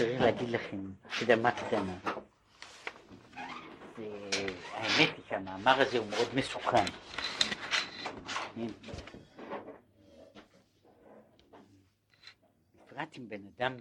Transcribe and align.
צריך 0.00 0.20
להגיד 0.20 0.48
לכם 0.48 0.76
הקדמה 1.04 1.50
קטנה. 1.50 1.98
האמת 4.72 5.08
היא 5.16 5.24
שהמאמר 5.28 5.80
הזה 5.80 5.98
הוא 5.98 6.06
מאוד 6.06 6.28
מסוכן. 6.34 6.84
בפרט 12.76 13.18
אם 13.18 13.28
בן 13.28 13.40
אדם, 13.56 13.76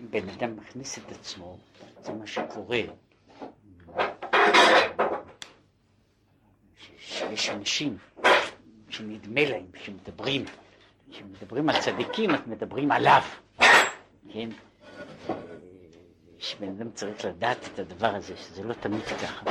אם 0.00 0.10
בן 0.10 0.28
אדם 0.28 0.56
מכניס 0.56 0.98
את 0.98 1.12
עצמו, 1.12 1.58
זה 2.00 2.12
מה 2.12 2.26
שקורה. 2.26 2.80
יש 7.32 7.48
אנשים 7.50 7.98
שנדמה 8.88 9.44
להם, 9.44 9.66
שמדברים, 9.84 10.44
כשמדברים 11.10 11.68
על 11.68 11.80
צדיקים, 11.80 12.30
אז 12.30 12.40
מדברים 12.46 12.90
עליו, 12.90 13.22
כן? 14.32 14.48
שבן 16.58 16.68
אדם 16.68 16.90
צריך 16.90 17.24
לדעת 17.24 17.58
את 17.74 17.78
הדבר 17.78 18.14
הזה, 18.14 18.36
שזה 18.36 18.62
לא 18.62 18.74
תמיד 18.74 19.02
ככה. 19.02 19.50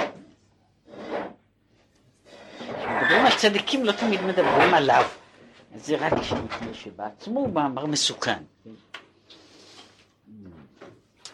כשמדברים 2.58 3.26
על 3.26 3.32
צדיקים 3.38 3.86
לא 3.86 3.92
תמיד 3.92 4.22
מדברים 4.22 4.74
עליו. 4.74 5.04
זה 5.76 5.98
רק 5.98 6.14
מפני 6.14 6.74
שבעצמו 6.74 7.40
הוא 7.40 7.54
מאמר 7.54 7.86
מסוכן. 7.86 8.44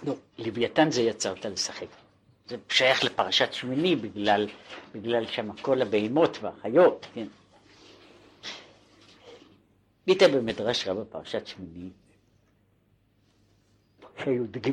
לא, 0.04 0.13
לוויתן 0.38 0.91
זה 0.91 1.02
יצרת 1.02 1.46
לשחק. 1.46 1.88
זה 2.48 2.55
שייך 2.70 3.04
לפרשת 3.04 3.54
שמיני 3.54 3.96
בגלל, 3.96 4.48
בגלל 4.96 5.27
שם 5.27 5.52
כל 5.62 5.82
הבהמות 5.82 6.38
והחיות, 6.41 7.08
כן. 7.13 7.27
ביטא 10.08 10.27
במדרש 10.27 10.88
רבה 10.88 11.05
פרשת 11.05 11.48
שמיני, 11.48 11.90
שי"ג 14.24 14.70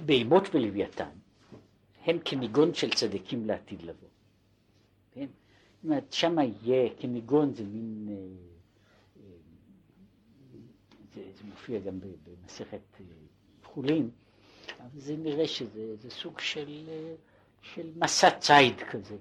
בהמות 0.00 0.54
ולוויתן 0.54 1.08
הם 2.06 2.18
כניגון 2.24 2.74
של 2.74 2.90
צדיקים 2.90 3.46
לעתיד 3.46 3.82
לבוא. 3.82 4.08
כן? 5.12 5.26
זאת 5.26 5.84
אומרת, 5.84 6.12
שמה 6.12 6.42
יהיה, 6.44 6.90
כניגון 6.98 7.54
זה 7.54 7.64
מין, 7.64 8.08
אה, 8.08 8.14
אה, 8.14 9.30
זה, 11.14 11.22
זה 11.34 11.44
מופיע 11.44 11.80
גם 11.80 11.98
במסכת 12.00 12.80
אה, 13.00 13.04
חולין, 13.64 14.10
אבל 14.80 15.00
זה 15.00 15.16
נראה 15.16 15.48
שזה 15.48 16.10
סוג 16.10 16.40
של, 16.40 16.88
של 17.62 17.90
מסע 17.96 18.30
ציד 18.30 18.80
כזה, 18.90 19.16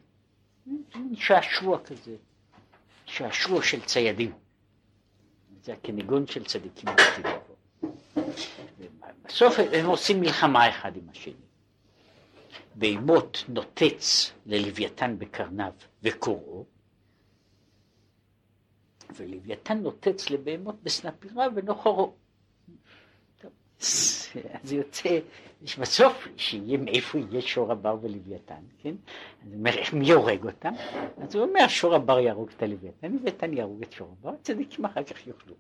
שעשוע 1.14 1.84
כזה, 1.84 2.16
שעשוע 3.06 3.64
של 3.64 3.82
ציידים. 3.82 4.32
זה 5.64 5.74
הכניגון 5.74 6.28
של 6.28 6.44
צדיקים 6.46 6.90
לבוא. 6.90 7.45
בסוף 9.28 9.56
הם 9.74 9.86
עושים 9.86 10.20
מלחמה 10.20 10.70
אחד 10.70 10.98
עם 10.98 11.10
השני. 11.12 11.34
בהמות 12.76 13.44
נוטץ 13.48 14.32
ללוויתן 14.46 15.16
בקרניו 15.20 15.72
וקוראו, 16.04 16.66
ולוויתן 19.16 19.78
נוטץ 19.78 20.30
לבהמות 20.30 20.76
בסנפירה 20.84 21.48
ונוחרו. 21.56 22.14
אז 23.80 24.72
יוצא, 24.72 25.20
בסוף, 25.80 26.28
שיהיה 26.38 26.78
מאיפה 26.78 27.18
יהיה 27.18 27.42
שור 27.42 27.72
הבר 27.72 27.98
ולוויתן, 28.02 28.62
כן? 28.78 28.96
אז 29.42 29.48
הוא 29.48 29.58
אומר, 29.58 29.72
מי 29.94 30.12
הורג 30.12 30.46
אותם? 30.46 30.74
אז 31.18 31.36
הוא 31.36 31.44
אומר, 31.44 31.68
שור 31.68 31.96
הבר 31.96 32.20
יהרוג 32.20 32.50
את 32.58 32.64
הלוויתן, 32.64 33.12
לוויתן 33.12 33.54
יהרוג 33.54 33.82
את 33.82 33.92
שור 33.92 34.16
הבר, 34.20 34.36
צדיקים 34.42 34.86
אחר 34.86 35.04
כך 35.04 35.28
יאכלו. 35.28 35.56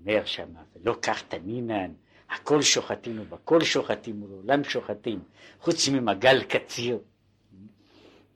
אומר 0.00 0.24
שמה, 0.24 0.62
ולא 0.76 0.96
כך 1.02 1.22
תנינן, 1.22 1.92
הכל 2.30 2.62
שוחטים 2.62 3.20
ובכל 3.20 3.60
שוחטים 3.64 4.22
ולעולם 4.22 4.64
שוחטים, 4.64 5.22
חוץ 5.60 5.88
ממגל 5.88 6.42
קציר. 6.42 6.98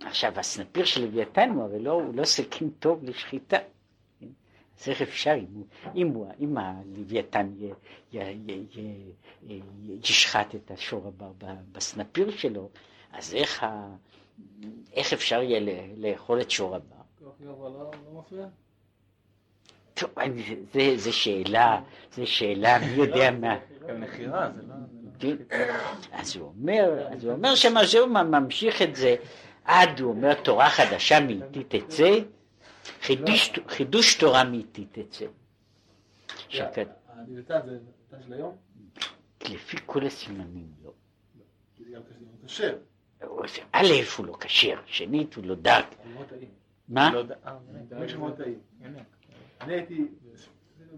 עכשיו, 0.01 0.33
הסנפיר 0.39 0.85
של 0.85 1.05
לוויתן 1.05 1.51
הוא 1.51 1.63
הרי 1.63 1.79
לא, 1.79 2.03
לא 2.15 2.25
סכין 2.25 2.71
טוב 2.79 3.05
לשחיטה. 3.05 3.57
אז 4.81 4.89
איך 4.89 5.03
אפשר, 5.03 5.35
אם, 5.35 5.63
אם, 5.95 6.13
אם 6.41 6.59
הלוויתן 6.59 7.55
ישחט 10.03 10.55
את 10.55 10.71
השור 10.71 11.13
בסנפיר 11.73 12.31
שלו, 12.31 12.71
אז 13.13 13.35
איך, 13.35 13.67
איך 14.93 15.13
אפשר 15.13 15.43
יהיה 15.43 15.61
לאכול 15.97 16.41
את 16.41 16.51
שור 16.51 16.77
הבר? 16.77 16.97
לא 17.41 18.19
מפריע? 18.19 18.47
טוב, 19.95 20.11
זה 20.97 21.13
שאלה, 21.13 21.81
זה 22.13 22.27
שאלה, 22.27 22.79
מי 22.79 22.87
יודע 22.87 23.31
מה. 23.31 23.57
מכירה, 23.99 24.51
זה 24.55 24.63
לא... 24.63 24.75
כן. 25.19 25.37
אז 26.13 26.37
הוא 26.37 26.53
אומר, 26.59 27.07
אז 27.13 27.25
הוא 27.25 27.33
אומר 27.33 27.55
שמה 27.55 27.87
שהוא 27.87 28.07
ממשיך 28.09 28.83
את 28.83 28.97
זה 28.97 29.17
עד, 29.65 30.01
הוא 30.01 30.11
אומר, 30.11 30.35
תורה 30.35 30.71
חדשה 30.71 31.21
מאיתי 31.21 31.65
תצא, 31.69 32.11
חידוש 33.69 34.15
תורה 34.15 34.45
מאיתי 34.45 34.87
תצא. 34.93 35.27
זה? 39.49 39.55
לפי 39.55 39.77
כל 39.87 40.07
הסימנים 40.07 40.67
לא. 40.85 40.91
זה 41.79 41.85
גם 41.95 42.01
כשר. 42.47 42.77
א' 43.73 43.87
הוא 44.17 44.27
לא 44.27 44.37
כשר, 44.41 44.77
שנית 44.87 45.35
הוא 45.35 45.45
לא 45.45 45.55
דק. 45.55 45.85
מה? 46.89 47.11
אני 49.61 49.75
הייתי, 49.75 50.05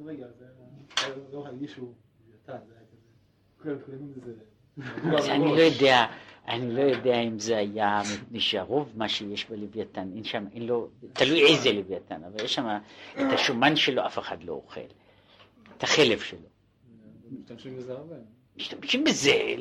רגע, 0.05 0.27
לא 1.33 1.47
הרגישו, 1.47 1.93
אני 5.31 5.57
לא 5.57 5.61
יודע, 5.61 6.07
אני 6.49 6.75
לא 6.75 6.81
יודע 6.81 7.21
אם 7.21 7.39
זה 7.39 7.57
היה 7.57 8.03
מפני 8.15 8.41
שהרוב 8.41 8.93
מה 8.97 9.09
שיש 9.09 9.51
בלוויתן, 9.51 10.09
אין 10.15 10.25
שם, 10.25 10.45
אין 10.53 10.67
לו, 10.67 10.89
תלוי 11.13 11.47
איזה 11.47 11.73
לוויתן, 11.73 12.25
אבל 12.25 12.45
יש 12.45 12.55
שם 12.55 12.79
את 13.15 13.33
השומן 13.35 13.77
שלו 13.77 14.07
אף 14.07 14.19
אחד 14.19 14.43
לא 14.43 14.53
אוכל, 14.53 14.81
את 15.77 15.83
החלב 15.83 16.19
שלו. 16.19 16.49
משתמשים 17.31 17.77
בזה 17.77 17.93
הרבה. 17.93 18.15
משתמשים 18.57 19.05
בזה, 19.05 19.55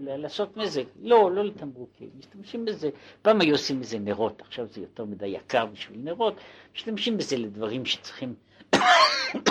לעשות 0.00 0.56
מזה, 0.56 0.82
לא, 1.02 1.32
לא 1.32 1.44
לתמרוקים, 1.44 2.10
משתמשים 2.18 2.64
בזה, 2.64 2.90
פעם 3.22 3.40
היו 3.40 3.54
עושים 3.54 3.80
מזה 3.80 3.98
נרות, 3.98 4.40
עכשיו 4.40 4.66
זה 4.66 4.80
יותר 4.80 5.04
מדי 5.04 5.26
יקר 5.26 5.66
בשביל 5.66 6.00
נרות, 6.00 6.34
משתמשים 6.74 7.16
בזה 7.16 7.36
לדברים 7.36 7.86
שצריכים, 7.86 8.34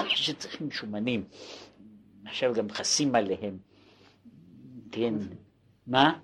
שצריכים 0.08 0.72
שומנים, 0.72 1.24
עכשיו 2.26 2.54
גם 2.54 2.70
חסים 2.70 3.16
עליהם, 3.16 3.58
כן, 4.92 5.14
מה? 5.88 6.20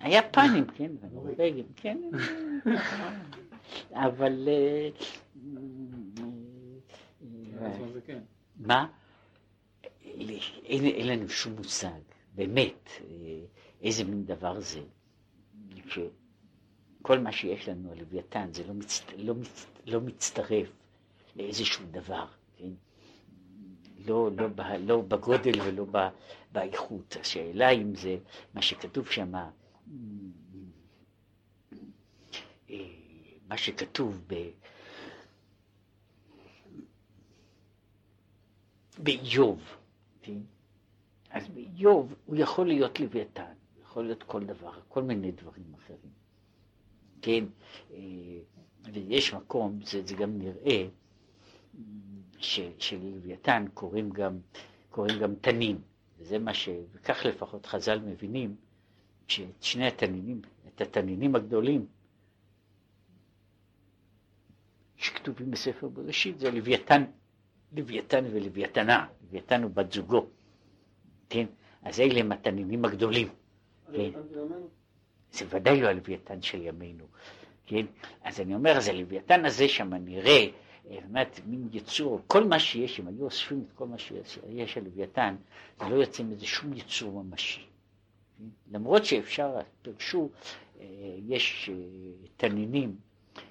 היפנים, 0.00 0.66
כן, 0.74 0.90
והנורבגים, 1.00 1.66
כן, 1.76 1.98
אבל... 3.92 4.48
מה? 8.56 8.86
אין, 10.64 10.84
אין 10.84 11.06
לנו 11.06 11.28
שום 11.28 11.52
מושג, 11.52 12.00
באמת, 12.34 12.88
איזה 13.82 14.04
מין 14.04 14.24
דבר 14.24 14.60
זה, 14.60 14.80
שכל 15.88 17.18
מה 17.18 17.32
שיש 17.32 17.68
לנו 17.68 17.92
על 17.92 17.98
לוויתן 17.98 18.48
זה 18.52 18.66
לא, 18.66 18.74
מצט, 18.74 19.04
לא, 19.16 19.34
מצט, 19.34 19.68
לא 19.86 20.00
מצטרף 20.00 20.68
לאיזשהו 21.36 21.84
דבר, 21.90 22.26
כן? 22.56 22.70
לא, 24.06 24.30
לא, 24.36 24.46
לא 24.78 25.00
בגודל 25.02 25.60
ולא 25.64 25.86
באיכות. 26.52 27.16
השאלה 27.20 27.70
אם 27.70 27.94
זה 27.94 28.16
מה 28.54 28.62
שכתוב 28.62 29.10
שם, 29.10 29.32
מה 33.48 33.56
שכתוב 33.56 34.24
ב... 34.26 34.34
באיוב, 38.98 39.76
כן? 40.24 40.38
אז 41.30 41.48
באיוב 41.48 42.14
הוא 42.26 42.36
יכול 42.36 42.66
להיות 42.66 43.00
לוויתן, 43.00 43.52
יכול 43.82 44.04
להיות 44.04 44.22
כל 44.22 44.44
דבר, 44.44 44.72
כל 44.88 45.02
מיני 45.02 45.32
דברים 45.32 45.74
אחרים, 45.74 46.12
כן? 47.22 47.44
ויש 48.92 49.34
מקום, 49.34 49.78
זה, 49.84 50.02
זה 50.06 50.14
גם 50.14 50.38
נראה, 50.38 50.86
שללוויתן 52.78 53.64
קוראים 53.74 54.10
גם, 54.10 54.38
קוראים 54.90 55.18
גם 55.18 55.34
תנין, 55.34 55.78
וזה 56.18 56.38
מה 56.38 56.54
ש... 56.54 56.68
וכך 56.92 57.26
לפחות 57.26 57.66
חז"ל 57.66 57.98
מבינים, 57.98 58.56
שאת 59.28 59.62
שני 59.62 59.86
התנינים, 59.86 60.40
את 60.68 60.80
התנינים 60.80 61.34
הגדולים, 61.34 61.86
שכתובים 64.96 65.50
בספר 65.50 65.88
בראשית, 65.88 66.38
זה 66.38 66.50
לוויתן, 66.50 67.04
לוויתן 67.72 68.24
ולוויתנה, 68.32 69.06
לוויתן 69.34 69.62
הוא 69.62 69.70
בת 69.70 69.92
זוגו, 69.92 70.26
כן? 71.28 71.46
אז 71.82 72.00
אלה 72.00 72.20
הם 72.20 72.32
התנינים 72.32 72.84
הגדולים, 72.84 73.28
כן? 73.92 74.10
זה 75.32 75.44
ודאי 75.48 75.80
לא 75.80 75.88
הלוויתן 75.88 76.42
של 76.42 76.62
ימינו, 76.62 77.04
כן? 77.66 77.86
אז 78.22 78.40
אני 78.40 78.54
אומר, 78.54 78.76
אז 78.76 78.88
הלוויתן 78.88 79.44
הזה 79.44 79.68
שם 79.68 79.94
נראה 79.94 80.46
זאת 80.90 81.04
אומרת, 81.08 81.40
מין 81.46 81.68
יצור, 81.72 82.20
כל 82.26 82.44
מה 82.44 82.58
שיש, 82.58 83.00
אם 83.00 83.08
היו 83.08 83.24
אוספים 83.24 83.64
את 83.66 83.72
כל 83.74 83.86
מה 83.86 83.98
שיש 83.98 84.78
על 84.78 84.84
לוויתן, 84.84 85.36
זה 85.80 85.88
לא 85.88 85.94
יוצא 85.94 86.22
מזה 86.22 86.46
שום 86.46 86.72
יצור 86.72 87.22
ממשי. 87.22 87.66
למרות 88.72 89.04
שאפשר, 89.04 89.56
פרשו, 89.82 90.28
אה, 90.80 90.86
יש 91.26 91.70
אה, 91.72 91.74
תנינים, 92.36 92.96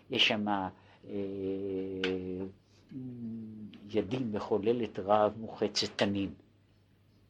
יש 0.09 0.27
שם 0.27 0.45
ידים 3.95 4.31
מחוללת 4.31 4.99
רעב 4.99 5.37
מוחצת 5.37 5.87
תנין. 5.95 6.33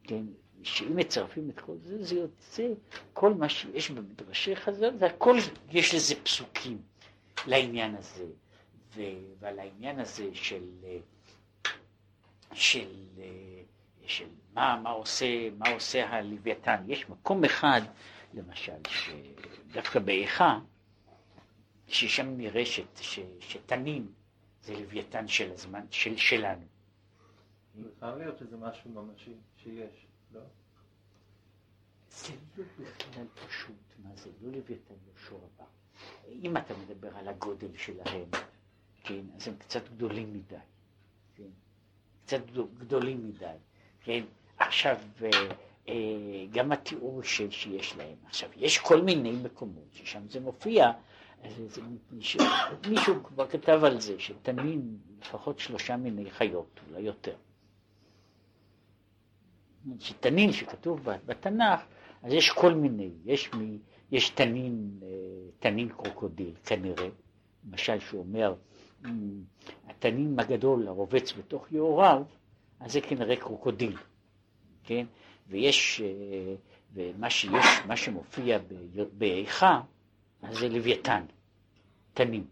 כן? 0.04 0.24
שאם 0.64 0.96
מצרפים 0.96 1.50
את 1.50 1.60
כל 1.60 1.76
זה, 1.82 2.04
זה 2.04 2.16
יוצא, 2.16 2.68
כל 3.14 3.34
מה 3.34 3.50
שיש 3.50 3.92
במדרשי 3.92 4.56
חז"ל, 4.56 4.98
זה 4.98 5.06
הכל, 5.06 5.38
יש 5.72 5.96
לזה 5.96 6.16
פסוקים 6.24 6.82
לעניין 7.48 7.96
הזה, 7.96 8.26
ו, 8.96 9.02
ועל 9.40 9.60
העניין 9.60 10.00
הזה 10.00 10.30
של, 10.34 10.64
של, 12.54 12.88
של 14.06 14.28
מה, 14.54 14.80
מה, 14.84 14.90
עושה, 14.90 15.50
מה 15.58 15.70
עושה 15.70 16.10
הלוויתן. 16.10 16.84
יש 16.88 17.10
מקום 17.10 17.46
אחד, 17.46 17.82
למשל, 18.34 18.72
שדווקא 18.90 20.00
באיכה, 20.00 20.60
ששם 21.88 22.38
נראה 22.38 22.64
שתנין 23.40 24.08
זה 24.64 24.74
לוויתן 24.80 25.28
של 25.28 25.52
הזמן, 25.52 25.86
של, 25.92 26.18
שלנו. 26.18 26.66
חייב 28.00 28.18
להיות 28.18 28.38
שזה 28.38 28.58
משהו 28.58 28.90
ממשי 28.92 29.34
שיש. 29.58 30.06
לא? 30.34 30.42
זה 32.10 32.34
לא 32.58 32.64
בכלל 32.80 33.26
פשוט, 33.48 33.76
מה 34.04 34.10
זה 34.16 34.30
לא 34.42 34.52
לוויתן 34.52 34.94
יהושע 35.08 35.36
הבא. 35.36 35.66
אם 36.30 36.58
אתה 36.58 36.74
מדבר 36.78 37.18
על 37.18 37.28
הגודל 37.28 37.78
שלהם, 37.78 38.30
כן, 39.04 39.22
אז 39.36 39.48
הם 39.48 39.56
קצת 39.58 39.90
גדולים 39.90 40.34
מדי, 40.34 40.56
כן, 41.36 41.50
קצת 42.26 42.42
גדולים 42.78 43.28
מדי, 43.28 43.56
כן, 44.04 44.24
עכשיו 44.58 44.98
אה, 45.24 45.30
אה, 45.88 45.94
גם 46.52 46.72
התיאור 46.72 47.24
שיש 47.24 47.96
להם, 47.98 48.16
עכשיו 48.26 48.50
יש 48.56 48.78
כל 48.78 49.02
מיני 49.02 49.32
מקומות 49.32 49.88
ששם 49.94 50.30
זה 50.30 50.40
מופיע, 50.40 50.92
אז 51.44 51.80
מישהו, 52.12 52.40
מישהו 52.90 53.24
כבר 53.24 53.48
כתב 53.48 53.80
על 53.84 54.00
זה, 54.00 54.20
שתנין 54.20 54.98
לפחות 55.22 55.60
שלושה 55.60 55.98
מיני 55.98 56.32
חיות, 56.32 56.80
אולי 56.90 57.02
יותר. 57.02 57.36
שתנין 60.00 60.52
שכתוב 60.52 61.08
בתנ"ך, 61.26 61.82
אז 62.24 62.34
יש 62.34 62.50
כל 62.50 62.74
מיני, 62.74 63.12
יש, 63.26 63.54
מ, 63.54 63.78
יש 64.12 64.30
תנין, 64.30 65.00
אה, 65.04 65.08
תנין 65.60 65.90
קרוקודיל 65.90 66.54
כנראה, 66.66 67.10
למשל 67.68 68.00
שהוא 68.00 68.20
אומר, 68.20 68.56
התנין 69.88 70.40
הגדול 70.40 70.88
הרובץ 70.88 71.34
בתוך 71.34 71.72
יאוריו, 71.72 72.24
אז 72.80 72.92
זה 72.92 73.02
כנראה 73.02 73.36
קרוקודיל, 73.36 73.98
כן? 74.84 75.06
ויש, 75.48 76.02
אה, 76.02 76.56
ומה 76.94 77.30
שיש, 77.30 77.66
מה 77.88 77.98
שמופיע 77.98 78.60
באיכה, 79.14 79.82
אז 80.44 80.58
זה 80.58 80.70
לוויתן, 80.70 81.26
תנין, 82.14 82.46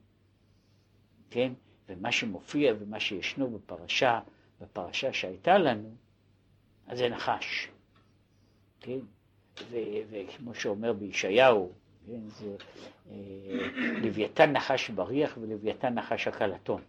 כן? 1.30 1.54
ומה 1.90 2.12
שמופיע 2.12 2.74
ומה 2.80 3.00
שישנו 3.00 3.50
בפרשה, 3.52 4.20
בפרשה 4.62 5.14
שהייתה 5.14 5.58
לנו, 5.58 5.96
אז 6.88 6.98
זה 6.98 7.10
נחש, 7.10 7.68
כן? 8.80 9.00
וכמו 10.10 10.56
שאומר 10.56 10.94
בישעיהו, 10.94 11.72
כן, 12.08 12.30
זה 12.30 12.56
אה, 13.12 13.16
לוויתן 14.02 14.52
נחש 14.52 14.90
בריח 14.90 15.38
ולוויתן 15.42 15.94
נחש 15.94 16.28
הקלטון. 16.28 16.82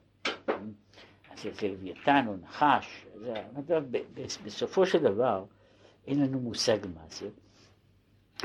אז 1.31 1.43
זה 1.43 1.69
לוויתן 1.69 2.25
או 2.29 2.37
נחש, 2.37 3.07
זה, 3.21 3.35
בסופו 4.45 4.87
של 4.87 4.99
דבר 4.99 5.45
אין 6.07 6.23
לנו 6.23 6.41
מושג 6.41 6.79
מה 6.95 7.05
זה, 7.09 7.29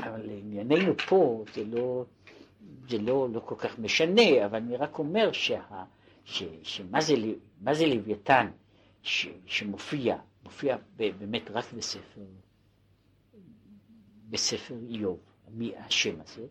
אבל 0.00 0.20
לענייננו 0.26 0.98
פה 1.08 1.44
זה 1.54 1.64
לא, 1.64 2.04
זה 2.88 2.98
לא, 2.98 3.28
לא 3.32 3.40
כל 3.40 3.54
כך 3.58 3.78
משנה, 3.78 4.46
אבל 4.46 4.56
אני 4.56 4.76
רק 4.76 4.98
אומר 4.98 5.32
שה, 5.32 5.84
ש, 6.24 6.42
שמה 6.62 7.00
זה, 7.00 7.14
זה 7.72 7.86
לוויתן 7.86 8.50
שמופיע 9.46 10.18
מופיע 10.48 10.76
באמת 10.96 11.50
רק 11.50 11.72
בספר, 11.72 12.20
בספר 14.30 14.74
איוב, 14.88 15.18
מי 15.48 15.76
השם 15.76 16.20
הזה, 16.20 16.46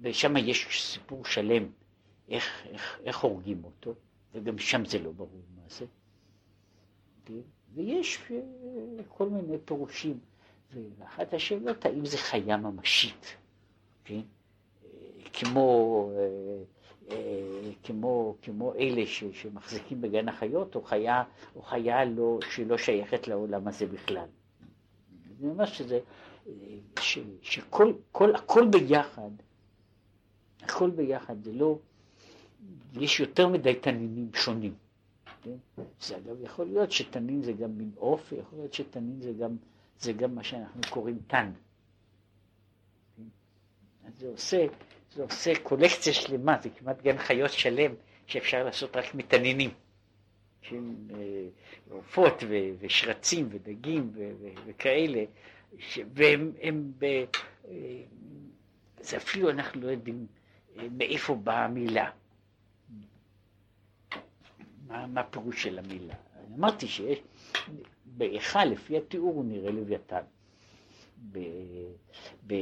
ושם 0.00 0.36
יש 0.36 0.92
סיפור 0.92 1.24
שלם 1.24 1.70
איך, 2.28 2.66
איך, 2.66 3.00
איך 3.04 3.18
הורגים 3.18 3.64
אותו, 3.64 3.94
וגם 4.32 4.58
שם 4.58 4.84
זה 4.84 4.98
לא 4.98 5.12
ברור 5.12 5.42
מה 5.56 5.62
זה. 5.68 5.86
ויש 7.74 8.18
אה, 8.30 8.40
כל 9.08 9.28
מיני 9.28 9.58
פירושים, 9.64 10.20
ואחת 10.72 11.34
השאלות 11.34 11.84
האם 11.84 12.06
זה 12.06 12.18
חיה 12.18 12.56
ממשית, 12.56 13.36
כן? 14.04 14.20
כמו 15.32 16.10
אה, 16.16 16.62
אה, 17.10 17.70
כמו, 17.82 18.36
כמו 18.42 18.74
אלה 18.74 19.06
ש, 19.06 19.24
שמחזיקים 19.32 20.00
בגן 20.00 20.28
החיות, 20.28 20.74
או 20.74 20.82
חיה, 20.82 21.22
או 21.56 21.62
חיה 21.62 22.04
לא, 22.04 22.38
שלא 22.50 22.78
שייכת 22.78 23.28
לעולם 23.28 23.68
הזה 23.68 23.86
בכלל. 23.86 24.26
אני 25.40 25.50
אומר 25.50 25.66
שזה, 25.66 26.00
אה, 26.46 26.52
ש, 27.00 27.18
שכל, 27.42 27.92
כל, 28.12 28.34
הכל 28.34 28.68
ביחד, 28.68 29.30
הכל 30.62 30.90
ביחד, 30.90 31.42
זה 31.42 31.52
לא, 31.52 31.78
יש 32.94 33.20
יותר 33.20 33.48
מדי 33.48 33.74
תנינים 33.74 34.30
שונים. 34.34 34.74
כן? 35.42 35.56
זה 36.00 36.16
אגב 36.16 36.36
יכול 36.42 36.66
להיות 36.66 36.92
שתנין 36.92 37.42
זה 37.42 37.52
גם 37.52 37.78
מין 37.78 37.90
עוף, 37.96 38.32
ויכול 38.32 38.58
להיות 38.58 38.74
שתנין 38.74 39.20
זה 39.20 39.32
גם, 39.32 39.56
זה 39.98 40.12
גם 40.12 40.34
מה 40.34 40.44
שאנחנו 40.44 40.80
קוראים 40.90 41.18
תן. 41.26 41.52
כן? 43.16 43.22
אז 44.04 44.12
זה 44.18 44.28
עושה, 44.28 44.66
זה 45.12 45.22
עושה 45.22 45.52
קולקציה 45.62 46.12
שלמה, 46.12 46.56
זה 46.62 46.70
כמעט 46.70 47.02
גן 47.02 47.18
חיות 47.18 47.50
שלם 47.52 47.94
שאפשר 48.26 48.64
לעשות 48.64 48.96
רק 48.96 49.14
מתנינים. 49.14 49.70
אה, 50.72 50.76
עופות 51.90 52.44
ושרצים 52.80 53.48
ודגים 53.50 54.12
וכאלה, 54.66 55.24
והם, 56.14 56.52
הם 56.62 56.92
ב, 56.98 57.04
אה, 57.04 58.02
זה 59.00 59.16
אפילו 59.16 59.50
אנחנו 59.50 59.80
לא 59.80 59.88
יודעים 59.90 60.26
אה, 60.78 60.86
מאיפה 60.96 61.34
באה 61.34 61.64
המילה. 61.64 62.10
מה, 64.86 65.06
מה 65.06 65.20
הפירוש 65.20 65.62
של 65.62 65.78
המילה? 65.78 66.14
אמרתי 66.58 66.88
שיש, 66.88 67.18
בהיכל 68.04 68.64
לפי 68.64 68.96
התיאור 68.96 69.34
הוא 69.34 69.44
נראה 69.44 69.70
לוויתן. 69.70 70.22
ב, 71.32 71.38
ב, 72.46 72.54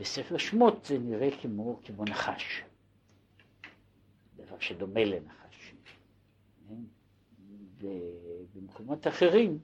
בספר 0.00 0.38
שמות 0.38 0.84
זה 0.84 0.98
נראה 0.98 1.28
כמו, 1.42 1.80
כמו 1.84 2.04
נחש, 2.04 2.62
דבר 4.36 4.58
שדומה 4.58 5.04
לנחש. 5.04 5.74
כן? 6.68 6.74
ובמקומות 7.80 9.06
אחרים 9.06 9.58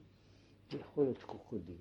זה 0.69 0.77
יכול 0.77 1.03
להיות 1.03 1.23
קרוקודיל, 1.23 1.75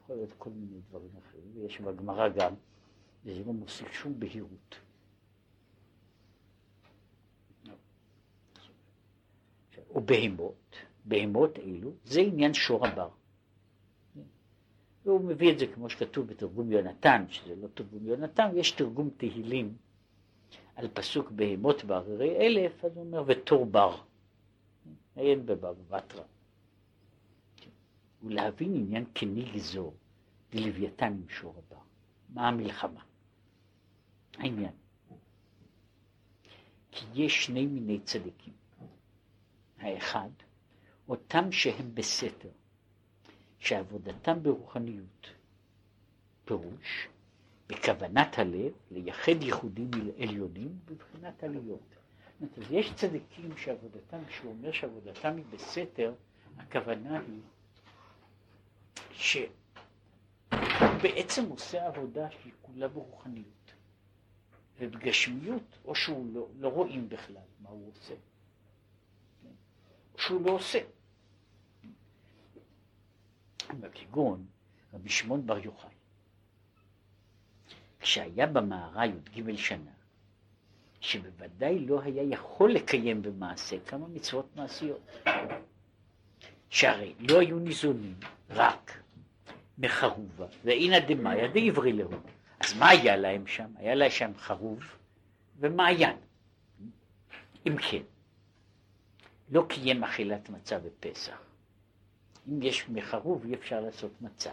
יכול 0.00 0.16
להיות 0.16 0.32
כל 0.38 0.50
מיני 0.50 0.80
דברים 0.88 1.10
אחרים, 1.18 1.50
ויש 1.54 1.80
בגמרא 1.80 2.28
גם, 2.28 2.54
וזה 3.24 3.44
לא 3.44 3.52
מוסיף 3.52 3.92
שום 3.92 4.20
בהירות. 4.20 4.78
ובהמות, 9.94 10.76
בהמות 11.04 11.58
אלו, 11.58 11.92
זה 12.04 12.20
עניין 12.20 12.54
שור 12.54 12.86
הבר. 12.86 13.08
והוא 15.04 15.24
מביא 15.24 15.52
את 15.52 15.58
זה 15.58 15.66
כמו 15.66 15.90
שכתוב 15.90 16.26
בתרגום 16.26 16.72
יונתן, 16.72 17.24
שזה 17.28 17.56
לא 17.56 17.68
תרגום 17.74 18.06
יונתן, 18.06 18.48
יש 18.54 18.70
תרגום 18.70 19.10
תהילים 19.16 19.76
על 20.76 20.88
פסוק 20.88 21.30
בהמות 21.30 21.84
בהררי 21.84 22.36
אלף, 22.36 22.84
אז 22.84 22.96
הוא 22.96 23.04
אומר 23.04 23.22
ותור 23.26 23.66
בר, 23.66 23.96
עיין 25.16 25.46
בבר 25.46 25.74
בתרא. 25.90 26.22
ולהבין 28.22 28.74
עניין 28.74 29.04
כני 29.14 29.52
גזור, 29.54 29.94
דלוויתן 30.50 31.12
עם 31.12 31.28
שור 31.28 31.54
הבר. 31.58 31.82
מה 32.28 32.48
המלחמה? 32.48 33.00
העניין. 34.38 34.72
כי 36.90 37.04
יש 37.14 37.44
שני 37.44 37.66
מיני 37.66 38.00
צדיקים. 38.00 38.52
האחד, 39.78 40.30
אותם 41.08 41.52
שהם 41.52 41.94
בסתר, 41.94 42.48
שעבודתם 43.64 44.42
ברוחניות. 44.42 45.26
פירוש, 46.44 47.08
בכוונת 47.66 48.38
הלב 48.38 48.72
לייחד 48.90 49.42
ייחודים 49.42 49.90
עליונים 50.18 50.78
בבחינת 50.84 51.44
עליות. 51.44 51.94
אז 52.40 52.62
יש 52.70 52.92
צדיקים 52.94 53.56
שעבודתם, 53.56 54.18
כשהוא 54.28 54.50
אומר 54.50 54.72
שעבודתם 54.72 55.36
היא 55.36 55.44
בסתר, 55.50 56.14
הכוונה 56.58 57.20
היא 57.20 57.40
שהוא 59.12 59.46
בעצם 61.02 61.44
עושה 61.44 61.86
עבודה 61.86 62.30
שהיא 62.30 62.52
כולה 62.62 62.88
ברוחניות. 62.88 63.72
ובגשמיות, 64.78 65.78
או 65.84 65.94
שהוא 65.94 66.34
לא, 66.34 66.48
לא 66.58 66.68
רואים 66.68 67.08
בכלל 67.08 67.46
מה 67.60 67.70
הוא 67.70 67.90
עושה, 67.90 68.14
או 70.14 70.18
שהוא 70.18 70.46
לא 70.46 70.50
עושה. 70.50 70.78
כגון 73.94 74.46
רבי 74.94 75.08
שמעון 75.08 75.46
בר 75.46 75.58
יוחאי, 75.58 75.90
כשהיה 78.00 78.46
במערה 78.46 79.06
י"ג 79.06 79.56
שנה, 79.56 79.90
שבוודאי 81.00 81.86
לא 81.86 82.00
היה 82.00 82.22
יכול 82.22 82.72
לקיים 82.72 83.22
במעשה 83.22 83.76
כמה 83.86 84.08
מצוות 84.08 84.56
מעשיות. 84.56 85.00
שהרי 86.70 87.14
לא 87.18 87.40
היו 87.40 87.58
ניזונים 87.58 88.14
רק 88.50 89.02
מחרובה, 89.78 90.46
ואינא 90.64 90.98
דמאיה 90.98 91.48
דעברי 91.48 91.92
להו. 91.92 92.10
אז 92.60 92.74
מה 92.78 92.88
היה 92.88 93.16
להם 93.16 93.46
שם? 93.46 93.72
היה 93.76 93.94
להם 93.94 94.10
שם 94.10 94.30
חרוב 94.38 94.82
ומעיין. 95.58 96.16
אם 97.66 97.76
כן, 97.76 98.02
לא 99.50 99.66
קיים 99.68 100.04
אכילת 100.04 100.50
מצה 100.50 100.78
בפסח. 100.78 101.36
אם 102.48 102.62
יש 102.62 102.88
מחרוב 102.88 103.44
אי 103.44 103.54
אפשר 103.54 103.80
לעשות 103.80 104.10
מצה, 104.20 104.50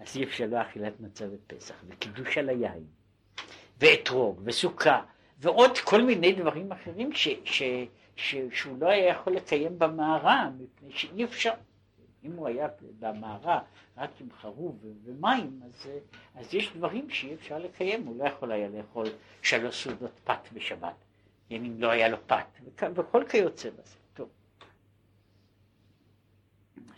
אז 0.00 0.16
אי 0.16 0.24
אפשר 0.24 0.46
לא 0.50 0.62
אכילת 0.62 1.00
מצה 1.00 1.26
בפסח, 1.26 1.74
וקידוש 1.88 2.38
על 2.38 2.48
היין, 2.48 2.84
ואתרוג, 3.80 4.40
וסוכה, 4.44 5.02
ועוד 5.38 5.78
כל 5.78 6.02
מיני 6.02 6.32
דברים 6.32 6.72
אחרים 6.72 7.12
ש, 7.12 7.28
ש, 7.44 7.62
ש, 8.16 8.36
שהוא 8.52 8.78
לא 8.80 8.88
היה 8.88 9.08
יכול 9.08 9.32
לקיים 9.32 9.78
במערה, 9.78 10.50
מפני 10.58 10.90
שאי 10.90 11.24
אפשר. 11.24 11.52
אם 12.24 12.32
הוא 12.32 12.48
היה 12.48 12.68
במערה 12.98 13.60
רק 13.96 14.10
עם 14.20 14.28
חרוב 14.40 14.84
ומים, 15.04 15.60
אז, 15.64 15.88
אז 16.34 16.54
יש 16.54 16.72
דברים 16.76 17.10
שאי 17.10 17.34
אפשר 17.34 17.58
לקיים, 17.58 18.06
הוא 18.06 18.18
לא 18.18 18.24
יכול 18.24 18.52
היה 18.52 18.68
לאכול 18.68 19.06
שלוש 19.42 19.84
סעודות 19.84 20.20
פת 20.24 20.48
בשבת, 20.52 20.94
אם 21.50 21.74
לא 21.78 21.90
היה 21.90 22.08
לו 22.08 22.16
פת, 22.26 22.46
וכל 22.94 23.24
כיוצא 23.28 23.70
בזה. 23.70 23.96
טוב. 24.14 24.28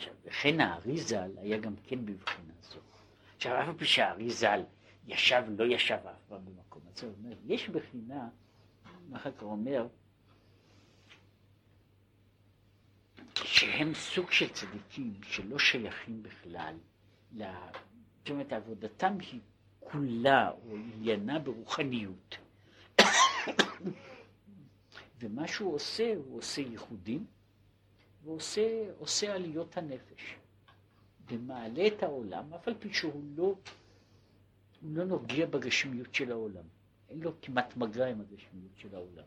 עכשיו, 0.00 0.14
וכן 0.24 0.60
הארי 0.60 0.96
ז"ל 0.96 1.30
היה 1.36 1.58
גם 1.58 1.74
כן 1.84 2.06
בבחינה 2.06 2.52
זו. 2.62 2.78
עכשיו, 3.36 3.70
אף 3.70 3.76
פי 3.76 3.84
שהארי 3.84 4.30
ז"ל 4.30 4.62
ישב, 5.06 5.42
לא 5.58 5.64
ישב 5.64 5.94
אף 5.94 6.20
פעם 6.28 6.44
במקום 6.44 6.82
הזה, 6.92 7.06
הוא 7.06 7.14
אומר, 7.18 7.36
יש 7.46 7.68
בחינה, 7.68 8.28
אחר 9.12 9.32
כך 9.32 9.42
אומר, 9.42 9.86
שהם 13.34 13.94
סוג 13.94 14.30
של 14.30 14.48
צדיקים 14.48 15.14
שלא 15.22 15.58
שייכים 15.58 16.22
בכלל, 16.22 16.74
זאת 17.32 18.30
אומרת 18.30 18.52
עבודתם 18.52 19.18
היא 19.20 19.40
כולה 19.80 20.50
או 20.50 20.76
עניינה 20.76 21.38
ברוחניות. 21.38 22.36
ומה 25.20 25.48
שהוא 25.48 25.74
עושה, 25.74 26.14
הוא 26.16 26.38
עושה 26.38 26.60
ייחודים 26.60 27.26
ועושה 28.24 29.34
עליות 29.34 29.76
הנפש. 29.76 30.36
ומעלה 31.30 31.86
את 31.86 32.02
העולם, 32.02 32.54
אף 32.54 32.68
על 32.68 32.74
פי 32.78 32.94
שהוא 32.94 33.22
לא, 33.36 33.44
הוא 34.80 34.96
לא 34.96 35.04
נוגע 35.04 35.46
בגשמיות 35.46 36.14
של 36.14 36.32
העולם. 36.32 36.64
אין 37.08 37.20
לו 37.20 37.32
כמעט 37.42 37.76
מגע 37.76 38.06
עם 38.06 38.20
הגשמיות 38.20 38.72
של 38.76 38.94
העולם. 38.94 39.24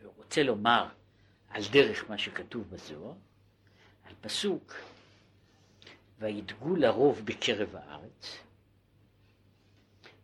והוא 0.00 0.12
רוצה 0.16 0.42
לומר 0.42 0.88
על 1.48 1.62
דרך 1.72 2.10
מה 2.10 2.18
שכתוב 2.18 2.70
בזוהר, 2.70 3.14
על 4.04 4.14
פסוק 4.20 4.74
וידגו 6.18 6.76
לרוב 6.76 7.20
בקרב 7.24 7.76
הארץ, 7.76 8.36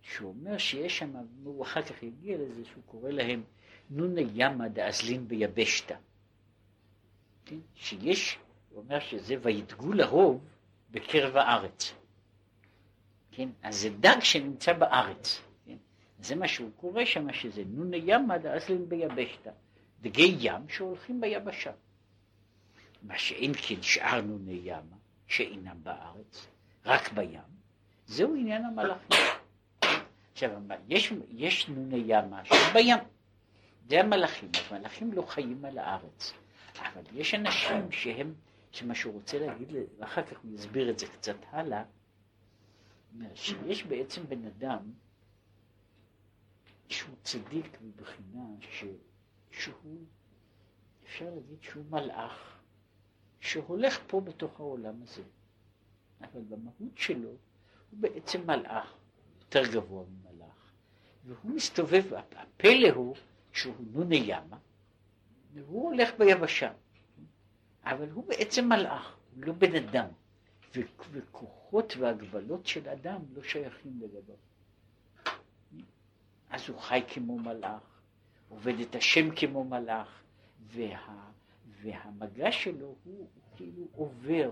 שהוא 0.02 0.28
אומר 0.28 0.58
שיש 0.58 0.98
שם, 0.98 1.12
הוא 1.44 1.62
אחר 1.62 1.82
כך 1.82 2.02
יגיע 2.02 2.38
לזה 2.38 2.64
שהוא 2.64 2.82
קורא 2.86 3.10
להם 3.10 3.42
נוני 3.90 4.26
ימא 4.34 4.68
דאזלין 4.68 5.28
ביבשתא. 5.28 5.94
כן? 7.44 7.58
שיש, 7.74 8.38
הוא 8.70 8.82
אומר 8.82 9.00
שזה 9.00 9.36
וידגו 9.42 9.92
לרוב 9.92 10.40
בקרב 10.90 11.36
הארץ. 11.36 11.94
כן? 13.30 13.48
אז 13.62 13.76
זה 13.76 13.90
דג 13.90 14.16
שנמצא 14.20 14.72
בארץ. 14.72 15.40
כן? 15.66 15.76
זה 16.20 16.36
מה 16.36 16.48
שהוא 16.48 16.70
קורא 16.76 17.04
שם, 17.04 17.32
שזה 17.32 17.62
נוני 17.66 18.00
ימא 18.04 18.36
דאזלין 18.36 18.88
ביבשתא. 18.88 19.50
דגי 20.00 20.36
ים 20.40 20.68
שהולכים 20.68 21.20
ביבשה. 21.20 21.72
מה 23.02 23.18
שאין 23.18 23.52
כן 23.54 23.82
שאר 23.82 24.20
נוני 24.20 24.60
ימה, 24.64 24.96
שאינם 25.26 25.76
בארץ, 25.82 26.46
רק 26.86 27.12
בים, 27.12 27.40
זהו 28.06 28.34
עניין 28.34 28.64
המלאכים. 28.64 29.20
עכשיו, 30.32 30.50
יש, 30.88 31.12
יש 31.30 31.68
נוני 31.68 32.02
ימה 32.06 32.44
שבים, 32.44 32.96
זה 33.88 34.00
המלאכים, 34.00 34.50
המלאכים 34.70 35.12
לא 35.12 35.22
חיים 35.22 35.64
על 35.64 35.78
הארץ, 35.78 36.32
אבל 36.78 37.02
יש 37.12 37.34
אנשים 37.34 37.92
שהם, 37.92 38.34
שמה 38.72 38.94
שהוא 38.94 39.14
רוצה 39.14 39.38
להגיד, 39.38 39.68
ואחר 39.98 40.22
כך 40.22 40.38
הוא 40.38 40.54
יסביר 40.54 40.90
את 40.90 40.98
זה 40.98 41.06
קצת 41.06 41.36
הלאה, 41.50 41.84
שיש 43.34 43.84
בעצם 43.84 44.22
בן 44.28 44.46
אדם 44.46 44.92
שהוא 46.88 47.16
צדיק 47.22 47.78
מבחינה 47.82 48.44
ש... 48.60 48.84
שהוא, 49.50 49.98
אפשר 51.04 51.24
להגיד 51.34 51.62
שהוא 51.62 51.84
מלאך, 51.90 52.58
שהולך 53.40 54.00
פה 54.06 54.20
בתוך 54.20 54.60
העולם 54.60 55.02
הזה, 55.02 55.22
אבל 56.20 56.40
במהות 56.48 56.98
שלו 56.98 57.28
הוא 57.90 58.00
בעצם 58.00 58.46
מלאך, 58.46 58.94
יותר 59.40 59.72
גבוה 59.72 60.04
ממלאך, 60.04 60.72
והוא 61.24 61.54
מסתובב, 61.54 62.04
הפלא 62.14 62.90
הוא 62.94 63.16
שהוא 63.54 63.74
נוני 63.92 64.22
ימה, 64.24 64.58
והוא 65.54 65.90
הולך 65.90 66.10
ביבשה, 66.18 66.72
אבל 67.84 68.10
הוא 68.10 68.28
בעצם 68.28 68.68
מלאך, 68.68 69.16
הוא 69.34 69.44
לא 69.44 69.52
בן 69.52 69.74
אדם, 69.76 70.06
וכוחות 71.12 71.96
והגבלות 71.98 72.66
של 72.66 72.88
אדם 72.88 73.20
לא 73.34 73.42
שייכים 73.42 74.00
לגביו. 74.00 74.36
אז 76.50 76.68
הוא 76.68 76.78
חי 76.78 77.02
כמו 77.08 77.38
מלאך, 77.38 78.00
עובד 78.48 78.80
את 78.80 78.94
השם 78.94 79.34
כמו 79.36 79.64
מלאך, 79.64 80.22
וה, 80.66 81.30
והמגע 81.82 82.52
שלו 82.52 82.86
הוא, 82.86 82.96
הוא 83.04 83.26
כאילו 83.56 83.86
עובר, 83.92 84.50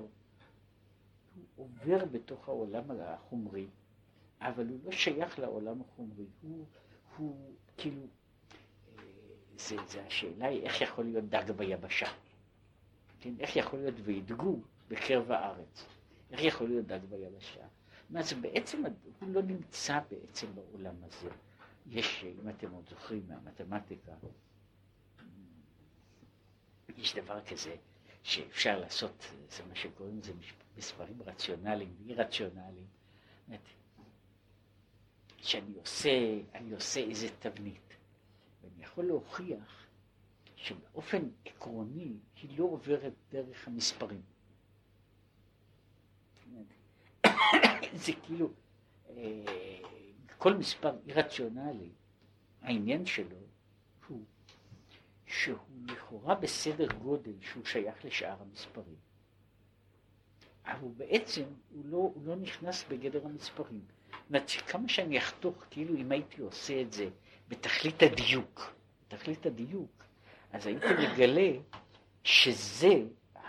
הוא 1.34 1.44
עובר 1.56 2.04
בתוך 2.04 2.48
העולם 2.48 2.84
החומרי, 3.00 3.66
אבל 4.40 4.68
הוא 4.68 4.78
לא 4.84 4.90
שייך 4.90 5.38
לעולם 5.38 5.80
החומרי, 5.80 6.26
הוא, 6.42 6.64
הוא 7.16 7.54
כאילו, 7.76 8.02
זה, 9.68 9.76
זה 9.86 10.06
השאלה 10.06 10.46
היא 10.46 10.62
איך 10.62 10.80
יכול 10.80 11.04
להיות 11.04 11.24
דג 11.24 11.50
ביבשה, 11.50 12.12
כן? 13.20 13.34
איך 13.40 13.56
יכול 13.56 13.78
להיות 13.78 13.94
וידגו 14.04 14.60
בקרב 14.88 15.32
הארץ, 15.32 15.86
איך 16.30 16.40
יכול 16.44 16.68
להיות 16.68 16.86
דג 16.86 17.00
ביבשה, 17.08 17.60
זה 18.20 18.36
בעצם, 18.36 18.82
הוא 19.20 19.28
לא 19.34 19.42
נמצא 19.42 20.00
בעצם 20.10 20.46
בעולם 20.54 20.94
הזה. 21.02 21.30
יש, 21.86 22.24
אם 22.24 22.48
אתם 22.48 22.70
עוד 22.70 22.88
זוכרים 22.88 23.22
מהמתמטיקה, 23.28 24.12
יש 26.96 27.14
דבר 27.16 27.40
כזה 27.40 27.76
שאפשר 28.22 28.78
לעשות, 28.78 29.26
זה 29.48 29.62
מה 29.68 29.74
שקוראים 29.74 30.18
לזה 30.18 30.32
מספרים 30.76 31.22
רציונליים 31.22 31.94
ואי 32.06 32.14
רציונליים. 32.14 32.86
שאני 35.42 35.74
עושה, 35.80 36.10
עושה 36.74 37.00
איזה 37.00 37.28
תבנית, 37.38 37.91
ואני 38.62 38.82
יכול 38.82 39.04
להוכיח 39.04 39.86
שבאופן 40.56 41.28
עקרוני 41.44 42.12
היא 42.42 42.58
לא 42.58 42.64
עוברת 42.64 43.12
דרך 43.30 43.68
המספרים. 43.68 44.22
זה 48.04 48.12
כאילו, 48.22 48.50
אה, 49.10 49.44
כל 50.38 50.54
מספר 50.54 50.92
אירציונלי, 51.06 51.90
העניין 52.62 53.06
שלו 53.06 53.36
הוא 54.08 54.24
שהוא 55.26 55.58
לכאורה 55.86 56.34
בסדר 56.34 56.86
גודל 56.86 57.32
שהוא 57.40 57.64
שייך 57.64 58.04
לשאר 58.04 58.36
המספרים. 58.42 58.96
אבל 60.64 60.80
הוא 60.80 60.94
בעצם, 60.96 61.44
הוא 61.70 61.84
לא, 61.84 61.96
הוא 61.96 62.24
לא 62.24 62.36
נכנס 62.36 62.84
בגדר 62.88 63.26
המספרים. 63.26 63.84
זאת 64.10 64.28
אומרת, 64.28 64.50
כמה 64.66 64.88
שאני 64.88 65.18
אחתוך, 65.18 65.64
כאילו 65.70 65.96
אם 65.96 66.12
הייתי 66.12 66.40
עושה 66.40 66.82
את 66.82 66.92
זה 66.92 67.10
בתכלית 67.52 68.02
הדיוק, 68.02 68.74
בתכלית 69.06 69.46
הדיוק, 69.46 70.04
אז 70.52 70.66
הייתי 70.66 70.86
מגלה 70.86 71.50
שזה, 72.24 73.02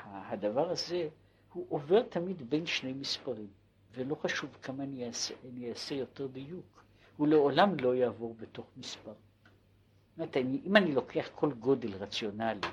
הדבר 0.04 0.70
הזה, 0.70 1.10
הוא 1.54 1.66
עובר 1.70 2.02
תמיד 2.02 2.50
בין 2.50 2.66
שני 2.66 2.94
מספרים, 2.94 3.48
ולא 3.94 4.16
חשוב 4.16 4.58
כמה 4.62 4.84
אני 4.84 5.08
אעשה, 5.08 5.34
אני 5.52 5.70
אעשה 5.70 5.96
יותר 5.96 6.28
דיוק. 6.28 6.84
הוא 7.18 7.28
לעולם 7.28 7.80
לא 7.80 7.96
יעבור 7.96 8.36
בתוך 8.40 8.66
מספר. 8.78 9.14
זאת 9.14 10.20
אומרת, 10.20 10.38
אם 10.66 10.76
אני 10.76 10.92
לוקח 10.92 11.30
כל 11.36 11.54
גודל 11.54 11.94
רציונלי, 11.94 12.68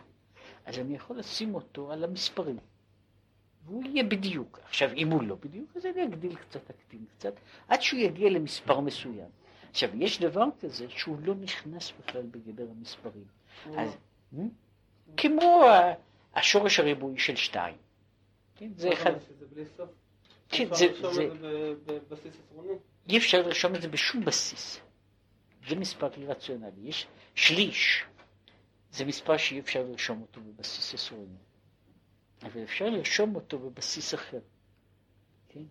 אז 0.66 0.78
אני 0.78 0.94
יכול 0.94 1.18
לשים 1.18 1.54
אותו 1.54 1.92
על 1.92 2.04
המספרים. 2.04 2.58
והוא 3.64 3.84
יהיה 3.84 4.04
בדיוק. 4.04 4.58
עכשיו, 4.64 4.90
אם 4.92 5.10
הוא 5.10 5.22
לא 5.22 5.34
בדיוק, 5.34 5.76
אז 5.76 5.87
אני 5.87 6.04
אגדיל 6.04 6.34
קצת, 6.34 6.70
אקטין 6.70 7.04
קצת, 7.16 7.34
עד 7.68 7.82
שהוא 7.82 8.00
יגיע 8.00 8.30
למספר 8.30 8.80
מסוים. 8.80 9.39
עכשיו, 9.70 10.02
יש 10.02 10.20
דבר 10.20 10.44
כזה 10.60 10.86
שהוא 10.88 11.16
לא 11.20 11.34
נכנס 11.34 11.92
בכלל 11.98 12.22
בגדר 12.22 12.66
המספרים. 12.70 13.24
אז, 13.78 13.96
אה? 14.38 14.42
כמו 15.16 15.64
השורש 16.34 16.80
הריבועי 16.80 17.18
של 17.18 17.36
שתיים. 17.36 17.76
כן, 18.54 18.70
זה 18.76 18.92
אחד... 18.92 19.10
כן, 20.48 20.68
זה... 20.74 20.86
אי 23.08 23.18
אפשר 23.18 23.42
לרשום 23.42 23.74
את 23.74 23.82
זה 23.82 23.88
בשום 23.88 24.24
בסיס. 24.24 24.80
זה 25.68 25.76
מספר 25.76 26.06
רציונלי. 26.06 26.80
יש 26.88 27.06
שליש. 27.34 28.04
זה 28.90 29.04
מספר 29.04 29.36
שאי 29.36 29.60
אפשר 29.60 29.82
לרשום 29.82 30.22
אותו 30.22 30.40
בבסיס 30.40 30.94
עשרוני. 30.94 31.36
אבל 32.42 32.62
אפשר 32.62 32.84
לרשום 32.84 33.34
אותו 33.34 33.58
בבסיס 33.58 34.14
אחר. 34.14 34.40
כן? 35.48 35.62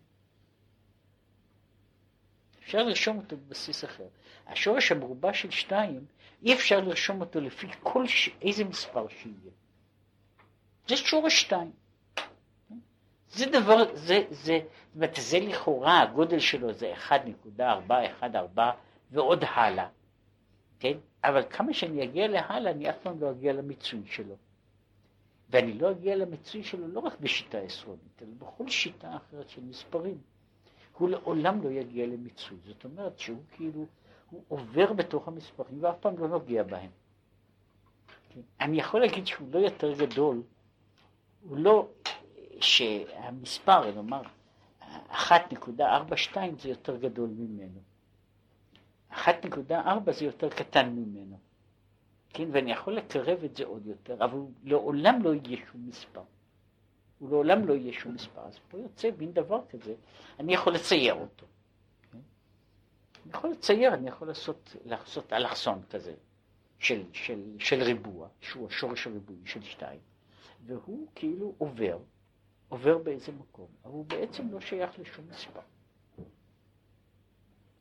אפשר 2.62 2.82
לרשום 2.82 3.16
אותו 3.16 3.36
בבסיס 3.36 3.84
אחר. 3.84 4.06
השורש 4.46 4.92
המרובע 4.92 5.32
של 5.34 5.50
שתיים, 5.50 6.04
אי 6.42 6.54
אפשר 6.54 6.80
לרשום 6.80 7.20
אותו 7.20 7.40
לפי 7.40 7.66
כל 7.82 8.06
ש... 8.06 8.30
איזה 8.42 8.64
מספר 8.64 9.08
שיהיה. 9.08 9.52
זה 10.88 10.96
שורש 10.96 11.40
שתיים. 11.40 11.72
זה 13.28 13.46
דבר, 13.46 13.94
זה, 13.96 14.24
זה, 14.30 14.58
זאת 14.60 14.94
אומרת, 14.94 15.16
זה 15.20 15.38
לכאורה, 15.38 16.02
הגודל 16.02 16.38
שלו 16.38 16.72
זה 16.72 16.94
1.414 17.08 18.60
ועוד 19.10 19.44
הלאה, 19.44 19.88
כן? 20.80 20.98
אבל 21.24 21.42
כמה 21.50 21.74
שאני 21.74 22.04
אגיע 22.04 22.28
להלאה, 22.28 22.70
אני 22.70 22.90
אף 22.90 22.96
פעם 23.02 23.20
לא 23.20 23.30
אגיע 23.30 23.52
למיצוי 23.52 24.02
שלו. 24.06 24.36
ואני 25.50 25.78
לא 25.78 25.90
אגיע 25.90 26.16
למיצוי 26.16 26.64
שלו 26.64 26.88
לא 26.88 27.00
רק 27.00 27.20
בשיטה 27.20 27.58
עשרונית, 27.58 28.22
אלא 28.22 28.30
בכל 28.38 28.68
שיטה 28.68 29.16
אחרת 29.16 29.48
של 29.48 29.60
מספרים. 29.64 30.18
הוא 31.00 31.08
לעולם 31.08 31.62
לא 31.62 31.68
יגיע 31.68 32.06
למיצוי. 32.06 32.58
זאת 32.66 32.84
אומרת 32.84 33.18
שהוא 33.18 33.42
כאילו, 33.52 33.86
הוא 34.30 34.42
עובר 34.48 34.92
בתוך 34.92 35.28
המספרים 35.28 35.78
ואף 35.80 35.96
פעם 36.00 36.18
לא 36.18 36.28
נוגע 36.28 36.62
בהם. 36.62 36.90
כן? 38.28 38.40
אני 38.60 38.78
יכול 38.78 39.00
להגיד 39.00 39.26
שהוא 39.26 39.48
לא 39.52 39.58
יותר 39.58 39.92
גדול, 39.94 40.42
הוא 41.48 41.56
לא 41.56 41.88
שהמספר, 42.60 43.94
נאמר, 43.94 44.22
1.42 45.10 46.36
זה 46.58 46.68
יותר 46.68 46.96
גדול 46.96 47.28
ממנו. 47.28 47.80
1.4 49.12 50.12
זה 50.12 50.24
יותר 50.24 50.48
קטן 50.48 50.88
ממנו. 50.88 51.38
כן, 52.28 52.48
ואני 52.52 52.72
יכול 52.72 52.96
לקרב 52.96 53.44
את 53.44 53.56
זה 53.56 53.64
עוד 53.64 53.86
יותר, 53.86 54.24
אבל 54.24 54.38
לעולם 54.64 55.22
לא 55.22 55.34
יהיה 55.34 55.56
שום 55.72 55.88
מספר. 55.88 56.22
הוא 57.20 57.30
לעולם 57.30 57.68
לא 57.68 57.74
יהיה 57.74 57.92
שום 57.92 58.14
מספר. 58.14 58.40
אז 58.40 58.58
פה 58.68 58.78
יוצא 58.78 59.10
מין 59.18 59.32
דבר 59.32 59.60
כזה, 59.68 59.94
אני 60.38 60.54
יכול 60.54 60.74
לצייר 60.74 61.14
אותו. 61.14 61.46
כן? 62.12 62.18
אני 63.24 63.32
יכול 63.32 63.50
לצייר, 63.50 63.94
אני 63.94 64.08
יכול 64.08 64.28
לעשות, 64.28 64.76
לעשות 64.84 65.32
אלכסון 65.32 65.82
כזה 65.90 66.14
של, 66.78 67.02
של, 67.12 67.56
של 67.58 67.82
ריבוע, 67.82 68.28
שהוא 68.40 68.68
השורש 68.68 69.06
הריבועי 69.06 69.38
של 69.44 69.62
שתיים, 69.62 70.00
והוא 70.66 71.08
כאילו 71.14 71.54
עובר, 71.58 71.98
עובר 72.68 72.98
באיזה 72.98 73.32
מקום, 73.32 73.68
אבל 73.84 73.92
הוא 73.92 74.06
בעצם 74.06 74.52
לא 74.52 74.60
שייך 74.60 74.98
לשום 74.98 75.24
מספר. 75.30 75.60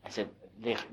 אז 0.04 0.20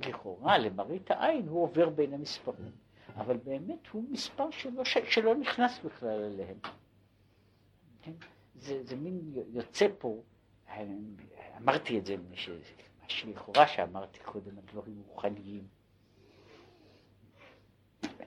לכאורה, 0.06 0.58
למראית 0.58 1.10
העין, 1.10 1.48
הוא 1.48 1.62
עובר 1.62 1.88
בין 1.88 2.14
המספרים. 2.14 2.72
אבל 3.16 3.36
באמת 3.36 3.86
הוא 3.92 4.04
מספר 4.10 4.50
שלא, 4.50 4.84
שלא 4.84 5.34
נכנס 5.34 5.80
בכלל 5.84 6.24
אליהם. 6.24 6.58
זה, 8.58 8.84
זה 8.84 8.96
מין 8.96 9.32
יוצא 9.48 9.86
פה, 9.98 10.22
אמרתי 11.56 11.98
את 11.98 12.06
זה, 12.06 12.16
מה 12.16 12.36
שלכאורה 13.08 13.68
שאמרתי 13.68 14.18
קודם, 14.24 14.58
הדברים 14.58 15.02
רוחניים. 15.08 15.66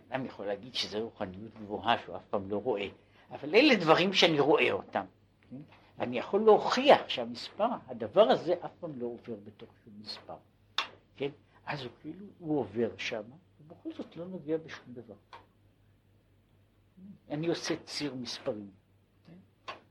אדם 0.10 0.26
יכול 0.26 0.46
להגיד 0.46 0.76
שזה 0.76 1.00
רוחניות 1.00 1.54
גבוהה 1.54 1.98
שהוא 2.00 2.16
אף 2.16 2.26
פעם 2.30 2.50
לא 2.50 2.58
רואה, 2.58 2.88
אבל 3.32 3.56
אלה 3.56 3.76
דברים 3.76 4.14
שאני 4.14 4.40
רואה 4.40 4.72
אותם. 4.72 5.06
כן? 5.50 5.62
אני 6.00 6.20
יכול 6.20 6.42
להוכיח 6.42 7.10
שהמספר, 7.10 7.68
הדבר 7.88 8.22
הזה 8.22 8.54
אף 8.66 8.72
פעם 8.80 9.00
לא 9.00 9.06
עובר 9.06 9.36
בתוך 9.44 9.70
שום 9.84 9.94
מספר. 10.00 10.36
כן? 11.16 11.30
אז 11.66 11.82
הוא 11.82 11.92
כאילו, 12.02 12.26
הוא 12.40 12.60
עובר 12.60 12.90
שם, 12.98 13.22
ובכל 13.62 13.90
זאת 13.94 14.18
לא 14.18 14.26
נוגע 14.26 14.58
בשום 14.58 14.94
דבר. 14.94 15.16
אני 17.30 17.48
עושה 17.48 17.76
ציר 17.84 18.16
מספרים. 18.16 18.72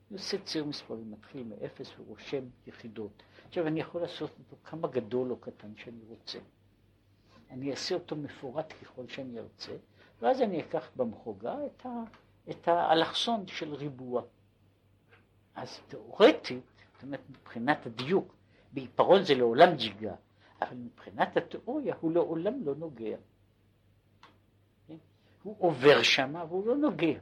כן? 0.09 0.15
אני 0.15 0.19
עושה 0.19 0.39
ציר 0.45 0.65
מספרים, 0.65 1.11
מתחיל 1.11 1.43
מאפס 1.43 1.93
ורושם 1.99 2.45
יחידות. 2.67 3.23
עכשיו 3.49 3.67
אני 3.67 3.81
יכול 3.81 4.01
לעשות 4.01 4.31
אותו 4.39 4.57
כמה 4.65 4.89
גדול 4.89 5.31
או 5.31 5.37
קטן 5.37 5.77
שאני 5.77 6.05
רוצה. 6.09 6.39
אני 7.51 7.71
אעשה 7.71 7.95
אותו 7.95 8.17
מפורט 8.17 8.73
ככל 8.83 9.09
שאני 9.09 9.39
ארצה, 9.39 9.77
ואז 10.21 10.43
אני 10.43 10.61
אקח 10.61 10.91
במחוגה 10.97 11.57
את, 11.67 11.87
ה, 11.87 11.89
את 12.51 12.69
האלכסון 12.69 13.47
של 13.47 13.75
ריבוע. 13.75 14.23
אז 15.55 15.81
תאורטית, 15.89 16.65
זאת 16.95 17.03
אומרת 17.03 17.21
מבחינת 17.31 17.87
הדיוק, 17.87 18.35
בעיפרון 18.73 19.23
זה 19.25 19.35
לעולם 19.35 19.77
ג'יגה, 19.77 20.15
אבל 20.63 20.77
מבחינת 20.77 21.37
התיאוריה 21.37 21.95
הוא 22.01 22.13
לעולם 22.13 22.65
לא 22.65 22.75
נוגע. 22.75 23.17
הוא 25.43 25.57
עובר 25.59 26.03
שם 26.03 26.35
והוא 26.49 26.67
לא 26.67 26.77
נוגע. 26.77 27.19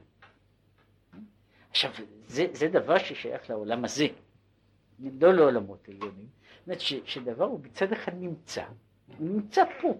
עכשיו, 1.77 1.91
זה, 2.27 2.47
זה 2.53 2.67
דבר 2.67 2.97
ששייך 2.97 3.49
לעולם 3.49 3.85
הזה, 3.85 4.07
לא 4.99 5.33
לעולמות 5.33 5.89
עליונים. 5.89 6.27
זאת 6.59 6.67
אומרת 6.67 6.81
שדבר 7.05 7.45
הוא 7.45 7.59
מצד 7.63 7.91
אחד 7.91 8.11
נמצא, 8.15 8.63
הוא 9.17 9.29
נמצא 9.29 9.63
פה. 9.81 9.97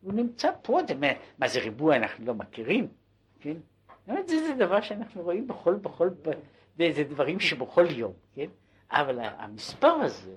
הוא 0.00 0.12
נמצא 0.12 0.50
פה, 0.62 0.80
זה, 0.88 0.94
מה 1.38 1.48
זה 1.48 1.60
ריבוע 1.60 1.96
אנחנו 1.96 2.26
לא 2.26 2.34
מכירים, 2.34 2.88
כן? 3.40 3.56
זאת 4.06 4.28
זה, 4.28 4.46
זה 4.46 4.54
דבר 4.58 4.80
שאנחנו 4.80 5.22
רואים 5.22 5.46
בכל, 5.46 5.74
בכל, 5.74 6.08
זה 6.78 7.04
דברים 7.08 7.40
שבכל 7.40 7.90
יום, 7.90 8.12
כן? 8.34 8.48
אבל 8.90 9.18
המספר 9.20 9.92
הזה, 9.92 10.36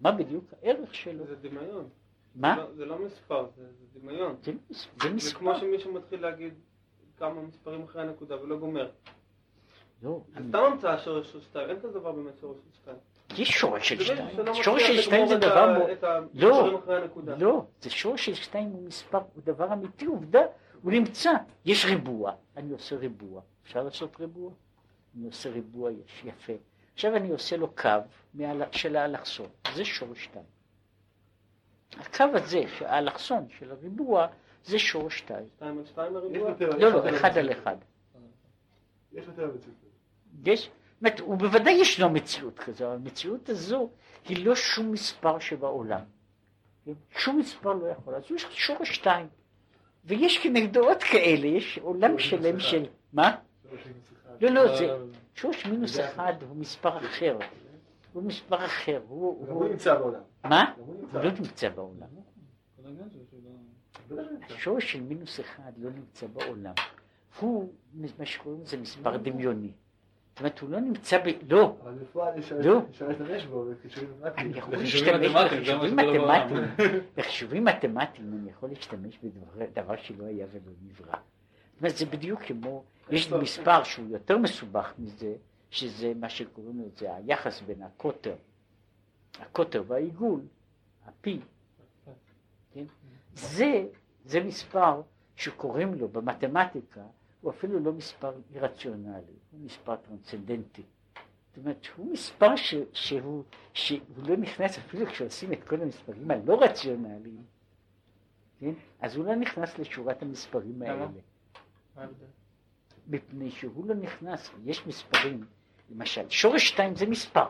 מה 0.00 0.12
בדיוק 0.12 0.44
הערך 0.62 0.94
שלו? 0.94 1.26
זה 1.26 1.36
דמיון. 1.36 1.88
מה? 2.34 2.54
זה 2.56 2.62
לא, 2.62 2.74
זה 2.74 2.84
לא 2.84 3.06
מספר, 3.06 3.46
זה, 3.56 3.62
זה 3.62 4.00
דמיון. 4.00 4.36
זה, 4.42 4.52
זה 5.02 5.10
מספר. 5.10 5.10
זה 5.18 5.34
כמו 5.34 5.54
שמישהו 5.54 5.92
מתחיל 5.92 6.20
להגיד 6.20 6.54
כמה 7.18 7.42
מספרים 7.42 7.82
אחרי 7.82 8.02
הנקודה 8.02 8.42
ולא 8.42 8.56
גומר. 8.58 8.90
לא. 10.02 10.20
זה 10.34 10.40
סתם 10.48 10.58
המצאה 10.58 10.98
שורש 10.98 11.32
של 11.32 11.40
שתיים, 11.40 11.70
אין 11.70 11.80
כזה 11.80 11.98
דבר 11.98 12.12
באמת 12.12 12.38
שורש 12.40 12.56
של 12.56 12.74
שתיים. 12.82 12.96
יש 13.38 13.50
שורש 13.50 13.88
של 13.88 14.04
שתיים. 14.04 14.54
שורש 14.54 14.82
של 14.82 15.00
שתיים 15.00 15.26
זה 15.28 15.36
דבר... 15.36 15.78
לא, 16.34 16.82
לא, 17.38 17.64
זה 17.80 17.90
שורש 17.90 18.26
של 18.26 18.34
שתיים 18.34 18.68
הוא 18.68 18.82
מספר, 18.86 19.18
הוא 19.34 19.42
דבר 19.44 19.72
אמיתי, 19.72 20.06
עובדה, 20.06 20.42
הוא 20.82 20.92
נמצא. 20.92 21.30
יש 21.64 21.84
ריבוע, 21.84 22.32
אני 22.56 22.72
עושה 22.72 22.96
ריבוע. 22.96 23.40
אפשר 23.64 23.82
לעשות 23.82 24.20
ריבוע? 24.20 24.50
אני 25.16 25.26
עושה 25.26 25.50
ריבוע 25.50 25.90
יפה. 26.24 26.52
עכשיו 26.94 27.16
אני 27.16 27.30
עושה 27.30 27.56
לו 27.56 27.68
קו 27.74 27.88
של 28.72 28.96
האלכסון, 28.96 29.48
זה 29.74 29.84
שורש 29.84 30.24
שתיים. 30.24 30.44
הקו 31.98 32.24
הזה, 32.34 32.62
האלכסון 32.80 33.46
של 33.58 33.70
הריבוע, 33.70 34.26
זה 34.64 34.78
שורש 34.78 35.18
שתיים. 35.18 35.46
שתיים 35.56 35.78
על 35.78 35.84
שתיים 35.86 36.16
הריבוע? 36.16 36.50
לא, 36.78 36.90
לא, 36.90 37.16
אחד 37.16 37.38
על 37.38 37.52
אחד. 37.52 37.76
יש 39.12 39.26
יותר 39.26 39.46
מציאות. 39.46 39.83
יש, 40.46 40.60
זאת 40.60 40.70
אומרת, 41.00 41.20
ובוודאי 41.20 41.72
ישנו 41.72 42.10
מציאות 42.10 42.58
כזו, 42.58 42.86
אבל 42.86 42.94
המציאות 42.94 43.48
הזו 43.48 43.90
היא 44.28 44.46
לא 44.46 44.54
שום 44.54 44.92
מספר 44.92 45.38
שבעולם. 45.38 46.00
שום 47.10 47.38
מספר 47.38 47.72
לא 47.72 47.86
יכול, 47.86 48.14
אז 48.14 48.22
יש 48.30 48.46
שורש 48.50 48.90
שתיים. 48.90 49.26
ויש 50.04 50.38
כנגדו 50.38 50.88
עוד 50.88 51.02
כאלה, 51.02 51.46
יש 51.46 51.78
עולם 51.78 52.18
שלם 52.18 52.60
של... 52.60 52.86
מה? 53.12 53.36
לא, 54.40 54.50
לא, 54.50 54.76
זה... 54.78 54.96
שורש 55.34 55.66
מינוס 55.66 56.00
אחד 56.00 56.32
הוא 56.48 56.56
מספר 56.56 56.98
אחר. 56.98 57.38
הוא 58.12 58.22
מספר 58.22 58.64
אחר. 58.64 59.00
הוא 59.08 59.68
נמצא 59.68 59.94
בעולם. 59.98 60.20
מה? 60.44 60.72
הוא 60.76 61.20
לא 61.22 61.30
נמצא 61.30 61.68
בעולם. 61.68 62.08
השורש 64.50 64.92
של 64.92 65.00
מינוס 65.00 65.40
אחד 65.40 65.72
לא 65.76 65.90
נמצא 65.90 66.26
בעולם. 66.26 66.74
הוא, 67.40 67.72
מה 68.18 68.26
שקוראים 68.26 68.62
לזה 68.62 68.76
מספר 68.76 69.16
דמיוני. 69.16 69.72
זאת 70.34 70.40
אומרת, 70.40 70.58
הוא 70.58 70.70
לא 70.70 70.80
נמצא 70.80 71.18
ב... 71.18 71.52
לא. 71.52 71.76
אבל 71.82 71.92
בפועל 71.92 72.38
אפשר 72.38 72.58
לא. 72.64 72.80
להשתמש 72.90 73.46
בו 73.46 73.64
בחישובים 73.70 74.10
מתמטיים. 74.20 74.50
אני 74.50 74.58
יכול 74.58 74.76
להשתמש 74.76 75.32
בחישובים 75.32 75.96
מתמטיים. 75.96 76.64
בחישובים 77.16 77.64
מתמטיים 77.64 78.32
אני 78.32 78.50
יכול 78.50 78.68
להשתמש 78.68 79.18
בדבר 79.56 79.96
שלא 79.96 80.24
היה 80.24 80.46
ולא 80.52 80.72
נברא. 80.82 81.16
זאת 81.74 81.80
אומרת, 81.80 81.96
זה 81.96 82.06
בדיוק 82.06 82.42
כמו, 82.42 82.84
יש 83.10 83.32
מספר 83.32 83.84
שהוא 83.84 84.06
יותר 84.08 84.38
מסובך 84.38 84.92
מזה, 84.98 85.34
שזה 85.70 86.12
מה 86.16 86.28
שקוראים 86.28 86.82
לזה 86.86 87.14
היחס 87.14 87.60
בין 87.60 87.82
הקוטר, 87.82 88.34
הקוטר 89.40 89.82
והעיגול, 89.86 90.40
הפי, 91.06 91.40
כן? 92.74 92.84
זה, 93.34 93.84
זה 94.24 94.44
מספר 94.44 95.00
שקוראים 95.36 95.94
לו 95.94 96.08
במתמטיקה, 96.08 97.00
הוא 97.44 97.50
אפילו 97.50 97.80
לא 97.80 97.92
מספר 97.92 98.32
אירציונלי, 98.54 99.32
הוא 99.50 99.60
מספר 99.60 99.96
טרנסצנדנטי. 99.96 100.82
זאת 101.48 101.58
אומרת, 101.58 101.86
הוא 101.96 102.12
מספר 102.12 102.56
ש, 102.56 102.74
שהוא, 102.92 103.44
שהוא 103.72 103.98
לא 104.16 104.36
נכנס 104.36 104.78
אפילו 104.78 105.06
כשעושים 105.06 105.52
את 105.52 105.64
כל 105.64 105.80
המספרים 105.80 106.30
הלא 106.30 106.62
רציונליים, 106.62 107.44
כן? 108.60 108.72
אז 109.00 109.16
הוא 109.16 109.24
לא 109.24 109.34
נכנס 109.34 109.78
לשורת 109.78 110.22
המספרים? 110.22 110.82
האלה. 110.82 111.06
מפני 113.06 113.50
שהוא 113.50 113.86
לא 113.86 113.94
נכנס, 113.94 114.50
יש 114.64 114.86
מספרים, 114.86 115.44
למשל, 115.90 116.28
שורש 116.28 116.68
שתיים 116.68 116.96
זה 116.96 117.06
מספר, 117.06 117.46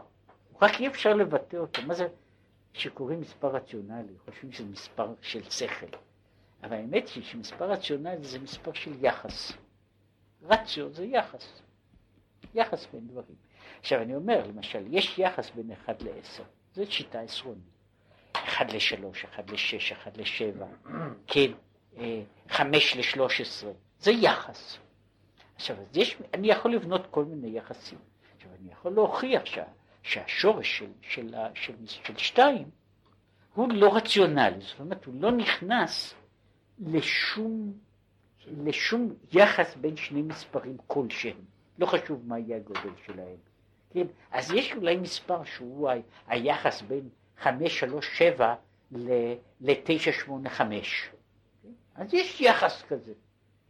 רק 0.63 0.81
אי 0.81 0.89
אפשר 0.89 1.15
לבטא 1.15 1.57
אותו. 1.57 1.83
מה 1.87 1.95
זה 1.95 2.09
שקוראים 2.73 3.21
מספר 3.21 3.49
רציונלי? 3.49 4.13
חושבים 4.25 4.53
שזה 4.53 4.69
מספר 4.69 5.15
של 5.21 5.43
שכל. 5.51 5.97
אבל 6.63 6.77
האמת 6.77 7.09
היא 7.09 7.25
שמספר 7.25 7.71
רציונלי 7.71 8.25
זה 8.25 8.39
מספר 8.39 8.73
של 8.73 9.05
יחס. 9.05 9.64
רציו 10.45 10.93
זה 10.93 11.05
יחס. 11.05 11.63
יחס 12.55 12.87
בין 12.93 13.07
דברים. 13.07 13.37
עכשיו 13.81 14.03
אני 14.03 14.15
אומר, 14.15 14.47
למשל, 14.47 14.85
יש 14.91 15.19
יחס 15.19 15.51
בין 15.51 15.71
1 15.73 16.03
ל-10, 16.03 16.43
זו 16.75 16.93
שיטה 16.93 17.21
עשרונית. 17.21 17.65
1 18.33 18.73
ל-3, 18.73 19.27
1 19.35 19.51
ל-6, 19.51 19.93
1 19.93 20.17
ל-7, 20.17 20.65
כן, 21.27 21.51
5 22.49 22.97
ל-13, 22.97 23.67
זה 23.99 24.11
יחס. 24.11 24.79
עכשיו, 25.57 25.77
אז 25.81 25.97
יש, 25.97 26.17
אני 26.35 26.49
יכול 26.49 26.75
לבנות 26.75 27.07
כל 27.11 27.25
מיני 27.25 27.59
יחסים. 27.59 27.99
עכשיו, 28.37 28.51
אני 28.61 28.73
יכול 28.73 28.93
להוכיח 28.93 29.45
שה, 29.45 29.65
שהשורש 30.03 30.79
של, 30.79 30.91
של, 31.03 31.35
ה- 31.35 31.49
של, 31.55 31.73
של 31.87 32.17
שתיים 32.17 32.71
הוא 33.55 33.73
לא 33.73 33.97
רציונלי, 33.97 34.61
זאת 34.61 34.81
אומרת, 34.81 35.05
הוא 35.05 35.15
לא 35.19 35.31
נכנס 35.33 36.15
לשום, 36.79 37.73
לשום 38.65 39.15
יחס 39.33 39.77
בין 39.77 39.97
שני 39.97 40.23
מספרים 40.23 40.77
כלשהם. 40.87 41.37
לא 41.79 41.87
חשוב 41.87 42.23
מה 42.27 42.39
יהיה 42.39 42.57
הגודל 42.57 42.95
שלהם. 43.07 43.37
כן? 43.91 44.07
אז 44.31 44.51
יש 44.51 44.75
אולי 44.75 44.97
מספר 44.97 45.45
שהוא 45.45 45.91
היחס 46.27 46.83
בין 46.83 47.09
537 47.39 48.55
ל-985. 48.93 50.59
כן? 51.63 51.69
אז 51.95 52.15
יש 52.15 52.41
יחס 52.41 52.83
כזה. 52.83 53.13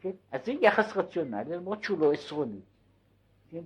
כן? 0.01 0.11
אז 0.33 0.45
זה 0.45 0.53
יחס 0.61 0.97
רציונלי, 0.97 1.57
למרות 1.57 1.83
שהוא 1.83 1.99
לא 1.99 2.13
עשרוני. 2.13 2.61
כן? 3.51 3.63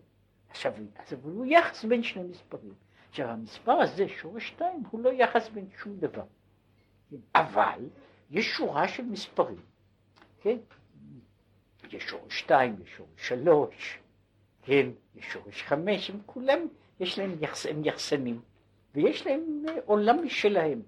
עכשיו, 0.50 0.72
אז 0.96 1.12
אבל 1.12 1.30
הוא 1.30 1.46
יחס 1.46 1.84
בין 1.84 2.02
שני 2.02 2.22
מספרים. 2.22 2.74
עכשיו, 3.10 3.28
המספר 3.28 3.72
הזה, 3.72 4.08
שורש 4.08 4.48
2, 4.48 4.82
הוא 4.90 5.00
לא 5.00 5.12
יחס 5.12 5.48
בין 5.48 5.66
שום 5.82 5.96
דבר. 5.96 6.24
כן? 7.10 7.16
אבל 7.34 7.88
יש 8.30 8.46
שורה 8.46 8.88
של 8.88 9.04
מספרים. 9.04 9.60
כן? 10.40 10.56
יש 11.92 12.04
שורש 12.04 12.38
2, 12.38 12.76
יש 12.84 12.96
שורש 12.96 13.28
3, 13.28 13.98
כן? 14.62 14.88
יש 15.14 15.32
שורש 15.32 15.62
5, 15.62 16.10
הם 16.10 16.20
כולם, 16.26 16.58
יש 17.00 17.18
להם 17.18 17.36
יחס, 17.40 17.66
הם 17.66 17.84
יחסנים, 17.84 18.40
ויש 18.94 19.26
להם 19.26 19.64
אה, 19.68 19.74
עולם 19.84 20.24
משלהם. 20.24 20.82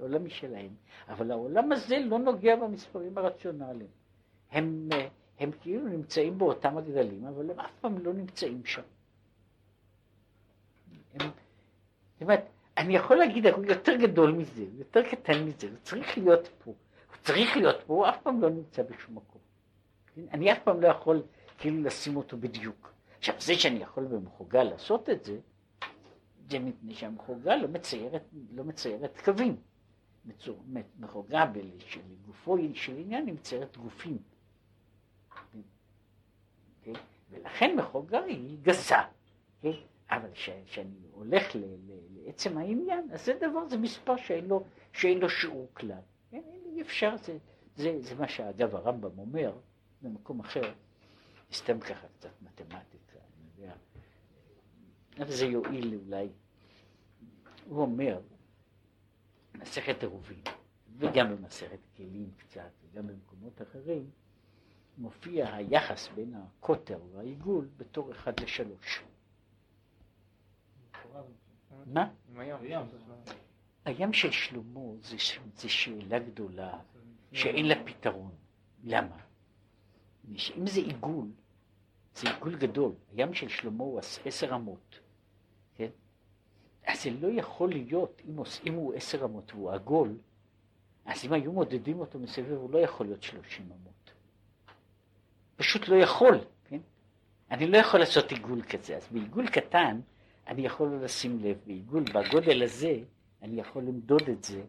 עולם 0.00 0.24
משלהם. 0.24 0.70
אבל 1.08 1.30
העולם 1.30 1.72
הזה 1.72 1.98
לא 1.98 2.18
נוגע 2.18 2.56
במספרים 2.56 3.18
הרציונליים. 3.18 3.90
הם, 4.50 4.88
אה, 4.92 5.08
הם 5.38 5.50
כאילו 5.60 5.88
נמצאים 5.88 6.38
באותם 6.38 6.78
הגדלים, 6.78 7.26
אבל 7.26 7.50
הם 7.50 7.60
אף 7.60 7.70
פעם 7.80 7.98
לא 7.98 8.12
נמצאים 8.12 8.64
שם. 8.64 8.82
הם, 11.14 11.20
זאת 12.12 12.22
אומרת, 12.22 12.44
אני 12.78 12.96
יכול 12.96 13.16
להגיד, 13.16 13.46
הוא 13.46 13.64
יותר 13.64 13.96
גדול 13.96 14.32
מזה, 14.32 14.62
הוא 14.62 14.78
יותר 14.78 15.02
קטן 15.02 15.44
מזה, 15.44 15.66
הוא 15.68 15.76
צריך 15.82 16.18
להיות 16.18 16.48
פה. 16.64 16.70
הוא 17.10 17.16
צריך 17.22 17.56
להיות 17.56 17.82
פה, 17.86 17.94
הוא 17.94 18.08
אף 18.08 18.22
פעם 18.22 18.40
לא 18.40 18.50
נמצא 18.50 18.82
בשום 18.82 19.16
מקום. 19.16 19.31
אני 20.16 20.52
אף 20.52 20.58
פעם 20.64 20.80
לא 20.80 20.88
יכול 20.88 21.22
כאילו 21.58 21.82
לשים 21.82 22.16
אותו 22.16 22.36
בדיוק. 22.36 22.92
עכשיו, 23.18 23.34
זה 23.38 23.54
שאני 23.54 23.78
יכול 23.82 24.04
במחוגה 24.04 24.64
לעשות 24.64 25.10
את 25.10 25.24
זה, 25.24 25.38
זה 26.50 26.58
מפני 26.58 26.94
שהמחוגה 26.94 27.56
לא 27.56 27.68
מציירת, 27.68 28.22
לא 28.52 28.64
מציירת 28.64 29.20
קווים. 29.20 29.56
מצור- 30.24 30.62
מחוגה 31.00 31.44
שלגופו 31.78 32.56
של 32.74 32.96
עניין 32.96 33.26
היא 33.26 33.34
מציירת 33.34 33.76
גופים. 33.76 34.18
כן? 36.82 36.92
ולכן 37.30 37.76
מחוגה 37.76 38.20
היא 38.24 38.58
גסה. 38.62 39.00
כן? 39.62 39.70
אבל 40.10 40.28
כשאני 40.34 40.96
הולך 41.12 41.56
ל, 41.56 41.58
ל, 41.58 41.92
לעצם 42.26 42.58
העניין, 42.58 43.08
אז 43.12 43.24
זה 43.24 43.32
דבר, 43.40 43.68
זה 43.68 43.76
מספר 43.78 44.16
שאין 44.16 44.44
לו, 44.46 44.64
שאין 44.92 45.18
לו 45.18 45.30
שיעור 45.30 45.68
כלל. 45.74 46.00
כן? 46.30 46.42
אי 46.74 46.82
אפשר, 46.82 47.16
זה, 47.16 47.38
זה, 47.76 47.96
זה 48.00 48.14
מה 48.14 48.28
שאגב 48.28 48.74
הרמב"ם 48.74 49.18
אומר 49.18 49.52
במקום 50.02 50.40
אחר, 50.40 50.72
סתם 51.52 51.80
ככה 51.80 52.06
קצת 52.08 52.42
מתמטיקה, 52.42 53.18
אני 53.18 53.46
יודע, 53.56 53.74
אבל 55.18 55.30
זה 55.30 55.46
יועיל 55.46 55.94
אולי. 55.94 56.28
הוא 57.66 57.82
אומר, 57.82 58.20
מסכת 59.54 60.02
עירובין, 60.02 60.42
וגם 60.98 61.36
במסכת 61.36 61.78
כלים 61.96 62.30
קצת, 62.36 62.70
וגם 62.82 63.06
במקומות 63.06 63.62
אחרים, 63.62 64.10
מופיע 64.98 65.54
היחס 65.54 66.08
בין 66.14 66.34
הקוטר 66.34 67.00
והעיגול 67.12 67.68
בתור 67.76 68.10
אחד 68.10 68.40
לשלוש. 68.40 69.02
מה? 71.86 72.10
הים. 73.84 74.12
של 74.12 74.30
שלמה 74.30 74.80
זה, 75.00 75.16
זה 75.54 75.68
שאלה 75.68 76.18
גדולה 76.18 76.78
שאין 77.32 77.66
לה 77.66 77.74
פתרון. 77.84 78.34
למה? 78.84 79.16
שאם 80.36 80.66
זה 80.66 80.80
עיגול, 80.80 81.26
זה 82.14 82.30
עיגול 82.30 82.56
גדול. 82.56 82.92
הים 83.16 83.34
של 83.34 83.48
שלמה 83.48 83.84
הוא 83.84 83.98
עש- 83.98 84.18
עשר 84.24 84.54
אמות, 84.54 84.98
כן? 85.76 85.88
אז 86.86 87.02
זה 87.02 87.10
לא 87.20 87.28
יכול 87.28 87.68
להיות, 87.70 88.22
אם, 88.28 88.36
אם 88.66 88.74
הוא 88.74 88.94
עשר 88.94 89.24
אמות 89.24 89.52
והוא 89.54 89.70
עגול, 89.70 90.16
אז 91.04 91.24
אם 91.24 91.32
היו 91.32 91.52
מודדים 91.52 92.00
אותו 92.00 92.18
מסביב, 92.18 92.50
הוא 92.52 92.70
לא 92.70 92.78
יכול 92.78 93.06
להיות 93.06 93.22
שלושים 93.22 93.64
אמות. 93.66 94.12
פשוט 95.56 95.88
לא 95.88 95.96
יכול, 95.96 96.38
כן? 96.64 96.78
אני 97.50 97.66
לא 97.66 97.76
יכול 97.76 98.00
לעשות 98.00 98.30
עיגול 98.32 98.62
כזה. 98.62 98.96
אז 98.96 99.08
בעיגול 99.10 99.48
קטן, 99.48 100.00
אני 100.46 100.66
יכול 100.66 100.88
לא 100.88 101.00
לשים 101.00 101.38
לב. 101.44 101.58
בעיגול, 101.66 102.02
בגודל 102.04 102.62
הזה, 102.62 102.98
אני 103.42 103.60
יכול 103.60 103.82
למדוד 103.82 104.22
את 104.28 104.44
זה, 104.44 104.62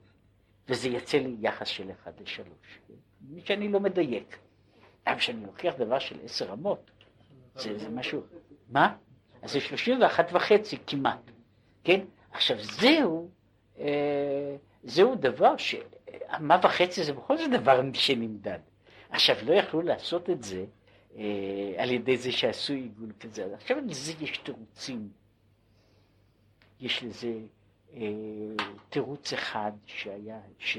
וזה 0.70 0.90
יצא 0.90 1.18
לי 1.18 1.36
יחס 1.40 1.68
של 1.68 1.92
אחד 1.92 2.12
לשלוש. 2.22 2.80
כן? 2.88 2.94
מי 3.22 3.42
שאני 3.42 3.68
לא 3.70 3.80
מדייק. 3.80 4.38
אבל 5.08 5.18
כשאני 5.18 5.46
לוקח 5.46 5.74
דבר 5.78 6.00
של 6.00 6.20
עשר 6.24 6.54
אמות, 6.54 6.92
זה, 7.56 7.78
זה 7.78 7.90
משהו... 7.90 8.22
מה? 8.70 8.96
אז 9.42 9.52
זה 9.52 9.60
שלושים 9.60 10.02
ואחת 10.02 10.30
וחצי 10.34 10.78
כמעט, 10.88 11.32
כן? 11.84 12.00
עכשיו 12.32 12.58
זהו, 12.60 13.30
אה, 13.80 14.56
זהו 14.84 15.16
דבר 15.16 15.58
ש... 15.58 15.76
מה 16.40 16.60
וחצי 16.64 17.04
זה 17.04 17.14
בכל 17.14 17.38
זאת 17.38 17.52
דבר 17.52 17.82
שנמדד. 17.94 18.60
עכשיו 19.10 19.36
לא 19.46 19.54
יכלו 19.54 19.82
לעשות 19.82 20.30
את 20.30 20.44
זה 20.44 20.66
אה, 21.18 21.74
על 21.78 21.92
ידי 21.92 22.18
זה 22.18 22.32
שעשו 22.32 22.74
עיגול 22.74 23.12
כזה. 23.20 23.46
עכשיו 23.54 23.78
לזה 23.88 24.14
יש 24.20 24.38
תירוצים. 24.38 25.10
יש 26.80 27.04
לזה 27.04 27.34
אה, 27.94 28.02
תירוץ 28.90 29.34
אחד 29.34 29.72
שהיה, 29.86 30.40
ש... 30.60 30.78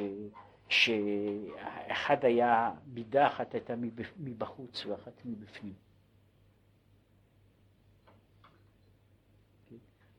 שאחד 0.69 2.25
היה, 2.25 2.71
מידה 2.87 3.27
אחת 3.27 3.55
הייתה 3.55 3.75
מבחוץ 4.19 4.87
ואחת 4.87 5.23
מבפנים. 5.25 5.75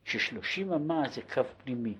ששלושים 0.04 0.72
אמה 0.72 1.08
זה 1.08 1.22
קו 1.34 1.42
פנימי, 1.64 1.94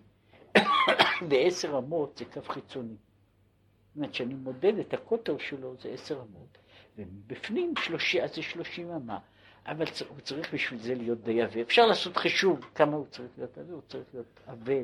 ועשר 1.30 1.78
אמות 1.78 2.16
זה 2.16 2.24
קו 2.24 2.42
חיצוני. 2.42 2.94
זאת 2.94 3.96
אומרת, 3.96 4.10
כשאני 4.10 4.34
מודד 4.34 4.78
את 4.78 4.94
הקוטר 4.94 5.38
שלו 5.38 5.76
זה 5.76 5.88
עשר 5.88 6.14
אמות, 6.14 6.58
ובפנים 6.98 7.74
שלושי, 7.78 8.22
אז 8.22 8.34
זה 8.34 8.42
שלושים 8.42 8.90
אמה. 8.90 9.18
אבל 9.66 9.84
הוא 10.08 10.20
צריך 10.20 10.54
בשביל 10.54 10.80
זה 10.80 10.94
להיות 10.94 11.20
די 11.20 11.42
עבה. 11.42 11.60
אפשר 11.60 11.86
לעשות 11.86 12.16
חישוב 12.16 12.60
כמה 12.74 12.96
הוא 12.96 13.06
צריך 13.06 13.30
להיות 13.36 13.58
עבה, 13.58 13.72
הוא 13.72 13.82
צריך 13.88 14.04
להיות 14.12 14.40
עבה 14.46 14.74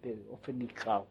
באופן 0.00 0.52
ניכר. 0.52 1.02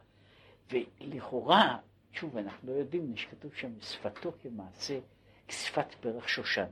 ולכאורה, 0.72 1.78
שוב, 2.20 2.38
אנחנו 2.38 2.74
לא 2.74 2.78
יודעים, 2.78 3.14
כתוב 3.30 3.54
שם 3.56 3.72
שפתו 3.82 4.32
כמעשה 4.44 5.00
כשפת 5.48 5.94
פרח 6.02 6.28
שושן. 6.28 6.66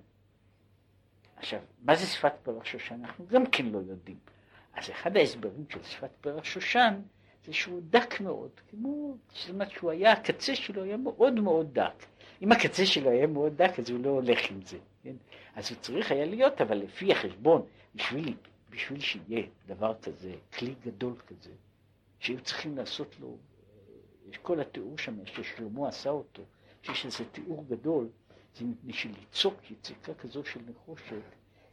עכשיו, 1.36 1.60
מה 1.82 1.96
זה 1.96 2.06
שפת 2.06 2.34
פרח 2.44 2.66
שושן? 2.66 3.02
אנחנו 3.04 3.28
גם 3.28 3.46
כן 3.46 3.66
לא 3.66 3.78
יודעים. 3.78 4.18
אז 4.74 4.90
אחד 4.90 5.18
ההסברים 5.18 5.66
של 5.70 5.84
שפת 5.84 6.10
פרח 6.22 6.44
שושן 6.44 7.02
זה 7.46 7.54
שהוא 7.54 7.82
דק 7.90 8.20
מאוד, 8.20 8.50
כמו, 8.70 9.18
זאת 9.34 9.50
אומרת 9.50 9.72
שהוא 9.72 9.92
היה, 9.92 10.12
הקצה 10.12 10.56
שלו 10.56 10.84
היה 10.84 10.98
מאוד 10.98 11.34
מאוד 11.34 11.74
דק. 11.74 12.06
אם 12.42 12.52
הקצה 12.52 12.86
שלו 12.86 13.10
היה 13.10 13.28
מאוד 13.28 13.58
דק, 13.58 13.80
אז 13.80 13.90
הוא 13.90 14.00
לא 14.04 14.10
הולך 14.10 14.52
עם 14.52 14.62
זה, 14.62 14.78
כן? 15.04 15.16
אז 15.56 15.72
הוא 15.72 15.80
צריך 15.80 16.12
היה 16.12 16.26
להיות, 16.26 16.62
אבל 16.62 16.78
לפי 16.78 17.12
החשבון, 17.12 17.66
בשביל, 17.96 18.36
בשביל 18.70 19.00
שיהיה 19.00 19.44
דבר 19.68 19.94
כזה, 20.02 20.34
כלי 20.58 20.76
גדול 20.86 21.16
כזה, 21.28 21.52
שהיו 22.20 22.42
צריכים 22.42 22.78
לעשות 22.78 23.16
לו, 23.20 23.38
כל 24.42 24.60
התיאור 24.60 24.98
שם, 24.98 25.26
ששלמה 25.26 25.88
עשה 25.88 26.10
אותו, 26.10 26.44
שיש 26.82 27.06
איזה 27.06 27.26
תיאור 27.32 27.66
גדול, 27.70 28.10
זה 28.56 28.66
מפני 28.66 28.94
שליצוק 28.94 29.72
יציקה 29.72 30.14
כזו 30.14 30.44
של 30.46 30.60
נחושת, 30.70 31.22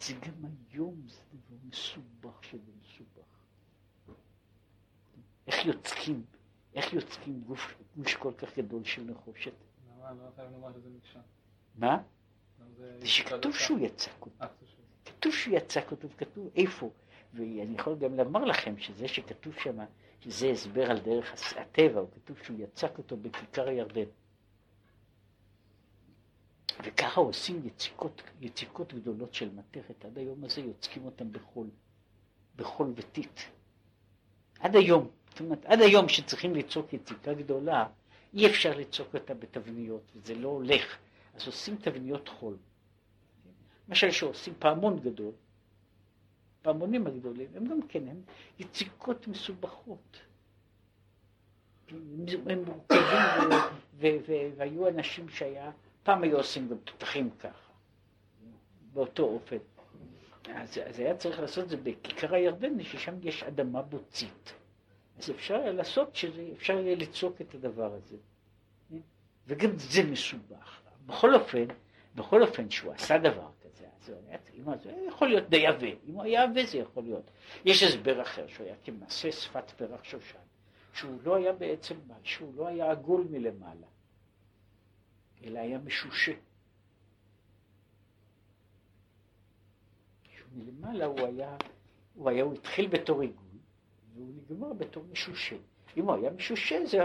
זה 0.00 0.14
גם 0.14 0.32
היום 0.70 1.02
זה 1.08 1.20
דבר 1.32 1.56
מסובך 1.68 2.44
שזה 2.44 2.70
מסובך. 2.82 3.22
איך 5.46 5.66
יוצקים, 5.66 6.24
איך 6.74 6.92
יוצקים 6.92 7.40
גוף, 7.46 7.74
גוש 7.96 8.14
כל 8.16 8.32
כך 8.38 8.58
גדול 8.58 8.84
של 8.84 9.02
נחושת? 9.04 9.52
למה 10.00 10.12
לא 10.12 10.30
חייבים 10.36 10.52
לומר 10.54 10.72
שזה 10.72 10.88
מקשה? 10.96 11.20
מה? 11.78 12.02
זה 12.78 13.06
שכתוב 13.06 13.54
שהוא 13.54 13.78
יצק 13.78 14.10
אותו. 14.20 14.30
אה, 14.42 14.48
כתוב 14.48 14.68
שהוא- 14.68 14.84
כתוב 15.04 15.32
שהוא 15.32 15.56
יצק 15.56 15.90
אותו, 15.90 16.08
וכתוב 16.10 16.48
איפה. 16.56 16.90
ואני 17.34 17.74
יכול 17.78 17.98
גם 17.98 18.14
לומר 18.16 18.44
לכם 18.44 18.78
שזה 18.78 19.08
שכתוב 19.08 19.54
שם, 19.62 19.78
שזה 20.24 20.50
הסבר 20.50 20.90
על 20.90 20.98
דרך 20.98 21.34
הטבע, 21.56 22.00
הוא 22.00 22.08
כתוב 22.14 22.38
שהוא 22.42 22.56
יצק 22.60 22.98
אותו 22.98 23.16
בכיכר 23.16 23.68
הירדן. 23.68 24.04
וככה 26.84 27.20
עושים 27.20 27.66
יציקות, 27.66 28.22
יציקות 28.40 28.94
גדולות 28.94 29.34
של 29.34 29.50
מתכת, 29.54 30.04
עד 30.04 30.18
היום 30.18 30.44
הזה 30.44 30.60
יוצקים 30.60 31.04
אותם 31.04 31.32
בחול, 31.32 31.66
בחול 32.56 32.92
וטיט. 32.96 33.40
עד 34.60 34.76
היום, 34.76 35.10
זאת 35.30 35.40
אומרת, 35.40 35.64
עד 35.64 35.80
היום 35.80 36.08
שצריכים 36.08 36.54
ליצוק 36.54 36.92
יציקה 36.92 37.34
גדולה, 37.34 37.86
אי 38.34 38.46
אפשר 38.46 38.76
ליצוק 38.76 39.14
אותה 39.14 39.34
בתבניות, 39.34 40.12
וזה 40.16 40.34
לא 40.34 40.48
הולך, 40.48 40.96
אז 41.34 41.46
עושים 41.46 41.76
תבניות 41.76 42.28
חול. 42.28 42.56
למשל 43.88 44.10
שעושים 44.10 44.54
פעמון 44.58 45.00
גדול, 45.00 45.32
פעמונים 46.62 47.06
הגדולים, 47.06 47.48
הם 47.54 47.66
גם 47.66 47.82
כן, 47.88 48.08
הם 48.08 48.22
יציקות 48.58 49.28
מסובכות. 49.28 50.18
הם 52.46 52.64
מורכבים, 52.64 54.22
והיו 54.56 54.88
אנשים 54.88 55.28
שהיה, 55.28 55.70
פעם 56.02 56.22
היו 56.22 56.36
עושים 56.36 56.68
גם 56.68 56.76
תותחים 56.84 57.30
ככה, 57.30 57.72
באותו 58.92 59.22
אופן. 59.22 59.56
אז, 60.54 60.78
אז 60.86 60.98
היה 60.98 61.16
צריך 61.16 61.40
לעשות 61.40 61.64
את 61.64 61.68
זה 61.68 61.76
בכיכר 61.76 62.34
הירדן, 62.34 62.82
ששם 62.82 63.14
יש 63.22 63.42
אדמה 63.42 63.82
בוצית. 63.82 64.52
אז 65.18 65.30
אפשר 65.30 65.54
היה 65.54 65.72
לעשות 65.72 66.16
שזה, 66.16 66.48
אפשר 66.56 66.78
יהיה 66.78 66.96
ליצוק 66.96 67.40
את 67.40 67.54
הדבר 67.54 67.94
הזה. 67.94 68.16
וגם 69.46 69.70
זה 69.76 70.02
מסובך. 70.02 70.80
בכל 71.06 71.34
אופן, 71.34 71.64
בכל 72.14 72.42
אופן 72.42 72.70
שהוא 72.70 72.92
עשה 72.92 73.18
דבר 73.18 73.48
אם 74.54 74.64
הוא- 74.64 74.76
זה 74.82 75.04
יכול 75.08 75.28
להיות 75.28 75.48
די 75.48 75.66
עבה, 75.66 75.86
אם 76.08 76.14
הוא 76.14 76.22
היה 76.22 76.42
עבה 76.42 76.66
זה 76.66 76.78
יכול 76.78 77.02
להיות. 77.02 77.30
יש 77.64 77.82
הסבר 77.82 78.22
אחר 78.22 78.46
שהוא 78.46 78.66
היה 78.66 78.76
כמעשה 78.84 79.32
שפת 79.32 79.70
פרח 79.70 80.04
שושן, 80.04 80.38
שהוא 80.94 81.18
לא 81.24 81.36
היה 81.36 81.52
בעצם, 81.52 81.94
שהוא 82.22 82.54
לא 82.54 82.66
היה 82.66 82.90
עגול 82.90 83.26
מלמעלה, 83.30 83.86
אלא 85.44 85.58
היה 85.58 85.78
משושה. 85.78 86.32
מלמעלה 90.54 91.04
הוא 91.04 91.20
היה, 91.20 91.56
הוא 92.14 92.30
היה, 92.30 92.44
הוא 92.44 92.54
התחיל 92.54 92.86
בתור 92.88 93.20
עיגול, 93.20 93.44
והוא 94.14 94.32
נגמר 94.36 94.72
בתור 94.72 95.04
משושה. 95.12 95.56
אם 95.96 96.04
הוא 96.04 96.14
היה 96.14 96.30
משושה, 96.30 96.86
זה 96.86 97.04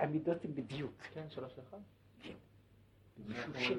המידות 0.00 0.44
הן 0.44 0.54
בדיוק. 0.54 0.92
כן, 1.14 1.30
שלוש 1.30 1.52
אחד. 1.58 1.78
כן. 2.22 2.32
משושה. 3.28 3.74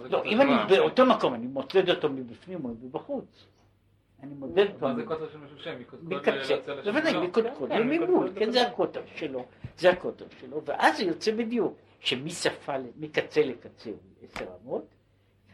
לא, 0.00 0.24
אם 0.24 0.40
אני? 0.40 0.52
באותו 0.68 1.06
מקום, 1.06 1.34
אני 1.34 1.46
מודד 1.46 1.90
אותו 1.90 2.10
מבפנים 2.10 2.64
או 2.64 2.70
מבחוץ. 2.82 3.46
אני 4.22 4.34
מודד 4.34 4.66
אותו. 4.74 4.88
מה 4.88 4.94
זה 4.94 5.04
קוטר 5.06 5.28
של 5.32 5.38
משושה? 5.38 5.78
מקודקוד 5.78 6.14
מקצה, 6.14 6.30
ליוצא 6.30 6.74
לשם? 6.74 6.92
בוודאי, 6.92 7.12
לא. 7.14 7.22
מקודקוד, 7.24 7.72
ממול, 7.72 8.32
כן, 8.34 8.50
זה. 8.50 8.66
הקוטר 8.66 9.02
שלו, 9.16 9.44
זה 9.78 9.90
הקוטר 9.90 10.24
שלו, 10.40 10.62
ואז 10.64 10.96
זה 10.96 11.02
יוצא 11.04 11.32
בדיוק, 11.32 11.74
שמשפה, 12.00 12.72
מקצה 12.96 13.42
לקצה 13.42 13.90
הוא 13.90 13.98
עשר 14.22 14.46
אמות, 14.62 14.84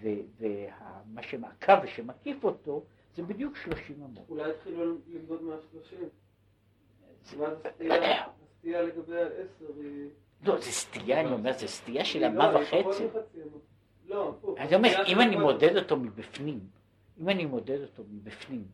ומה 0.03 1.23
שמעקב 1.23 1.73
ושמקיף 1.83 2.45
אותו, 2.45 2.85
זה 3.17 3.23
בדיוק 3.23 3.57
שלושים 3.57 3.97
אמות. 3.97 4.25
אולי 4.29 4.51
התחילו 4.51 4.95
למדוד 5.09 5.43
מהשלושים. 5.43 6.09
הסטייה, 7.65 8.83
לגבי 8.83 9.17
העשר 9.17 9.73
היא... 9.81 10.09
לא, 10.45 10.57
זה 10.61 10.73
סטייה, 10.73 11.21
אני 11.21 11.33
אומר, 11.33 11.53
זה 11.53 11.67
סטייה 11.67 12.05
של 12.05 12.25
אמה 12.25 12.53
לא, 12.53 12.59
וחצי. 12.59 13.05
לא. 14.09 14.35
אני 14.59 14.75
אומר, 14.75 15.05
אם 15.07 15.21
אני 15.21 15.37
מודד 15.37 15.77
אותו 15.77 15.97
מבפנים, 15.97 16.61
אם 17.21 17.29
אני 17.29 17.47
מודד 17.47 17.81
אותו 17.83 18.03
מבפנים, 18.11 18.65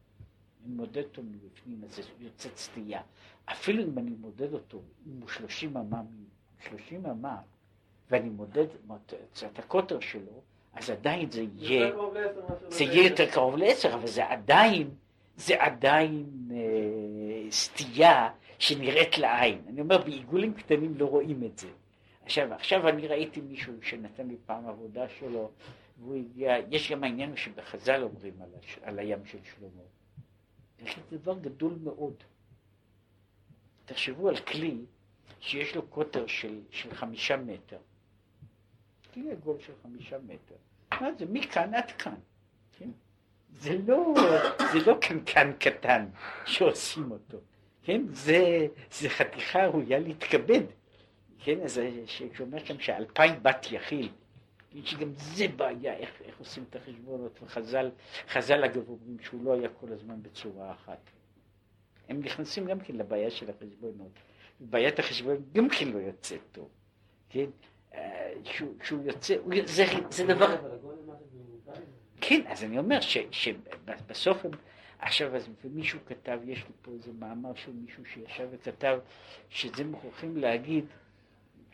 אני 0.64 0.74
מודד 0.74 1.02
אותו 1.02 1.22
מבפנים, 1.22 1.80
אז 1.84 1.96
זה 1.96 2.02
יוצאת 2.20 2.56
סטייה. 2.56 3.00
אפילו 3.44 3.84
אם 3.84 3.98
אני 3.98 4.10
מודד 4.10 4.52
אותו, 4.52 4.80
אם 5.06 5.20
הוא 5.20 5.28
30 5.28 5.76
אמה, 5.76 6.02
30 6.68 7.06
אמה, 7.06 7.36
ואני 8.10 8.28
מודד 8.28 8.66
את 9.46 9.58
הקוטר 9.58 10.00
שלו, 10.00 10.42
אז 10.74 10.90
עדיין 10.90 11.30
זה 11.30 11.44
יהיה, 11.58 11.92
זה. 12.68 12.84
יהיה 12.84 13.08
יותר 13.08 13.30
קרוב 13.30 13.56
לעשר, 13.56 13.94
אבל 13.94 14.06
זה 14.06 14.26
עדיין, 14.26 14.90
זה 15.36 15.62
עדיין 15.62 16.26
אה, 16.50 17.50
סטייה 17.50 18.30
שנראית 18.58 19.18
לעין. 19.18 19.58
אני 19.68 19.80
אומר, 19.80 19.98
בעיגולים 19.98 20.54
קטנים 20.54 20.94
לא 20.96 21.06
רואים 21.06 21.44
את 21.44 21.58
זה. 21.58 21.68
עכשיו, 22.24 22.54
עכשיו 22.54 22.88
אני 22.88 23.08
ראיתי 23.08 23.40
מישהו 23.40 23.72
שנתן 23.82 24.28
לי 24.28 24.36
פעם 24.46 24.66
עבודה 24.66 25.08
שלו, 25.08 25.50
והוא 25.98 26.14
הגיע, 26.14 26.56
יש 26.70 26.92
גם 26.92 27.04
העניין 27.04 27.36
שבחז"ל 27.36 28.02
אומרים 28.02 28.42
על, 28.42 28.48
הש, 28.58 28.78
על 28.82 28.98
הים 28.98 29.26
של 29.26 29.38
שלמה. 29.42 29.82
זה 31.10 31.18
דבר 31.18 31.38
גדול 31.38 31.78
מאוד. 31.82 32.14
תחשבו 33.84 34.28
על 34.28 34.36
כלי 34.36 34.76
שיש 35.40 35.76
לו 35.76 35.86
קוטר 35.86 36.26
של, 36.26 36.60
של 36.70 36.94
חמישה 36.94 37.36
מטר. 37.36 37.78
כלי 39.14 39.32
עגול 39.32 39.56
של 39.60 39.72
חמישה 39.82 40.18
מטר. 40.18 40.54
מה 41.00 41.08
זה? 41.18 41.26
מכאן 41.26 41.74
עד 41.74 41.90
כאן. 41.90 42.14
כן? 42.78 42.90
זה 43.52 43.78
לא, 43.86 44.14
זה 44.72 44.78
לא 44.86 44.98
קנקן 45.00 45.52
קטן 45.58 46.06
שעושים 46.46 47.10
אותו. 47.10 47.38
כן? 47.82 48.02
זה, 48.08 48.66
זה 48.92 49.08
חתיכה 49.08 49.66
ראויה 49.66 49.98
להתכבד. 49.98 50.62
כן? 51.44 51.60
אז 51.60 51.80
שאומר 52.06 52.64
שם 52.64 52.78
שאלפיים 52.78 53.42
בת 53.42 53.66
יכיל. 53.70 54.08
שגם 54.84 55.12
זה 55.14 55.48
בעיה, 55.48 55.94
איך, 55.94 56.10
איך 56.24 56.38
עושים 56.38 56.64
את 56.70 56.76
החשבונות, 56.76 57.42
וחז"ל, 57.42 57.90
חז"ל 58.28 58.64
אגב 58.64 58.88
אומרים 58.88 59.16
שהוא 59.20 59.44
לא 59.44 59.52
היה 59.54 59.68
כל 59.68 59.92
הזמן 59.92 60.22
בצורה 60.22 60.72
אחת. 60.72 61.10
הם 62.08 62.20
נכנסים 62.20 62.66
גם 62.66 62.80
כן 62.80 62.96
לבעיה 62.96 63.30
של 63.30 63.50
החשבונות. 63.50 64.10
בעיית 64.60 64.98
החשבון 64.98 65.36
גם 65.52 65.68
כן 65.68 65.88
לא 65.88 65.98
יוצאת 65.98 66.40
טוב, 66.52 66.68
כן? 67.28 67.46
אה, 67.94 68.32
שהוא, 68.44 68.74
שהוא 68.82 69.04
יוצא, 69.04 69.36
הוא, 69.44 69.54
זה, 69.64 69.84
זה 70.10 70.26
דבר... 70.26 70.56
כן, 72.20 72.40
אז 72.46 72.64
אני 72.64 72.78
אומר 72.78 73.00
ש, 73.00 73.18
שבסוף 73.30 74.44
הם... 74.44 74.50
עכשיו, 74.98 75.36
אז 75.36 75.48
מישהו 75.64 75.98
כתב, 76.06 76.38
יש 76.46 76.58
לי 76.58 76.72
פה 76.82 76.92
איזה 76.92 77.10
מאמר 77.18 77.54
של 77.54 77.72
מישהו 77.72 78.04
שישב 78.04 78.48
וכתב, 78.50 78.98
שזה 79.48 79.84
מוכרחים 79.84 80.36
להגיד 80.36 80.84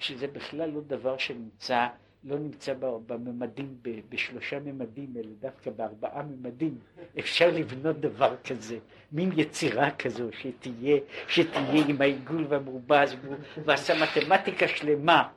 שזה 0.01 0.27
בכלל 0.27 0.71
לא 0.71 0.81
דבר 0.87 1.17
שנמצא, 1.19 1.87
לא 2.25 2.39
נמצא 2.39 2.75
בממדים, 3.07 3.77
בשלושה 4.09 4.59
ממדים, 4.61 5.15
אלא 5.17 5.29
דווקא 5.41 5.71
בארבעה 5.71 6.23
ממדים. 6.23 6.79
אפשר 7.19 7.51
לבנות 7.55 8.01
דבר 8.01 8.35
כזה, 8.45 8.79
מין 9.13 9.31
יצירה 9.37 9.91
כזו 9.91 10.29
שתהיה, 10.33 10.99
שתהיה 11.29 11.85
עם 11.89 12.01
העיגול 12.01 12.47
והמרובז, 12.49 13.17
והוא- 13.23 13.37
ועשה 13.65 13.95
מתמטיקה 14.03 14.69
שלמה. 14.69 15.29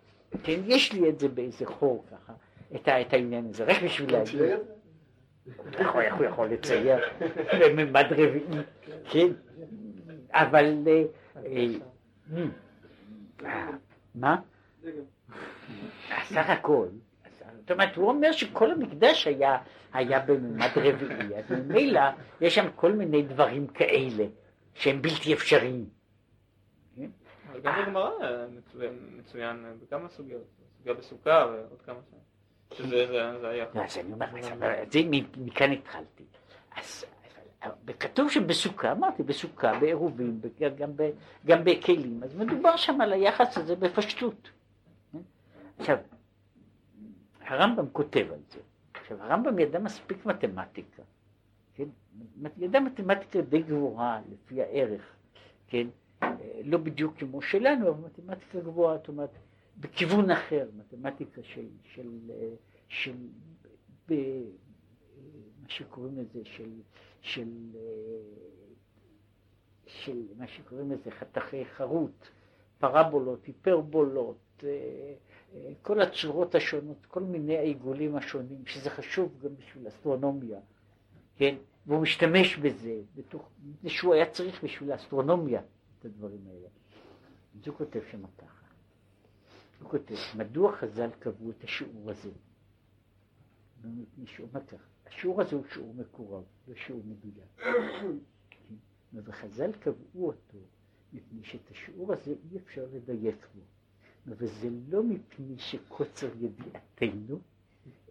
כן, 0.44 0.60
יש 0.66 0.94
לי 0.94 1.10
את 1.10 1.20
זה 1.20 1.28
באיזה 1.28 1.66
חור 1.66 2.06
ככה, 2.12 2.34
את, 2.76 2.88
את 2.90 3.14
העניין 3.14 3.46
הזה, 3.50 3.64
רק 3.64 3.84
בשביל 3.84 4.12
להגיד. 4.12 4.42
הוא- 4.42 6.02
איך 6.02 6.16
הוא 6.16 6.26
יכול 6.26 6.48
לצייר 6.48 6.98
בממד 7.60 8.06
רביעי, 8.12 8.62
כן? 9.12 9.28
אבל... 10.32 10.84
אה, 10.88 11.04
אה, 11.46 11.66
אה, 13.46 13.68
מה? 14.16 14.36
סך 16.24 16.50
הכל, 16.50 16.88
זאת 17.60 17.72
אומרת, 17.72 17.96
הוא 17.96 18.10
אומר 18.10 18.32
שכל 18.32 18.72
המקדש 18.72 19.28
היה, 19.28 19.58
היה 19.94 20.20
בממד 20.20 20.70
רביעי, 20.76 21.36
אז 21.38 21.52
ממילא 21.52 22.02
יש 22.42 22.56
שם 22.56 22.66
כל 22.76 22.92
מיני 22.94 23.22
דברים 23.22 23.68
כאלה 23.68 24.26
שהם 24.74 25.02
בלתי 25.02 25.34
אפשריים. 25.34 25.86
אבל 27.52 27.60
גם 27.62 27.74
בגמרא 27.86 28.12
מצוין- 29.20 29.66
בכמה 29.82 30.10
סוגיות. 30.10 30.44
סוגיה 30.78 30.94
בסוכה 30.94 31.46
ועוד 31.52 31.82
כמה. 31.86 32.00
שזה 32.74 33.08
זה- 33.08 33.40
זה 33.42 33.48
היה. 33.50 33.66
לא, 33.76 33.82
אז 33.84 33.98
אני 33.98 34.14
אומר, 34.14 34.26
מכאן 35.38 35.72
התחלתי. 35.72 36.24
אז 36.76 37.06
כתוב 38.00 38.32
שבסוכה, 38.32 38.92
אמרתי, 38.92 39.24
בסוכה, 39.24 39.80
בעירובין, 39.80 40.42
ב- 40.42 40.48
גם 40.78 40.92
ב- 40.96 41.10
גם 41.46 41.64
בכלים, 41.64 42.24
אז 42.24 42.36
מדובר 42.36 42.76
שם 42.78 43.02
על 43.02 43.14
היחס 43.14 43.58
הזה 43.58 43.76
בפשטות. 43.76 44.50
עכשיו, 45.80 45.98
הרמב"ם 47.42 47.90
כותב 47.92 48.28
על 48.34 48.40
זה. 48.50 48.60
עכשיו, 48.94 49.24
הרמב"ם 49.24 49.60
ידע 49.60 49.80
מספיק 49.80 50.26
מתמטיקה, 50.26 51.04
כן? 51.74 51.88
ידע 52.58 52.80
מתמטיקה 52.80 53.42
די 53.42 53.62
גבוהה 53.62 54.22
לפי 54.32 54.62
הערך, 54.62 55.16
כן? 55.68 55.88
לא 56.64 56.78
בדיוק 56.78 57.18
כמו 57.18 57.42
שלנו, 57.42 57.90
אבל 57.90 58.06
מתמטיקה 58.06 58.60
גבוהה, 58.60 58.98
זאת 58.98 59.08
אומרת, 59.08 59.30
בכיוון 59.80 60.32
אחר, 60.32 60.70
מתמטיקה 60.78 61.44
של, 61.44 61.66
של, 61.84 62.10
של 62.88 63.16
ב, 64.10 64.14
מה 65.62 65.70
שקוראים 65.70 66.18
לזה, 66.18 66.40
של, 66.44 66.70
של, 67.22 67.50
של 69.86 70.22
מה 70.38 70.48
שקוראים 70.48 70.92
לזה 70.92 71.12
חתכי 71.12 71.66
חרוט, 71.66 72.28
פרבולות, 72.80 73.46
היפרבולות, 73.46 74.64
אה, 74.64 75.14
כל 75.82 76.02
הצורות 76.02 76.56
השונות, 76.56 77.06
כל 77.06 77.24
מיני 77.24 77.58
העיגולים 77.58 78.16
השונים, 78.16 78.66
שזה 78.66 78.90
חשוב 78.90 79.40
גם 79.44 79.56
בשביל 79.56 79.88
אסטרונומיה, 79.88 80.60
כן? 81.36 81.56
והוא 81.86 82.02
משתמש 82.02 82.58
בזה, 82.58 83.02
בתוך, 83.16 83.50
מפני 83.64 83.90
שהוא 83.90 84.14
היה 84.14 84.32
צריך 84.32 84.64
בשביל 84.64 84.92
האסטרונומיה 84.92 85.62
את 86.00 86.06
הדברים 86.06 86.48
האלה. 86.48 86.68
אז 87.60 87.68
הוא 87.68 87.76
כותב 87.76 88.00
שם 88.12 88.22
ככה, 88.38 88.66
הוא 89.82 89.90
כותב, 89.90 90.16
מדוע 90.38 90.72
חז"ל 90.72 91.10
קבעו 91.20 91.50
את 91.50 91.64
השיעור 91.64 92.12
הזה? 92.12 92.30
ככה, 94.68 94.84
השיעור 95.06 95.42
הזה 95.42 95.56
הוא 95.56 95.66
שיעור 95.74 95.94
מקורב, 95.94 96.44
לא 96.68 96.76
שיעור 96.76 97.02
מדויק. 97.06 97.48
כן? 98.50 98.76
וחז"ל 99.14 99.72
קבעו 99.72 100.28
אותו 100.28 100.58
מפני 101.14 101.44
שאת 101.44 101.72
השיעור 101.72 102.14
הזה 102.14 102.34
אי 102.52 102.58
אפשר 102.58 102.86
לדייק 102.94 103.48
בו. 103.56 103.62
וזה 104.28 104.70
לא 104.90 105.04
מפני 105.04 105.58
שקוצר 105.58 106.30
ידיעתנו, 106.40 107.40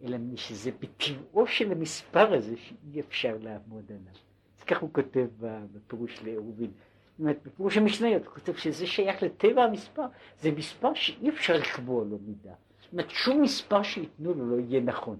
אלא 0.03 0.17
מפני 0.17 0.37
שזה 0.37 0.71
בטבעו 0.79 1.47
של 1.47 1.71
המספר 1.71 2.33
הזה 2.33 2.57
שאי 2.57 2.99
אפשר 2.99 3.37
לעמוד 3.41 3.85
עליו. 3.89 4.13
אז 4.59 4.63
כך 4.63 4.81
הוא 4.81 4.89
כותב 4.93 5.27
בפירוש 5.39 6.23
לעירובין. 6.23 6.71
זאת 7.11 7.19
אומרת, 7.19 7.37
בפירוש 7.43 7.77
המשניות 7.77 8.25
הוא 8.25 8.33
כותב 8.33 8.53
שזה 8.53 8.87
שייך 8.87 9.23
לטבע 9.23 9.63
המספר, 9.63 10.05
זה 10.39 10.51
מספר 10.51 10.93
שאי 10.93 11.29
אפשר 11.29 11.53
לקבוע 11.57 12.05
לו 12.05 12.17
מידה. 12.25 12.53
זאת 12.81 12.91
אומרת, 12.91 13.09
שום 13.09 13.41
מספר 13.41 13.83
שייתנו 13.83 14.33
לו 14.33 14.49
לא 14.49 14.61
יהיה 14.61 14.81
נכון. 14.81 15.17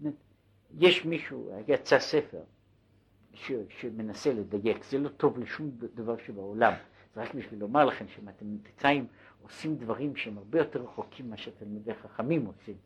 אומרת, 0.00 0.14
יש 0.78 1.04
מישהו, 1.04 1.50
יצא 1.68 1.98
ספר, 1.98 2.42
ש, 3.34 3.52
שמנסה 3.80 4.32
לדייק, 4.32 4.84
זה 4.84 4.98
לא 4.98 5.08
טוב 5.08 5.38
לשום 5.38 5.70
דבר 5.94 6.16
שבעולם, 6.26 6.72
זה 7.14 7.22
רק 7.22 7.34
בשביל 7.34 7.60
לומר 7.60 7.84
לכם 7.84 8.08
שמתמטיקאים 8.08 9.06
עושים 9.44 9.76
דברים 9.76 10.16
שהם 10.16 10.38
הרבה 10.38 10.58
יותר 10.58 10.82
רחוקים 10.82 11.26
ממה 11.26 11.36
שתלמידי 11.36 11.94
חכמים 11.94 12.46
עושים. 12.46 12.76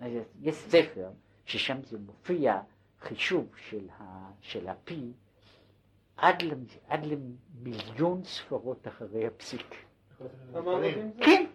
אז 0.00 0.12
יש 0.40 0.54
ספר 0.54 1.10
ששם 1.46 1.76
זה 1.84 1.98
מופיע 1.98 2.60
חישוב 3.00 3.46
של, 3.56 3.88
ה, 3.98 4.30
של 4.40 4.68
הפי 4.68 5.12
עד, 6.16 6.42
למ, 6.42 6.64
עד 6.88 7.06
למיליון 7.06 8.24
ספרות 8.24 8.88
אחרי 8.88 9.26
הפסיק. 9.26 9.74
כן, 11.20 11.46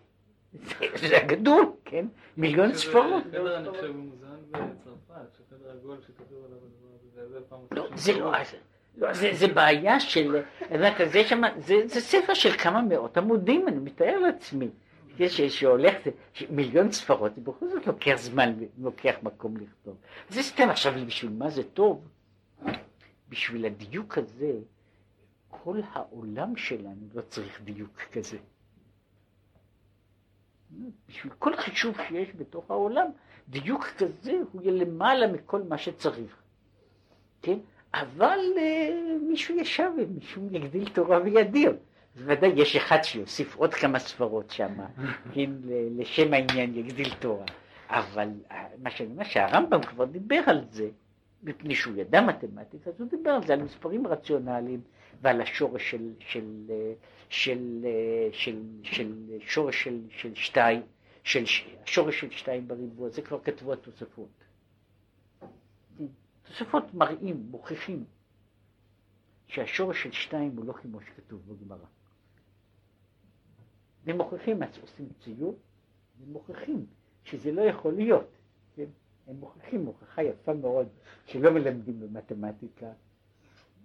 זה 1.09 1.17
הגדול, 1.17 1.71
כן, 1.85 2.07
מיליון 2.37 2.73
ספרות. 2.73 3.23
הזה, 7.93 8.11
זה 8.13 8.19
לא, 8.19 8.31
זה 9.11 9.47
בעיה 9.47 9.99
של, 9.99 10.41
זה, 11.57 11.99
ספר 12.01 12.33
של 12.33 12.57
כמה 12.57 12.81
מאות 12.81 13.17
עמודים, 13.17 13.67
אני 13.67 13.79
מתאר 13.79 14.19
לעצמי. 14.19 14.69
יש 15.19 15.41
שהולך, 15.41 15.95
מיליון 16.49 16.91
ספרות, 16.91 17.35
זה 17.35 17.41
בכל 17.41 17.67
זאת 17.69 17.87
לוקח 17.87 18.15
זמן, 18.15 18.53
לוקח 18.77 19.15
מקום 19.23 19.57
לכתוב. 19.57 19.97
זה 20.29 20.43
סתם 20.43 20.69
עכשיו, 20.69 20.93
בשביל 21.07 21.31
מה 21.31 21.49
זה 21.49 21.63
טוב? 21.63 22.07
בשביל 23.29 23.65
הדיוק 23.65 24.17
הזה, 24.17 24.51
כל 25.49 25.79
העולם 25.91 26.55
שלנו 26.55 27.07
לא 27.13 27.21
צריך 27.21 27.61
דיוק 27.61 28.01
כזה. 28.11 28.37
בשביל 31.09 31.33
כל 31.39 31.55
חישוב 31.57 31.97
שיש 32.07 32.29
בתוך 32.35 32.71
העולם, 32.71 33.07
דיוק 33.49 33.85
כזה 33.85 34.33
הוא 34.51 34.61
יהיה 34.61 34.73
למעלה 34.73 35.27
מכל 35.27 35.61
מה 35.61 35.77
שצריך. 35.77 36.41
כן? 37.41 37.57
אבל 37.93 38.39
uh, 38.55 38.59
מישהו 39.29 39.59
ישב 39.59 39.89
ומישהו 39.97 40.47
יגדיל 40.51 40.89
תורה 40.89 41.19
וידיר. 41.23 41.73
אז 42.15 42.21
ודאי 42.25 42.51
יש 42.55 42.75
אחד 42.75 43.03
שיוסיף 43.03 43.55
עוד 43.55 43.73
כמה 43.73 43.99
ספרות 43.99 44.49
שם, 44.49 44.73
כן, 45.33 45.49
לשם 45.97 46.33
העניין 46.33 46.75
יגדיל 46.75 47.13
תורה. 47.19 47.45
אבל 47.89 48.29
אה, 48.51 48.65
מה 48.83 48.91
שאני 48.91 49.09
אומר, 49.09 49.23
שהרמב"ם 49.23 49.81
כבר 49.81 50.05
דיבר 50.05 50.41
על 50.45 50.65
זה, 50.69 50.89
מפני 51.43 51.75
שהוא 51.75 51.93
ידע 51.97 52.21
מתמטיקה, 52.21 52.89
אז 52.89 53.01
הוא 53.01 53.09
דיבר 53.09 53.29
על 53.29 53.43
זה, 53.47 53.53
על 53.53 53.63
מספרים 53.63 54.07
רציונליים 54.07 54.81
ועל 55.21 55.41
השורש 55.41 55.91
של, 55.91 56.13
של, 56.19 56.45
של, 57.29 57.85
של, 58.31 58.31
של, 58.31 58.61
של 58.83 59.13
שורש 59.39 59.83
של, 59.83 59.99
של 60.09 60.35
שתיים, 60.35 60.81
של 61.23 61.43
השורש 61.83 62.19
של 62.19 62.29
שתיים 62.31 62.67
בריבוע, 62.67 63.09
זה 63.09 63.21
כבר 63.21 63.39
כתבו 63.43 63.73
התוספות. 63.73 64.46
תוספות 66.47 66.93
מראים, 66.93 67.47
מוכיחים, 67.51 68.05
שהשורש 69.47 70.03
של 70.03 70.11
שתיים 70.11 70.57
הוא 70.57 70.65
לא 70.65 70.73
כמו 70.73 71.01
שכתוב 71.01 71.41
בגמרא. 71.47 71.85
ומוכיחים, 74.03 74.63
אז 74.63 74.77
עושים 74.81 75.09
ציור, 75.19 75.55
ומוכיחים 76.21 76.85
שזה 77.23 77.51
לא 77.51 77.61
יכול 77.61 77.93
להיות. 77.93 78.29
כן? 78.75 78.85
הם 79.27 79.35
מוכיחים 79.35 79.85
הוכחה 79.85 80.23
יפה 80.23 80.53
מאוד 80.53 80.87
שלא 81.25 81.51
מלמדים 81.51 81.99
במתמטיקה. 81.99 82.91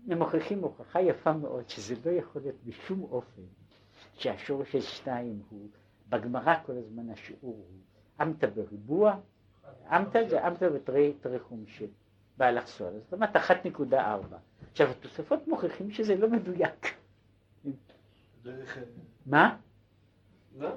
הם 0.09 0.19
מוכיחים 0.19 0.59
הוכחה 0.59 1.01
יפה 1.01 1.33
מאוד 1.33 1.69
שזה 1.69 1.95
לא 2.05 2.11
יכול 2.11 2.43
להיות 2.43 2.57
בשום 2.65 3.03
אופן 3.03 3.43
שהשורש 4.15 4.73
של 4.73 4.81
שתיים 4.81 5.43
הוא, 5.51 5.69
בגמרא 6.09 6.55
כל 6.67 6.73
הזמן 6.73 7.11
השיעור 7.11 7.67
הוא 7.69 7.81
אמתא 8.23 8.47
בריבוע, 8.47 9.21
אמתא 9.97 10.29
זה 10.29 10.49
אמתא 10.49 10.69
ותרי 10.75 11.39
חומשי. 11.39 11.87
באלכסון, 12.43 12.93
זאת 13.05 13.13
אומרת 13.13 13.37
1.4. 13.37 13.95
עכשיו 14.71 14.91
התוספות 14.91 15.49
מוכיחים 15.49 15.91
שזה 15.91 16.15
לא 16.15 16.29
מדויק. 16.29 16.95
מה? 19.27 19.57
לא, 20.59 20.69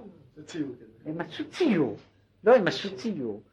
הם 1.05 1.21
עשו 1.21 1.49
ציור. 1.49 1.97
לא, 2.43 2.55
הם 2.55 2.67
עשו 2.67 2.95
ציור. 2.95 3.43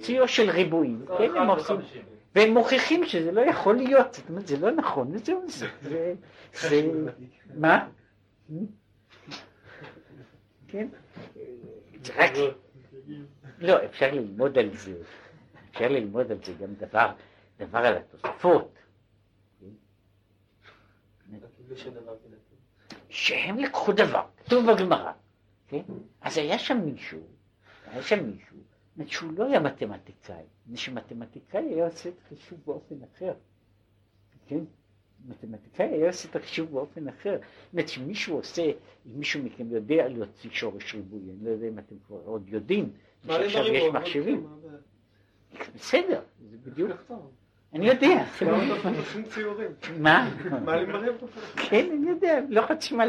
ציור 0.00 0.26
של 0.26 0.50
ריבועים, 0.50 1.04
כן, 1.18 1.36
הם 1.36 1.50
עושים. 1.50 1.76
והם 2.34 2.54
מוכיחים 2.54 3.06
שזה 3.06 3.32
לא 3.32 3.40
יכול 3.40 3.76
להיות, 3.76 4.14
זאת 4.14 4.28
אומרת, 4.28 4.46
זה 4.46 4.58
לא 4.58 4.70
נכון, 4.70 5.08
וזהו 5.12 5.42
זה. 5.48 5.66
זה... 6.52 6.90
מה? 7.54 7.88
כן? 10.68 10.88
זה 12.04 12.12
רק... 12.16 12.30
לא, 13.58 13.84
אפשר 13.84 14.14
ללמוד 14.14 14.58
על 14.58 14.76
זה. 14.76 14.94
אפשר 15.70 15.88
ללמוד 15.88 16.32
על 16.32 16.38
זה 16.44 16.52
גם 16.60 16.74
דבר, 16.74 17.12
דבר 17.66 17.78
על 17.78 17.96
התוספות. 17.96 18.78
שהם 23.08 23.58
לקחו 23.58 23.92
דבר, 23.92 24.26
כתוב 24.44 24.72
בגמרא, 24.72 25.12
כן? 25.68 25.82
אז 26.20 26.38
היה 26.38 26.58
שם 26.58 26.80
מישהו, 26.84 27.20
היה 27.86 28.02
שם 28.02 28.30
מישהו, 28.30 28.56
שהוא 29.06 29.32
לא 29.32 29.44
היה 29.44 29.60
מתמטיקאי, 29.60 30.42
מפני 30.64 30.76
שמתמטיקאי 30.76 31.74
היה 31.74 31.86
עושה 31.86 32.08
את 32.08 32.14
החישוב 32.24 32.58
באופן 32.66 32.94
אחר, 33.02 33.32
כן? 34.46 34.64
מתמטיקאי 35.24 35.86
היה 35.86 36.06
עושה 36.06 36.28
את 36.28 36.36
החישוב 36.36 36.70
באופן 36.70 37.08
אחר. 37.08 37.38
זאת 37.40 37.72
אומרת 37.72 37.88
שמישהו 37.88 38.36
עושה, 38.36 38.62
אם 38.62 39.18
מישהו 39.18 39.42
מכם 39.42 39.70
יודע 39.70 40.08
להוציא 40.08 40.50
שורש 40.50 40.94
ריבוי, 40.94 41.20
אני 41.20 41.44
לא 41.44 41.50
יודע 41.50 41.68
אם 41.68 41.78
אתם 41.78 41.94
כבר 42.06 42.20
עוד 42.24 42.48
יודעים, 42.48 42.92
שעכשיו 43.26 43.64
יש 43.66 43.92
מחשבים. 43.94 44.46
בסדר, 45.74 46.22
זה 46.50 46.56
בדיוק. 46.62 46.90
אני 47.72 47.86
יודע. 47.86 48.24
מה? 49.98 50.30
כן, 51.56 51.90
אני 51.92 52.10
יודע, 52.10 52.40
לוחצים 52.48 53.00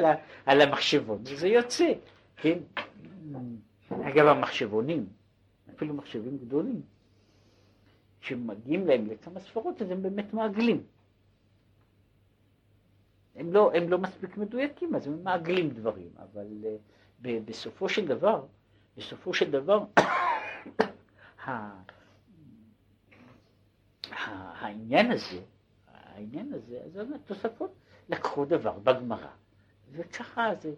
על 0.46 0.62
המחשבון, 0.62 1.22
וזה 1.26 1.48
יוצא, 1.48 1.94
כן? 2.36 2.58
אגב, 3.90 4.28
המחשבונים, 4.28 5.06
אפילו 5.76 5.94
מחשבים 5.94 6.38
גדולים, 6.38 6.82
כשמגיעים 8.22 8.88
להם 8.88 9.08
לכמה 9.08 9.40
ספרות, 9.40 9.82
אז 9.82 9.92
הם 9.92 10.02
באמת 10.02 10.34
מעגלים. 10.34 10.84
הם 13.36 13.54
לא, 13.54 13.72
הם 13.74 13.90
לא 13.90 13.98
מספיק 13.98 14.38
מדויקים, 14.38 14.96
אז 14.96 15.08
הם 15.08 15.24
מעגלים 15.24 15.70
דברים, 15.70 16.10
אבל 16.18 16.48
uh, 16.64 17.28
בסופו 17.46 17.90
של 17.90 18.08
דבר, 18.08 18.46
בסופו 18.98 19.34
של 19.34 19.52
דבר, 19.52 19.84
העניין 24.28 25.12
הזה, 25.12 25.42
העניין 25.88 26.54
הזה, 26.54 26.80
אז 26.86 27.12
התוספות 27.12 27.74
לקחו 28.10 28.46
דבר 28.46 28.80
בגמרא, 28.80 29.32
וככה 29.92 30.50
זה, 30.62 30.74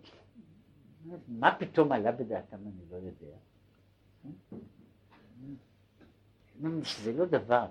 מה 1.28 1.56
פתאום 1.60 1.92
עלה 1.92 2.12
בדעתם 2.12 2.58
אני 2.58 2.86
לא 2.92 2.96
יודע. 2.96 3.38
שזה 6.84 7.14
לא 7.14 7.26
דבר, 7.26 7.66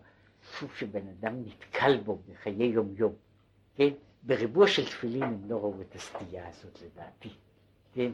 סוג 0.58 0.70
שבן 0.74 1.08
אדם 1.08 1.42
נתקל 1.44 2.00
בו 2.00 2.18
בחיי 2.28 2.66
יום 2.66 2.94
יום, 2.96 3.12
כן? 3.74 3.88
בריבוע 4.22 4.68
של 4.68 4.84
תפילין 4.84 5.22
הם 5.22 5.50
לא 5.50 5.56
ראו 5.56 5.80
את 5.80 5.94
הסטייה 5.94 6.48
הזאת 6.48 6.82
לדעתי, 6.82 7.30
כן? 7.92 8.10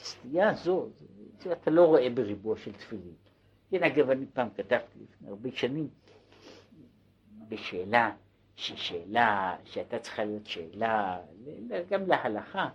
הסטייה 0.00 0.50
הזו, 0.50 0.88
אתה 1.52 1.70
לא 1.70 1.86
רואה 1.86 2.10
בריבוע 2.14 2.56
של 2.56 2.72
תפילין. 2.72 3.14
כן, 3.70 3.82
אגב, 3.82 4.10
אני 4.10 4.26
פעם 4.26 4.48
כתבתי 4.50 4.98
לפני 5.02 5.28
הרבה 5.28 5.50
שנים 5.52 5.88
בשאלה, 7.48 8.16
ששאלה 8.56 9.56
שהייתה 9.64 9.98
צריכה 9.98 10.24
להיות 10.24 10.46
שאלה 10.46 11.20
גם 11.90 12.06
להלכה, 12.06 12.68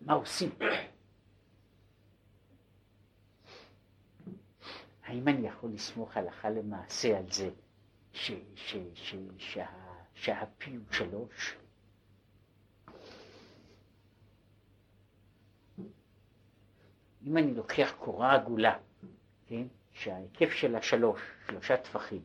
מה 0.00 0.12
עושים? 0.12 0.50
האם 5.04 5.28
אני 5.28 5.48
יכול 5.48 5.70
לסמוך 5.70 6.16
הלכה 6.16 6.50
למעשה 6.50 7.18
על 7.18 7.32
זה 7.32 7.50
ש, 8.12 8.32
ש, 8.54 8.76
ש, 8.94 9.14
שה, 9.38 9.66
שהפי 10.14 10.76
הוא 10.76 10.84
שלוש? 10.90 11.56
אם 17.26 17.36
אני 17.36 17.54
לוקח 17.54 17.94
קורה 17.98 18.34
עגולה, 18.34 18.78
כן, 19.46 19.66
שההיקף 19.98 20.50
שלה 20.50 20.82
שלוש, 20.82 21.20
שלושה 21.46 21.76
טפחים, 21.76 22.22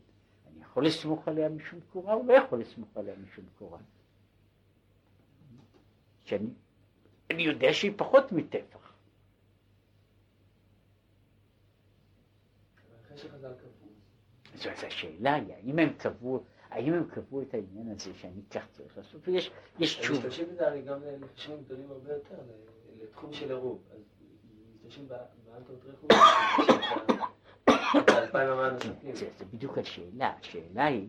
אני 0.48 0.62
יכול 0.62 0.86
לסמוך 0.86 1.28
עליה 1.28 1.50
משום 1.50 1.80
קורה 1.94 2.14
או 2.14 2.24
לא 2.28 2.34
יכול 2.34 2.60
לסמוך 2.60 2.98
עליה 2.98 3.16
משום 3.16 3.46
קורה? 3.58 3.80
שאני 6.24 6.50
אני 7.32 7.44
יודע 7.44 7.74
שהיא 7.74 7.92
פחות 7.98 8.32
מטפח. 8.32 8.94
אחרי 13.06 13.18
שחז"ל 13.18 13.54
קבעו. 13.54 13.90
זו 14.56 14.70
השאלה 14.88 15.34
היא, 15.34 15.54
האם 15.54 15.80
הם 15.80 15.94
קבעו, 15.94 16.44
האם 16.70 16.94
הם 16.94 17.10
קבעו 17.10 17.42
את 17.42 17.54
העניין 17.54 17.92
הזה 17.92 18.12
שאני 18.14 18.42
כך 18.52 18.68
צריך 18.72 18.98
לעשות, 18.98 19.28
ויש 19.28 19.48
הם 19.48 19.86
תשובה. 19.86 20.20
משתמשים 20.20 20.50
בזה 20.50 20.68
הרי 20.68 20.82
גם 20.82 21.00
לחשבים 21.20 21.64
גדולים 21.64 21.92
הרבה 21.92 22.14
יותר, 22.14 22.36
לתחום 23.02 23.34
של 23.34 23.50
עירוב. 23.50 23.82
אז 23.92 24.02
משתמשים 24.76 25.08
באנטות 25.08 25.80
רכוב. 25.86 26.10
זה, 29.14 29.46
בדיוק 29.54 29.78
השאלה, 29.78 30.34
השאלה 30.40 30.86
היא, 30.86 31.08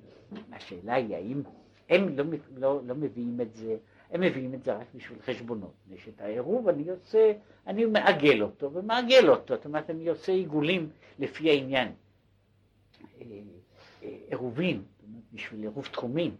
השאלה 0.52 0.94
היא 0.94 1.14
האם 1.16 1.42
הם 1.88 2.16
לא, 2.18 2.24
לא, 2.56 2.80
לא 2.86 2.94
מביאים 2.94 3.40
את 3.40 3.54
זה, 3.54 3.76
הם 4.10 4.20
מביאים 4.20 4.54
את 4.54 4.64
זה 4.64 4.74
רק 4.74 4.86
בשביל 4.94 5.18
חשבונות, 5.22 5.72
מפני 5.86 5.98
שאת 5.98 6.20
העירוב 6.20 6.68
אני 6.68 6.90
עושה, 6.90 7.32
אני 7.66 7.84
מעגל 7.84 8.42
אותו 8.42 8.72
ומעגל 8.72 9.28
אותו, 9.28 9.54
זאת 9.56 9.64
אומרת 9.64 9.90
אני 9.90 10.08
עושה 10.08 10.32
עיגולים 10.32 10.90
לפי 11.18 11.50
העניין. 11.50 11.92
אה, 13.20 13.26
אה, 14.02 14.08
אומרת 14.30 14.82
בשביל 15.32 15.60
עירוב 15.60 15.88
תחומים, 15.92 16.36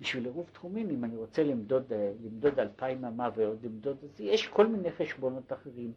בשביל 0.00 0.24
עירוב 0.24 0.46
תחומים 0.52 0.90
אם 0.90 1.04
אני 1.04 1.16
רוצה 1.16 1.42
למדוד, 1.42 1.92
אה, 1.92 2.12
למדוד 2.24 2.58
אלפיים 2.58 3.04
אמה 3.04 3.30
ועוד 3.36 3.64
למדוד, 3.64 3.96
אז 4.04 4.20
יש 4.20 4.46
כל 4.46 4.66
מיני 4.66 4.90
חשבונות 4.92 5.52
אחרים, 5.52 5.92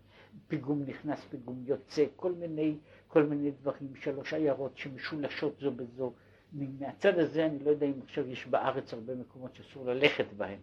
פיגום 0.47 0.84
נכנס, 0.88 1.26
פיגום 1.30 1.64
יוצא, 1.66 2.05
כל 2.16 2.32
מיני, 2.32 2.76
כל 3.08 3.24
מיני 3.24 3.51
דברים, 3.51 3.95
שלוש 3.95 4.34
עיירות 4.34 4.78
שמשולשות 4.78 5.60
זו 5.60 5.72
בזו. 5.72 6.14
מהצד 6.53 7.20
הזה 7.20 7.45
אני 7.45 7.60
לא 7.60 7.70
יודע 7.70 7.86
אם 7.86 8.01
עכשיו 8.03 8.30
יש 8.30 8.47
בארץ 8.47 8.93
הרבה 8.93 9.16
מקומות 9.16 9.55
שאסור 9.55 9.86
ללכת 9.86 10.26
בהם. 10.38 10.60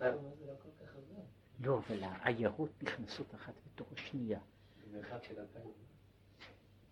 לא. 0.00 0.06
לא, 1.60 1.78
אבל 1.78 1.98
העיירות 2.02 2.70
נכנסות 2.82 3.34
אחת 3.34 3.52
בתוך 3.66 3.92
השנייה. 3.92 4.38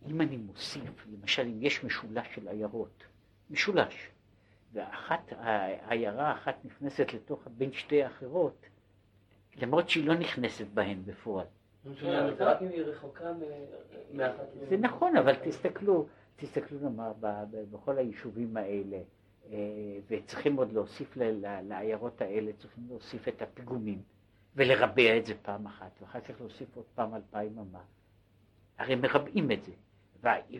אם 0.06 0.20
אני 0.20 0.36
מוסיף, 0.36 1.06
למשל 1.06 1.42
אם 1.42 1.62
יש 1.62 1.84
משולש 1.84 2.26
של 2.34 2.48
עיירות, 2.48 3.04
משולש, 3.50 4.10
ואחת, 4.72 5.32
העיירה 5.32 6.28
האחת 6.28 6.64
נכנסת 6.64 7.12
לתוך 7.12 7.48
בין 7.56 7.72
שתי 7.72 8.02
האחרות, 8.02 8.66
למרות 9.56 9.88
שהיא 9.88 10.06
לא 10.06 10.14
נכנסת 10.14 10.66
בהן 10.74 11.02
בפועל. 11.04 11.46
כן, 12.00 12.34
זה 12.36 12.44
רק 12.44 12.62
אם 12.62 12.68
היא 12.68 12.82
רחוקה 12.82 13.32
מ- 13.32 14.16
מאחת. 14.16 14.44
זה 14.68 14.76
נכון, 14.76 15.16
אבל 15.16 15.34
תסתכלו, 15.34 16.06
תסתכלו 16.36 16.78
נאמר 16.80 17.12
בכל 17.70 17.98
היישובים 17.98 18.56
האלה, 18.56 18.98
אה, 19.52 19.56
וצריכים 20.08 20.56
עוד 20.56 20.72
להוסיף 20.72 21.16
לעיירות 21.68 22.20
האלה, 22.20 22.52
צריכים 22.58 22.84
להוסיף 22.88 23.28
את 23.28 23.42
הפיגומים, 23.42 24.02
ולרבע 24.56 25.16
את 25.16 25.26
זה 25.26 25.34
פעם 25.42 25.66
אחת, 25.66 25.90
ואחר 26.00 26.20
כך 26.20 26.40
להוסיף 26.40 26.76
עוד 26.76 26.84
פעם 26.94 27.14
אלפיים 27.14 27.58
אמה. 27.58 27.80
הרי 28.78 28.94
מרבעים 28.94 29.50
את 29.52 29.58
זה, 29.64 29.72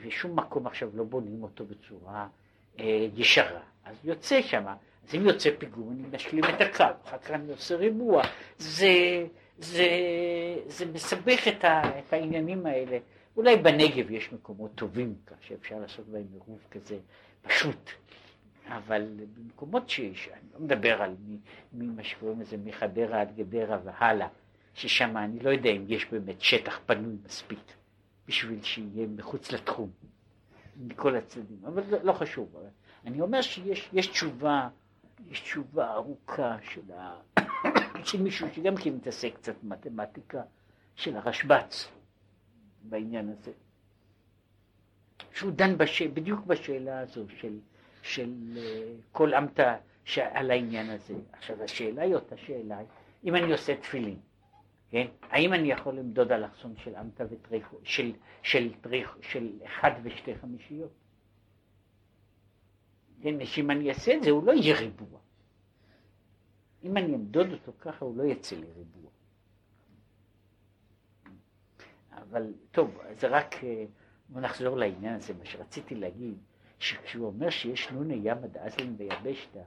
ושום 0.03 0.39
מקום 0.39 0.66
עכשיו 0.66 0.91
לא 0.95 1.05
בונים 1.05 1.43
אותו 1.43 1.64
בצורה 1.64 2.29
אה, 2.79 3.07
ישרה, 3.14 3.61
אז 3.85 4.05
יוצא 4.05 4.43
שם, 4.43 4.64
אז 5.09 5.14
אם 5.14 5.26
יוצא 5.26 5.51
פיגום 5.59 5.91
אני 5.93 6.16
משלים 6.16 6.45
את 6.45 6.61
הקו, 6.61 6.85
אחר 7.05 7.18
כך 7.18 7.31
אני 7.31 7.53
עושה 7.53 7.76
ריבוע, 7.76 8.22
זה, 8.59 8.87
זה, 9.59 9.88
זה 10.66 10.86
מסבך 10.86 11.48
את, 11.48 11.64
ה, 11.64 11.98
את 11.98 12.12
העניינים 12.12 12.66
האלה. 12.66 12.98
אולי 13.36 13.56
בנגב 13.56 14.11
יש 14.11 14.32
מקומות 14.32 14.70
טובים 14.74 15.14
כך 15.26 15.36
שאפשר 15.40 15.78
לעשות 15.78 16.06
בהם 16.09 16.26
עירוב 16.32 16.59
כזה 16.70 16.98
פשוט, 17.42 17.90
אבל 18.68 19.06
במקומות 19.34 19.88
שיש, 19.90 20.28
אני 20.32 20.40
לא 20.54 20.61
מדבר 20.61 21.02
על 21.02 21.14
מי- 21.26 21.38
ממה 21.72 22.04
שקוראים 22.04 22.40
לזה 22.40 22.56
מחדרה 22.64 23.20
עד 23.20 23.36
גדרה 23.36 23.78
והלאה, 23.84 24.28
ששם 24.74 25.16
אני 25.16 25.40
לא 25.40 25.50
יודע 25.50 25.70
אם 25.70 25.84
יש 25.88 26.06
באמת 26.11 26.40
שטח 26.40 26.80
פנוי 26.86 27.16
מספיק 27.26 27.59
בשביל 28.28 28.62
שיהיה 28.62 29.06
מחוץ 29.16 29.52
לתחום, 29.52 29.90
מכל 30.76 31.16
הצדדים, 31.16 31.59
אבל 31.66 31.84
זה 31.84 32.02
לא 32.02 32.12
חשוב. 32.12 32.56
אני 33.06 33.20
אומר 33.20 33.42
שיש 33.42 33.88
יש 33.92 34.06
תשובה, 34.06 34.68
יש 35.30 35.40
תשובה 35.40 35.92
ארוכה 35.92 36.56
של, 36.62 36.92
ה... 36.92 37.20
של 38.05 38.22
מישהו 38.22 38.49
שגם 38.55 38.76
כן 38.76 38.90
מתעסק 38.90 39.34
קצת 39.34 39.55
במתמטיקה, 39.62 40.42
של 40.96 41.16
הרשב"ץ 41.16 41.88
בעניין 42.82 43.28
הזה. 43.28 43.53
שהוא 45.32 45.51
דן 45.53 45.78
בש... 45.78 46.03
בדיוק 46.03 46.46
בשאלה 46.46 47.01
הזו 47.01 47.24
של, 47.40 47.59
של 48.03 48.34
אה, 48.57 48.92
כל 49.12 49.34
עמתה 49.34 49.76
על 50.16 50.51
העניין 50.51 50.90
הזה. 50.90 51.14
עכשיו 51.32 51.62
השאלה 51.62 52.03
היא 52.03 52.14
אותה 52.14 52.36
שאלה, 52.36 52.78
אם 53.24 53.34
אני 53.34 53.53
עושה 53.53 53.76
תפילין, 53.76 54.18
כן? 54.90 55.07
האם 55.30 55.53
אני 55.53 55.70
יכול 55.70 55.94
למדוד 55.94 56.32
אלכסון 56.32 56.74
של 56.84 56.94
עמתה 56.94 57.24
וטריחו, 57.30 57.76
של, 57.84 58.12
של, 58.42 58.72
טריח, 58.80 59.16
של 59.20 59.51
אחד 59.64 59.90
ושתי 60.03 60.34
חמישיות? 60.34 60.90
כן, 63.22 63.44
שאם 63.44 63.70
אני 63.70 63.88
אעשה 63.88 64.14
את 64.14 64.22
זה 64.22 64.30
הוא 64.30 64.44
לא 64.44 64.53
יהיה 64.53 64.80
ריבוע. 64.80 65.18
אם 66.83 66.97
אני 66.97 67.14
אמדוד 67.14 67.53
אותו 67.53 67.72
ככה 67.79 68.05
הוא 68.05 68.16
לא 68.16 68.22
יצא 68.22 68.57
לי 68.57 68.66
ריבוע. 68.76 69.11
אבל 72.12 72.53
טוב, 72.70 72.99
זה 73.20 73.29
רק, 73.29 73.64
אה, 73.64 73.85
בוא 74.29 74.41
נחזור 74.41 74.76
לעניין 74.76 75.14
הזה, 75.14 75.35
מה 75.35 75.45
שרציתי 75.45 75.95
להגיד, 75.95 76.39
שכשהוא 76.79 77.26
אומר 77.26 77.51
שיש 77.51 77.91
נוני 77.91 78.20
ים 78.22 78.37
עד 78.45 78.57
אזלין 78.57 78.97
ביבשתא, 78.97 79.62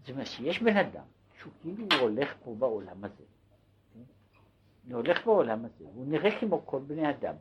זאת 0.00 0.10
אומרת 0.10 0.26
שיש 0.26 0.62
בן 0.62 0.76
אדם 0.76 1.04
שהוא 1.38 1.52
כאילו 1.60 1.84
הוא 1.92 2.00
הולך 2.00 2.34
פה 2.44 2.54
בעולם 2.58 3.04
הזה. 3.04 3.24
הוא 4.84 4.96
הולך 4.96 5.26
בעולם 5.26 5.64
הזה, 5.64 5.84
הוא 5.84 6.06
נראה 6.06 6.40
כמו 6.40 6.66
כל 6.66 6.80
בני 6.86 7.10
אדם. 7.10 7.34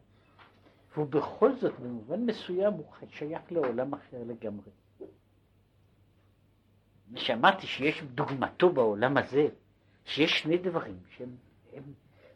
והוא 0.93 1.07
בכל 1.07 1.55
זאת, 1.55 1.79
במובן 1.79 2.25
מסוים, 2.25 2.73
הוא 2.73 2.85
שייך 3.09 3.51
לעולם 3.51 3.93
אחר 3.93 4.23
לגמרי. 4.25 4.71
ושמעתי 7.13 7.67
שיש 7.67 8.03
דוגמתו 8.03 8.69
בעולם 8.69 9.17
הזה, 9.17 9.47
שיש 10.05 10.39
שני 10.39 10.57
דברים 10.57 10.97
שהם 11.09 11.35
הם, 11.73 11.83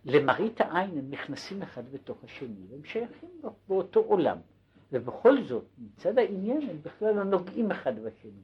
למראית 0.06 0.62
העין 0.62 0.98
הם 0.98 1.10
נכנסים 1.10 1.62
אחד 1.62 1.92
בתוך 1.92 2.24
השני, 2.24 2.66
והם 2.70 2.84
שייכים 2.84 3.30
באותו 3.68 4.00
עולם. 4.00 4.38
ובכל 4.92 5.44
זאת, 5.44 5.66
מצד 5.78 6.18
העניין 6.18 6.70
הם 6.70 6.78
בכלל 6.82 7.16
לא 7.16 7.24
נוגעים 7.24 7.72
אחד 7.72 8.00
בשני, 8.00 8.42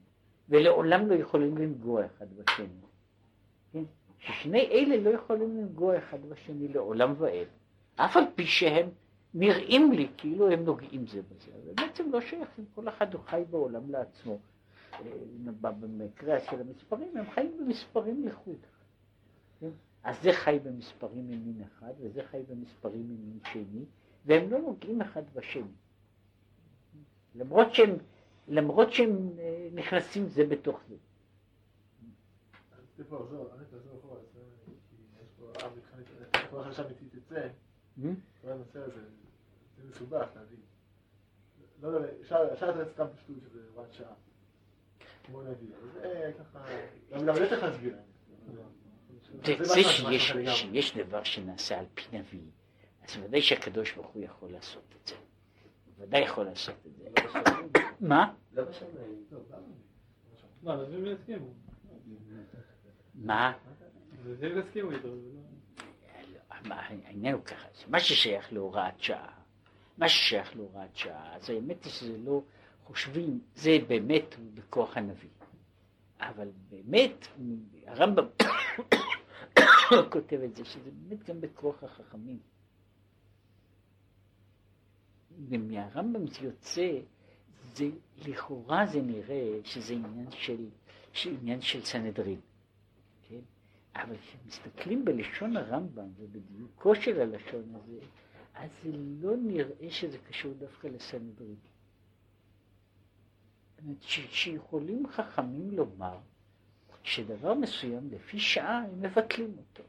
ולעולם 0.49 1.07
לא 1.07 1.15
יכולים 1.15 1.57
לנגוע 1.57 2.05
אחד 2.05 2.25
בשני. 2.37 2.65
כן? 3.73 3.83
ששני 4.19 4.59
אלה 4.71 4.97
לא 4.97 5.09
יכולים 5.09 5.57
לנגוע 5.57 5.97
אחד 5.97 6.25
בשני 6.29 6.67
לעולם 6.67 7.13
ועד, 7.17 7.47
אף 7.95 8.17
על 8.17 8.23
פי 8.35 8.45
שהם 8.45 8.89
נראים 9.33 9.91
לי 9.91 10.07
כאילו 10.17 10.51
הם 10.51 10.65
נוגעים 10.65 11.07
זה 11.07 11.21
בזה, 11.21 11.51
אבל 11.63 11.73
בעצם 11.73 12.11
לא 12.11 12.21
שייכים, 12.21 12.65
כל 12.75 12.89
אחד 12.89 13.13
הוא 13.13 13.21
חי 13.21 13.43
בעולם 13.49 13.91
לעצמו. 13.91 14.39
במקרה 15.61 16.39
של 16.39 16.61
המספרים, 16.61 17.17
הם 17.17 17.31
חיים 17.31 17.57
במספרים 17.59 18.27
לחוד. 18.27 18.57
אז 20.03 20.21
זה 20.23 20.29
חי 20.33 20.59
במספרים 20.63 21.27
ממין 21.27 21.61
אחד, 21.63 21.93
וזה 21.99 22.23
חי 22.23 22.43
במספרים 22.49 23.03
ממין 23.03 23.39
שני, 23.53 23.85
והם 24.25 24.49
לא 24.51 24.59
נוגעים 24.59 25.01
אחד 25.01 25.21
בשני. 25.33 25.63
למרות 27.35 27.73
שהם, 27.73 27.97
למרות 28.47 28.91
שהם 28.93 29.29
אה, 29.39 29.69
נכנסים 29.73 30.27
זה 30.27 30.43
בתוך 30.45 30.79
זה. 30.89 30.95
אחורה, 36.45 36.71
זה- 38.95 39.01
מסובך 39.89 40.27
להבין. 40.35 40.59
לא 41.81 41.87
יודע, 41.87 42.07
אפשר 42.21 42.49
אפשר 42.53 42.71
לתת 42.81 42.91
סתם 42.91 43.05
פשטות 43.15 43.35
שזה 43.41 43.59
הוראת 43.75 43.93
שעה. 43.93 44.13
אז 49.43 49.67
זה 49.67 49.83
שיש, 49.83 50.97
דבר 50.97 51.23
שנעשה 51.23 51.79
על 51.79 51.85
פי 51.93 52.03
נביא, 52.17 52.39
אז 53.03 53.17
ודאי 53.23 53.41
שהקדוש 53.41 53.93
ברוך 53.93 54.07
הוא 54.07 54.23
יכול 54.23 54.49
לעשות 54.51 54.95
את 55.01 55.07
זה. 55.07 55.15
הוא 55.15 56.05
ודאי 56.05 56.21
יכול 56.21 56.45
לעשות 56.45 56.75
את 56.87 56.95
זה. 56.95 57.03
מה? 57.99 58.33
לא. 58.53 58.63
לא. 58.63 58.69
מה? 63.15 63.51
לא. 63.51 63.71
מה, 66.69 66.75
העניין 66.79 67.33
הוא 67.33 67.43
ככה, 67.43 67.67
מה 67.87 67.99
ששייך 67.99 68.53
להוראת 68.53 68.99
שעה, 68.99 69.33
מה 69.97 70.09
ששייך 70.09 70.55
להוראת 70.55 70.95
שעה, 70.95 71.35
אז 71.35 71.49
האמת 71.49 71.83
היא 71.83 71.91
שזה 71.91 72.17
לא 72.17 72.41
חושבים, 72.91 73.39
זה 73.55 73.77
באמת 73.87 74.35
בכוח 74.53 74.97
הנביא. 74.97 75.29
אבל 76.19 76.47
באמת, 76.69 77.27
הרמב"ם 77.87 78.25
כותב 80.13 80.39
את 80.41 80.55
זה, 80.55 80.65
שזה 80.65 80.89
באמת 80.91 81.29
גם 81.29 81.41
בכוח 81.41 81.83
החכמים. 81.83 82.39
ומהרמב"ם 85.49 86.27
זה 86.27 86.39
יוצא, 86.45 86.99
זה, 87.73 87.89
לכאורה 88.27 88.85
זה 88.85 89.01
נראה 89.01 89.59
שזה 89.63 89.93
עניין 89.93 90.31
של, 90.31 90.65
עניין 91.25 91.61
של 91.61 91.85
סנהדרין. 91.85 92.39
כן? 93.29 93.41
אבל 93.95 94.15
כשמסתכלים 94.17 95.05
בלשון 95.05 95.57
הרמב"ם 95.57 96.07
ובדיוקו 96.17 96.95
של 96.95 97.21
הלשון 97.21 97.75
הזה, 97.75 97.99
אז 98.53 98.69
זה 98.83 98.91
לא 98.93 99.37
נראה 99.37 99.89
שזה 99.89 100.17
קשור 100.17 100.53
דווקא 100.53 100.87
לסנהדרין. 100.87 101.70
שיכולים 104.01 105.07
חכמים 105.07 105.71
לומר 105.71 106.17
שדבר 107.03 107.53
מסוים 107.53 108.09
לפי 108.11 108.39
שעה 108.39 108.77
הם 108.77 109.01
מבטלים 109.01 109.57
אותו. 109.57 109.83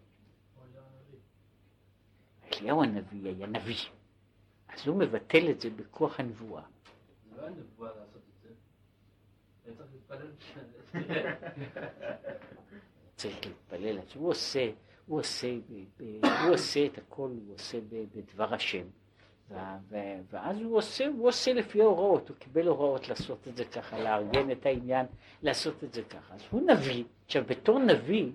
אליהו 2.53 2.83
הנביא 2.83 3.29
היה 3.29 3.47
נביא, 3.47 3.77
אז 4.69 4.87
הוא 4.87 4.97
מבטל 4.97 5.51
את 5.51 5.61
זה 5.61 5.71
בכוח 5.71 6.21
הנבואה. 6.21 6.63
זה 7.31 7.37
לא 7.37 7.47
הנבואה 7.47 7.91
לעשות 7.91 8.23
את 8.29 8.43
זה, 8.43 8.49
היה 9.65 9.75
צריך 9.77 9.89
להתפלל 9.93 10.33
צריך 13.17 13.47
להתפלל, 13.47 13.99
אז 13.99 14.15
הוא 14.15 14.29
עושה, 14.29 14.71
הוא 15.07 15.21
עושה, 15.21 15.49
הוא 16.21 16.55
עושה 16.55 16.87
את 16.87 16.99
הכל, 16.99 17.31
הוא 17.47 17.55
עושה 17.55 17.79
בדבר 18.15 18.55
השם. 18.55 18.87
ואז 20.31 20.61
הוא 20.61 20.77
עושה, 20.77 21.07
הוא 21.07 21.29
עושה 21.29 21.53
לפי 21.53 21.81
ההוראות, 21.81 22.29
הוא 22.29 22.37
קיבל 22.37 22.67
הוראות 22.67 23.09
לעשות 23.09 23.49
את 23.49 23.57
זה 23.57 23.65
ככה, 23.65 23.99
לארגן 23.99 24.51
את 24.51 24.67
העניין, 24.67 25.07
לעשות 25.43 25.85
את 25.85 25.95
זה 25.95 26.03
ככה. 26.03 26.35
אז 26.35 26.41
הוא 26.51 26.71
נביא, 26.71 27.05
עכשיו 27.27 27.45
בתור 27.47 27.79
נביא, 27.79 28.31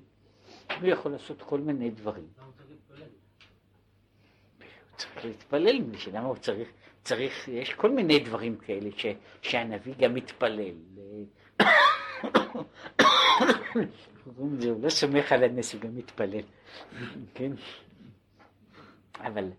הוא 0.82 0.88
יכול 0.88 1.12
לעשות 1.12 1.42
כל 1.42 1.60
מיני 1.60 1.90
דברים. 1.90 2.28
הוא 2.38 2.54
צריך 2.58 2.70
להתפלל? 2.70 3.08
הוא 4.60 4.98
צריך 4.98 5.26
להתפלל, 5.26 5.82
למה 6.14 6.28
הוא 6.28 6.36
צריך, 6.36 6.70
צריך, 7.04 7.48
יש 7.48 7.74
כל 7.74 7.92
מיני 7.92 8.20
דברים 8.20 8.58
כאלה 8.58 8.90
ש, 8.98 9.06
שהנביא 9.42 9.94
גם 10.00 10.14
מתפלל. 10.14 10.74
הוא 14.36 14.52
לא 14.82 14.90
סומך 14.90 15.32
על 15.32 15.44
הנס, 15.44 15.74
הוא 15.74 15.82
גם 15.82 15.96
מתפלל, 15.96 16.42
כן? 17.34 17.52
אבל 19.20 19.50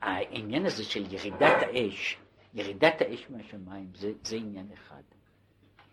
העניין 0.00 0.66
הזה 0.66 0.84
של 0.84 1.14
ירידת 1.14 1.62
האש, 1.62 2.16
ירידת 2.54 3.00
האש 3.00 3.26
מהשמיים, 3.30 3.90
זה, 3.94 4.12
זה 4.24 4.36
עניין 4.36 4.66
אחד. 4.74 5.02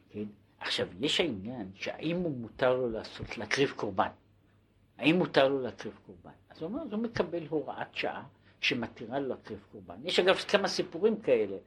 כן? 0.10 0.26
עכשיו, 0.60 0.88
יש 1.00 1.20
העניין 1.20 1.72
שהאם 1.76 2.16
הוא 2.18 2.38
מותר 2.38 2.78
לו 2.78 2.90
לעשות, 2.90 3.38
להקריב 3.38 3.72
קורבן. 3.76 4.10
האם 4.98 5.16
מותר 5.16 5.48
לו 5.48 5.62
להקריב 5.62 6.00
קורבן? 6.06 6.32
אז 6.50 6.62
הוא 6.62 6.70
אומר, 6.70 6.82
אז 6.82 6.94
הוא 6.94 7.04
מקבל 7.04 7.48
הוראת 7.50 7.96
שעה 7.96 8.24
שמתירה 8.62 9.20
לו 9.20 9.28
להקריב 9.28 9.60
קורבן. 9.72 9.96
יש 10.04 10.20
אגב 10.20 10.36
כמה 10.36 10.68
סיפורים 10.68 11.22
כאלה, 11.22 11.58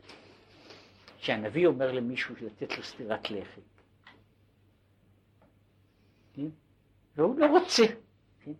שהנביא 1.18 1.66
אומר 1.66 1.92
למישהו 1.92 2.34
לתת 2.40 2.78
לו 2.78 2.82
סטירת 2.82 3.30
לחי. 3.30 3.60
כן? 6.34 6.46
והוא 7.16 7.38
לא 7.38 7.46
רוצה. 7.46 7.82
כן? 8.44 8.52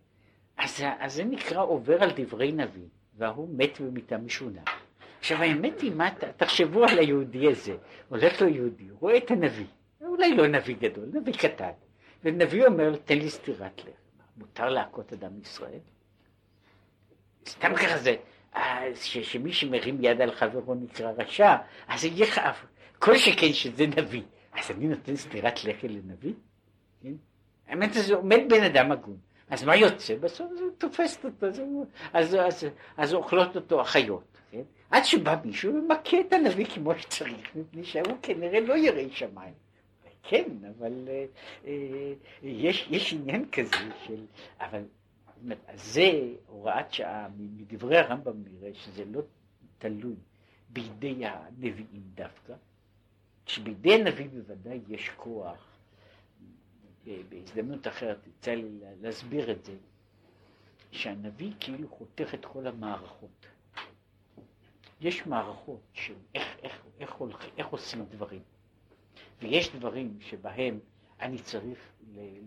אז, 0.57 0.83
אז 0.99 1.15
זה 1.15 1.25
נקרא 1.25 1.63
עובר 1.63 2.03
על 2.03 2.11
דברי 2.17 2.53
נביא. 2.53 2.89
וההוא 3.17 3.49
מת 3.59 3.81
במיטה 3.81 4.19
משונה. 4.19 4.61
עכשיו 5.19 5.43
האמת 5.43 5.81
היא, 5.81 5.93
מה, 5.93 6.11
תחשבו 6.37 6.85
על 6.85 6.99
היהודי 6.99 7.49
הזה, 7.49 7.77
הולך 8.09 8.43
לו 8.43 8.49
יהודי, 8.49 8.89
הוא 8.89 8.99
רואה 9.01 9.17
את 9.17 9.31
הנביא, 9.31 9.67
אולי 10.01 10.35
לא 10.35 10.47
נביא 10.47 10.77
גדול, 10.77 11.05
נביא 11.13 11.33
קטן, 11.33 11.71
ונביא 12.25 12.67
אומר, 12.67 12.97
תן 12.97 13.19
לי 13.19 13.31
סטירת 13.31 13.85
לב. 13.85 13.93
מותר 14.37 14.69
להכות 14.69 15.13
אדם 15.13 15.33
מישראל? 15.39 15.79
סתם 17.47 17.75
ככה 17.75 17.99
זה, 17.99 18.17
אה, 18.57 18.83
שמי 18.95 19.53
שמרים 19.53 20.05
יד 20.05 20.21
על 20.21 20.33
חברו 20.33 20.75
נקרא 20.75 21.13
רשע, 21.19 21.57
אז 21.89 22.05
יהיה 22.05 22.27
חייב, 22.27 22.55
כל 22.99 23.17
שכן 23.17 23.53
שזה 23.53 23.87
נביא, 23.87 24.23
אז 24.53 24.71
אני 24.71 24.87
נותן 24.89 25.17
סטירת 25.17 25.65
לחי 25.65 25.89
לנביא? 25.89 26.35
כן? 27.03 27.13
האמת 27.69 27.93
זה 27.93 28.15
עומד 28.15 28.41
בן 28.49 28.63
אדם 28.63 28.93
הגון. 28.93 29.17
אז 29.51 29.65
מה 29.65 29.77
יוצא? 29.77 30.17
בסוף 30.17 30.53
זה 30.59 30.65
תופסת 30.79 31.25
אותו, 31.25 31.47
אז, 31.47 31.61
אז, 32.13 32.35
אז, 32.35 32.67
אז 32.97 33.15
אוכלות 33.15 33.57
אותו 33.57 33.81
החיות. 33.81 34.39
כן? 34.51 34.63
עד 34.91 35.05
שבא 35.05 35.37
מישהו 35.45 35.75
ומכה 35.75 36.21
את 36.21 36.33
הנביא 36.33 36.67
כמו 36.67 36.99
שצריך, 36.99 37.57
מפני 37.57 37.85
שהוא 37.85 38.17
כנראה 38.23 38.61
לא 38.61 38.77
ירא 38.77 39.03
שמיים. 39.11 39.55
כן, 40.23 40.45
אבל 40.79 41.09
אה, 41.09 41.25
אה, 41.67 42.13
יש, 42.43 42.89
יש 42.91 43.13
עניין 43.13 43.45
כזה 43.53 43.77
של... 44.07 44.25
אבל 44.61 44.83
זה 45.75 46.11
הוראת 46.47 46.93
שעה, 46.93 47.29
מדברי 47.39 47.99
הרמב"ם 47.99 48.43
נראה 48.45 48.71
שזה 48.75 49.05
לא 49.05 49.21
תלוי 49.79 50.15
בידי 50.69 51.27
הנביאים 51.27 52.03
דווקא, 52.15 52.55
שבידי 53.47 53.95
הנביא 53.95 54.29
בוודאי 54.29 54.81
יש 54.89 55.11
כוח 55.17 55.70
בהזדמנות 57.05 57.87
אחרת 57.87 58.27
יצא 58.27 58.51
לי 58.51 58.79
להסביר 59.01 59.51
את 59.51 59.65
זה, 59.65 59.75
שהנביא 60.91 61.53
כאילו 61.61 61.89
חותך 61.89 62.35
את 62.35 62.45
כל 62.45 62.67
המערכות. 62.67 63.47
יש 65.01 65.27
מערכות 65.27 65.81
של 65.93 66.15
איך, 66.35 66.57
איך, 66.63 66.83
איך, 67.01 67.13
הולך, 67.13 67.45
איך 67.59 67.67
עושים 67.67 68.05
דברים, 68.05 68.43
ויש 69.43 69.77
דברים 69.77 70.17
שבהם 70.21 70.79
אני 71.21 71.39
צריך 71.39 71.79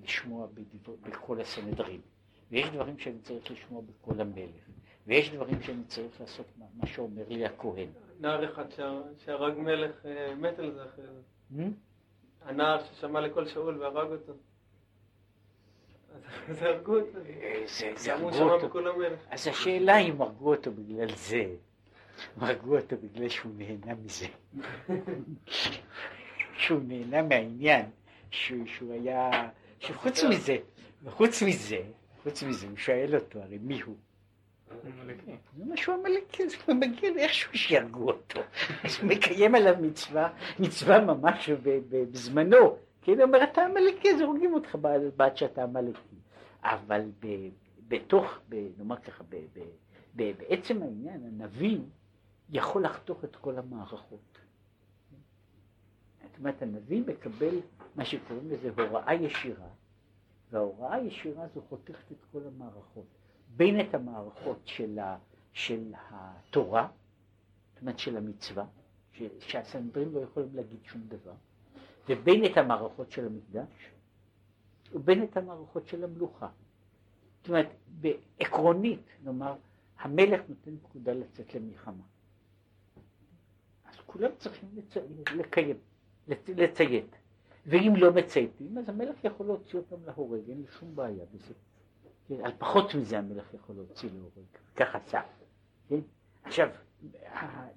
לשמוע 0.03 0.47
בדבר, 0.53 0.95
בקול 1.01 1.41
הסנהדרין, 1.41 2.01
ויש 2.51 2.69
דברים 2.69 2.99
שאני 2.99 3.19
צריך 3.19 3.51
לשמוע 3.51 3.81
בקול 3.81 4.21
המלך, 4.21 4.69
ויש 5.07 5.29
דברים 5.29 5.61
שאני 5.61 5.83
צריך 5.83 6.21
לעשות 6.21 6.45
מה, 6.57 6.65
מה 6.75 6.87
שאומר 6.87 7.23
לי 7.29 7.45
הכהן. 7.45 7.89
נער 8.19 8.53
אחד 8.53 8.65
שהרג 9.17 9.57
מלך 9.57 10.05
אה, 10.05 10.35
מת 10.35 10.59
על 10.59 10.73
זה 10.73 10.85
אחרי 10.85 11.05
זה. 11.05 11.21
הנער 12.45 12.83
ששמע 12.83 13.21
לקול 13.21 13.47
שאול 13.47 13.81
והרג 13.81 14.11
אותו. 14.11 14.33
אז 16.49 16.61
הרגו 16.61 16.99
אותו. 16.99 17.19
זה 17.95 18.13
הרגו 18.13 18.29
אותו. 18.29 18.79
אז 19.29 19.47
השאלה 19.47 19.97
אם 19.97 20.21
הרגו 20.21 20.55
אותו 20.55 20.71
בגלל 20.71 21.15
זה, 21.15 21.45
או 22.41 22.45
הרגו 22.45 22.77
אותו 22.77 22.95
בגלל 23.01 23.29
שהוא 23.29 23.51
נהנה 23.57 23.93
מזה. 23.95 24.25
שהוא 26.57 26.81
נהנה 26.87 27.21
מהעניין, 27.21 27.85
שהוא 28.31 28.93
היה, 28.93 29.49
שחוץ 29.79 30.23
מזה, 30.23 30.57
וחוץ 31.03 31.43
מזה, 31.43 31.79
חוץ 32.23 32.43
מזה, 32.43 32.67
הוא 32.67 32.77
שואל 32.77 33.15
אותו, 33.15 33.39
הרי 33.41 33.57
מי 33.61 33.81
הוא? 33.81 33.95
זה 35.57 35.65
משהו 35.65 35.93
עמלקי, 35.93 36.49
זה 36.49 36.73
מגיע 36.73 37.11
לאיכשהו 37.11 37.57
שיהרגו 37.57 38.07
אותו. 38.07 38.39
אז 38.83 38.97
הוא 39.01 39.09
מקיים 39.09 39.55
עליו 39.55 39.75
מצווה, 39.81 40.33
מצווה 40.59 41.05
ממש 41.05 41.49
בזמנו. 42.11 42.77
כי 43.01 43.11
הוא 43.11 43.21
אומר, 43.21 43.43
אתה 43.43 43.65
עמלקי, 43.65 44.11
אז 44.11 44.21
הורגים 44.21 44.53
אותך 44.53 44.77
בעד 45.15 45.37
שאתה 45.37 45.63
עמלקי. 45.63 46.15
אבל 46.63 47.11
בתוך, 47.87 48.39
נאמר 48.77 48.95
ככה, 48.95 49.23
בעצם 50.15 50.81
העניין, 50.81 51.23
הנביא 51.25 51.79
יכול 52.49 52.83
לחתוך 52.85 53.23
את 53.23 53.35
כל 53.35 53.57
המערכות. 53.57 54.39
זאת 56.21 56.39
אומרת, 56.39 56.61
הנביא 56.61 57.03
מקבל 57.07 57.55
מה 57.95 58.05
שקוראים 58.05 58.51
לזה 58.51 58.69
הוראה 58.77 59.13
ישירה, 59.13 59.67
וההוראה 60.51 60.93
הישירה 60.93 61.43
הזו 61.43 61.61
חותכת 61.69 62.11
את 62.11 62.25
כל 62.31 62.39
המערכות. 62.47 63.22
בין 63.55 63.79
את 63.79 63.93
המערכות 63.93 64.59
של, 64.65 64.99
ה, 64.99 65.17
של 65.53 65.93
התורה, 66.09 66.87
זאת 67.73 67.81
אומרת 67.81 67.99
של 67.99 68.17
המצווה, 68.17 68.65
שהסנדרים 69.39 70.13
לא 70.13 70.19
יכולים 70.19 70.49
להגיד 70.55 70.79
שום 70.83 71.01
דבר, 71.07 71.33
ובין 72.09 72.45
את 72.45 72.57
המערכות 72.57 73.11
של 73.11 73.25
המקדש, 73.25 73.89
ובין 74.93 75.23
את 75.23 75.37
המערכות 75.37 75.87
של 75.87 76.03
המלוכה. 76.03 76.47
זאת 77.39 77.49
אומרת, 77.49 77.67
בעקרונית, 78.01 79.05
נאמר, 79.23 79.55
המלך 79.99 80.41
נותן 80.49 80.77
פקודה 80.77 81.13
לצאת 81.13 81.55
למלחמה. 81.55 82.03
אז 83.85 83.95
כולם 84.05 84.29
צריכים 84.37 84.69
לצ... 84.75 84.97
לקיים, 85.35 85.77
לציית. 86.27 87.15
ואם 87.65 87.93
לא 87.95 88.13
מצייתים, 88.13 88.77
אז 88.77 88.89
המלך 88.89 89.23
יכול 89.23 89.45
להוציא 89.45 89.79
אותם 89.79 89.95
להורג, 90.05 90.49
אין 90.49 90.61
לי 90.61 90.67
שום 90.79 90.95
בעיה 90.95 91.25
בזה. 91.33 91.53
כן? 92.27 92.45
על 92.45 92.51
פחות 92.57 92.95
מזה 92.95 93.19
המלך 93.19 93.53
יכול 93.53 93.75
להוציא 93.75 94.09
להורג, 94.13 94.45
כך 94.75 94.95
עשה. 94.95 95.21
כן? 95.89 95.99
עכשיו, 96.43 96.69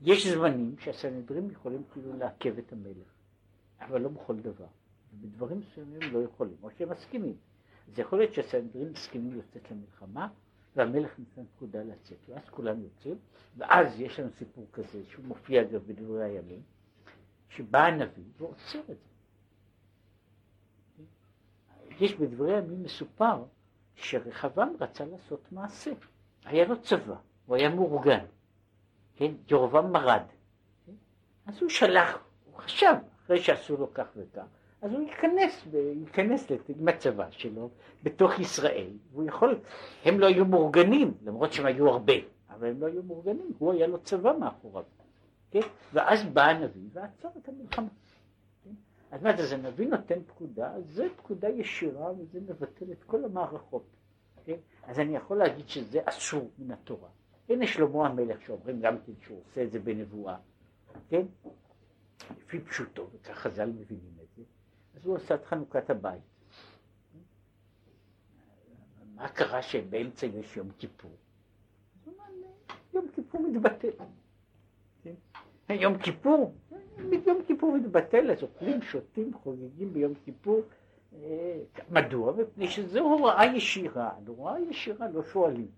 יש 0.03 0.27
זמנים 0.27 0.75
שהסנהדרין 0.79 1.51
יכולים 1.51 1.83
כאילו 1.93 2.17
לעכב 2.17 2.59
את 2.59 2.73
המלך, 2.73 3.09
אבל 3.81 4.01
לא 4.01 4.09
בכל 4.09 4.37
דבר. 4.37 4.67
בדברים 5.13 5.59
מסוימים 5.59 6.13
לא 6.13 6.19
יכולים, 6.19 6.57
או 6.63 6.71
שהם 6.71 6.91
מסכימים. 6.91 7.37
אז 7.93 7.99
יכול 7.99 8.19
להיות 8.19 8.35
שהסנהדרין 8.35 8.91
מסכימים 8.91 9.39
לצאת 9.39 9.71
למלחמה, 9.71 10.29
והמלך 10.77 11.19
נותן 11.19 11.43
פקודה 11.57 11.83
לצאת, 11.83 12.19
ואז 12.29 12.49
כולם 12.51 12.83
יוצאים, 12.83 13.19
ואז 13.57 14.01
יש 14.01 14.21
לנו 14.21 14.31
סיפור 14.39 14.67
כזה, 14.73 15.05
שהוא 15.09 15.25
מופיע 15.25 15.63
אגב 15.63 15.83
בדברי 15.87 16.25
הימים, 16.25 16.63
שבא 17.49 17.85
הנביא 17.85 18.25
ועוצר 18.39 18.81
את 18.81 18.87
זה. 18.87 18.95
יש 22.01 22.15
בדברי 22.15 22.55
הימים 22.55 22.83
מסופר 22.83 23.45
שרחבעם 23.97 24.73
רצה 24.81 25.05
לעשות 25.05 25.53
מעשה, 25.53 25.91
היה 26.45 26.65
לו 26.65 26.83
צבא, 26.83 27.15
הוא 27.47 27.57
היה 27.57 27.69
מאורגן, 27.69 28.25
כן, 29.17 29.33
ירובעם 29.51 29.93
מרד, 29.93 30.23
כן? 30.87 30.93
אז 31.47 31.61
הוא 31.61 31.69
שלח, 31.69 32.19
הוא 32.45 32.59
חשב, 32.59 32.95
אחרי 33.25 33.39
שעשו 33.39 33.77
לו 33.77 33.95
כך 33.95 34.07
וכך, 34.17 34.45
אז 34.83 34.93
הוא 34.93 35.03
ייכנס, 35.03 35.67
ייכנס 36.01 36.51
עם 36.69 36.89
הצבא 36.89 37.27
שלו 37.31 37.71
בתוך 38.03 38.39
ישראל, 38.39 38.91
והוא 39.13 39.25
יכול, 39.25 39.59
הם 40.05 40.21
לא 40.21 40.27
היו 40.27 40.45
מאורגנים, 40.45 41.15
למרות 41.25 41.53
שהם 41.53 41.67
היו 41.67 41.89
הרבה, 41.89 42.13
אבל 42.51 42.69
הם 42.69 42.81
לא 42.81 42.87
היו 42.87 43.03
מאורגנים, 43.03 43.53
הוא 43.59 43.73
היה 43.73 43.87
לו 43.87 43.99
צבא 43.99 44.33
מאחוריו, 44.41 44.85
כן? 45.51 45.61
ואז 45.93 46.25
בא 46.25 46.43
הנביא 46.43 46.89
ועצר 46.93 47.29
את 47.43 47.49
המלחמה. 47.49 47.89
אז 49.11 49.23
מה 49.23 49.37
זה, 49.37 49.43
אז 49.43 49.53
הנביא 49.53 49.89
נותן 49.89 50.23
פקודה, 50.27 50.73
זה 50.89 51.07
פקודה 51.17 51.49
ישירה 51.49 52.13
וזה 52.13 52.41
מבטל 52.41 52.93
את 52.93 53.05
כל 53.05 53.25
המערכות. 53.25 53.85
כן? 54.45 54.57
אז 54.83 54.99
אני 54.99 55.17
יכול 55.17 55.39
להגיד 55.39 55.69
שזה 55.69 56.01
אסור 56.05 56.51
מן 56.59 56.71
התורה. 56.71 57.09
הנה 57.49 57.67
שלמה 57.67 58.07
המלך 58.07 58.43
שאומרים 58.43 58.81
גם 58.81 58.97
כן 59.07 59.13
שהוא 59.21 59.41
עושה 59.41 59.63
את 59.63 59.71
זה 59.71 59.79
בנבואה, 59.79 60.37
כן? 61.09 61.27
לפי 62.39 62.61
פשוטו, 62.61 63.09
וכך 63.13 63.35
חז"ל 63.35 63.67
מבינים 63.67 64.15
את 64.23 64.29
זה. 64.37 64.43
אז 64.95 65.07
הוא 65.07 65.17
עשה 65.17 65.35
את 65.35 65.45
חנוכת 65.45 65.91
הבית. 65.91 66.23
מה 69.15 69.29
קרה 69.29 69.63
שבאמצע 69.63 70.27
יש 70.27 70.57
יום 70.57 70.71
כיפור? 70.79 71.17
יום 72.95 73.09
כיפור 73.15 73.41
מתבטל. 73.43 73.91
כן? 75.03 75.15
יום 75.71 75.99
כיפור, 75.99 76.55
יום 77.27 77.43
כיפור 77.47 77.77
מתבטל, 77.77 78.31
אז 78.31 78.43
אוכלים, 78.43 78.83
שותים, 78.83 79.35
חוגגים 79.35 79.93
ביום 79.93 80.13
כיפור. 80.25 80.63
אה, 81.15 81.59
מדוע? 81.91 82.33
מפני 82.33 82.69
שזו 82.69 83.01
הוראה 83.01 83.45
ישירה, 83.57 84.11
על 84.17 84.27
הוראה 84.27 84.61
ישירה 84.61 85.09
לא 85.09 85.23
שואלים. 85.23 85.69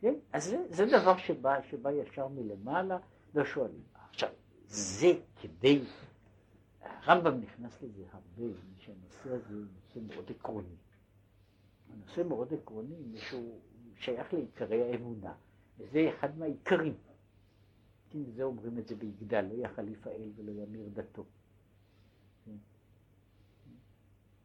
כן? 0.00 0.14
אז 0.32 0.44
זה, 0.44 0.64
זה 0.70 0.86
דבר 0.86 1.16
שבא, 1.16 1.62
שבא 1.70 1.90
ישר 1.92 2.28
מלמעלה, 2.28 2.98
לא 3.34 3.44
שואלים. 3.44 3.82
עכשיו, 4.10 4.28
זה 4.66 5.12
כדי 5.40 5.80
הרמב"ם 6.82 7.40
נכנס 7.40 7.82
לזה 7.82 8.02
הרבה, 8.12 8.52
שהנושא 8.78 9.30
הזה 9.30 9.54
הוא 9.54 9.64
נושא 9.74 10.14
מאוד 10.14 10.30
עקרוני. 10.30 10.76
הנושא 11.92 12.22
מאוד 12.28 12.52
עקרוני, 12.52 13.16
שהוא 13.16 13.58
שייך 13.98 14.34
לעיקרי 14.34 14.82
האמונה, 14.82 15.32
וזה 15.78 16.10
אחד 16.18 16.38
מהעיקרים. 16.38 16.94
כן, 18.16 18.30
זה 18.32 18.42
אומרים 18.42 18.78
את 18.78 18.88
זה 18.88 18.94
ביגדל, 18.94 19.44
לא 19.52 19.54
יחליף 19.54 20.06
האל 20.06 20.30
ולא 20.36 20.50
ימיר 20.50 20.88
דתו. 20.92 21.24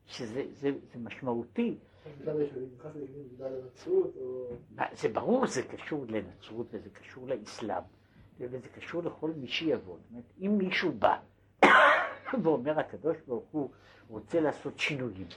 שזה 0.05 0.43
זה, 0.53 0.71
זה 0.93 0.99
משמעותי. 0.99 1.77
זה 4.93 5.09
ברור, 5.09 5.47
זה 5.47 5.63
קשור 5.63 6.05
לנצרות 6.09 6.67
וזה 6.71 6.89
קשור 6.89 7.27
לאסלאם 7.27 7.83
וזה 8.39 8.67
קשור 8.75 9.03
לכל 9.03 9.31
מי 9.31 9.47
שיבוא. 9.47 9.97
זאת 9.97 10.11
אומרת, 10.11 10.25
אם 10.41 10.57
מישהו 10.57 10.91
בא 10.91 11.19
ואומר 12.43 12.79
הקדוש 12.79 13.17
ברוך 13.27 13.49
הוא 13.51 13.69
רוצה 14.07 14.41
לעשות 14.41 14.79
שינויים. 14.79 15.27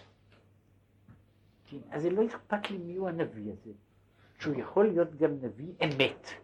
כן, 1.67 1.79
אז 1.91 2.03
זה 2.03 2.11
לא 2.11 2.27
אכפת 2.27 2.71
לי 2.71 2.79
מי 2.79 2.97
הוא 2.97 3.09
הנביא 3.09 3.53
הזה, 3.53 3.73
שהוא 4.39 4.55
יכול 4.61 4.87
להיות 4.87 5.17
גם 5.17 5.31
נביא 5.43 5.73
אמת. 5.85 6.44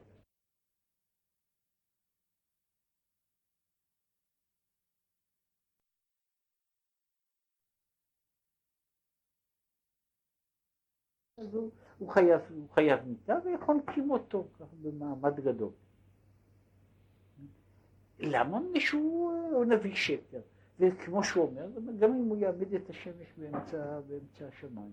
אז 11.40 11.54
הוא, 11.54 11.70
הוא 11.98 12.08
חייב, 12.08 12.40
הוא 12.54 12.68
חייב 12.74 13.00
מיטה 13.06 13.38
ויכול 13.44 13.76
להקים 13.86 14.10
אותו 14.10 14.46
ככה 14.58 14.76
במעמד 14.82 15.40
גדול. 15.40 15.70
למה 18.18 18.60
מישהו 18.72 19.00
הוא 19.52 19.64
נביא 19.64 19.94
שקר? 19.94 20.40
וכמו 20.78 21.24
שהוא 21.24 21.46
אומר, 21.46 21.66
גם 21.98 22.10
אם 22.10 22.28
הוא 22.28 22.36
יעמיד 22.36 22.74
את 22.74 22.90
השמש 22.90 23.34
באמצע, 23.38 24.00
באמצע 24.00 24.46
השמיים. 24.46 24.92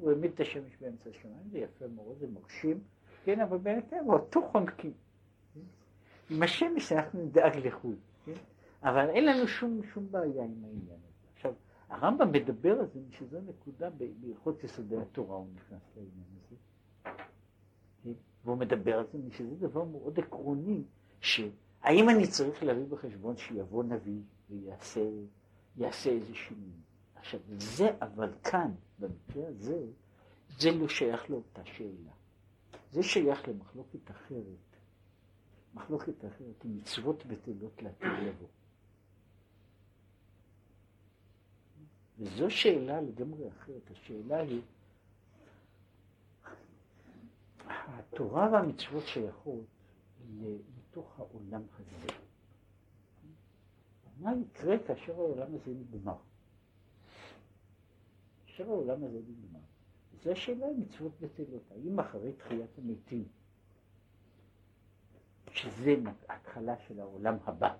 הוא 0.00 0.10
העמיד 0.10 0.30
את 0.34 0.40
השמש 0.40 0.76
באמצע 0.80 1.10
השמיים, 1.10 1.48
זה 1.50 1.58
יפה 1.58 1.84
מאוד, 1.86 2.18
זה 2.18 2.26
מרשים, 2.26 2.80
כן, 3.24 3.40
אבל 3.40 3.58
בינתיים 3.58 4.08
אותו 4.08 4.48
חונקים. 4.52 4.92
עם 6.30 6.42
השמש 6.42 6.92
אנחנו 6.92 7.22
נדאג 7.22 7.56
לחו"ל, 7.56 7.94
כן? 8.24 8.32
אבל 8.82 9.10
אין 9.10 9.26
לנו 9.26 9.48
שום, 9.48 9.80
שום 9.82 10.06
בעיה 10.10 10.44
עם 10.44 10.64
העניין 10.64 10.98
הרמב"ם 11.88 12.32
מדבר 12.32 12.80
על 12.80 12.86
זה, 12.86 13.00
שזו 13.10 13.38
נקודה 13.40 13.90
בהלכות 13.90 14.64
יסודי 14.64 14.96
התורה, 14.96 15.36
הוא 15.36 15.48
נכנס 15.54 15.82
לעניין 15.96 16.24
הזה. 16.40 16.56
והוא 18.44 18.56
מדבר 18.56 18.98
על 18.98 19.04
זה, 19.12 19.18
שזה 19.30 19.54
דבר 19.56 19.84
מאוד 19.84 20.18
עקרוני, 20.18 20.82
ש... 21.20 21.40
האם 21.82 22.08
אני 22.08 22.26
צריך 22.26 22.62
להביא 22.62 22.86
בחשבון 22.86 23.36
שיבוא 23.36 23.84
נביא 23.84 24.20
ויעשה 24.50 26.10
איזה 26.10 26.34
שינוי? 26.34 26.72
עכשיו, 27.14 27.40
זה, 27.58 27.88
אבל 28.02 28.32
כאן, 28.44 28.72
במקרה 28.98 29.48
הזה, 29.48 29.86
זה 30.58 30.70
לא 30.70 30.88
שייך 30.88 31.30
לאותה 31.30 31.64
שאלה. 31.64 32.12
זה 32.92 33.02
שייך 33.02 33.48
למחלוקת 33.48 34.10
אחרת. 34.10 34.76
מחלוקת 35.74 36.24
אחרת 36.24 36.62
היא 36.62 36.72
מצוות 36.76 37.26
בטלות 37.26 37.82
לעתיד 37.82 38.08
לבוא. 38.26 38.48
וזו 42.18 42.50
שאלה 42.50 43.00
לגמרי 43.00 43.48
אחרת. 43.48 43.90
השאלה 43.90 44.40
היא, 44.40 44.60
התורה 47.68 48.48
והמצוות 48.52 49.06
שייכות 49.06 49.64
לתוך 50.40 51.18
העולם 51.18 51.62
הזה. 51.78 52.12
מה 54.20 54.32
יקרה 54.36 54.78
כאשר 54.86 55.12
העולם 55.12 55.54
הזה 55.54 55.70
נגמר? 55.70 56.16
כאשר 58.46 58.68
העולם 58.68 59.04
הזה 59.04 59.18
נגמר. 59.18 59.60
זו 60.24 60.30
השאלה 60.30 60.66
אם 60.70 60.80
מצוות 60.80 61.12
בטלות. 61.20 61.62
האם 61.70 62.00
אחרי 62.00 62.32
תחיית 62.32 62.78
המתים, 62.78 63.24
שזה 65.52 65.94
ההתחלה 66.28 66.74
של 66.78 67.00
העולם 67.00 67.36
הבא, 67.44 67.76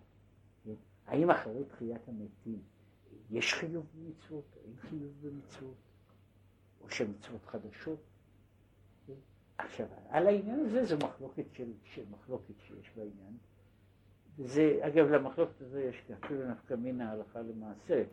כן? 0.64 0.74
האם 1.07 1.30
אחרי 1.30 1.64
תחיית 1.64 2.09
המתים 2.09 2.62
יש 3.31 3.55
חיוב 3.55 3.87
במצוות, 3.95 4.57
אין 4.64 4.76
חיוב 4.76 5.12
במצוות, 5.20 5.76
או 6.81 6.91
שמצוות 6.91 7.47
חדשות? 7.47 8.01
עכשיו, 9.59 9.87
על 10.09 10.26
העניין 10.26 10.61
הזה 10.61 10.85
זו 10.85 10.97
מחלוקת 10.97 11.45
של, 11.53 11.72
של 11.85 12.05
מחלוקת 12.11 12.55
שיש 12.61 12.91
בעניין. 12.97 13.37
וזה, 14.37 14.79
אגב, 14.81 15.07
למחלוקת 15.07 15.61
הזו 15.61 15.79
יש 15.79 16.11
אפילו 16.24 16.51
נפקא 16.51 16.74
מן 16.74 17.01
ההלכה 17.01 17.41
למעשה 17.41 18.05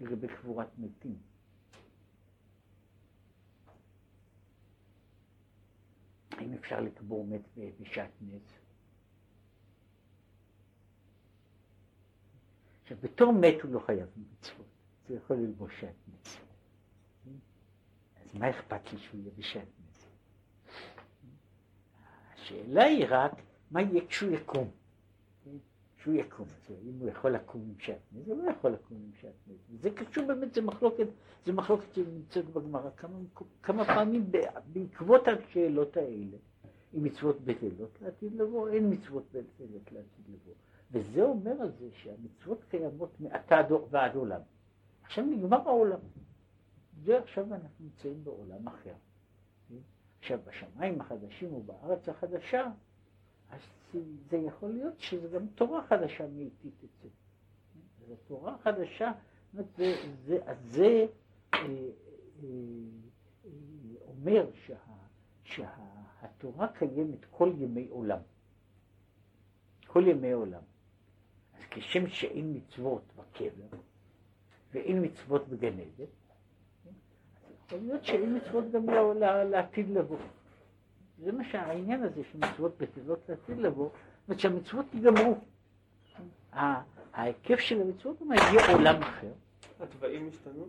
לגבי 0.00 0.28
קבורת 0.28 0.78
מתים. 0.78 1.18
האם 6.30 6.52
אפשר 6.52 6.80
לקבור 6.80 7.26
מת 7.26 7.58
בשעת 7.80 8.10
נס? 8.20 8.63
עכשיו, 12.84 12.98
בתור 13.02 13.32
מת 13.32 13.62
הוא 13.62 13.72
לא 13.72 13.78
חייב 13.78 14.08
מצוות, 14.16 14.66
זה 15.08 15.14
יכול 15.14 15.36
ללבוש 15.36 15.80
שעת 15.80 15.94
נס. 16.08 16.36
מה 18.34 18.50
אכפת 18.50 18.92
לי 18.92 18.98
שהוא 18.98 19.20
יהיה 19.20 19.30
בשעטנז? 19.38 20.06
השאלה 22.34 22.84
היא 22.84 23.06
רק, 23.08 23.32
מה 23.70 23.82
יהיה 23.82 24.06
כשהוא 24.06 24.30
יקום? 24.30 24.70
כשהוא 25.96 26.14
יקום, 26.14 26.48
אם 26.70 26.98
הוא 26.98 27.08
יכול 27.08 27.30
לקום 27.30 27.60
עם 27.60 27.74
שעטנז, 27.78 28.28
הוא 28.28 28.44
לא 28.44 28.50
יכול 28.50 28.70
לקום 28.70 28.96
עם 28.96 29.10
שעטנז. 29.20 29.80
זה 29.80 29.90
קשור 29.90 30.26
באמת, 30.26 30.54
זה 30.54 30.62
מחלוקת, 30.62 31.06
זה 31.44 31.52
מחלוקת 31.52 31.94
שנמצאת 31.94 32.44
בגמרא 32.44 32.90
כמה, 32.96 33.18
כמה 33.62 33.84
פעמים 33.84 34.30
בעקבות 34.72 35.22
השאלות 35.28 35.96
האלה. 35.96 36.36
אם 36.96 37.04
מצוות 37.04 37.40
בטלות 37.40 37.98
לעתיד 38.02 38.34
לבוא, 38.34 38.68
אין 38.68 38.92
מצוות 38.92 39.24
בטלות 39.32 39.92
לעתיד 39.92 40.24
לבוא. 40.28 40.54
וזה 40.90 41.22
אומר 41.22 41.62
על 41.62 41.72
זה 41.78 41.88
שהמצוות 41.92 42.64
קיימות 42.70 43.20
מעתה 43.20 43.60
ועד 43.90 44.14
עולם. 44.14 44.40
עכשיו 45.02 45.24
נגמר 45.24 45.68
העולם. 45.68 46.00
ועכשיו 47.02 47.54
אנחנו 47.54 47.84
נמצאים 47.84 48.24
בעולם 48.24 48.68
אחר. 48.68 48.94
עכשיו, 50.18 50.38
בשמיים 50.46 51.00
החדשים 51.00 51.54
ובארץ 51.54 52.08
החדשה, 52.08 52.70
אז 53.50 53.60
זה, 53.92 54.00
זה 54.30 54.36
יכול 54.36 54.70
להיות 54.70 55.00
שזה 55.00 55.28
גם 55.28 55.46
תורה 55.46 55.86
חדשה 55.86 56.26
מאיתי 56.26 56.70
תצא. 56.70 57.08
זו 58.08 58.14
תורה 58.26 58.58
חדשה, 58.58 59.12
זה, 59.52 59.62
זה, 60.24 60.38
אז 60.46 60.56
זה 60.64 61.06
אה, 61.54 61.58
אה, 61.58 61.66
אה, 63.44 63.50
אומר 64.08 64.50
שה, 64.66 64.76
שהתורה 65.44 66.68
קיימת 66.68 67.24
כל 67.30 67.52
ימי 67.58 67.88
עולם. 67.88 68.20
כל 69.86 70.04
ימי 70.06 70.32
עולם. 70.32 70.62
כשם 71.74 72.06
שאין 72.06 72.56
מצוות 72.56 73.02
בקבר, 73.16 73.78
ואין 74.72 75.04
מצוות 75.04 75.48
בגן 75.48 75.72
עדן, 75.80 76.04
יכול 77.66 77.78
להיות 77.78 78.04
שאין 78.04 78.36
מצוות 78.36 78.70
גם 78.70 78.86
לעתיד 79.50 79.90
לבוא. 79.90 80.18
זה 81.18 81.32
מה 81.32 81.44
שהעניין 81.44 82.02
הזה 82.02 82.22
שמצוות 82.32 82.78
בטלות 82.78 83.28
לעתיד 83.28 83.58
לבוא, 83.58 83.88
זאת 83.88 84.28
אומרת 84.28 84.40
שהמצוות 84.40 84.86
ייגמרו. 84.94 85.38
ההיקף 87.12 87.58
של 87.58 87.80
המצוות 87.80 88.20
הוא 88.20 88.34
יהיה 88.34 88.72
עולם 88.72 89.02
אחר. 89.02 89.32
התוואים 89.80 90.28
השתנו? 90.28 90.66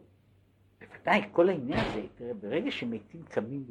בוודאי, 0.80 1.22
כל 1.32 1.50
העניין 1.50 1.80
הזה, 1.80 2.02
תראה, 2.16 2.34
ברגע 2.34 2.72
שמתים 2.72 3.24
קמים 3.24 3.66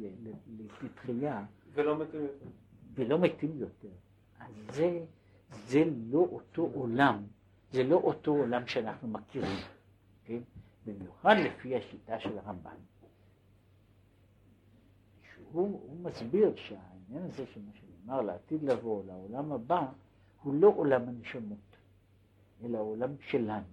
לתחייה, 0.83 1.43
ולא 1.73 1.97
מתים 1.97 2.21
יותר. 2.21 2.45
ולא 2.93 3.19
מתים 3.19 3.51
יותר, 3.57 3.87
אז 4.39 4.51
זה, 4.71 4.99
זה 5.67 5.83
לא 6.11 6.19
אותו 6.31 6.69
עולם, 6.73 7.23
זה 7.71 7.83
לא 7.83 7.95
אותו 7.95 8.31
עולם 8.31 8.67
שאנחנו 8.67 9.07
מכירים, 9.07 9.57
כן? 10.25 10.39
במיוחד 10.85 11.35
לפי 11.37 11.75
השיטה 11.75 12.19
של 12.19 12.37
הרמב"ן. 12.37 12.75
שהוא 15.33 15.79
מסביר 16.01 16.55
שהעניין 16.55 17.23
הזה 17.23 17.45
של 17.53 17.61
מה 17.61 17.71
שנאמר 17.73 18.21
לעתיד 18.21 18.63
לבוא, 18.63 19.03
לעולם 19.05 19.51
הבא, 19.51 19.87
הוא 20.43 20.53
לא 20.53 20.73
עולם 20.75 21.09
הנשמות, 21.09 21.77
אלא 22.63 22.77
עולם 22.77 23.09
שלנו. 23.19 23.65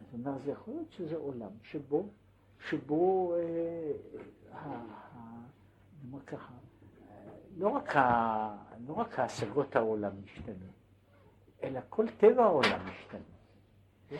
זאת 0.00 0.14
אומרת, 0.14 0.42
זה 0.44 0.50
יכול 0.50 0.74
להיות 0.74 0.90
שזה 0.90 1.16
עולם 1.16 1.50
שבו, 1.62 2.06
שבו, 2.68 3.34
אה, 3.34 3.92
נאמר 6.04 6.20
ככה, 6.26 6.52
לא 7.58 7.68
רק, 7.68 7.96
ה, 7.96 8.56
לא 8.86 8.92
רק 8.92 9.18
ההשגות 9.18 9.76
העולם 9.76 10.12
משתנו, 10.24 10.66
אלא 11.62 11.80
כל 11.88 12.06
טבע 12.18 12.44
העולם 12.44 12.80
משתנה. 12.86 14.18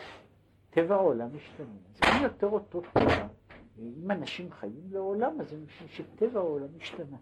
טבע 0.69 0.95
העולם 0.95 1.35
משתנה. 1.35 1.65
זה 1.95 2.05
אין 2.05 2.23
יותר 2.23 2.47
אותו 2.47 2.81
טבע. 2.93 3.27
אם 3.79 4.11
אנשים 4.11 4.51
חיים 4.51 4.87
לעולם, 4.91 5.41
אז 5.41 5.49
זה 5.49 5.57
משום 5.57 5.87
שטבע 5.87 6.39
העולם 6.39 6.67
השתנה. 6.81 7.17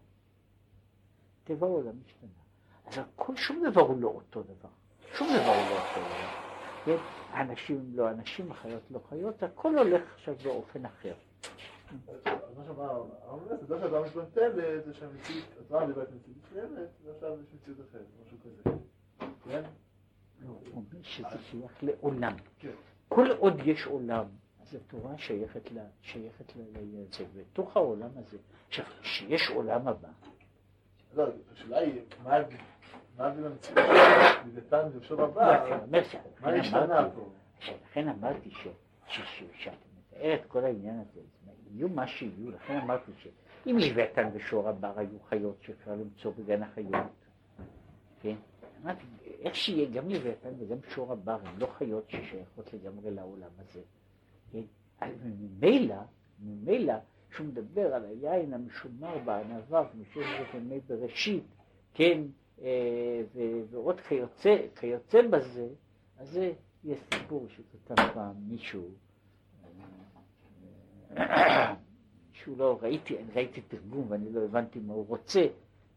טבע 1.44 1.68
העולם 1.68 1.96
השתנה. 2.06 2.30
אז 2.86 2.98
הכל, 2.98 3.36
שום 3.36 3.64
דבר 3.72 3.82
הוא 3.82 4.02
לא 4.02 4.08
אותו 4.08 4.44
דבר. 4.44 4.70
שום 5.14 5.28
דבר 5.28 5.54
הוא 5.56 5.70
לא 5.70 5.80
אותו 5.80 6.00
דבר. 6.00 6.48
כן? 6.86 6.98
האנשים 7.30 7.78
הם 7.78 7.96
לא 7.96 8.10
אנשים, 8.10 8.52
החיות 8.52 8.82
לא 8.92 9.00
חיות, 9.10 9.44
הכל 9.44 9.78
הולך 9.78 10.02
עכשיו 10.14 10.36
באופן 10.44 10.86
אחר. 10.86 11.14
מה 12.58 12.64
שאמר 12.66 13.04
הרב 13.24 13.48
זה 13.68 13.80
שאדם 13.80 14.04
מתבטל, 14.04 14.80
זה 14.86 14.94
שהמציאות, 14.94 15.46
התורה 15.60 15.88
דיברת 15.88 16.08
מציאות 16.12 16.38
מסוימת, 16.44 16.90
ועכשיו 17.06 17.34
יש 17.42 17.48
מציאות 17.54 17.78
אחרת, 17.90 18.06
משהו 18.26 18.38
כזה. 18.44 18.78
כן? 19.44 19.64
הוא 20.48 20.58
אומר 20.74 21.02
שזה 21.02 21.38
שייך 21.52 21.84
לעולם. 21.84 22.34
כל 23.10 23.32
עוד 23.32 23.54
יש 23.66 23.86
עולם, 23.86 24.26
אז 24.62 24.76
התורה 24.76 25.18
שייכת 25.18 25.72
לעניין 26.56 27.06
הזה, 27.10 27.26
בתוך 27.36 27.78
העולם 27.78 28.10
הזה. 28.16 28.38
עכשיו, 28.68 28.86
כשיש 29.02 29.50
עולם 29.50 29.88
הבא. 29.88 30.10
לא, 31.14 31.28
השאלה 31.52 31.78
היא, 31.78 32.02
מה 32.24 32.34
ההבדל 33.18 33.46
המציאות? 33.46 33.80
מלוויתן 34.46 34.90
ובשור 34.94 35.22
הבא, 35.22 35.78
מה 36.42 36.50
השתנה 36.50 37.10
פה? 37.16 37.30
לכן 37.62 38.08
אמרתי 38.08 38.52
שאתה 39.08 39.72
מתאר 39.98 40.34
את 40.34 40.46
כל 40.48 40.64
העניין 40.64 41.00
הזה, 41.00 41.22
יהיו 41.74 41.90
מה 41.90 42.08
שיהיו, 42.08 42.52
לכן 42.52 42.78
אמרתי 42.78 43.12
שאם 43.18 43.78
לוויתן 43.78 44.30
ושור 44.34 44.70
הבר 44.70 44.94
היו 44.96 45.20
חיות 45.30 45.58
שאפשר 45.62 45.92
למצוא 45.92 46.32
בגן 46.38 46.64
החיות, 46.64 46.94
כן? 48.22 48.36
אמרתי, 48.84 49.06
איך 49.40 49.56
שיהיה 49.56 49.90
גם 49.90 50.10
לוויתן 50.10 50.50
וגם 50.60 50.78
שור 50.90 51.12
הבר 51.12 51.40
הן 51.44 51.60
לא 51.60 51.68
חיות 51.78 52.10
ששייכות 52.10 52.74
לגמרי 52.74 53.12
לעולם 53.12 53.50
הזה. 53.58 53.82
כן? 54.52 54.62
ממילא, 55.24 55.96
ממילא, 56.40 56.94
כשהוא 57.30 57.48
מדבר 57.48 57.94
על 57.94 58.06
היין 58.06 58.54
המשומר 58.54 59.18
בענווה 59.26 59.84
ומששת 59.96 60.54
ימי 60.54 60.80
בראשית, 60.88 61.44
כן, 61.94 62.22
אה, 62.62 63.22
ועוד 63.70 64.02
כיוצא, 64.02 64.58
כיוצא 64.76 65.22
בזה, 65.28 65.68
אז 66.18 66.30
זה 66.30 66.54
יש 66.84 67.00
סיפור 67.14 67.48
שכתב 67.50 67.96
פעם 68.14 68.36
מישהו, 68.48 68.90
שהוא 72.34 72.58
לא, 72.58 72.80
ראיתי, 72.82 73.18
אני 73.18 73.32
ראיתי 73.36 73.62
תרגום 73.62 74.06
ואני 74.10 74.34
לא 74.34 74.42
הבנתי 74.44 74.80
מה 74.80 74.94
הוא 74.94 75.08
רוצה, 75.08 75.48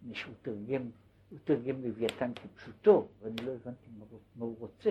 מישהו 0.02 0.32
תרגם, 0.42 0.82
הוא 1.30 1.38
תרגם 1.44 1.82
לוויתן 1.82 2.32
כפשוטו, 2.34 3.08
ואני 3.22 3.36
לא 3.36 3.52
הבנתי 3.52 3.86
מה, 3.98 4.04
מה 4.36 4.44
הוא 4.44 4.56
רוצה. 4.58 4.90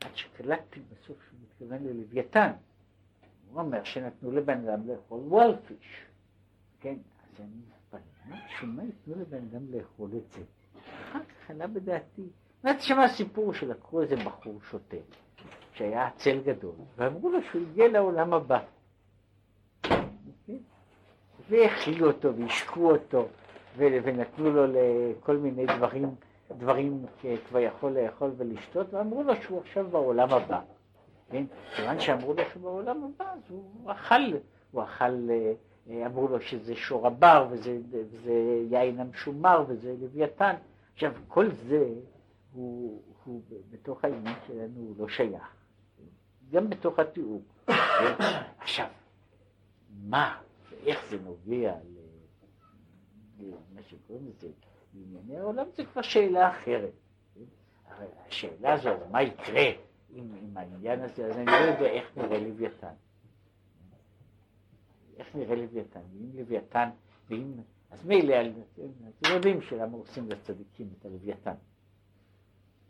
עד 0.00 0.16
שקלטתי 0.16 0.80
בסוף 0.80 1.16
שהוא 1.28 1.38
מתכוון 1.42 1.84
ללוויתן. 1.84 2.52
הוא 3.50 3.60
אומר 3.60 3.84
שנתנו 3.84 4.32
לבן 4.32 4.68
אדם 4.68 4.88
לאכול 4.88 5.20
וולפיש, 5.20 6.06
כן, 6.80 6.96
אז 7.22 7.40
אני 7.40 7.60
מתפלל, 7.68 8.38
שמה 8.60 8.82
ייתנו 8.84 9.14
לבן 9.22 9.42
אדם 9.50 9.72
לאכול 9.72 10.10
את 10.16 10.32
זה? 10.32 10.42
אחר 11.10 11.18
כך 11.24 11.50
עלה 11.50 11.66
בדעתי, 11.66 12.22
ואז 12.64 12.82
שמע 12.82 13.08
סיפור 13.08 13.54
שלקחו 13.54 14.02
איזה 14.02 14.16
בחור 14.16 14.60
שוטה, 14.70 14.96
שהיה 15.72 16.06
עצל 16.06 16.40
גדול, 16.44 16.74
ואמרו 16.96 17.30
לו 17.30 17.38
שהוא 17.50 17.62
הגיע 17.62 17.88
לעולם 17.88 18.34
הבא. 18.34 18.64
והאכילו 21.48 22.06
אותו 22.06 22.36
והשקו 22.36 22.90
אותו 22.90 23.28
ונתנו 23.76 24.50
לו 24.50 24.66
לכל 24.66 25.36
מיני 25.36 25.66
דברים 25.66 26.14
דברים 26.50 27.06
כבר 27.48 27.58
יכול 27.58 27.92
לאכול 27.92 28.30
ולשתות, 28.36 28.94
ואמרו 28.94 29.22
לו 29.22 29.36
שהוא 29.42 29.60
עכשיו 29.60 29.86
בעולם 29.90 30.30
הבא. 30.30 30.60
כן? 31.30 31.44
כיוון 31.76 32.00
שאמרו 32.00 32.34
לו 32.34 32.42
שהוא 32.52 32.62
בעולם 32.62 33.04
הבא, 33.04 33.32
אז 33.32 33.40
הוא 33.48 33.92
אכל, 33.92 34.14
הוא 34.70 34.82
אכל, 34.82 35.28
אה, 35.90 36.06
אמרו 36.06 36.28
לו 36.28 36.40
שזה 36.40 36.76
שור 36.76 37.06
הבר, 37.06 37.46
וזה, 37.50 37.78
וזה 37.90 38.32
יין 38.70 39.00
המשומר, 39.00 39.64
וזה 39.68 39.94
לוויתן. 40.00 40.54
עכשיו, 40.94 41.12
כל 41.28 41.50
זה 41.50 41.88
הוא, 42.52 43.02
הוא 43.24 43.42
בתוך 43.70 44.04
העניין 44.04 44.34
שלנו 44.46 44.80
הוא 44.80 44.94
לא 44.98 45.08
שייך. 45.08 45.54
גם 46.50 46.70
בתוך 46.70 46.98
התיאור. 46.98 47.42
כן? 47.66 47.74
עכשיו, 48.58 48.86
מה 50.08 50.36
ואיך 50.86 51.06
זה 51.10 51.18
נוגע 51.18 51.74
למה 53.38 53.82
שקוראים 53.82 54.28
לזה 54.28 54.48
בענייני 54.92 55.38
העולם 55.38 55.66
זה 55.76 55.84
כבר 55.84 56.02
שאלה 56.02 56.50
אחרת. 56.50 56.92
הרי 57.86 58.06
השאלה 58.26 58.72
הזו, 58.72 58.90
מה 59.10 59.22
יקרה 59.22 59.70
עם, 60.10 60.56
העניין 60.56 61.00
הזה, 61.00 61.26
אז 61.26 61.36
אני 61.36 61.46
לא 61.46 61.52
יודע 61.52 61.86
איך 61.86 62.18
נראה 62.18 62.38
לוויתן. 62.38 62.92
איך 65.16 65.36
נראה 65.36 65.56
לוויתן, 65.56 66.00
ואם 66.12 66.30
לוויתן, 66.34 66.88
ואם, 67.28 67.52
אז 67.90 68.04
מילא, 68.04 68.36
אתם 69.20 69.34
יודעים 69.34 69.62
שלמה 69.62 69.96
עושים 69.96 70.28
לצדיקים 70.28 70.90
את 70.98 71.04
הלוויתן. 71.04 71.54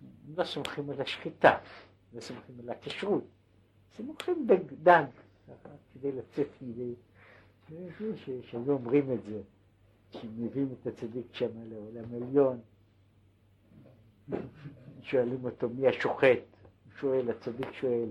הם 0.00 0.34
לא 0.36 0.44
סומכים 0.44 0.90
על 0.90 1.00
השחיטה, 1.00 1.58
לא 2.12 2.20
סומכים 2.20 2.60
על 2.60 2.70
הכשרות, 2.70 3.24
אז 3.94 4.00
הם 4.00 4.08
אוכלים 4.08 4.46
דג, 4.46 4.72
דג, 4.82 5.04
כדי 5.94 6.12
לצאת 6.12 6.48
מידי, 6.62 6.94
שהיו 8.16 8.72
אומרים 8.72 9.12
את 9.12 9.22
זה. 9.22 9.40
שמביאים 10.10 10.68
את 10.72 10.86
הצדיק 10.86 11.26
שם 11.32 11.48
לעולם 11.68 12.04
עליון, 12.14 12.60
שואלים 15.02 15.44
אותו 15.44 15.68
מי 15.68 15.88
השוחט, 15.88 16.26
הוא 16.28 16.92
שואל, 17.00 17.30
הצדיק 17.30 17.72
שואל, 17.72 18.08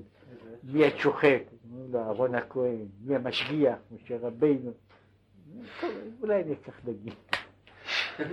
מי 0.63 0.85
השוחט? 0.85 1.41
אומרים 1.71 1.91
לו 1.91 1.99
אהרון 1.99 2.35
הכהן, 2.35 2.85
מי 3.01 3.15
המשגיח, 3.15 3.77
משה 3.91 4.17
רבינו, 4.17 4.71
אולי 6.21 6.41
אני 6.43 6.53
אקח 6.53 6.79
דגים. 6.85 7.13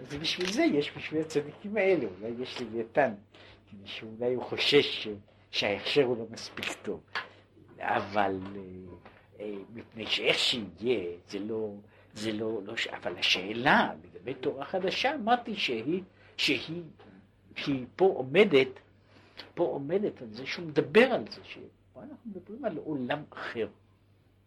אז 0.00 0.14
בשביל 0.20 0.52
זה 0.52 0.62
יש 0.62 0.96
בשביל 0.96 1.20
הצדיקים 1.20 1.76
האלה, 1.76 2.06
אולי 2.20 2.34
יש 2.42 2.62
לוויתן, 2.62 3.14
שאולי 3.84 4.34
הוא 4.34 4.44
חושש 4.44 5.08
שההכשר 5.54 6.02
הוא 6.02 6.16
לא 6.18 6.26
מספיק 6.30 6.66
טוב. 6.82 7.00
אבל 7.78 8.40
אה, 8.56 8.60
אה, 9.40 9.54
מפני 9.74 10.06
שאיך 10.06 10.38
שיהיה, 10.38 11.16
זה 11.28 11.38
לא, 11.38 11.70
זה 12.14 12.32
לא, 12.32 12.60
לא, 12.64 12.74
אבל 12.92 13.18
השאלה 13.18 13.90
לגבי 14.04 14.34
תורה 14.34 14.64
חדשה, 14.64 15.14
אמרתי 15.14 15.56
שהיא, 15.56 16.02
שהיא, 16.36 16.82
שהיא 17.56 17.86
פה 17.96 18.04
עומדת 18.04 18.68
פה 19.54 19.64
עומדת 19.64 20.22
על 20.22 20.28
זה 20.30 20.46
שהוא 20.46 20.66
מדבר 20.66 21.04
על 21.12 21.24
זה, 21.30 21.40
שפה 21.44 22.02
אנחנו 22.02 22.30
מדברים 22.30 22.64
על 22.64 22.76
עולם 22.76 23.22
אחר, 23.30 23.68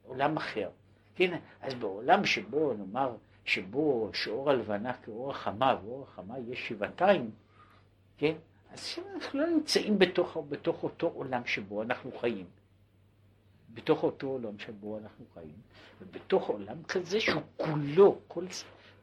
עולם 0.04 0.38
אחר. 0.38 0.70
כן, 1.16 1.40
אז 1.62 1.74
בעולם 1.74 2.26
שבו, 2.26 2.74
נאמר, 2.74 3.16
שבו 3.46 4.10
שאור 4.14 4.50
הלבנה 4.50 4.94
כאור 4.94 5.32
החמה, 5.32 5.76
ואור 5.84 6.04
החמה 6.04 6.40
יש 6.40 6.68
שבעתיים, 6.68 7.32
כן, 8.18 8.34
אז 8.74 9.00
אנחנו 9.16 9.40
לא 9.40 9.48
נמצאים 9.48 10.00
בתוך, 10.00 10.38
בתוך 10.50 10.84
אותו 10.84 11.08
עולם 11.08 11.46
שבו 11.46 11.82
אנחנו 11.82 12.12
חיים. 12.12 12.46
בתוך 13.74 14.04
אותו 14.04 14.28
עולם 14.28 14.60
שבו 14.60 14.98
אנחנו 14.98 15.26
חיים, 15.34 15.56
ובתוך 16.02 16.48
עולם 16.48 16.84
כזה 16.84 17.22
שהוא 17.22 17.42
כולו, 17.58 18.20
כל, 18.28 18.46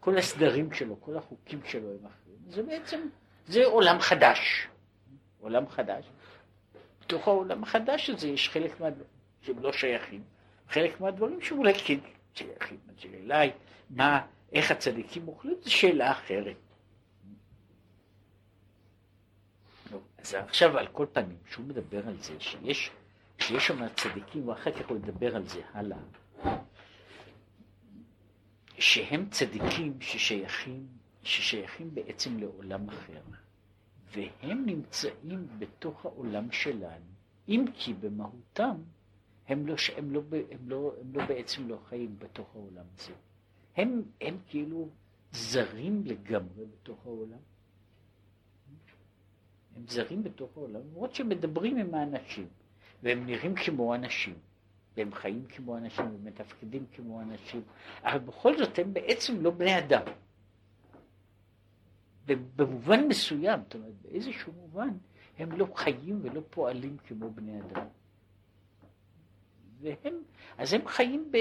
כל 0.01 0.19
הסדרים 0.19 0.73
שלו, 0.73 1.01
כל 1.01 1.17
החוקים 1.17 1.61
שלו 1.65 1.91
הם 1.91 2.07
אחרים, 2.07 2.37
זה 2.49 2.63
בעצם, 2.63 3.09
זה 3.47 3.67
עולם 3.67 4.01
חדש. 4.01 4.69
עולם 5.41 5.69
חדש. 5.69 6.05
בתוך 7.01 7.29
העולם 7.29 7.63
החדש 7.63 8.11
הזה 8.11 8.29
יש 8.29 8.49
חלק 8.49 8.81
מהדברים 8.81 9.09
שהם 9.43 9.59
לא 9.59 9.73
שייכים, 9.73 10.23
חלק 10.69 11.01
מהדברים 11.01 11.41
שאולי 11.41 11.75
כן 11.75 11.99
שייכים. 12.35 12.79
השאלה 12.97 13.41
היא, 13.41 13.53
מה, 13.91 14.21
איך 14.53 14.71
הצדיקים 14.71 15.29
אוכלים, 15.29 15.55
זו 15.63 15.73
שאלה 15.73 16.11
אחרת. 16.11 16.57
אז 20.25 20.35
עכשיו 20.35 20.79
על 20.79 20.87
כל 20.87 21.07
פנים, 21.13 21.37
כשהוא 21.45 21.67
מדבר 21.67 22.09
על 22.09 22.17
זה, 22.23 22.41
שיש, 22.41 22.91
שיש 23.39 23.67
שם 23.67 23.89
צדיקים, 23.89 24.49
ואחר 24.49 24.73
כך 24.73 24.89
הוא 24.89 24.97
ידבר 24.97 25.37
על 25.37 25.49
זה 25.49 25.61
הלאה, 25.73 25.99
שהם 28.79 29.29
צדיקים 29.31 30.01
ששייכים, 30.01 30.87
ששייכים 31.23 31.95
בעצם 31.95 32.39
לעולם 32.39 32.89
אחר. 32.89 33.21
והם 34.13 34.67
נמצאים 34.67 35.49
בתוך 35.59 36.05
העולם 36.05 36.53
שלנו, 36.53 37.05
אם 37.49 37.65
כי 37.75 37.95
במהותם 37.95 38.77
הם 39.49 39.67
לא, 39.67 39.75
הם 39.97 40.13
לא, 40.13 40.23
הם 40.51 40.69
לא, 40.69 40.93
הם 41.01 41.13
לא 41.15 41.27
בעצם 41.27 41.69
לא 41.69 41.79
חיים 41.89 42.19
בתוך 42.19 42.55
העולם 42.55 42.85
הזה. 42.99 43.13
הם, 43.77 44.03
הם 44.21 44.39
כאילו 44.49 44.89
זרים 45.33 46.03
לגמרי 46.05 46.65
בתוך 46.73 47.07
העולם. 47.07 47.54
הם 49.77 49.83
זרים 49.89 50.23
בתוך 50.23 50.57
העולם, 50.57 50.81
למרות 50.91 51.15
שהם 51.15 51.29
מדברים 51.29 51.77
עם 51.77 51.95
האנשים, 51.95 52.47
והם 53.03 53.27
נראים 53.27 53.55
כמו 53.55 53.95
אנשים, 53.95 54.35
והם 54.97 55.15
חיים 55.15 55.45
כמו 55.49 55.77
אנשים, 55.77 56.05
ומתפקדים 56.15 56.87
כמו 56.93 57.21
אנשים, 57.21 57.63
אבל 58.03 58.19
בכל 58.19 58.59
זאת 58.59 58.79
הם 58.79 58.95
בעצם 58.95 59.43
לא 59.43 59.51
בני 59.51 59.79
אדם. 59.79 60.03
במובן 62.57 63.09
מסוים, 63.09 63.61
זאת 63.65 63.75
אומרת, 63.75 63.95
באיזשהו 64.03 64.53
מובן, 64.53 64.89
הם 65.39 65.53
לא 65.53 65.67
חיים 65.77 66.19
ולא 66.23 66.41
פועלים 66.51 66.97
כמו 67.07 67.31
בני 67.31 67.61
אדם. 67.61 67.87
והם, 69.81 70.23
אז 70.59 70.73
הם 70.73 70.89
חיים 70.89 71.31
ב, 71.31 71.37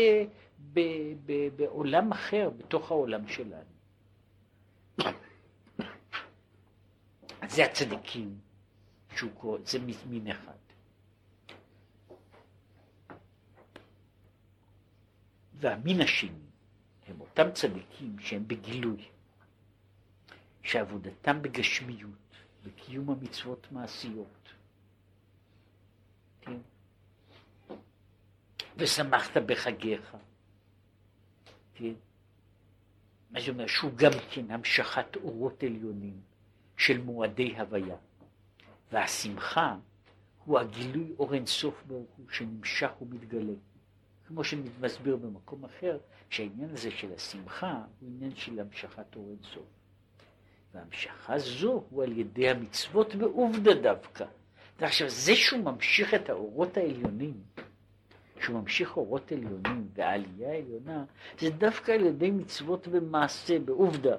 ב, 0.73 0.79
ב, 1.25 1.47
בעולם 1.55 2.11
אחר, 2.11 2.49
בתוך 2.57 2.91
העולם 2.91 3.27
שלנו. 3.27 3.72
אז 7.43 7.51
זה 7.51 7.65
הצדיקים, 7.65 8.39
שהוא 9.15 9.31
קורא, 9.31 9.59
זה 9.65 9.79
מין 10.09 10.27
אחד. 10.27 10.57
והמין 15.53 16.01
השני 16.01 16.45
הם 17.07 17.21
אותם 17.21 17.51
צדיקים 17.51 18.19
שהם 18.19 18.47
בגילוי. 18.47 19.09
שעבודתם 20.61 21.41
בגשמיות, 21.41 22.35
בקיום 22.63 23.09
המצוות 23.09 23.71
מעשיות. 23.71 24.49
כן? 26.41 26.57
ושמחת 28.77 29.37
בחגיך. 29.37 30.17
כן? 31.73 31.93
מה 33.31 33.41
זה 33.41 33.51
אומר? 33.51 33.67
שהוא 33.67 33.91
גם 33.95 34.11
כן 34.31 34.51
המשכת 34.51 35.15
אורות 35.15 35.63
עליונים 35.63 36.32
של 36.77 37.01
מועדי 37.01 37.55
הוויה. 37.57 37.95
והשמחה 38.91 39.75
הוא 40.45 40.59
הגילוי 40.59 41.13
אור 41.19 41.33
אינסוף 41.33 41.83
ברוך 41.87 42.09
הוא 42.17 42.25
שנמשך 42.29 42.91
ומתגלה. 43.01 43.53
כמו 44.27 44.43
שמסביר 44.43 45.15
במקום 45.15 45.65
אחר, 45.65 45.97
שהעניין 46.29 46.69
הזה 46.69 46.91
של 46.91 47.13
השמחה 47.13 47.81
הוא 47.99 48.09
עניין 48.09 48.35
של 48.35 48.59
המשכת 48.59 49.15
אור 49.15 49.29
אינסוף. 49.29 49.65
והמשכה 50.73 51.39
זו 51.39 51.83
הוא 51.89 52.03
על 52.03 52.17
ידי 52.17 52.49
המצוות 52.49 53.15
בעובדה 53.15 53.73
דווקא. 53.73 54.25
עכשיו, 54.81 55.09
זה 55.09 55.35
שהוא 55.35 55.63
ממשיך 55.63 56.13
את 56.13 56.29
האורות 56.29 56.77
העליונים, 56.77 57.33
שהוא 58.41 58.59
ממשיך 58.59 58.97
אורות 58.97 59.31
עליונים 59.31 59.87
והעלייה 59.93 60.51
העליונה, 60.51 61.05
זה 61.39 61.49
דווקא 61.49 61.91
על 61.91 62.05
ידי 62.05 62.31
מצוות 62.31 62.87
במעשה, 62.87 63.59
בעובדה. 63.59 64.15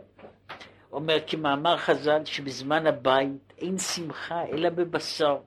אומר 0.95 1.17
כמאמר 1.27 1.77
חז"ל 1.77 2.25
שבזמן 2.25 2.87
הבית 2.87 3.53
אין 3.59 3.79
שמחה 3.79 4.45
אלא 4.45 4.71
בבשר. 4.71 5.39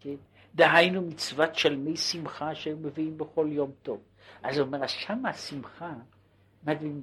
כן? 0.00 0.14
דהיינו 0.54 1.02
מצוות 1.02 1.54
שלמי 1.54 1.96
שמחה 1.96 2.54
שהם 2.54 2.82
מביאים 2.82 3.18
בכל 3.18 3.48
יום 3.50 3.70
טוב. 3.82 4.00
אז 4.42 4.58
הוא 4.58 4.66
אומר, 4.66 4.84
אז 4.84 4.90
שמה 4.90 5.30
השמחה, 5.30 5.92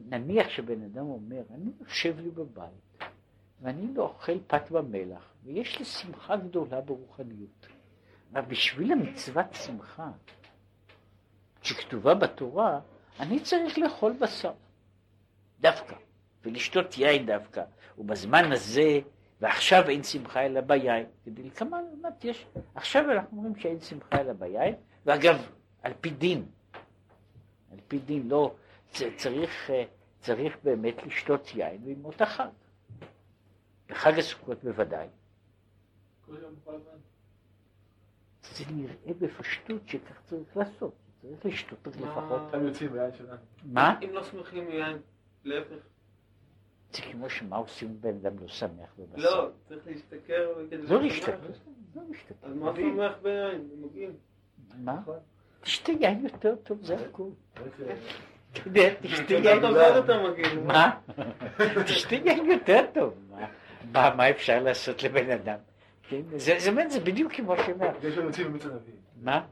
נניח 0.09 0.49
שבן 0.49 0.83
אדם 0.83 1.05
אומר, 1.05 1.41
אני 1.53 1.71
יושב 1.79 2.19
לי 2.19 2.29
בבית, 2.29 3.03
ואני 3.61 3.93
לא 3.93 4.03
אוכל 4.03 4.39
פת 4.47 4.71
במלח, 4.71 5.33
ויש 5.43 5.79
לי 5.79 5.86
שמחה 5.86 6.36
גדולה 6.36 6.81
ברוחניות. 6.81 7.67
אבל 8.33 8.41
בשביל 8.41 8.91
המצוות 8.91 9.45
שמחה 9.53 10.09
שכתובה 11.61 12.13
בתורה, 12.13 12.79
אני 13.19 13.39
צריך 13.39 13.77
לאכול 13.77 14.13
בשר, 14.19 14.53
דווקא, 15.59 15.95
ולשתות 16.45 16.97
יין 16.97 17.25
דווקא, 17.25 17.63
ובזמן 17.97 18.51
הזה, 18.51 18.99
ועכשיו 19.41 19.89
אין 19.89 20.03
שמחה 20.03 20.45
אלא 20.45 20.61
ביין, 20.61 21.05
לכמה 21.27 21.79
באמת 21.91 22.25
יש, 22.25 22.45
עכשיו 22.75 23.11
אנחנו 23.11 23.37
אומרים 23.37 23.55
שאין 23.55 23.79
שמחה 23.79 24.21
אלא 24.21 24.33
ביין, 24.33 24.75
ואגב, 25.05 25.49
על 25.81 25.93
פי 26.01 26.09
דין, 26.09 26.45
על 27.71 27.79
פי 27.87 27.99
דין, 27.99 28.27
לא, 28.29 28.55
צריך, 29.15 29.69
אה, 29.69 29.83
צריך 30.19 30.57
באמת 30.63 31.03
לשתות 31.05 31.55
יין 31.55 31.85
בימות 31.85 32.21
החג. 32.21 32.47
בחג 33.89 34.19
הסוכות 34.19 34.63
בוודאי. 34.63 35.07
זה 38.51 38.63
נראה 38.71 39.13
בפשטות 39.19 39.81
שכך 39.87 40.21
צריך 40.23 40.57
לעשות, 40.57 40.93
צריך 41.21 41.45
לשתות 41.45 41.87
לפחות. 41.87 42.41
מה? 43.63 43.99
אם 44.03 44.09
לא 44.13 44.23
שמחים 44.23 44.67
מיין, 44.67 44.97
להפך. 45.43 45.94
זה 46.95 47.01
כמו 47.11 47.29
שמה 47.29 47.55
עושים 47.55 47.97
בן 48.01 48.09
אדם 48.09 48.39
לא 48.41 48.47
שמח 48.47 48.93
בבשר. 48.99 49.37
לא, 49.37 49.49
צריך 49.69 49.87
להשתכר. 49.87 50.53
לא 50.71 51.01
להשתכר. 51.01 51.31
לא 51.95 52.01
להשתכר. 52.09 52.35
אז 52.43 52.53
מה 52.55 52.71
שמח 52.75 53.13
ביין? 53.21 53.67
מגיעים. 53.81 54.11
מה? 54.77 55.01
תשתה 55.61 55.91
יין 55.91 56.23
יותר 56.23 56.55
טוב, 56.55 56.79
זה 56.81 56.95
הכול. 56.95 57.29
תשתה 59.01 59.33
יין 59.33 59.63
יותר 59.63 60.05
טוב. 60.05 60.25
מה? 60.65 60.91
תשתה 61.85 62.15
יין 62.15 62.51
יותר 62.51 62.85
טוב. 62.93 63.13
מה, 63.91 64.29
אפשר 64.29 64.63
לעשות 64.63 65.03
לבן 65.03 65.29
אדם? 65.29 65.57
כן? 66.09 66.21
זה, 66.35 66.55
זה, 66.59 66.71
זה 66.89 66.99
בדיוק 66.99 67.33
כמו 67.33 67.55
שאומר. 67.65 67.89
יש 68.03 68.17
לנו 68.17 68.29
במיץ 68.45 68.65
הנביא. 68.65 68.93
מה? 69.21 69.45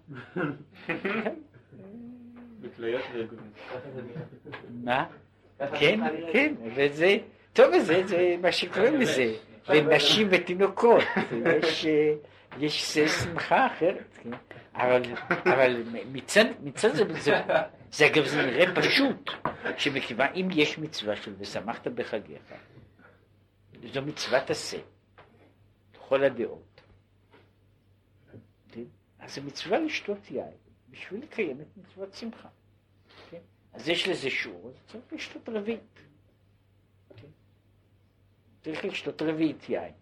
מה? 4.84 5.06
כן, 5.80 6.00
כן, 6.34 6.54
וזה, 6.76 7.18
טוב, 7.54 7.80
זה, 7.80 8.08
זה 8.08 8.36
מה 8.42 8.52
שקוראים 8.52 9.02
לזה, 9.02 9.36
לנשים 9.70 10.28
ותינוקות, 10.32 11.04
יש, 11.62 11.86
יש 12.60 12.84
שמחה 13.24 13.68
אחרת, 13.68 14.18
כן? 14.24 14.30
אבל, 14.76 15.02
אבל 15.46 15.84
מצד, 16.12 16.46
מצד 16.64 16.96
זה, 16.96 17.04
זה, 17.20 17.32
זה 17.92 18.08
אגב 18.08 18.26
זה 18.26 18.46
נראה 18.46 18.76
פשוט, 18.76 19.32
שמכיוון 19.78 20.28
אם 20.36 20.48
יש 20.52 20.78
מצווה 20.78 21.16
של 21.16 21.34
ושמחת 21.38 21.88
בחגיך, 21.88 22.42
זו 23.94 24.02
מצוות 24.02 24.50
עשה, 24.50 24.78
לכל 25.96 26.24
הדעות. 26.24 26.82
כן? 28.72 28.82
אז 29.20 29.36
זה 29.36 29.42
מצווה 29.42 29.80
לשתות 29.80 30.32
יין, 30.32 30.52
בשביל 30.90 31.24
לקיים 31.24 31.62
את 31.62 31.68
מצוות 31.78 32.14
שמחה. 32.14 32.48
כן? 33.32 33.38
אז 33.74 33.90
יש 33.90 34.08
לזה 34.08 34.30
שיעור, 34.30 34.70
אז 34.70 34.92
צריך 34.92 35.04
לשתות 35.12 35.50
רביעית. 35.50 36.03
צריך 38.64 38.86
לשתות 38.86 39.22
רביעית 39.22 39.70
יין. 39.70 39.94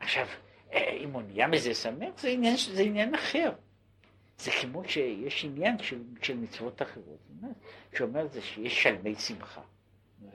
עכשיו, 0.00 0.26
אה, 0.72 0.90
אם 0.90 1.10
הוא 1.12 1.22
נהיה 1.22 1.46
מזה 1.46 1.74
שמח, 1.74 2.20
זה 2.20 2.28
עניין, 2.28 2.56
זה 2.56 2.82
עניין 2.82 3.14
אחר. 3.14 3.52
זה 4.38 4.50
כמו 4.62 4.82
שיש 4.88 5.44
עניין 5.44 5.78
של, 5.78 6.02
של 6.22 6.36
מצוות 6.36 6.82
אחרות. 6.82 7.18
שאומר 7.96 8.26
זה 8.26 8.42
שיש 8.42 8.82
שלמי 8.82 9.14
שמחה. 9.14 9.60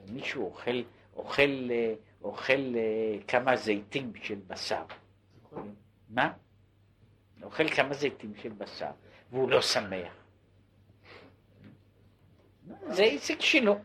מישהו 0.10 0.46
אוכל, 0.46 0.82
אוכל 1.16 1.72
אה, 1.72 1.94
אוכל 2.26 2.74
uh, 2.74 3.24
כמה 3.28 3.56
זיתים 3.56 4.12
של 4.24 4.40
בשר. 4.48 4.84
מה? 6.10 6.34
אוכל 7.44 7.70
כמה 7.70 7.94
זיתים 7.94 8.34
של 8.42 8.50
בשר, 8.50 8.92
והוא 9.32 9.50
לא 9.50 9.62
שמח. 9.62 10.14
זה 12.88 13.04
עסק 13.04 13.42
שלו. 13.42 13.76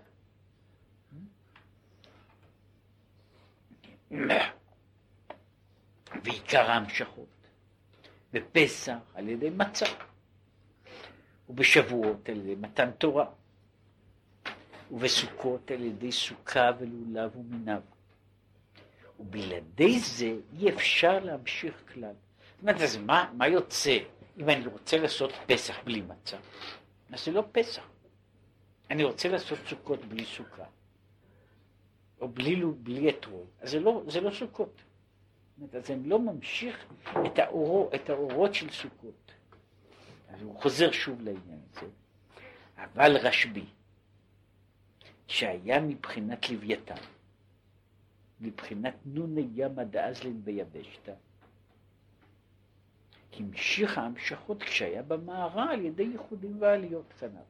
ועיקר 6.24 6.70
ההמשכות. 6.70 7.26
בפסח 8.32 8.96
על 9.14 9.28
ידי 9.28 9.50
מצה, 9.50 9.86
ובשבועות 11.48 12.28
על 12.28 12.36
ידי 12.36 12.54
מתן 12.54 12.90
תורה, 12.90 13.26
ובסוכות 14.90 15.70
על 15.70 15.82
ידי 15.82 16.12
סוכה 16.12 16.70
ולולב 16.78 17.36
ומיניו. 17.36 17.80
ובלעדי 19.20 19.98
זה 19.98 20.36
אי 20.58 20.70
אפשר 20.70 21.18
להמשיך 21.18 21.82
כלל. 21.94 22.12
זאת 22.12 22.60
אומרת, 22.62 22.80
אז 22.80 22.96
מה, 22.96 23.30
מה 23.36 23.48
יוצא 23.48 23.98
אם 24.38 24.50
אני 24.50 24.66
רוצה 24.66 24.98
לעשות 24.98 25.32
פסח 25.46 25.74
בלי 25.84 26.00
מצה? 26.00 26.36
אז 27.12 27.24
זה 27.24 27.30
לא 27.30 27.44
פסח. 27.52 27.82
אני 28.90 29.04
רוצה 29.04 29.28
לעשות 29.28 29.58
סוכות 29.68 30.04
בלי 30.04 30.24
סוכה, 30.24 30.64
או 32.20 32.28
בלי, 32.28 32.62
בלי 32.82 33.10
אתרוג, 33.10 33.46
אז 33.60 33.70
זה 33.70 33.80
לא, 33.80 34.02
זה 34.08 34.20
לא 34.20 34.30
סוכות. 34.30 34.82
אז 35.72 35.90
אני 35.90 36.08
לא 36.08 36.18
ממשיך 36.18 36.86
את, 37.26 37.38
האורו, 37.38 37.90
את 37.94 38.10
האורות 38.10 38.54
של 38.54 38.70
סוכות. 38.70 39.32
אז 40.28 40.42
הוא 40.42 40.60
חוזר 40.60 40.90
שוב 40.90 41.20
לעניין 41.20 41.60
הזה. 41.72 41.86
אבל 42.76 43.16
רשב"י, 43.16 43.64
שהיה 45.26 45.80
מבחינת 45.80 46.50
לוויתן, 46.50 47.02
מבחינת 48.40 48.94
נוני 49.04 49.46
ימא 49.54 49.84
דאזלין 49.84 50.44
ביבשתא, 50.44 51.12
המשיך 53.38 53.98
ההמשכות 53.98 54.62
כשהיה 54.62 55.02
במערה 55.02 55.72
על 55.72 55.84
ידי 55.84 56.02
ייחודים 56.02 56.56
ועליות 56.60 57.04
קטנות. 57.16 57.44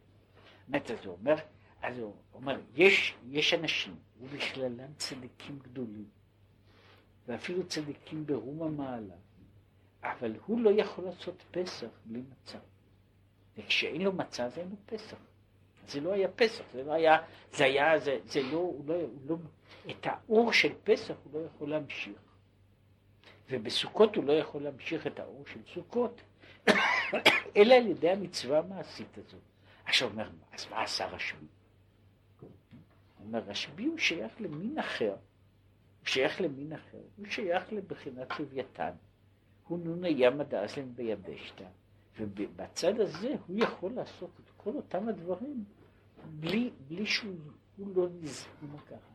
באמת, 0.69 0.91
אז 0.91 1.05
הוא 1.05 1.17
אומר, 1.21 1.37
אז 1.83 1.99
הוא 1.99 2.15
אומר, 2.35 2.61
יש, 2.75 3.15
יש 3.31 3.55
אנשים, 3.55 3.97
ובכללם 4.21 4.95
צדיקים 4.97 5.59
גדולים, 5.59 6.09
ואפילו 7.27 7.67
צדיקים 7.67 8.27
ברום 8.27 8.63
המעלה, 8.63 9.15
אבל 10.03 10.33
הוא 10.47 10.61
לא 10.61 10.71
יכול 10.71 11.05
לעשות 11.05 11.43
פסח 11.51 11.89
בלי 12.05 12.23
מצה. 12.31 12.59
וכשאין 13.57 14.03
לו 14.03 14.13
מצה 14.13 14.45
אז 14.45 14.59
אין 14.59 14.69
לו 14.71 14.77
פסח. 14.87 15.17
זה 15.89 16.01
לא 16.01 16.13
היה 16.13 16.29
פסח, 16.29 16.65
זה 16.73 16.85
לא 16.85 16.93
היה, 16.93 17.19
זה 17.53 17.65
היה, 17.65 17.99
זה, 17.99 18.19
זה 18.25 18.43
לא, 18.43 18.57
הוא 18.57 18.85
לא, 18.87 18.95
הוא 18.95 19.11
לא, 19.27 19.37
את 19.91 20.07
האור 20.07 20.53
של 20.53 20.73
פסח 20.85 21.15
הוא 21.25 21.41
לא 21.41 21.47
יכול 21.47 21.71
להמשיך. 21.71 22.19
ובסוכות 23.51 24.17
הוא 24.17 24.25
לא 24.25 24.33
יכול 24.33 24.63
להמשיך 24.63 25.07
את 25.07 25.21
האור 25.21 25.45
של 25.53 25.61
סוכות, 25.75 26.21
אלא 27.57 27.75
על 27.75 27.87
ידי 27.87 28.11
המצווה 28.11 28.59
המעשית 28.59 29.19
הזו. 29.19 29.37
עכשיו 29.85 30.11
אומר, 30.11 30.31
אז 30.53 30.67
מה 30.71 30.83
עשה 30.83 31.07
רשב"י? 31.07 31.47
אומר, 33.31 33.43
רשב"י 33.47 33.85
הוא 33.85 33.99
שייך 33.99 34.41
למין 34.41 34.79
אחר, 34.79 35.11
הוא 35.11 36.07
שייך 36.07 36.41
למין 36.41 36.73
אחר, 36.73 37.01
הוא 37.17 37.27
שייך 37.27 37.73
לבחינת 37.73 38.41
לוויתן. 38.41 38.91
הוא 39.69 39.79
נונה 39.79 40.09
ימא 40.09 40.45
דאזלן 40.45 40.95
ביבשתא, 40.95 41.65
ובצד 42.19 43.01
הזה 43.01 43.35
הוא 43.47 43.59
יכול 43.59 43.93
לעשות 43.93 44.31
את 44.45 44.51
כל 44.57 44.71
אותם 44.77 45.09
הדברים 45.09 45.65
בלי, 46.41 46.71
בלי 46.89 47.07
שהוא 47.07 47.35
לא 47.95 48.07
נזכר 48.21 48.79
ככה. 48.87 49.11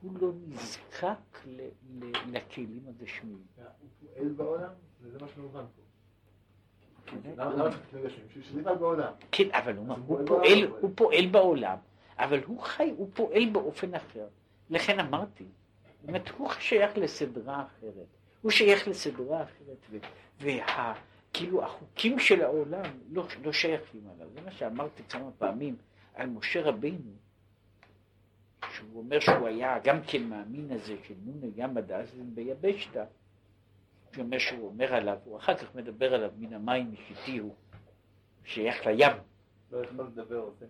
הוא 0.00 0.12
לא 0.20 0.32
נזקק 0.48 1.46
ל, 1.46 1.60
ל, 2.00 2.12
לכלים 2.26 2.82
הגשמיים. 2.88 3.42
הוא 3.56 3.64
פועל 4.00 4.28
בעולם? 4.28 4.72
זה 5.02 5.18
מה 5.20 5.28
שמובן 5.34 5.64
פה. 5.76 5.82
בעולם. 8.74 9.12
כן, 9.32 9.48
אבל 9.52 9.76
הוא 10.80 10.90
פועל 10.94 11.26
בעולם, 11.30 11.76
אבל 12.24 12.44
הוא 12.44 12.60
חי, 12.60 12.92
הוא 12.96 13.10
פועל 13.14 13.50
באופן 13.52 13.94
אחר. 13.94 14.26
לכן 14.70 15.00
אמרתי, 15.00 15.44
זאת 16.00 16.08
אומרת, 16.08 16.28
הוא 16.28 16.50
שייך 16.58 16.98
לסדרה 16.98 17.62
אחרת. 17.62 18.06
הוא 18.42 18.50
שייך 18.50 18.88
לסדרה 18.88 19.42
אחרת, 19.42 20.00
וכאילו 20.40 21.64
החוקים 21.64 22.18
של 22.18 22.42
העולם 22.42 22.84
לא, 23.10 23.26
לא 23.42 23.52
שייכים 23.52 24.00
עליו. 24.14 24.28
זה 24.34 24.40
מה 24.40 24.50
שאמרתי 24.50 25.02
כמה 25.08 25.30
פעמים 25.38 25.76
על 26.14 26.26
משה 26.26 26.62
רבינו, 26.62 27.12
שהוא 28.74 29.02
אומר 29.02 29.20
שהוא 29.20 29.46
היה 29.46 29.78
גם 29.78 30.00
כן 30.06 30.22
מאמין 30.22 30.72
הזה 30.72 30.96
של 31.02 31.14
נונה 31.24 31.46
ימא 31.56 31.80
דאזלין 31.80 32.34
ביבשתא, 32.34 33.04
הוא 34.16 34.24
אומר 34.24 34.38
שהוא 34.38 34.66
אומר 34.66 34.94
עליו, 34.94 35.18
הוא 35.24 35.38
אחר 35.38 35.56
כך 35.56 35.74
מדבר 35.74 36.14
עליו 36.14 36.30
מן 36.38 36.54
המים 36.54 36.92
משיתי 36.92 37.38
הוא, 37.38 37.54
שייך 38.44 38.86
לים. 38.86 39.16
לא 39.72 39.84
יכול 39.84 40.04
לדבר 40.04 40.42
על 40.42 40.50
זה. 40.58 40.66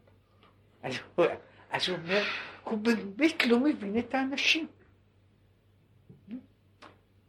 אז 0.83 1.89
הוא 1.89 1.97
אומר, 1.97 2.23
הוא 2.65 2.79
באמת 2.79 3.47
לא 3.47 3.61
מבין 3.61 3.99
את 3.99 4.15
האנשים. 4.15 4.67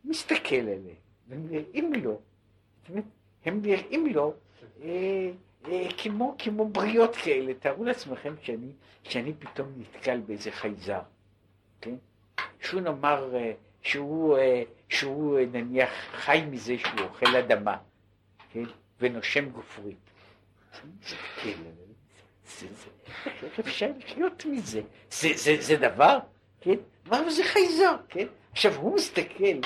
מסתכל 0.05 0.55
עליהם, 0.55 0.95
ונראים 1.27 1.93
לו, 1.93 2.21
הם 3.45 3.61
נראים 3.61 4.05
לו 4.05 4.33
אה, 4.81 5.31
אה, 5.67 5.87
כמו, 5.97 6.35
כמו 6.39 6.69
בריות 6.69 7.15
כאלה. 7.15 7.53
תארו 7.53 7.83
לעצמכם 7.83 8.33
שאני, 8.41 8.71
שאני 9.03 9.33
פתאום 9.33 9.67
נתקל 9.77 10.19
באיזה 10.19 10.51
חייזר, 10.51 11.01
כן? 11.81 11.95
שהוא 12.59 12.81
נאמר, 12.81 13.35
אה, 13.35 13.53
שהוא, 13.81 14.37
אה, 14.37 14.63
שהוא 14.89 15.39
אה, 15.39 15.45
נניח 15.45 15.89
חי 16.11 16.41
מזה 16.51 16.77
שהוא 16.77 16.99
אוכל 16.99 17.35
אדמה, 17.35 17.77
כן? 18.51 18.63
ונושם 18.99 19.49
גופרית. 19.49 19.97
איך 23.43 23.59
אפשר 23.59 23.91
לחיות 23.97 24.45
מזה? 24.45 24.81
זה, 25.11 25.27
זה, 25.35 25.55
זה 25.59 25.75
דבר, 25.75 26.19
כן? 26.61 26.75
מה 27.05 27.31
זה 27.31 27.43
חייזר, 27.43 27.95
כן? 28.09 28.27
עכשיו 28.51 28.75
הוא 28.75 28.95
מסתכל 28.95 29.59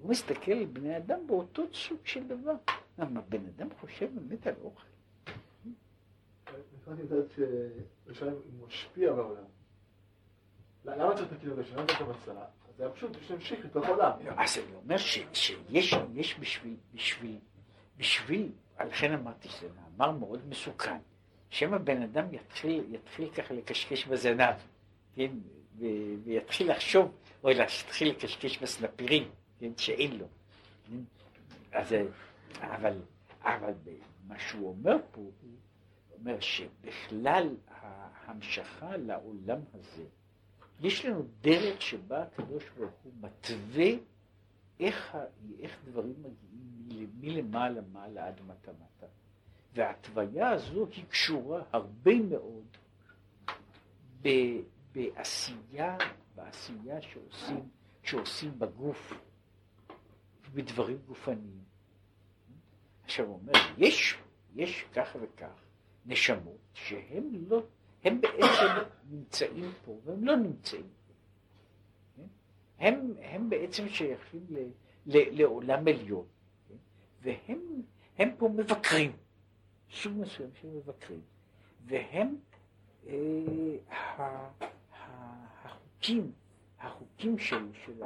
הוא 0.00 0.10
מסתכל 0.10 0.52
על 0.52 0.64
בני 0.64 0.96
אדם 0.96 1.26
באותו 1.26 1.62
סוג 1.74 1.98
של 2.04 2.28
דבר. 2.28 2.54
למה 2.98 3.20
בן 3.20 3.46
אדם 3.46 3.68
חושב 3.80 4.08
באמת 4.14 4.46
על 4.46 4.54
אוכל? 4.62 4.82
אני 6.88 7.02
לדעת 7.02 7.24
שירושלים 7.34 8.34
משפיע 8.66 9.12
בעולם. 9.12 9.44
למה 10.84 11.16
צריך 11.16 11.32
את 11.32 11.36
הכאילו 11.36 11.60
הזה? 11.60 11.76
למה 11.76 11.86
צריך 11.86 12.00
את 12.00 12.06
המצה? 12.06 12.32
זה 12.76 12.82
היה 12.82 12.92
פשוט 12.92 13.16
להמשיך 13.30 13.66
את 13.66 13.76
העולם. 13.76 14.12
אז 14.36 14.58
אני 14.58 14.74
אומר 14.74 14.96
שיש 14.96 16.38
בשביל, 16.40 16.76
בשביל, 16.94 17.38
בשביל, 17.96 18.52
לכן 18.80 19.12
אמרתי 19.12 19.48
שזה 19.48 19.68
מאמר 19.76 20.18
מאוד 20.18 20.48
מסוכן. 20.48 20.98
שמא 21.50 21.78
בן 21.78 22.02
אדם 22.02 22.34
יתחיל, 22.34 22.94
יתחיל 22.94 23.30
ככה 23.30 23.54
לקשקש 23.54 24.06
בזנב, 24.06 24.54
כן, 25.14 25.30
ויתחיל 26.24 26.70
לחשוב, 26.70 27.14
או 27.44 27.48
להתחיל 27.48 28.10
לקשקש 28.10 28.58
בסנפירים. 28.58 29.30
כן, 29.58 29.70
שאין 29.76 30.18
לו. 30.18 30.26
אז, 31.72 31.94
אבל, 32.60 32.98
אבל 33.42 33.72
מה 34.26 34.38
שהוא 34.38 34.68
אומר 34.68 34.96
פה, 35.12 35.20
הוא 35.20 35.32
אומר 36.18 36.40
שבכלל 36.40 37.56
ההמשכה 37.68 38.96
לעולם 38.96 39.58
הזה, 39.74 40.04
יש 40.80 41.04
לנו 41.04 41.22
דרך 41.40 41.82
שבה 41.82 42.22
הקדוש 42.22 42.64
ברוך 42.76 42.94
הוא 43.02 43.12
מתווה 43.20 43.90
איך, 44.80 45.16
איך 45.60 45.78
דברים 45.84 46.14
מגיעים 46.22 47.10
מלמעלה 47.20 47.80
מעלה 47.92 48.26
עד 48.26 48.40
מטה 48.46 48.72
מטה. 48.72 49.06
וההתוויה 49.74 50.50
הזו 50.50 50.86
היא 50.86 51.04
קשורה 51.08 51.62
הרבה 51.72 52.14
מאוד 52.30 52.76
בעשייה, 54.92 55.96
בעשייה 56.34 57.02
שעושים, 57.02 57.68
שעושים 58.02 58.58
בגוף. 58.58 59.12
בדברים 60.54 60.98
גופניים. 61.06 61.64
עכשיו 63.04 63.26
הוא 63.26 63.34
אומר, 63.34 63.52
יש, 63.78 64.18
יש 64.54 64.84
כך 64.94 65.16
וכך 65.20 65.64
נשמות 66.06 66.58
שהם 66.74 67.30
לא, 67.48 67.62
הם 68.04 68.20
בעצם 68.20 68.66
נמצאים 69.10 69.72
פה 69.84 70.00
והם 70.04 70.24
לא 70.24 70.36
נמצאים 70.36 70.88
פה. 71.06 72.22
הם, 72.78 73.14
הם 73.22 73.50
בעצם 73.50 73.88
שייכים 73.88 74.46
ל, 74.48 74.58
ל, 75.06 75.40
לעולם 75.40 75.88
עליון, 75.88 76.26
כן? 76.68 76.74
והם 77.22 77.82
הם 78.18 78.30
פה 78.38 78.48
מבקרים, 78.48 79.12
סוג 79.92 80.12
מסוים 80.16 80.50
של 80.60 80.68
מבקרים, 80.68 81.20
והם 81.86 82.36
אה, 83.06 83.14
החוקים, 85.64 86.32
החוקים 86.80 87.38
של, 87.38 87.66
של, 87.84 88.02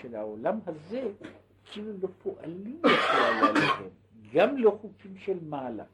של 0.00 0.14
העולם 0.14 0.58
הזה 0.66 1.02
כאילו 1.72 1.92
לא 2.02 2.08
פועלים 2.22 2.82
בכלל 2.82 3.48
עליהם, 3.48 3.90
גם 4.32 4.56
לא 4.56 4.78
חוקים 4.80 5.18
של 5.18 5.38
מעלה. 5.42 5.84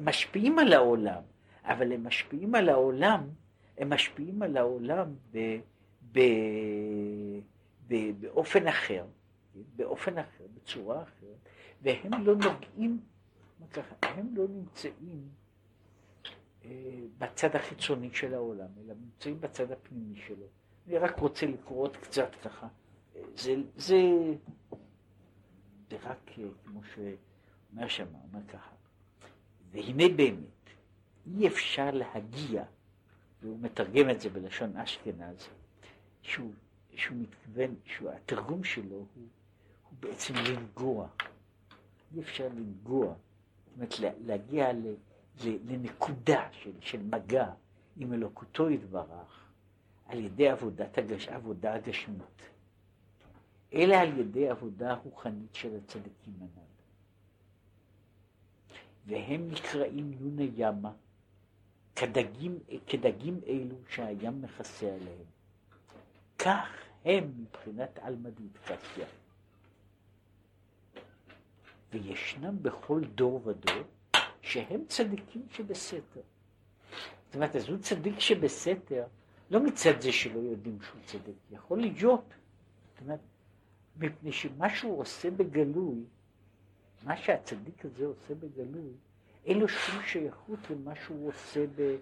משפיעים 0.00 0.58
על 0.58 0.72
העולם, 0.72 1.22
אבל 1.64 1.92
הם 1.92 2.06
משפיעים 2.06 2.54
על 2.54 2.68
העולם, 2.68 3.28
הם 3.78 3.90
משפיעים 3.90 4.42
על 4.42 4.56
העולם 4.56 5.14
ב, 5.32 5.58
ב, 6.12 6.20
ב, 7.88 7.94
באופן 8.20 8.66
אחר, 8.66 9.04
באופן 9.76 10.18
אחר, 10.18 10.44
בצורה 10.54 11.02
אחרת, 11.02 11.48
והם 11.82 12.26
לא 12.26 12.34
נוגעים, 12.34 13.00
ככה, 13.72 13.94
הם 14.02 14.36
לא 14.36 14.44
נמצאים 14.48 15.28
אה, 16.64 16.70
בצד 17.18 17.56
החיצוני 17.56 18.10
של 18.12 18.34
העולם, 18.34 18.68
אלא 18.84 18.94
נמצאים 18.94 19.40
בצד 19.40 19.72
הפנימי 19.72 20.20
שלו. 20.26 20.46
אני 20.86 20.98
רק 20.98 21.18
רוצה 21.18 21.46
לקרוא 21.46 21.82
עוד 21.82 21.96
קצת 21.96 22.34
ככה. 22.42 22.68
זה, 23.34 23.54
זה, 23.76 23.96
זה 25.90 25.96
רק 26.02 26.30
אה, 26.38 26.44
כמו 26.64 26.80
שאומר 26.84 27.88
שם, 27.88 28.06
אומר 28.14 28.46
ככה. 28.48 28.74
והנה 29.70 30.04
באמת, 30.16 30.70
אי 31.26 31.48
אפשר 31.48 31.90
להגיע, 31.90 32.64
והוא 33.42 33.58
מתרגם 33.60 34.10
את 34.10 34.20
זה 34.20 34.30
בלשון 34.30 34.76
אשכנז, 34.76 35.48
שהוא, 36.22 36.52
שהוא 36.94 37.16
מתכוון, 37.16 37.74
שהתרגום 37.84 38.64
שלו 38.64 38.96
הוא, 38.96 39.06
הוא 39.14 39.28
בעצם 40.00 40.34
לנגוע. 40.34 41.08
אי 42.14 42.20
אפשר 42.20 42.48
לנגוע, 42.48 43.06
זאת 43.06 43.74
אומרת 43.76 44.18
להגיע 44.26 44.72
ל, 44.72 44.94
ל, 45.44 45.72
לנקודה 45.72 46.48
של, 46.52 46.72
של 46.80 47.02
מגע 47.02 47.50
עם 47.96 48.12
אלוקותו 48.12 48.70
יתברך 48.70 49.46
על 50.06 50.18
ידי 50.18 50.48
עבודת 50.48 50.98
הגש, 50.98 51.28
עבודה 51.28 51.74
הגשמית, 51.74 52.42
אלא 53.74 53.94
על 53.94 54.18
ידי 54.18 54.48
עבודה 54.48 54.94
רוחנית 54.94 55.54
של 55.54 55.76
הצדיקים 55.76 56.34
הנ"ל. 56.40 56.60
והם 59.06 59.50
נקראים 59.50 60.12
יוני 60.20 60.50
ימה, 60.56 60.92
כדגים, 61.96 62.58
כדגים 62.86 63.40
אלו 63.46 63.76
שהים 63.88 64.42
מכסה 64.42 64.86
עליהם. 64.86 65.24
כך 66.38 66.68
הם 67.04 67.32
מבחינת 67.38 67.98
עלמא 67.98 68.30
דאיטקסיה. 68.30 69.06
וישנם 71.92 72.62
בכל 72.62 73.00
דור 73.14 73.40
ודור 73.46 73.82
שהם 74.42 74.84
צדיקים 74.88 75.42
שבסתר. 75.50 76.20
זאת 77.26 77.34
אומרת, 77.34 77.56
אז 77.56 77.68
הוא 77.68 77.78
צדיק 77.78 78.20
שבסתר, 78.20 79.04
לא 79.50 79.64
מצד 79.64 80.00
זה 80.00 80.12
שלא 80.12 80.38
יודעים 80.38 80.78
שהוא 80.82 81.00
צדיק, 81.04 81.36
יכול 81.50 81.80
להיות. 81.80 82.24
זאת 82.92 83.00
אומרת, 83.00 83.20
מפני 83.96 84.32
שמה 84.32 84.70
שהוא 84.70 85.00
עושה 85.00 85.30
בגלוי, 85.30 86.04
מה 87.04 87.16
שהצדיק 87.16 87.84
הזה 87.84 88.06
עושה 88.06 88.34
בגלוי, 88.34 88.92
אין 89.44 89.58
לו 89.58 89.68
שום 89.68 90.02
שייכות 90.02 90.58
למה 90.70 90.94
שהוא 90.94 91.28
עושה, 91.28 91.66
ב, 91.76 91.96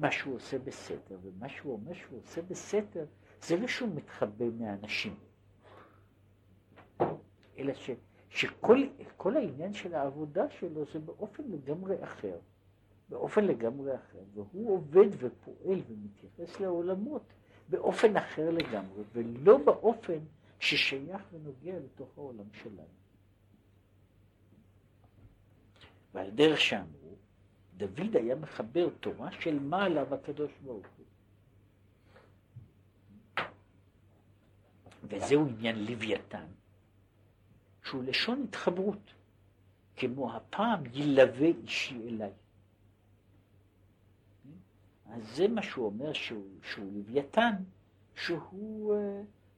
מה 0.00 0.10
שהוא 0.10 0.34
עושה 0.34 0.58
בסתר, 0.58 1.16
ומה 1.22 1.48
שהוא 1.48 1.72
אומר 1.72 1.94
שהוא 1.94 2.20
עושה 2.20 2.42
בסתר, 2.42 3.04
זה 3.42 3.56
לא 3.56 3.66
שהוא 3.66 3.94
מתחבא 3.94 4.44
מהאנשים, 4.58 5.14
אלא 7.58 7.74
ש, 7.74 7.90
שכל 8.32 9.36
העניין 9.36 9.74
של 9.74 9.94
העבודה 9.94 10.50
שלו 10.50 10.84
זה 10.92 10.98
באופן 10.98 11.42
לגמרי 11.48 12.04
אחר, 12.04 12.38
באופן 13.08 13.44
לגמרי 13.44 13.94
אחר, 13.94 14.18
והוא 14.34 14.74
עובד 14.74 15.08
ופועל 15.18 15.80
ומתייחס 15.88 16.60
לעולמות 16.60 17.22
באופן 17.68 18.16
אחר 18.16 18.50
לגמרי, 18.50 19.02
ולא 19.12 19.58
באופן 19.58 20.18
ששייך 20.60 21.22
ונוגע 21.32 21.78
לתוך 21.78 22.18
העולם 22.18 22.52
שלנו. 22.52 23.02
ועל 26.14 26.30
דרך 26.30 26.60
שאמרו, 26.60 27.16
דוד 27.76 28.16
היה 28.16 28.34
מחבר 28.34 28.88
תורה 29.00 29.32
של 29.32 29.58
מעלה 29.58 30.04
בקדוש 30.04 30.52
ברוך 30.64 30.86
הוא. 30.96 31.06
וזהו 35.04 35.46
עניין 35.48 35.84
לוויתן, 35.84 36.46
שהוא 37.82 38.04
לשון 38.04 38.44
התחברות, 38.48 39.12
כמו 39.96 40.36
הפעם 40.36 40.82
ילווה 40.92 41.46
אישי 41.46 42.08
אליי. 42.08 42.32
אז 45.06 45.36
זה 45.36 45.48
מה 45.48 45.62
שהוא 45.62 45.86
אומר 45.86 46.12
שהוא, 46.12 46.46
שהוא 46.62 46.92
לוויתן, 46.92 47.54
שהוא 48.14 48.94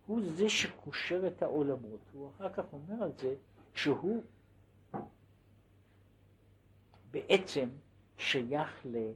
הוא 0.07 0.21
זה 0.35 0.49
שקושר 0.49 1.27
את 1.27 1.43
העולמות. 1.43 2.01
הוא 2.13 2.31
אחר 2.37 2.53
כך 2.53 2.65
אומר 2.73 3.03
על 3.03 3.13
זה 3.19 3.35
שהוא 3.75 4.23
בעצם 7.11 7.69
שייך 8.19 8.87
ל... 8.87 9.11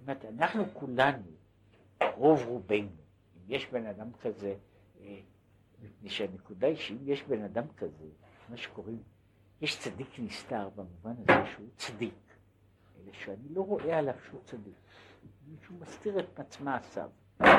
אומרת, 0.00 0.24
אנחנו 0.24 0.64
כולנו, 0.72 1.22
רוב 2.16 2.42
רובנו, 2.46 2.88
אם 3.36 3.42
יש 3.48 3.66
בן 3.66 3.86
אדם 3.86 4.12
כזה, 4.12 4.54
אה, 5.00 5.20
מפני 5.82 6.10
שהנקודה 6.10 6.66
היא 6.66 6.76
שאם 6.76 6.98
יש 7.04 7.22
בן 7.22 7.42
אדם 7.42 7.64
כזה, 7.76 8.06
מה 8.50 8.56
שקוראים, 8.56 9.02
יש 9.60 9.78
צדיק 9.78 10.18
נסתר 10.18 10.68
במובן 10.68 11.14
הזה 11.18 11.50
שהוא 11.52 11.68
צדיק, 11.76 12.14
אלא 12.96 13.12
שאני 13.12 13.48
לא 13.54 13.62
רואה 13.62 13.98
עליו 13.98 14.14
שהוא 14.26 14.40
צדיק, 14.44 14.74
שהוא 15.62 15.78
מסתיר 15.80 16.18
את 16.18 16.60
מעשיו. 16.60 17.10
אני 17.40 17.58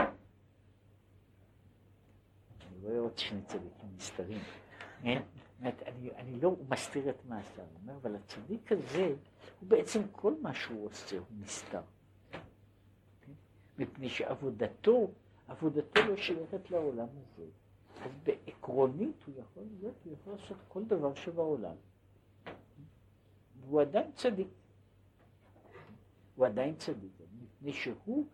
רואה 2.82 3.00
עוד 3.00 3.18
שני 3.18 3.42
צדיקים 3.42 3.90
נסתרים. 3.96 4.42
אני, 5.04 6.12
אני 6.16 6.42
לא, 6.42 6.56
מסתיר 6.70 7.10
את 7.10 7.26
מעשיו, 7.26 7.66
אומר, 7.82 7.96
אבל 8.02 8.16
הצדיק 8.16 8.72
הזה, 8.72 9.16
הוא 9.60 9.70
בעצם 9.70 10.02
כל 10.12 10.34
מה 10.42 10.54
שהוא 10.54 10.86
עושה 10.86 11.18
הוא 11.18 11.28
נסתר. 11.40 11.82
כן? 12.32 13.32
מפני 13.78 14.10
שעבודתו, 14.10 15.12
עבודתו 15.48 16.02
לא 16.08 16.18
שייכת 16.18 16.72
לעולם 16.72 17.08
הזה. 17.08 17.46
אז 18.02 18.12
בעקרונית 18.24 19.24
הוא 19.26 19.36
יכול 19.38 19.64
להיות, 19.80 19.96
הוא 20.04 20.14
יכול 20.14 20.34
לעשות 20.34 20.58
כל 20.68 20.84
דבר 20.84 21.16
שבעולם. 21.16 21.76
והוא 23.62 23.82
עדיין 23.82 24.12
צדיק. 24.12 24.48
הוא 26.36 26.46
עדיין 26.46 26.76
צדיק, 26.76 27.12
מפני 27.42 27.74
שהוא 27.74 28.26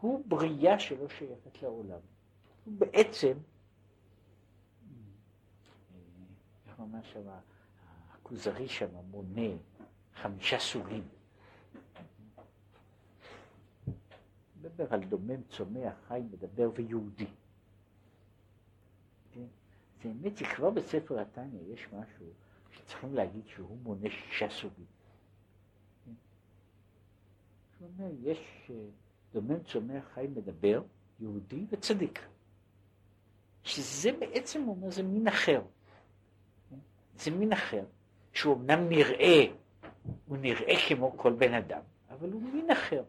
הוא 0.00 0.24
בריאה 0.26 0.78
שלא 0.78 1.08
שייכת 1.08 1.62
לעולם. 1.62 2.00
הוא 2.64 2.74
בעצם 2.78 3.32
איך 6.68 6.78
אומר 6.78 7.02
שם, 7.02 7.20
הכוזרי 8.12 8.68
שם 8.68 8.88
מונה 9.10 9.56
חמישה 10.14 10.58
סוגים. 10.58 11.08
מדבר 14.60 14.94
על 14.94 15.04
דומם, 15.04 15.42
צומח, 15.42 15.94
חי, 16.08 16.22
מדבר 16.30 16.70
ויהודי. 16.74 17.26
כן? 20.04 20.12
זה 20.22 20.28
שכבר 20.36 20.70
בספר 20.70 21.20
התניא 21.20 21.60
יש 21.72 21.86
משהו 21.86 22.26
שצריכים 22.70 23.14
להגיד 23.14 23.42
שהוא 23.46 23.78
מונה 23.82 24.10
שישה 24.10 24.50
סוגים. 24.50 24.86
כן? 26.04 26.12
הוא 27.78 27.88
אומר, 27.98 28.10
יש 28.22 28.70
אה, 28.70 28.74
דומם, 29.32 29.62
צומח, 29.62 30.04
חי, 30.14 30.26
מדבר, 30.36 30.82
יהודי 31.20 31.66
וצדיק. 31.70 32.20
שזה 33.62 34.10
בעצם, 34.12 34.62
הוא 34.62 34.76
אומר, 34.76 34.90
זה 34.90 35.02
מין 35.02 35.28
אחר. 35.28 35.62
זה 37.18 37.30
מין 37.30 37.52
אחר, 37.52 37.84
שהוא 38.32 38.56
אמנם 38.56 38.88
נראה, 38.88 39.44
הוא 40.26 40.36
נראה 40.36 40.74
כמו 40.88 41.12
כל 41.16 41.32
בן 41.32 41.54
אדם, 41.54 41.80
אבל 42.10 42.32
הוא 42.32 42.42
מין 42.42 42.70
אחר. 42.70 43.02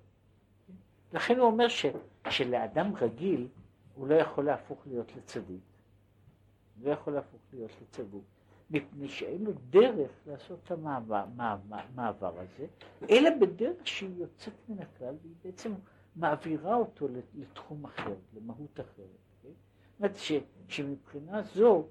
לכן 1.13 1.37
הוא 1.37 1.45
אומר 1.47 1.67
ש, 1.67 1.85
שלאדם 2.29 2.95
רגיל 2.95 3.47
הוא 3.95 4.07
לא 4.07 4.15
יכול 4.15 4.45
להפוך 4.45 4.87
להיות 4.87 5.15
לצדיק, 5.15 5.61
לא 6.81 6.91
יכול 6.91 7.13
להפוך 7.13 7.41
להיות 7.53 7.71
לצדיק, 7.81 8.23
מפני 8.69 9.09
שאין 9.09 9.43
לו 9.43 9.51
דרך 9.69 10.11
לעשות 10.27 10.59
את 10.63 10.71
המעבר 10.71 11.23
המעבר 11.69 12.39
הזה, 12.39 12.67
אלא 13.09 13.29
בדרך 13.41 13.87
שהיא 13.87 14.17
יוצאת 14.17 14.53
מן 14.69 14.79
הכלל, 14.79 15.15
והיא 15.21 15.35
בעצם 15.43 15.73
מעבירה 16.15 16.75
אותו 16.75 17.07
לתחום 17.35 17.85
אחר, 17.85 18.13
למהות 18.33 18.79
אחרת. 18.79 19.07
כן? 19.43 19.49
זאת 19.49 19.99
אומרת 19.99 20.15
שמבחינה 20.67 21.41
זו, 21.43 21.87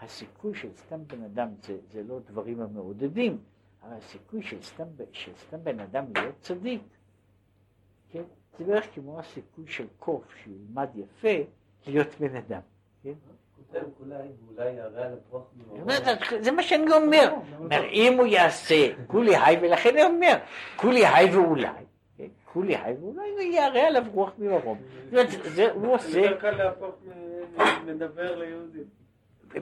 הסיכוי 0.00 0.54
של 0.54 0.68
סתם 0.74 1.06
בן 1.06 1.22
אדם 1.22 1.48
זה, 1.62 1.78
זה 1.92 2.02
לא 2.02 2.18
דברים 2.26 2.60
המעודדים, 2.60 3.38
אבל 3.82 3.92
הסיכוי 3.92 4.42
של 4.42 4.62
סתם, 4.62 4.84
של 5.12 5.32
סתם 5.36 5.64
בן 5.64 5.80
אדם 5.80 6.04
להיות 6.14 6.34
צדיק, 6.40 6.82
כן? 8.10 8.22
זה 8.58 8.64
בערך 8.64 8.94
כמו 8.94 9.18
הסיכוי 9.18 9.66
של 9.66 9.86
קוף 9.98 10.24
שילמד 10.42 10.88
יפה 10.94 11.50
להיות 11.86 12.08
בן 12.20 12.36
אדם, 12.36 12.60
כן? 13.02 13.14
זה 16.40 16.52
מה 16.52 16.62
שאני 16.62 16.92
אומר, 16.92 17.34
אם 17.92 18.14
הוא 18.18 18.26
יעשה 18.26 18.88
כולי 19.06 19.36
היי, 19.36 19.58
ולכן 19.62 19.90
אני 19.90 20.04
אומר, 20.04 20.34
כולי 20.76 21.06
היי 21.06 21.36
ואולי, 21.36 21.68
כן? 22.16 22.26
כולי 22.52 22.76
היי 22.76 22.96
ואולי 23.00 23.30
הוא 23.30 23.40
יערה 23.40 23.86
עליו 23.86 24.04
רוח 24.12 24.32
ממרום. 24.38 24.78
הוא 25.74 25.94
עושה... 25.94 26.20
יותר 26.20 26.40
קל 26.40 26.50
להפוך 26.50 26.94
מדבר 27.86 28.38
ליהודים. 28.38 28.84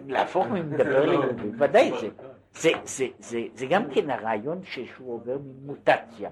להפוך 0.06 0.46
ממדבר 0.46 1.06
ליהודי, 1.06 1.48
ודאי 1.58 1.90
זה. 2.00 2.08
זה, 2.52 2.70
זה, 2.84 3.06
זה, 3.18 3.40
זה 3.54 3.66
גם 3.66 3.90
כן 3.94 4.10
הרעיון 4.10 4.60
שהוא 4.64 5.14
עובר 5.14 5.38
ממוטציה, 5.38 6.30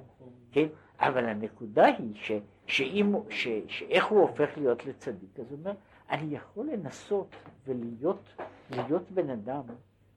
כן? 0.53 0.67
אבל 1.01 1.25
הנקודה 1.25 1.85
היא 1.85 2.41
שאיך 2.67 4.07
הוא 4.07 4.21
הופך 4.21 4.49
להיות 4.57 4.87
לצדיק, 4.87 5.41
אז 5.41 5.51
הוא 5.51 5.59
אומר, 5.59 5.73
אני 6.11 6.37
יכול 6.37 6.67
לנסות 6.73 7.37
ולהיות 7.65 8.35
להיות 8.71 9.11
בן 9.11 9.31
אדם 9.31 9.63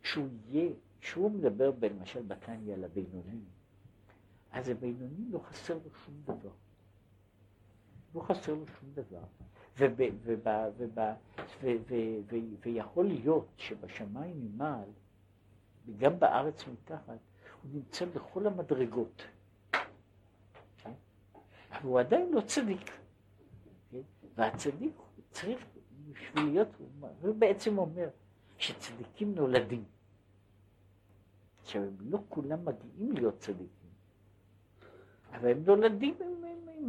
שהוא 0.04 0.28
יהיה, 0.50 0.72
שהוא 1.02 1.32
מדבר 1.32 1.72
למשל 1.82 2.22
בתניא 2.22 2.74
על 2.74 2.84
הבינוני, 2.84 3.40
אז 4.52 4.70
הבינוני 4.70 5.32
לא 5.32 5.40
חסר 5.40 5.74
לו 5.74 5.90
שום 6.06 6.16
דבר. 6.24 6.52
לא 8.16 8.22
חסר 8.22 8.54
לו 8.54 8.66
שום 8.80 8.90
דבר. 8.94 9.24
ויכול 12.64 13.06
להיות 13.06 13.48
שבשמיים 13.58 14.42
ממעל, 14.42 14.90
וגם 15.86 16.20
בארץ 16.20 16.68
מתחת, 16.68 17.18
הוא 17.62 17.72
נמצא 17.74 18.06
בכל 18.06 18.48
המדרגות. 18.48 19.24
כן? 20.78 20.92
אבל 21.72 21.90
הוא 21.90 22.00
עדיין 22.00 22.32
לא 22.32 22.42
צדיק. 22.42 22.92
כן? 23.92 24.02
והצדיק 24.36 24.94
צריך, 25.32 25.66
בשביל 26.22 26.44
להיות, 26.46 26.68
הוא 27.22 27.36
בעצם 27.36 27.78
אומר 27.78 28.10
שצדיקים 28.58 29.36
נולדים. 29.36 29.84
עכשיו, 31.62 31.82
הם 31.82 31.96
לא 32.00 32.20
כולם 32.30 32.66
מגיעים 32.66 33.12
להיות 33.12 33.40
צדיקים, 33.40 33.90
אבל 35.32 35.52
הם 35.52 35.64
נולדים 35.66 36.16
עם, 36.22 36.38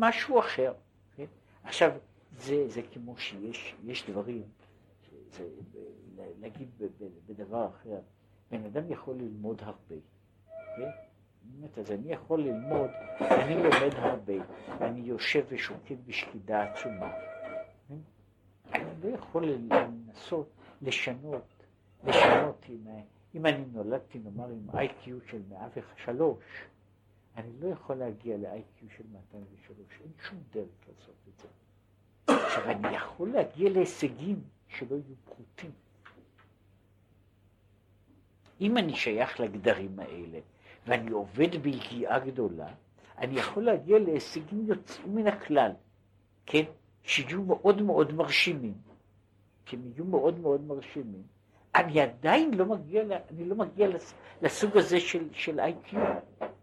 משהו 0.01 0.41
אחר. 0.41 0.75
כן? 1.17 1.25
עכשיו, 1.65 1.91
זה, 2.39 2.69
זה 2.69 2.83
כמו 2.93 3.17
שיש 3.19 4.11
דברים, 4.11 4.43
זה, 5.31 5.49
להגיד 6.41 6.69
בדבר 7.27 7.69
אחר, 7.69 7.99
בן 8.51 8.65
אדם 8.65 8.91
יכול 8.91 9.17
ללמוד 9.17 9.61
הרבה. 9.63 9.97
כן? 10.77 10.91
באמת, 11.43 11.79
אז 11.79 11.91
אני 11.91 12.13
יכול 12.13 12.41
ללמוד, 12.41 12.91
אני 13.21 13.55
לומד 13.55 13.95
הרבה, 13.95 14.33
אני 14.81 15.01
יושב 15.01 15.45
ושוקד 15.49 15.97
בשקידה 16.07 16.63
עצומה. 16.63 17.13
אני 18.73 18.85
לא 19.03 19.09
יכול 19.09 19.47
לנסות 19.47 20.51
לשנות, 20.83 21.65
לשנות 22.05 22.67
אם, 22.69 22.87
אם 23.35 23.47
אני 23.47 23.65
נולדתי 23.73 24.19
נאמר 24.19 24.49
עם 24.49 24.67
איי-קיו 24.75 25.17
של 25.31 25.43
103, 25.49 26.39
אני 27.37 27.51
לא 27.61 27.69
יכול 27.69 27.97
להגיע 27.97 28.37
לאיי-קיו 28.37 28.89
של 28.97 29.05
203, 29.13 29.79
אין 30.01 30.13
שום 30.29 30.39
דרך 30.53 30.89
לעשות 30.89 31.15
את 31.29 31.41
זה. 31.41 31.49
עכשיו, 32.27 32.71
אני 32.71 32.97
יכול 32.97 33.33
להגיע 33.33 33.71
להישגים 33.71 34.43
שלא 34.69 34.97
יהיו 34.97 35.17
פחותים. 35.25 35.71
אם 38.61 38.77
אני 38.77 38.97
שייך 38.97 39.41
לגדרים 39.41 39.99
האלה, 39.99 40.39
ואני 40.87 41.11
עובד 41.11 41.63
ביגיעה 41.63 42.19
גדולה, 42.19 42.75
אני 43.19 43.39
יכול 43.39 43.65
להגיע 43.65 43.99
להישגים 43.99 44.67
יוצאים 44.67 45.15
מן 45.15 45.27
הכלל, 45.27 45.73
כן? 46.47 46.65
שיהיו 47.09 47.43
מאוד 47.43 47.83
מאוד 47.83 48.13
מרשימים. 48.13 48.75
שהם 49.65 49.81
יהיו 49.87 50.05
מאוד 50.05 50.41
מאוד 50.41 50.61
מרשימים. 50.61 51.23
אני 51.75 52.01
עדיין 52.01 52.55
לא 52.55 52.67
מגיע, 52.67 53.03
אני 53.31 53.45
לא 53.45 53.57
מגיע 53.57 53.89
לסוג 54.43 54.77
הזה 54.77 55.01
של, 55.01 55.29
של 55.33 55.61
IQ. 55.61 55.97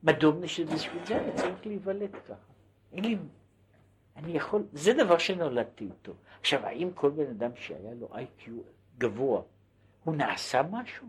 מדוע? 0.03 0.47
שבשביל 0.47 1.05
זה 1.05 1.17
אני 1.21 1.33
צריך 1.35 1.65
להיוולד 1.67 2.15
ככה. 2.27 2.33
אין 2.93 3.05
לי, 3.05 3.17
אני 4.15 4.31
יכול, 4.31 4.63
זה 4.73 4.93
דבר 4.93 5.17
שנולדתי 5.17 5.85
איתו. 5.85 6.13
עכשיו, 6.39 6.65
האם 6.65 6.89
כל 6.93 7.09
בן 7.09 7.29
אדם 7.29 7.51
שהיה 7.55 7.93
לו 7.93 8.09
IQ 8.15 8.49
גבוה, 8.97 9.41
הוא 10.03 10.15
נעשה 10.15 10.61
משהו? 10.71 11.07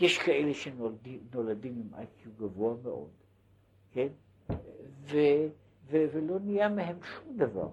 יש 0.00 0.18
כאלה 0.18 0.54
שנולדים 0.54 1.74
עם 1.76 1.94
איי-קיו 1.94 2.32
גבוה 2.38 2.74
מאוד, 2.82 3.10
כן? 3.92 4.08
ו, 5.02 5.16
ו, 5.90 6.04
ולא 6.12 6.38
נהיה 6.40 6.68
מהם 6.68 6.96
שום 7.02 7.36
דבר. 7.36 7.68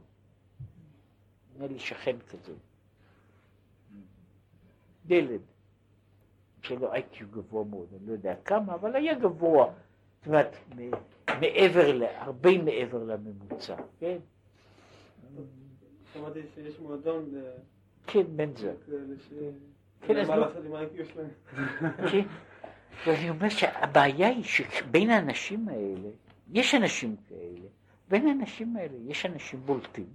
נהיה 1.58 1.72
לי 1.72 1.80
שכן 1.80 2.16
כזה. 2.30 2.54
ילד, 5.10 5.42
שלו 6.62 6.94
איי-קיו 6.94 7.28
גבוה 7.32 7.64
מאוד, 7.64 7.88
אני 7.98 8.08
לא 8.08 8.12
יודע 8.12 8.36
כמה, 8.46 8.76
אבל 8.76 8.96
היה 8.96 9.14
גבוה. 9.14 9.74
זאת 10.20 10.28
אומרת, 10.28 10.56
מעבר, 11.42 12.06
הרבה 12.16 12.58
מעבר 12.58 13.04
לממוצע, 13.04 13.76
כן? 14.00 14.18
שמעתי 16.14 16.40
שיש 16.56 16.80
מועדון... 16.80 17.30
כן, 18.08 18.24
בן 18.36 18.56
זר. 18.56 18.74
כן, 20.02 20.18
אז 20.18 20.30
לא... 20.30 20.48
כן, 22.12 22.26
ואני 23.06 23.30
אומר 23.30 23.50
שהבעיה 23.50 24.28
היא 24.28 24.44
שבין 24.44 25.10
האנשים 25.10 25.70
האלה, 25.70 26.10
יש 26.54 26.76
אנשים 26.76 27.16
כאלה, 27.30 27.68
בין 28.08 28.28
האנשים 28.28 28.76
האלה 28.76 28.98
יש 29.06 29.26
אנשים 29.26 29.60
בולטים, 29.66 30.10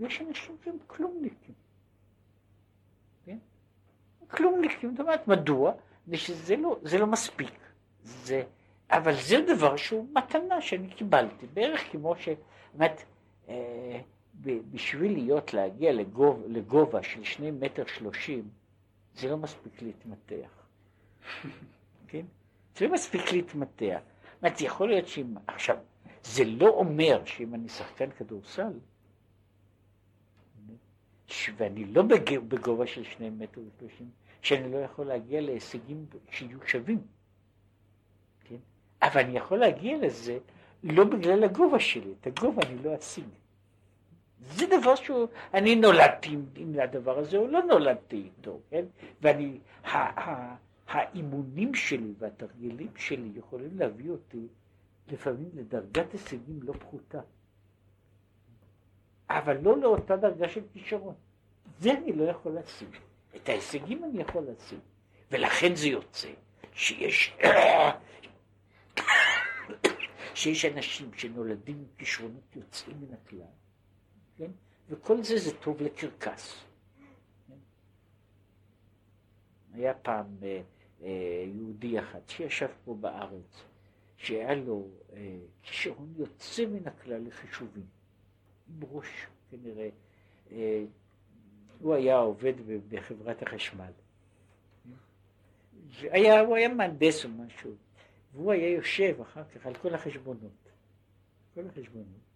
ויש 0.00 0.20
אנשים 0.20 0.56
שהם 0.64 0.76
כלומניקים. 0.86 1.54
כן? 3.24 3.38
כלומניקים, 4.30 4.90
זאת 4.90 5.00
אומרת, 5.00 5.28
מדוע? 5.28 5.72
ושזה 6.08 6.56
לא, 6.56 6.78
לא 6.98 7.06
מספיק. 7.06 7.54
זה, 8.02 8.42
אבל 8.90 9.14
זה 9.14 9.36
דבר 9.54 9.76
שהוא 9.76 10.06
מתנה 10.14 10.60
שאני 10.60 10.90
קיבלתי, 10.90 11.46
בערך 11.46 11.92
כמו 11.92 12.16
ש... 12.16 12.28
זאת 12.74 13.02
אה, 13.48 14.00
בשביל 14.44 15.12
להיות, 15.12 15.54
להגיע 15.54 15.92
לגובה, 15.92 16.48
לגובה 16.48 17.02
של 17.02 17.24
שני 17.24 17.50
מטר 17.50 17.86
שלושים, 17.86 18.48
זה 19.14 19.28
לא 19.28 19.36
מספיק 19.36 19.82
להתמתח. 19.82 20.66
כן? 22.08 22.24
זה 22.76 22.86
לא 22.86 22.92
מספיק 22.92 23.32
להתמתח. 23.32 24.00
זאת 24.38 24.44
אומרת, 24.44 24.60
יכול 24.60 24.88
להיות 24.88 25.08
שאם... 25.08 25.34
עכשיו, 25.46 25.76
זה 26.24 26.44
לא 26.44 26.68
אומר 26.68 27.22
שאם 27.24 27.54
אני 27.54 27.68
שחקן 27.68 28.10
כדורסל, 28.10 28.72
ואני 31.56 31.84
לא 31.84 32.02
בגובה 32.48 32.86
של 32.86 33.04
שני 33.04 33.30
מטר 33.30 33.60
ושלושים, 33.60 34.10
שאני 34.42 34.72
לא 34.72 34.76
יכול 34.76 35.06
להגיע 35.06 35.40
להישגים 35.40 36.06
שיהיו 36.30 36.58
שווים. 36.66 37.00
כן? 38.44 38.56
אבל 39.02 39.20
אני 39.20 39.36
יכול 39.36 39.58
להגיע 39.58 39.98
לזה 39.98 40.38
לא 40.82 41.04
בגלל 41.04 41.44
הגובה 41.44 41.80
שלי, 41.80 42.14
את 42.20 42.26
הגובה 42.26 42.62
אני 42.66 42.82
לא 42.82 42.96
אשיג. 42.98 43.24
זה 44.40 44.66
דבר 44.80 44.94
שהוא, 44.94 45.26
אני 45.54 45.76
נולדתי 45.76 46.36
עם, 46.56 46.78
הדבר 46.82 47.18
הזה, 47.18 47.36
או 47.36 47.46
לא 47.46 47.62
נולדתי 47.62 48.16
איתו, 48.16 48.60
כן? 48.70 48.84
ואני, 49.22 49.58
ה, 49.84 50.20
ה, 50.20 50.56
האימונים 50.88 51.74
שלי 51.74 52.14
והתרגילים 52.18 52.96
שלי 52.96 53.30
יכולים 53.34 53.78
להביא 53.78 54.10
אותי 54.10 54.46
לפעמים 55.08 55.50
לדרגת 55.54 56.12
הישגים 56.12 56.60
לא 56.62 56.72
פחותה. 56.72 57.20
אבל 59.30 59.56
לא 59.62 59.80
לאותה 59.80 60.16
דרגה 60.16 60.48
של 60.48 60.62
כישרון. 60.72 61.14
זה 61.78 61.92
אני 61.92 62.12
לא 62.12 62.24
יכול 62.24 62.52
להשיג. 62.52 62.88
את 63.36 63.48
ההישגים 63.48 64.04
אני 64.04 64.20
יכול 64.20 64.44
להשיג. 64.44 64.78
ולכן 65.30 65.74
זה 65.74 65.88
יוצא 65.88 66.28
שיש, 66.72 67.36
שיש 70.34 70.64
אנשים 70.64 71.14
שנולדים 71.14 71.78
עם 71.78 71.84
כישרונות 71.98 72.56
יוצאים 72.56 72.96
מן 73.00 73.14
הכלל, 73.14 73.38
כן? 74.36 74.50
וכל 74.88 75.22
זה 75.22 75.38
זה 75.38 75.56
טוב 75.56 75.82
לקרקס. 75.82 76.64
כן? 77.48 77.54
היה 79.74 79.94
פעם 79.94 80.26
אה, 80.42 80.60
יהודי 81.00 81.98
אחד 81.98 82.20
שישב 82.26 82.68
פה 82.84 82.94
בארץ, 82.94 83.64
שהיה 84.16 84.54
לו 84.54 84.88
אה, 85.12 85.38
כישרון 85.62 86.14
יוצא 86.16 86.66
מן 86.66 86.88
הכלל 86.88 87.26
לחישובים, 87.26 87.86
עם 88.68 88.80
ראש 88.90 89.26
כנראה. 89.50 89.88
אה, 90.52 90.84
הוא 91.80 91.94
היה 91.94 92.16
עובד 92.16 92.52
בחברת 92.88 93.42
החשמל. 93.42 93.92
היה, 96.00 96.40
הוא 96.40 96.56
היה 96.56 96.68
מהנדס 96.68 97.24
או 97.24 97.30
משהו, 97.30 97.74
והוא 98.32 98.52
היה 98.52 98.70
יושב 98.70 99.20
אחר 99.20 99.44
כך 99.44 99.66
על 99.66 99.74
כל 99.74 99.94
החשבונות. 99.94 100.70
כל 101.54 101.66
החשבונות. 101.66 102.28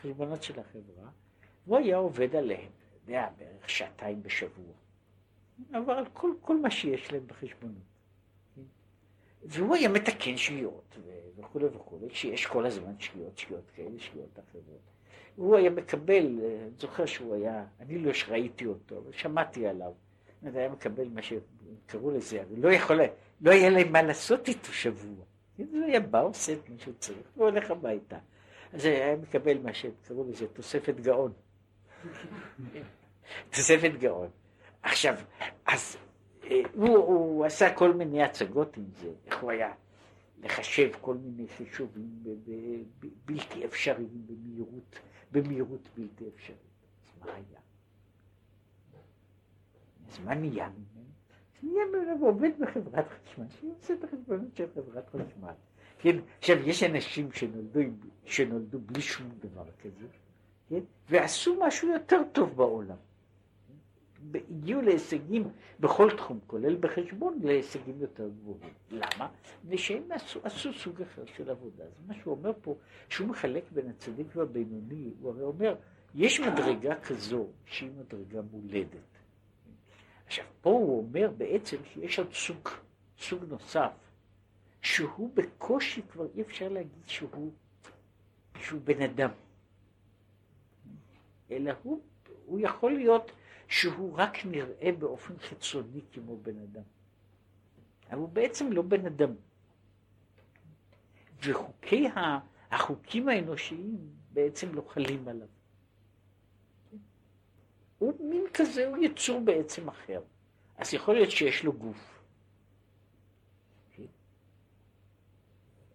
חשבונות 0.00 0.42
של 0.42 0.60
החברה, 0.60 1.10
והוא 1.66 1.78
היה 1.78 1.96
עובד 1.96 2.36
עליהם, 2.36 2.70
אתה 2.70 3.10
יודע, 3.12 3.28
בערך 3.38 3.70
שעתיים 3.70 4.22
בשבוע. 4.22 4.74
עבר 5.72 5.92
על 5.92 6.04
כל, 6.12 6.32
כל 6.40 6.60
מה 6.60 6.70
שיש 6.70 7.12
להם 7.12 7.26
בחשבונות. 7.26 7.90
והוא 9.42 9.74
היה 9.74 9.88
מתקן 9.88 10.36
שגיאות 10.36 10.96
וכולי 11.36 11.66
וכולי, 11.66 12.08
כשיש 12.10 12.46
כל 12.46 12.66
הזמן 12.66 12.92
שגיאות, 12.98 13.38
שגיאות 13.38 13.70
כאלה, 13.74 13.98
שגיאות 13.98 14.38
אחרות. 14.38 14.80
הוא 15.36 15.56
היה 15.56 15.70
מקבל, 15.70 16.26
אני 16.26 16.70
זוכר 16.78 17.06
שהוא 17.06 17.34
היה, 17.34 17.64
אני 17.80 17.98
לא 17.98 18.10
ראיתי 18.28 18.66
אותו, 18.66 18.98
אבל 18.98 19.12
שמעתי 19.12 19.66
עליו. 19.66 19.92
הוא 20.40 20.50
היה 20.54 20.68
מקבל 20.68 21.08
מה 21.08 21.20
שקראו 21.22 22.10
לזה, 22.10 22.42
אבל 22.42 22.58
לא 22.58 22.72
יכול, 22.72 23.00
לא 23.40 23.50
היה 23.50 23.70
להם 23.70 23.92
מה 23.92 24.02
לעשות 24.02 24.48
איתו 24.48 24.72
שבוע. 24.72 25.24
הוא 25.56 25.84
היה 25.84 26.00
בא, 26.00 26.22
עושה 26.22 26.52
את 26.52 26.68
מה 26.68 26.78
שהוא 26.78 26.94
צריך, 26.98 27.26
והולך 27.36 27.70
הביתה. 27.70 28.18
אז 28.72 28.84
היה 28.84 29.16
מקבל 29.16 29.58
מה 29.58 29.74
שקראו 29.74 30.30
לזה 30.30 30.48
תוספת 30.48 30.94
גאון. 31.00 31.32
תוספת 33.50 33.90
גאון. 33.98 34.28
עכשיו, 34.82 35.14
אז 35.66 35.96
אה, 36.44 36.60
הוא, 36.74 36.88
הוא 36.88 37.44
עשה 37.44 37.74
כל 37.74 37.92
מיני 37.92 38.22
הצגות 38.22 38.76
עם 38.76 38.84
זה, 39.00 39.12
איך 39.26 39.42
הוא 39.42 39.50
היה 39.50 39.72
לחשב 40.42 40.90
כל 41.00 41.14
מיני 41.14 41.48
חישובים 41.48 42.22
בלתי 43.24 43.64
אפשריים 43.64 44.26
במהירות, 44.26 44.98
במהירות 45.32 45.88
בלתי 45.96 46.24
אפשרית. 46.34 46.58
אז 47.02 47.20
מה 47.20 47.32
היה? 47.32 47.60
אז 50.08 50.18
מה 50.24 50.34
נהיה 50.34 50.68
ממנו? 50.68 51.00
נהיה 51.62 51.84
ממנו 51.86 52.26
עובד 52.26 52.50
בחברת 52.58 53.06
חשמל, 53.08 53.46
שעושה 53.60 53.94
את 53.94 54.04
החשבונות 54.04 54.56
של 54.56 54.66
חברת 54.74 55.08
חשמל. 55.08 55.52
כן, 55.98 56.16
עכשיו 56.38 56.68
יש 56.68 56.82
אנשים 56.82 57.32
שנולדו, 57.32 57.80
שנולדו 58.24 58.78
בלי 58.80 59.00
שום 59.00 59.28
דבר 59.40 59.66
כזה, 59.82 60.06
כן, 60.68 60.80
ועשו 61.08 61.56
משהו 61.60 61.88
יותר 61.88 62.22
טוב 62.32 62.56
בעולם. 62.56 62.96
הגיעו 64.34 64.82
להישגים 64.82 65.48
בכל 65.80 66.10
תחום, 66.16 66.38
כולל 66.46 66.76
בחשבון, 66.76 67.38
להישגים 67.42 68.00
יותר 68.00 68.28
גבוהים. 68.28 68.72
למה? 68.90 69.28
מפני 69.64 69.78
שהם 69.78 70.12
עשו, 70.12 70.40
עשו 70.42 70.72
סוג 70.72 71.02
אחר 71.02 71.22
של 71.36 71.50
עבודה. 71.50 71.84
אז 71.84 72.06
מה 72.06 72.14
שהוא 72.14 72.34
אומר 72.34 72.52
פה, 72.62 72.76
שהוא 73.08 73.28
מחלק 73.28 73.64
בין 73.72 73.88
הצדיק 73.88 74.26
והבינוני, 74.36 75.10
הוא 75.20 75.30
הרי 75.30 75.42
אומר, 75.42 75.74
יש 76.14 76.40
מדרגה 76.40 76.94
כזו 77.00 77.46
שהיא 77.64 77.90
מדרגה 77.98 78.40
מולדת. 78.52 79.18
עכשיו, 80.26 80.44
פה 80.60 80.70
הוא 80.70 80.98
אומר 80.98 81.30
בעצם 81.36 81.76
שיש 81.84 82.18
עוד 82.18 82.32
סוג, 82.32 82.68
סוג 83.18 83.44
נוסף, 83.48 83.92
שהוא 84.82 85.30
בקושי 85.34 86.02
כבר 86.02 86.26
אי 86.34 86.42
אפשר 86.42 86.68
להגיד 86.68 87.02
שהוא, 87.06 87.52
שהוא 88.60 88.80
בן 88.84 89.02
אדם. 89.02 89.30
אלא 91.50 91.72
הוא, 91.82 92.00
הוא 92.46 92.60
יכול 92.60 92.92
להיות 92.92 93.32
שהוא 93.70 94.14
רק 94.16 94.44
נראה 94.44 94.92
באופן 94.98 95.38
חיצוני 95.38 96.00
כמו 96.12 96.36
בן 96.36 96.58
אדם. 96.58 96.82
אבל 98.10 98.18
הוא 98.18 98.28
בעצם 98.28 98.72
לא 98.72 98.82
בן 98.82 99.06
אדם. 99.06 99.34
וחוקי 101.44 102.08
ה, 102.08 102.38
החוקים 102.70 103.28
האנושיים 103.28 103.98
בעצם 104.32 104.74
לא 104.74 104.82
חלים 104.88 105.28
עליו. 105.28 105.48
הוא 107.98 108.30
מין 108.30 108.44
כזה, 108.54 108.88
הוא 108.88 108.96
יצור 108.96 109.40
בעצם 109.40 109.88
אחר. 109.88 110.22
אז 110.76 110.94
יכול 110.94 111.14
להיות 111.14 111.30
שיש 111.30 111.64
לו 111.64 111.72
גוף. 111.72 112.20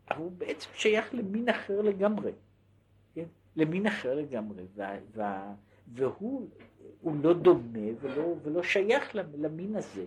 אבל 0.10 0.18
הוא 0.18 0.31
בעצם 0.31 0.69
שייך 0.73 1.14
למין 1.14 1.49
אחר 1.49 1.81
לגמרי. 1.81 2.31
כן? 3.14 3.26
למין 3.56 3.88
אחר 3.88 4.15
לגמרי. 4.15 4.64
וה, 4.76 4.97
וה, 5.11 5.53
והוא 5.94 6.49
הוא 7.02 7.16
לא 7.24 7.34
דומה 7.34 7.88
ולא, 8.02 8.36
ולא 8.44 8.64
שייך 8.64 9.16
למין 9.16 9.76
הזה. 9.76 10.06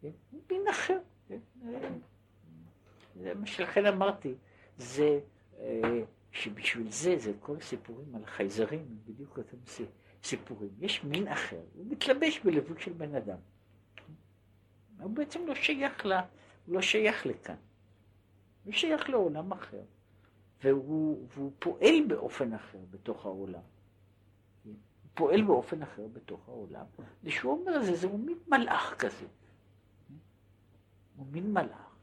כן? 0.00 0.10
הוא 0.30 0.40
מין 0.50 0.68
אחר. 0.70 0.98
זה 3.16 3.34
מה 3.34 3.46
שלכן 3.46 3.86
אמרתי, 3.86 4.34
זה 4.78 5.20
אה, 5.60 6.02
שבשביל 6.32 6.90
זה, 6.90 7.18
זה 7.18 7.32
כל 7.40 7.56
הסיפורים 7.56 8.14
על 8.14 8.22
החייזרים, 8.24 8.98
בדיוק 9.06 9.38
אותם 9.38 9.56
סיפורים. 10.22 10.70
יש 10.80 11.04
מין 11.04 11.28
אחר, 11.28 11.60
הוא 11.74 11.86
מתלבש 11.88 12.40
בלבוש 12.40 12.84
של 12.84 12.92
בן 12.92 13.14
אדם. 13.14 13.38
הוא 15.00 15.10
בעצם 15.10 15.46
לא 15.46 15.54
שייך 15.54 16.06
לה, 16.06 16.20
הוא 16.66 16.74
לא 16.74 16.80
שייך 16.80 17.26
לכאן. 17.26 17.56
הוא 18.64 18.72
שייך 18.72 19.10
לעולם 19.10 19.52
אחר. 19.52 19.82
והוא, 20.62 21.26
והוא 21.34 21.52
פועל 21.58 22.04
באופן 22.08 22.52
אחר 22.52 22.78
בתוך 22.90 23.26
העולם. 23.26 23.60
פועל 25.14 25.42
באופן 25.42 25.82
אחר 25.82 26.06
בתוך 26.12 26.48
העולם, 26.48 26.84
ושהוא 27.24 27.52
אומר 27.52 27.82
זה, 27.82 28.06
הוא 28.06 28.20
מין 28.20 28.38
מלאך 28.48 28.94
כזה. 28.98 29.26
הוא 31.16 31.26
מין 31.30 31.52
מלאך, 31.52 31.96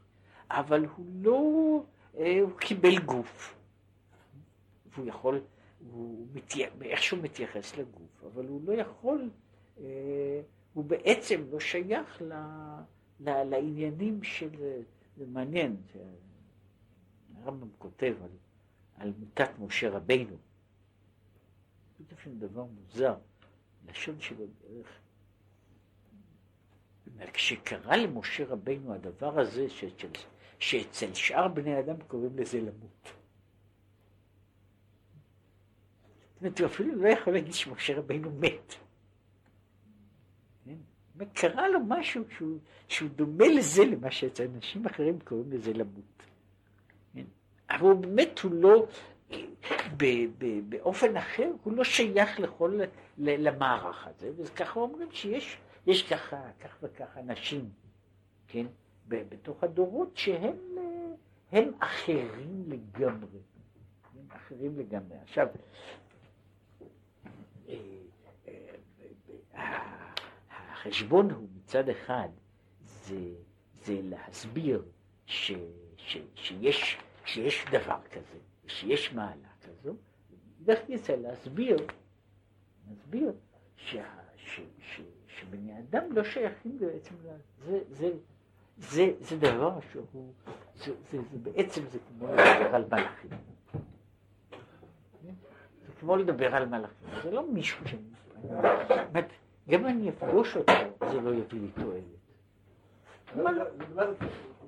אבל 0.50 0.84
הוא 0.96 1.06
לא, 1.22 1.82
אה, 2.18 2.40
הוא 2.40 2.58
קיבל 2.58 2.98
גוף. 2.98 3.56
והוא 4.86 5.06
יכול, 5.06 5.40
הוא 5.90 6.26
מתיה, 6.32 6.68
איכשהו 6.82 7.16
מתייחס 7.16 7.76
לגוף, 7.76 8.24
אבל 8.32 8.46
הוא 8.46 8.60
לא 8.64 8.72
יכול, 8.72 9.30
אה, 9.80 10.40
הוא 10.74 10.84
בעצם 10.84 11.40
לא 11.50 11.60
שייך 11.60 12.22
ל, 12.22 12.32
ל, 13.20 13.42
לעניינים 13.42 14.22
של, 14.22 14.50
זה 15.16 15.26
מעניין, 15.26 15.76
הרמב"ם 17.34 17.68
כותב 17.78 18.14
על, 18.22 18.30
על 18.94 19.12
מיתת 19.18 19.50
משה 19.58 19.90
רבינו. 19.90 20.36
שם 22.24 22.38
דבר 22.38 22.64
מוזר, 22.64 23.14
לשון 23.88 24.20
שלו 24.20 24.46
בערך. 24.60 25.00
כשקרה 27.32 27.96
למשה 27.96 28.44
רבינו 28.46 28.94
הדבר 28.94 29.40
הזה, 29.40 29.70
שאצל, 29.70 30.08
שאצל 30.58 31.14
שאר 31.14 31.48
בני 31.48 31.80
אדם 31.80 31.96
קוראים 32.06 32.38
לזה 32.38 32.60
למות. 32.60 33.12
זאת 36.34 36.40
אומרת, 36.40 36.58
הוא 36.58 36.66
אפילו 36.66 36.94
לא 36.94 37.08
יכול 37.08 37.32
להגיד 37.32 37.54
שמשה 37.54 37.98
רבינו 37.98 38.30
מת. 38.30 38.74
כן? 40.64 40.76
קרה 41.34 41.68
לו 41.68 41.80
משהו 41.88 42.24
שהוא, 42.36 42.58
שהוא 42.88 43.08
דומה 43.10 43.48
לזה, 43.48 43.84
למה 43.84 44.10
שאצל 44.10 44.46
אנשים 44.54 44.86
אחרים 44.86 45.20
קוראים 45.20 45.52
לזה 45.52 45.72
למות. 45.72 46.22
כן? 47.14 47.24
אבל 47.70 47.80
הוא 47.80 48.00
באמת, 48.00 48.38
הוא 48.38 48.52
לא, 48.52 48.86
באופן 50.68 51.16
אחר, 51.16 51.50
הוא 51.62 51.72
לא 51.72 51.84
שייך 51.84 52.40
לכל, 52.40 52.80
למערך 53.18 54.06
הזה, 54.06 54.30
וככה 54.36 54.80
אומרים 54.80 55.08
שיש 55.12 55.56
יש 55.86 56.02
ככה, 56.02 56.42
כך 56.60 56.76
וכך 56.82 57.16
אנשים, 57.16 57.70
כן, 58.48 58.66
בתוך 59.08 59.64
הדורות 59.64 60.16
שהם 60.16 60.56
הם 61.52 61.72
אחרים 61.78 62.64
לגמרי, 62.66 63.38
הם 64.14 64.26
אחרים 64.28 64.78
לגמרי. 64.78 65.16
עכשיו, 65.22 65.46
אה, 67.68 67.74
אה, 68.48 69.96
החשבון 70.50 71.30
הוא 71.30 71.48
מצד 71.56 71.88
אחד, 71.88 72.28
זה, 72.80 73.34
זה 73.72 74.00
להסביר 74.02 74.84
ש, 75.26 75.52
ש, 75.96 76.18
שיש, 76.34 76.98
שיש 77.24 77.64
דבר 77.72 77.98
כזה, 78.10 78.38
שיש 78.70 79.12
מעלה 79.12 79.48
כזו, 79.62 79.94
דרך 80.60 80.78
ניסה 80.88 81.16
להסביר, 81.16 81.76
להסביר 82.88 83.32
שה, 83.76 84.04
ש, 84.36 84.60
ש, 84.80 85.00
שבני 85.26 85.78
אדם 85.78 86.12
לא 86.12 86.24
שייכים 86.24 86.78
בעצם, 86.78 87.14
זה, 87.64 87.80
זה, 87.90 88.10
זה, 88.78 89.12
זה 89.20 89.36
דבר 89.36 89.78
שהוא, 89.92 90.32
זה, 90.74 90.92
זה, 91.10 91.18
זה 91.22 91.38
בעצם 91.38 91.82
זה 91.86 91.98
כמו 91.98 92.26
לדבר 92.26 92.74
על 92.74 92.84
מלאכים. 92.90 93.30
זה 95.86 95.92
כמו 96.00 96.16
לדבר 96.16 96.54
על 96.54 96.66
מלאכים, 96.66 97.08
זה 97.22 97.30
לא 97.30 97.46
מישהו 97.52 97.88
ש... 97.88 97.94
גם 99.68 99.80
אם 99.80 99.86
אני 99.86 100.08
אפגוש 100.08 100.56
אותו, 100.56 100.72
זה 101.12 101.20
לא 101.20 101.34
יביא 101.34 101.60
לי 101.60 101.68
תועלת. 101.68 102.04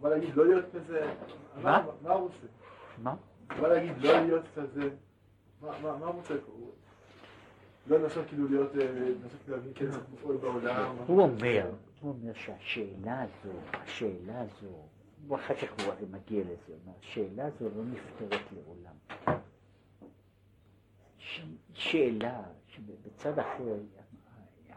בא 0.01 0.09
להגיד 0.09 0.37
לא 0.37 0.47
להיות 0.47 0.65
כזה, 0.75 1.13
מה 1.63 1.83
הוא 2.13 2.29
עושה? 2.29 2.47
מה? 2.99 3.15
בוא 3.59 3.69
להגיד 3.69 3.99
לא 3.99 4.21
להיות 4.21 4.45
כזה, 4.57 4.91
מה 5.61 5.89
הוא 5.91 6.07
רוצה 6.07 6.35
פה? 6.47 6.53
לא 7.87 7.99
לנסות 7.99 8.27
כאילו 8.29 8.49
להיות, 8.49 8.77
אה, 8.77 8.85
לנסות 8.95 9.49
להבין 9.49 9.73
כן 9.75 9.91
צריך 9.91 10.25
בעולם. 10.41 10.97
הוא 11.07 11.23
אומר, 11.23 11.71
הוא 12.01 12.11
אומר 12.13 12.33
שהשאלה 12.35 13.23
הזו, 13.23 13.53
השאלה 13.73 14.41
הזו, 14.41 14.87
ואחר 15.29 15.55
כך 15.55 15.85
הוא 15.85 15.93
הרי 15.93 16.07
מגיע 16.11 16.45
לזה, 16.45 16.75
אומר, 16.85 16.97
השאלה 17.01 17.47
הזו 17.47 17.69
לא 17.77 17.85
נפתרת 17.85 18.41
לעולם. 18.53 18.95
שאלה 21.73 22.43
שבצד 22.69 23.39
אחר, 23.39 23.75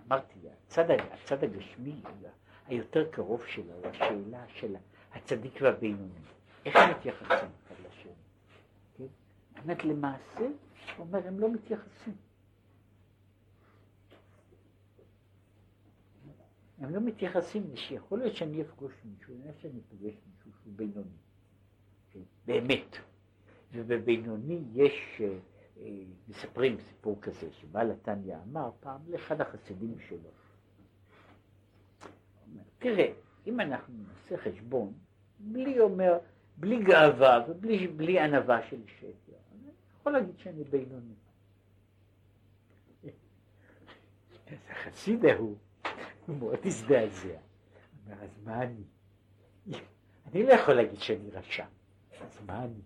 אמרתי, 0.08 0.40
הצד, 0.68 0.86
הצד 1.12 1.44
הגשמי, 1.44 2.02
היותר 2.68 3.06
קרוב 3.12 3.46
שלה, 3.48 3.74
הוא 3.74 3.88
השאלה 3.88 4.44
של 4.48 4.76
הצדיק 5.14 5.60
והבינוני. 5.62 6.10
איך 6.66 6.76
מתייחסים? 6.76 7.50
אומרת, 9.66 9.86
למעשה, 9.86 10.40
הוא 10.40 10.50
אומר, 10.98 11.28
הם 11.28 11.40
לא 11.40 11.52
מתייחסים. 11.52 12.14
הם 16.78 16.96
לא 16.96 17.02
מתייחסים, 17.02 17.76
שיכול 17.76 18.20
להיות 18.20 18.36
שאני 18.36 18.62
אפגוש 18.62 18.94
מישהו, 19.06 19.36
אני 19.36 19.54
שאני 19.62 19.80
אפגוש 19.80 20.14
מישהו 20.28 20.52
שהוא 20.62 20.74
בינוני, 20.76 21.18
כן, 22.12 22.20
באמת. 22.46 22.98
ובבינוני 23.72 24.62
יש, 24.74 25.22
אה, 25.80 25.90
מספרים 26.28 26.78
סיפור 26.80 27.22
כזה, 27.22 27.52
שבעל 27.52 27.92
התניא 27.92 28.36
אמר 28.50 28.72
פעם 28.80 29.02
לאחד 29.08 29.42
החסידים 29.42 29.96
שלו. 30.08 30.30
אומר, 32.48 32.64
תראה, 32.80 33.14
אם 33.48 33.60
אנחנו 33.60 33.94
נעשה 34.08 34.38
חשבון, 34.38 34.94
בלי 35.40 35.80
אומר, 35.80 36.18
בלי 36.58 36.84
גאווה 36.84 37.46
ובלי 37.50 38.20
ענווה 38.20 38.70
של 38.70 38.82
שקר, 39.00 39.45
יכול 40.06 40.14
להגיד 40.14 40.38
שאני 40.38 40.64
בינוני. 40.64 41.14
אז 44.48 44.58
החסיד 44.70 45.26
ההוא, 45.26 45.56
הוא 46.26 46.38
מאוד 46.38 46.60
הזדעזע. 46.66 47.38
אומר, 48.06 48.24
אז 48.24 48.30
מה 48.44 48.64
אני? 48.64 48.84
אני 50.26 50.44
לא 50.44 50.54
יכול 50.54 50.74
להגיד 50.74 51.00
שאני 51.00 51.32
רשע. 51.32 51.66
אז 52.22 52.42
מה 52.46 52.64
אני? 52.64 52.82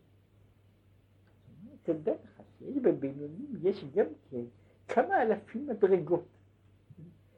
תדע 1.84 2.14
לך 2.24 2.42
שיש 2.60 2.78
בבינונים, 2.78 3.60
יש 3.64 3.86
גם 3.96 4.06
כן 4.32 4.44
כמה 4.88 5.22
אלפים 5.22 5.68
מדרגות. 5.68 6.28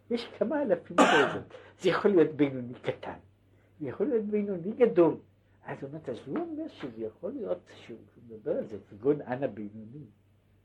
יש 0.09 0.27
כמה 0.37 0.61
אלפים 0.61 0.97
מדרגות. 0.97 1.53
זה 1.79 1.89
יכול 1.89 2.11
להיות 2.11 2.35
בינוני 2.35 2.73
קטן, 2.73 3.19
זה 3.79 3.87
יכול 3.87 4.07
להיות 4.07 4.25
בינוני 4.25 4.71
גדול. 4.71 5.17
אז 5.65 5.77
הוא 5.81 5.89
אומר, 5.89 5.99
אז 6.11 6.17
הוא 6.27 6.37
אומר 6.37 6.67
שזה 6.67 7.01
יכול 7.01 7.31
להיות, 7.31 7.59
שהוא 7.85 7.97
מדבר 8.27 8.57
על 8.57 8.67
זה, 8.67 8.77
כגון 8.89 9.21
אנא 9.21 9.47
בינוני. 9.47 10.05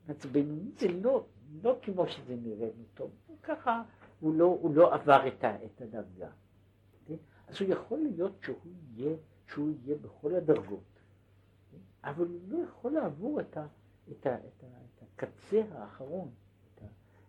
אז 0.09 0.27
בינוני 0.27 0.71
זה 0.79 0.89
לא, 0.89 1.27
לא 1.63 1.79
כמו 1.83 2.07
שזה 2.07 2.37
נראה 2.37 2.69
טוב, 2.95 3.11
הוא 3.27 3.37
ככה, 3.43 3.83
הוא 4.21 4.35
לא, 4.35 4.45
הוא 4.45 4.75
לא 4.75 4.95
עבר 4.95 5.29
את, 5.29 5.45
ה, 5.45 5.65
את 5.65 5.81
הדרגה. 5.81 6.31
אז 7.49 7.61
הוא 7.61 7.69
יכול 7.73 7.99
להיות 7.99 8.33
שהוא 8.43 8.57
יהיה, 8.97 9.17
שהוא 9.47 9.71
יהיה 9.71 9.97
בכל 9.97 10.35
הדרגות, 10.35 11.01
אבל 12.05 12.27
הוא 12.27 12.41
לא 12.49 12.59
יכול 12.59 12.93
לעבור 12.93 13.41
את, 13.41 13.57
ה, 13.57 13.67
את, 14.11 14.27
ה, 14.27 14.35
את, 14.35 14.65
ה, 14.65 14.67
את 14.67 15.03
הקצה 15.03 15.63
האחרון, 15.73 16.31
את, 16.75 16.83
ה, 16.83 16.87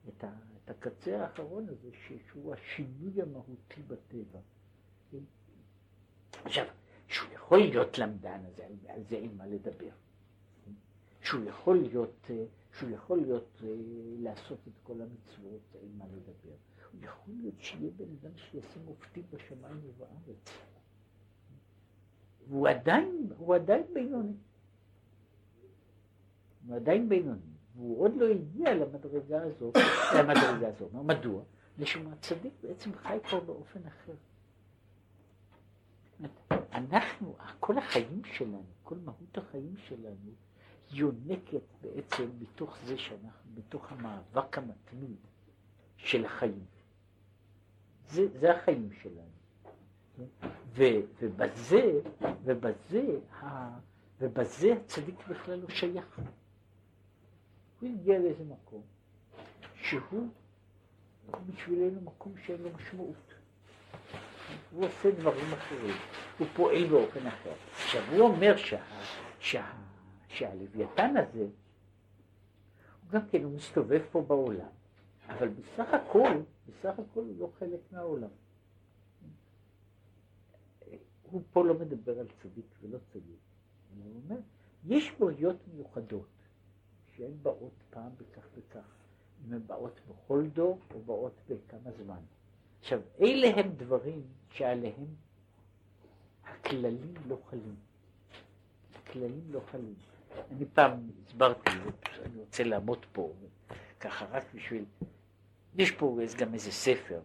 את, 0.10 0.24
ה, 0.24 0.30
את 0.64 0.70
הקצה 0.70 1.24
האחרון 1.24 1.70
הזה, 1.70 1.90
שהוא 2.32 2.54
השינוי 2.54 3.22
המהותי 3.22 3.82
בטבע. 3.88 4.40
עכשיו, 6.44 6.66
שהוא 7.08 7.30
יכול 7.34 7.58
להיות 7.60 7.98
למדן, 7.98 8.40
אז 8.48 8.60
על, 8.60 8.72
על 8.88 9.04
זה 9.04 9.16
אין 9.16 9.38
מה 9.38 9.46
לדבר. 9.46 9.90
שהוא 11.22 11.44
יכול 11.46 11.78
להיות, 11.78 12.32
שהוא 12.72 12.90
יכול 12.90 13.22
להיות, 13.22 13.62
לעשות 14.20 14.60
את 14.68 14.74
כל 14.84 15.02
המצוות, 15.02 15.76
אין 15.76 15.98
מה 15.98 16.06
לדבר. 16.06 16.56
הוא 16.92 17.02
יכול 17.04 17.34
להיות 17.38 17.56
שיהיה 17.60 17.92
בן 17.98 18.06
אדם 18.22 18.38
שיעשה 18.38 18.80
מופתים 18.86 19.24
בשמיים 19.30 19.80
ובארץ. 19.84 20.52
והוא 22.48 22.68
עדיין, 22.68 23.30
הוא 23.38 23.56
עדיין 23.56 23.84
בינוני. 23.94 24.34
הוא 26.68 26.76
עדיין 26.76 27.10
בינוני, 27.10 27.40
והוא 27.76 28.02
עוד 28.02 28.12
לא 28.16 28.26
הגיע 28.28 28.76
למדרגה 28.76 29.44
הזאת, 29.44 29.78
למדרגה 30.20 30.68
הזאת. 30.68 30.94
מדוע? 30.94 31.44
משום 31.80 32.08
הצדיק 32.08 32.54
בעצם 32.62 32.96
חי 32.96 33.18
פה 33.30 33.40
באופן 33.40 33.80
אחר. 33.88 34.14
אנחנו, 36.72 37.36
כל 37.60 37.78
החיים 37.78 38.22
שלנו, 38.26 38.66
כל 38.84 38.98
מהות 38.98 39.38
החיים 39.38 39.76
שלנו, 39.78 40.32
יונקת 40.92 41.62
בעצם 41.82 42.30
מתוך 42.40 42.78
זה 42.86 42.98
שאנחנו, 42.98 43.52
מתוך 43.56 43.92
המאבק 43.92 44.58
המתמיד 44.58 45.18
של 45.98 46.26
החיים. 46.26 46.66
זה, 48.08 48.40
זה 48.40 48.56
החיים 48.56 48.90
שלנו. 49.02 49.38
ו, 50.76 50.84
ובזה, 51.22 52.00
ובזה, 52.44 53.20
ה, 53.42 53.70
ובזה 54.20 54.74
הצדיק 54.74 55.28
בכלל 55.28 55.60
לא 55.60 55.70
שייך. 55.70 56.20
הוא 57.80 57.90
הגיע 57.90 58.20
לאיזה 58.20 58.44
מקום 58.44 58.82
שהוא 59.76 60.28
בשבילנו 61.48 62.02
מקום 62.02 62.34
שאין 62.46 62.62
לו 62.62 62.70
משמעות. 62.76 63.27
הוא 64.72 64.86
עושה 64.86 65.12
דברים 65.12 65.54
אחרים, 65.54 65.96
הוא 66.40 66.48
פועל 66.56 66.88
באופן 66.88 67.28
אחר. 67.28 67.54
עכשיו 67.76 68.02
הוא 68.12 68.22
אומר 68.22 68.58
שה, 68.58 68.82
שה, 69.40 69.72
שהלוויתן 70.28 71.14
הזה, 71.18 71.42
הוא 71.42 73.12
גם 73.12 73.22
כן, 73.32 73.44
הוא 73.44 73.52
מסתובב 73.52 74.02
פה 74.12 74.22
בעולם, 74.22 74.70
אבל 75.30 75.48
בסך 75.48 75.94
הכל, 75.94 76.32
בסך 76.68 77.00
הכל 77.00 77.20
הוא 77.20 77.40
לא 77.40 77.50
חלק 77.60 77.80
מהעולם. 77.92 78.30
הוא 81.32 81.42
פה 81.54 81.66
לא 81.66 81.74
מדבר 81.74 82.20
על 82.20 82.28
צדיק 82.42 82.66
ולא 82.82 82.98
צדיק, 83.14 83.40
אלא 83.94 84.04
הוא 84.04 84.22
אומר, 84.24 84.40
יש 84.86 85.12
בריות 85.20 85.58
מיוחדות 85.74 86.28
שהן 87.16 87.32
באות 87.42 87.84
פעם 87.90 88.12
בכך 88.18 88.48
וכך, 88.58 88.96
אם 89.46 89.54
הן 89.54 89.62
באות 89.68 90.00
בכל 90.10 90.48
דור 90.54 90.80
או 90.94 91.02
באות 91.02 91.34
בכמה 91.50 91.92
זמן. 91.92 92.20
עכשיו, 92.82 93.02
אלה 93.22 93.48
הם 93.60 93.72
דברים 93.78 94.22
שעליהם 94.52 95.16
הכללים 96.44 97.14
לא 97.28 97.38
חלים. 97.50 97.76
הכללים 98.96 99.42
לא 99.52 99.62
חלים. 99.72 99.96
אני 100.52 100.66
פעם 100.74 101.10
הסברתי, 101.26 101.72
אני 102.26 102.40
רוצה 102.40 102.64
לעמוד 102.64 103.06
פה, 103.12 103.34
ככה 104.00 104.26
רק 104.26 104.44
בשביל... 104.54 104.86
יש 105.76 105.92
פה 105.92 106.18
גם 106.38 106.54
איזה 106.54 106.72
ספר, 106.72 107.22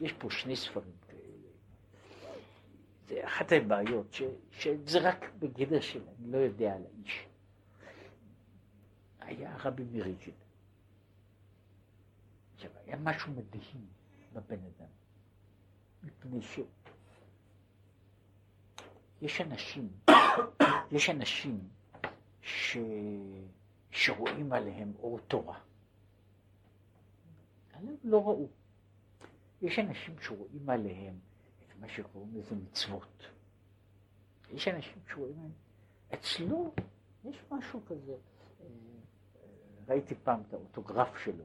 יש 0.00 0.12
פה 0.12 0.30
שני 0.30 0.56
ספרים 0.56 0.92
כאלה. 1.08 1.20
זה 3.08 3.24
אחת 3.24 3.52
הבעיות, 3.52 4.12
ש, 4.12 4.22
שזה 4.50 4.98
רק 5.08 5.30
בגדר 5.38 5.80
של 5.80 6.00
אני 6.18 6.32
לא 6.32 6.38
יודע 6.38 6.74
על 6.74 6.82
האיש. 6.86 7.26
היה 9.20 9.56
רבי 9.64 9.84
מריג'ין. 9.92 10.34
עכשיו, 12.64 12.82
היה 12.86 12.96
משהו 12.96 13.32
מדהים 13.32 13.86
בבן 14.32 14.58
אדם, 14.58 14.88
מפני 16.02 16.42
ש... 16.42 16.60
יש 19.22 19.40
אנשים, 19.40 19.90
יש 20.96 21.10
אנשים 21.10 21.68
ש... 22.40 22.76
שרואים 23.90 24.52
עליהם 24.52 24.92
אור 24.98 25.18
תורה. 25.18 25.58
עליהם 27.72 27.96
לא 28.04 28.22
ראו. 28.24 28.48
יש 29.62 29.78
אנשים 29.78 30.14
שרואים 30.20 30.70
עליהם 30.70 31.18
את 31.58 31.76
מה 31.80 31.88
שקוראים 31.88 32.34
לזה 32.34 32.54
מצוות. 32.54 33.26
יש 34.50 34.68
אנשים 34.68 35.02
שרואים 35.08 35.36
עליהם, 35.38 35.52
אצלו 36.14 36.74
יש 37.24 37.36
משהו 37.50 37.80
כזה, 37.86 38.12
אה, 38.60 38.66
ראיתי 39.88 40.14
פעם 40.14 40.42
את 40.48 40.54
האוטוגרף 40.54 41.18
שלו. 41.24 41.44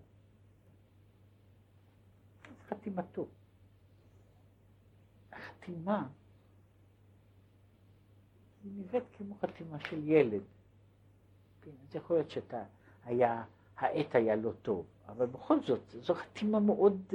חתימתו. 2.69 3.25
החתימה 5.33 6.07
היא 8.63 8.71
נראית 8.75 9.03
כמו 9.17 9.35
חתימה 9.35 9.79
של 9.79 10.07
ילד. 10.07 10.41
כן, 11.61 11.71
אז 11.87 11.95
יכול 11.95 12.15
להיות 12.15 12.29
שאתה, 12.29 12.63
היה, 13.05 13.43
העט 13.77 14.15
היה 14.15 14.35
לא 14.35 14.51
טוב, 14.61 14.85
אבל 15.07 15.25
בכל 15.25 15.61
זאת, 15.63 15.81
זו 15.89 16.13
חתימה 16.13 16.59
מאוד, 16.59 17.13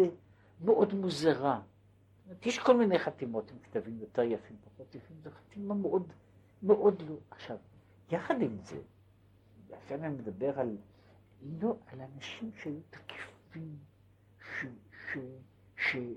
מאוד 0.64 0.94
מוזרה. 0.94 1.60
יש 2.42 2.58
כל 2.58 2.76
מיני 2.76 2.98
חתימות 2.98 3.50
עם 3.50 3.58
כתבים 3.58 3.98
יותר 4.00 4.22
יפים, 4.22 4.56
פחות 4.64 4.94
יפים, 4.94 5.16
זו 5.22 5.30
חתימה 5.30 5.74
מאוד, 5.74 6.12
מאוד 6.62 7.02
לא. 7.08 7.14
עכשיו, 7.30 7.56
יחד 8.10 8.42
עם 8.42 8.56
זה, 8.62 8.80
לכן 9.70 10.04
אני 10.04 10.14
מדבר 10.14 10.58
על, 10.60 10.76
לא, 11.60 11.76
על 11.86 12.00
אנשים 12.00 12.50
שהיו 12.62 12.80
תקיפים, 12.90 13.76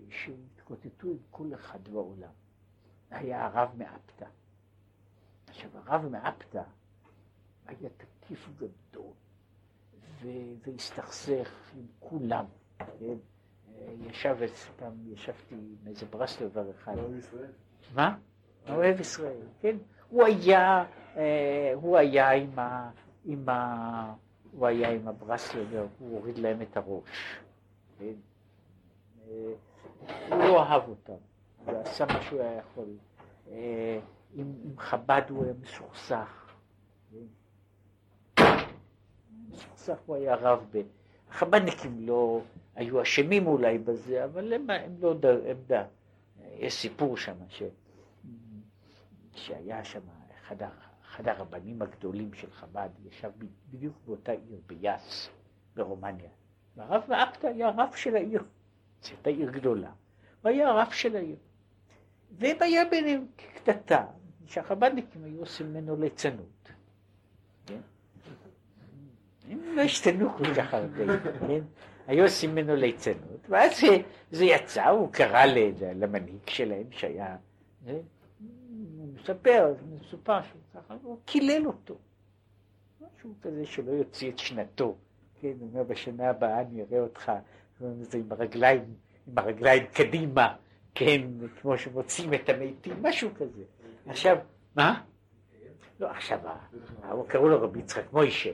שהתקוטטו 0.10 1.08
עם 1.08 1.18
כל 1.32 1.54
אחד 1.54 1.88
בעולם. 1.88 2.32
היה 3.12 3.46
הרב 3.46 3.70
מאפתא. 3.78 4.26
עכשיו, 5.48 5.70
הרב 5.74 6.06
מאפתא 6.06 6.62
היה 7.68 7.90
תקיף 7.98 8.50
גדול, 8.58 9.12
והסתכסך 10.22 11.72
עם 11.76 11.86
כולם, 12.00 12.46
כן? 13.00 13.16
ישב 14.10 14.38
פעם, 14.76 14.94
ישבתי 15.14 15.56
עם 15.56 15.76
איזה 15.88 16.06
ברסלבר 16.06 16.72
אחד. 16.72 16.98
אוהב 16.98 17.18
ישראל. 17.18 17.52
מה? 17.96 18.18
אוהב 18.70 19.00
ישראל, 19.00 19.42
כן. 19.62 19.78
הוא 20.10 20.24
היה, 20.24 20.86
אה, 21.16 21.72
הוא 21.76 21.98
היה 21.98 22.32
עם 22.32 22.60
ה... 22.60 22.92
עם 23.26 23.50
ה... 23.50 24.14
הוא 24.52 24.68
היה 24.68 24.92
עם 24.92 25.08
הברסלבר, 25.08 25.88
הוא 26.00 26.18
הוריד 26.20 26.38
להם 26.38 26.62
את 26.62 26.78
הראש. 26.78 27.40
כן? 28.00 28.14
אה, 29.30 29.54
הוא 30.30 30.44
לא 30.44 30.64
אהב 30.64 30.90
אותם, 30.90 31.14
הוא 31.66 31.78
עשה 31.82 32.06
מה 32.06 32.22
שהוא 32.22 32.42
היה 32.42 32.58
יכול. 32.58 32.88
אה, 33.52 34.00
עם, 34.34 34.54
עם 34.64 34.78
חב"ד 34.78 35.22
הוא 35.30 35.44
היה 35.44 35.54
מסוכסך. 35.62 36.54
מסוכסך 39.50 39.98
הוא 40.06 40.16
היה 40.16 40.36
רב 40.36 40.66
ב... 40.72 40.82
החב"דניקים 41.30 42.08
לא 42.08 42.42
היו 42.76 43.02
אשמים 43.02 43.48
אולי 43.48 43.78
בזה, 43.78 44.26
אבל 44.26 44.54
הם, 44.54 44.70
הם 44.70 44.96
לא 45.00 45.16
עמדה. 45.50 45.86
יש 46.58 46.74
סיפור 46.74 47.18
שם 47.18 47.36
ש... 47.50 47.64
שהיה 49.32 49.84
שם 49.84 50.00
אחד, 50.42 50.56
אחד 51.06 51.28
הרבנים 51.28 51.82
הגדולים 51.82 52.34
של 52.34 52.52
חב"ד, 52.52 52.90
ישב 53.06 53.32
בדיוק 53.70 53.96
באותה 54.06 54.32
עיר, 54.32 54.60
ביאס, 54.68 55.30
ברומניה. 55.76 56.30
והרב 56.76 57.04
מאפתא 57.10 57.48
היה 57.48 57.70
רב 57.70 57.94
של 57.96 58.16
העיר. 58.16 58.44
זו 59.06 59.12
הייתה 59.12 59.30
עיר 59.30 59.52
גדולה. 59.52 59.92
הוא 60.42 60.50
היה 60.50 60.70
הרב 60.70 60.92
של 60.92 61.16
העיר. 61.16 61.36
והם 62.40 62.58
ביניהם 62.90 63.26
קטטה, 63.36 64.06
שהחב"דניקים 64.46 65.24
היו 65.24 65.40
עושים 65.40 65.74
ממנו 65.74 65.96
ליצנות. 65.96 66.72
כן? 67.66 67.80
הם 69.50 69.60
לא 69.76 69.82
השתנו 69.82 70.30
כל 70.38 70.54
כך 70.54 70.74
הרבה, 70.74 71.20
כן? 71.48 71.62
היו 72.08 72.24
עושים 72.24 72.52
ממנו 72.52 72.76
ליצנות, 72.76 73.50
ואז 73.50 73.72
זה 74.32 74.46
יצא, 74.46 74.88
הוא 74.88 75.12
קרא 75.12 75.46
למנהיג 75.96 76.50
שלהם 76.50 76.92
שהיה, 76.92 77.38
מספר, 79.14 79.68
אז 79.68 79.76
מסופר 80.00 80.42
שהוא 80.42 80.62
ככה, 80.74 80.96
הוא 81.04 81.18
קילל 81.26 81.68
אותו. 81.68 81.98
משהו 83.02 83.34
כזה 83.42 83.66
שלא 83.66 83.92
יוציא 83.92 84.32
את 84.32 84.40
שנתו. 84.40 84.96
כן, 85.42 85.54
הוא 85.60 85.70
אומר, 85.70 85.84
בשנה 85.84 86.30
הבאה 86.30 86.62
אני 86.62 86.82
אראה 86.84 87.00
אותך, 87.00 87.32
זה 87.80 88.18
עם 88.18 88.32
הרגליים, 88.32 88.84
עם 89.28 89.38
הרגליים 89.38 89.86
קדימה, 89.94 90.56
כן, 90.96 91.22
כמו 91.62 91.78
שמוצאים 91.78 92.34
את 92.34 92.50
המתים, 92.50 92.94
משהו 93.02 93.30
כזה. 93.36 93.64
עכשיו, 94.08 94.38
מה? 94.76 95.02
לא, 96.00 96.08
עכשיו, 96.12 96.40
קראו 97.28 97.50
לו 97.50 97.62
רבי 97.62 97.80
יצחק 97.80 98.14
מוישה, 98.14 98.52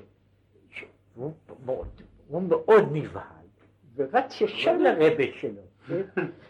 הוא 1.16 1.34
מאוד 2.30 2.90
נבהל, 2.92 3.24
ורץ 3.96 4.42
ישר 4.42 4.78
לרבה 4.78 5.24
שלו, 5.40 5.62
כן? 5.88 6.02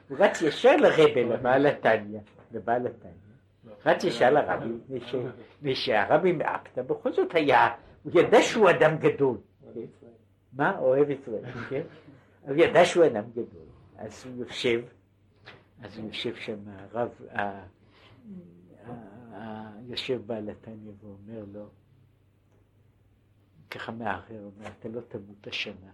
הוא 0.10 0.18
רץ 0.20 0.42
ישר 0.42 0.76
לרבה, 0.76 1.24
לבעל 1.24 1.66
התניא, 1.66 2.20
לבעל 2.52 2.88
התניא. 2.88 3.12
רץ 3.86 4.04
ישר 4.04 4.30
לרבי, 4.30 4.70
מפני 4.90 5.76
שהרבי 5.76 6.32
מאפתא 6.32 6.82
בכל 6.82 7.14
זאת 7.14 7.36
היה, 7.36 7.70
הוא 8.04 8.12
ידע 8.16 8.42
שהוא 8.42 8.70
אדם 8.70 8.98
גדול. 8.98 9.38
מה? 10.54 10.78
אוהב 10.80 11.10
ישראל, 11.10 11.52
כן? 11.70 11.82
הוא 12.42 12.56
ידע 12.56 12.86
שהוא 12.86 13.06
אדם 13.06 13.32
גדול. 13.32 13.66
אז 13.96 14.26
הוא 14.26 14.36
יושב, 14.36 14.82
אז 15.82 15.98
הוא 15.98 16.08
יושב 16.08 16.36
שם 16.36 16.60
הרב, 16.68 17.10
יושב 19.88 20.22
בעל 20.26 20.50
התניא 20.50 20.92
ואומר 21.02 21.46
לו, 21.54 21.70
ככה 23.72 23.92
מערער, 23.92 24.44
אומר, 24.44 24.68
אתה 24.80 24.90
לא 24.90 25.02
תמות 25.02 25.48
השנה. 25.48 25.92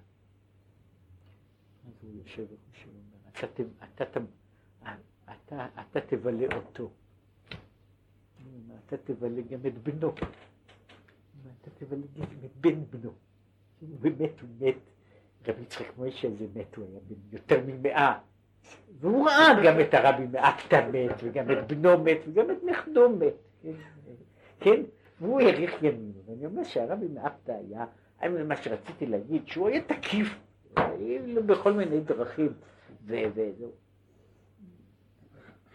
אז 1.87 1.93
הוא 2.03 2.11
יושב 2.15 2.43
וחושב, 2.43 2.89
אומר, 2.89 3.29
אתה 5.81 6.01
תבלה 6.01 6.55
אותו. 6.55 6.91
אתה 8.85 8.97
תבלה 8.97 9.41
גם 9.41 9.59
את 9.67 9.77
בנו. 9.83 10.13
אתה 11.61 11.69
תבלה 11.77 12.07
גם 12.15 12.25
את 12.45 12.57
בן 12.61 12.85
בנו. 12.85 13.13
באמת 13.81 14.39
הוא 14.41 14.49
מת, 14.59 14.75
רבי 15.47 15.61
יצחק 15.61 15.97
מוישה 15.97 16.27
זה 16.39 16.45
מת, 16.55 16.75
הוא 16.75 16.85
היה 16.91 16.99
בן 17.07 17.15
יותר 17.31 17.61
ממאה. 17.65 18.19
והוא 18.99 19.27
ראה 19.27 19.47
גם 19.65 19.79
את 19.79 19.93
הרבי 19.93 20.27
מאפתא 20.27 20.89
מת, 20.93 21.15
וגם 21.23 21.51
את 21.51 21.67
בנו 21.67 22.03
מת, 22.03 22.17
וגם 22.27 22.51
את 22.51 22.63
נכדו 22.63 23.09
מת. 23.09 23.33
כן? 24.59 24.81
והוא 25.21 25.41
האריך 25.41 25.83
ימים. 25.83 26.11
ואני 26.25 26.45
אומר 26.45 26.63
שהרבי 26.63 27.07
מאפתא 27.07 27.51
היה, 27.51 27.85
מה 28.43 28.55
שרציתי 28.55 29.05
להגיד, 29.05 29.47
שהוא 29.47 29.67
היה 29.67 29.81
תקיף 29.81 30.39
בכל 31.45 31.73
מיני 31.73 31.99
דרכים. 31.99 32.53
וזהו. 33.05 33.71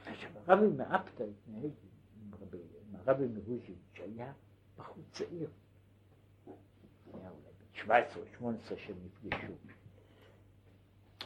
עכשיו 0.07 0.31
הרבי 0.47 0.67
מאפתא 0.77 1.23
התנהג 1.23 1.71
עם 2.23 2.95
הרבי 3.07 3.27
מרוז'ין, 3.35 3.75
שהיה 3.95 4.33
בחור 4.79 5.03
צעיר. 5.11 5.49
היה 7.89 8.05
אולי 8.05 8.09
בן 8.09 8.11
17 8.13 8.23
או 8.23 8.27
18 8.39 8.79
שהם 8.79 8.97
נפגשו. 9.05 9.53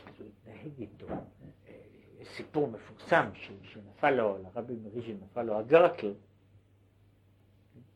אז 0.06 0.20
הוא 0.20 0.28
התנהג 0.28 0.78
איתו. 0.78 1.06
יש 2.18 2.28
סיפור 2.28 2.68
מפורסם 2.68 3.30
שנפל 3.62 4.10
לו, 4.10 4.38
לרבי 4.38 4.76
מריז'ין 4.76 5.20
נפל 5.22 5.42
לו 5.42 5.58
הגרקל, 5.58 6.14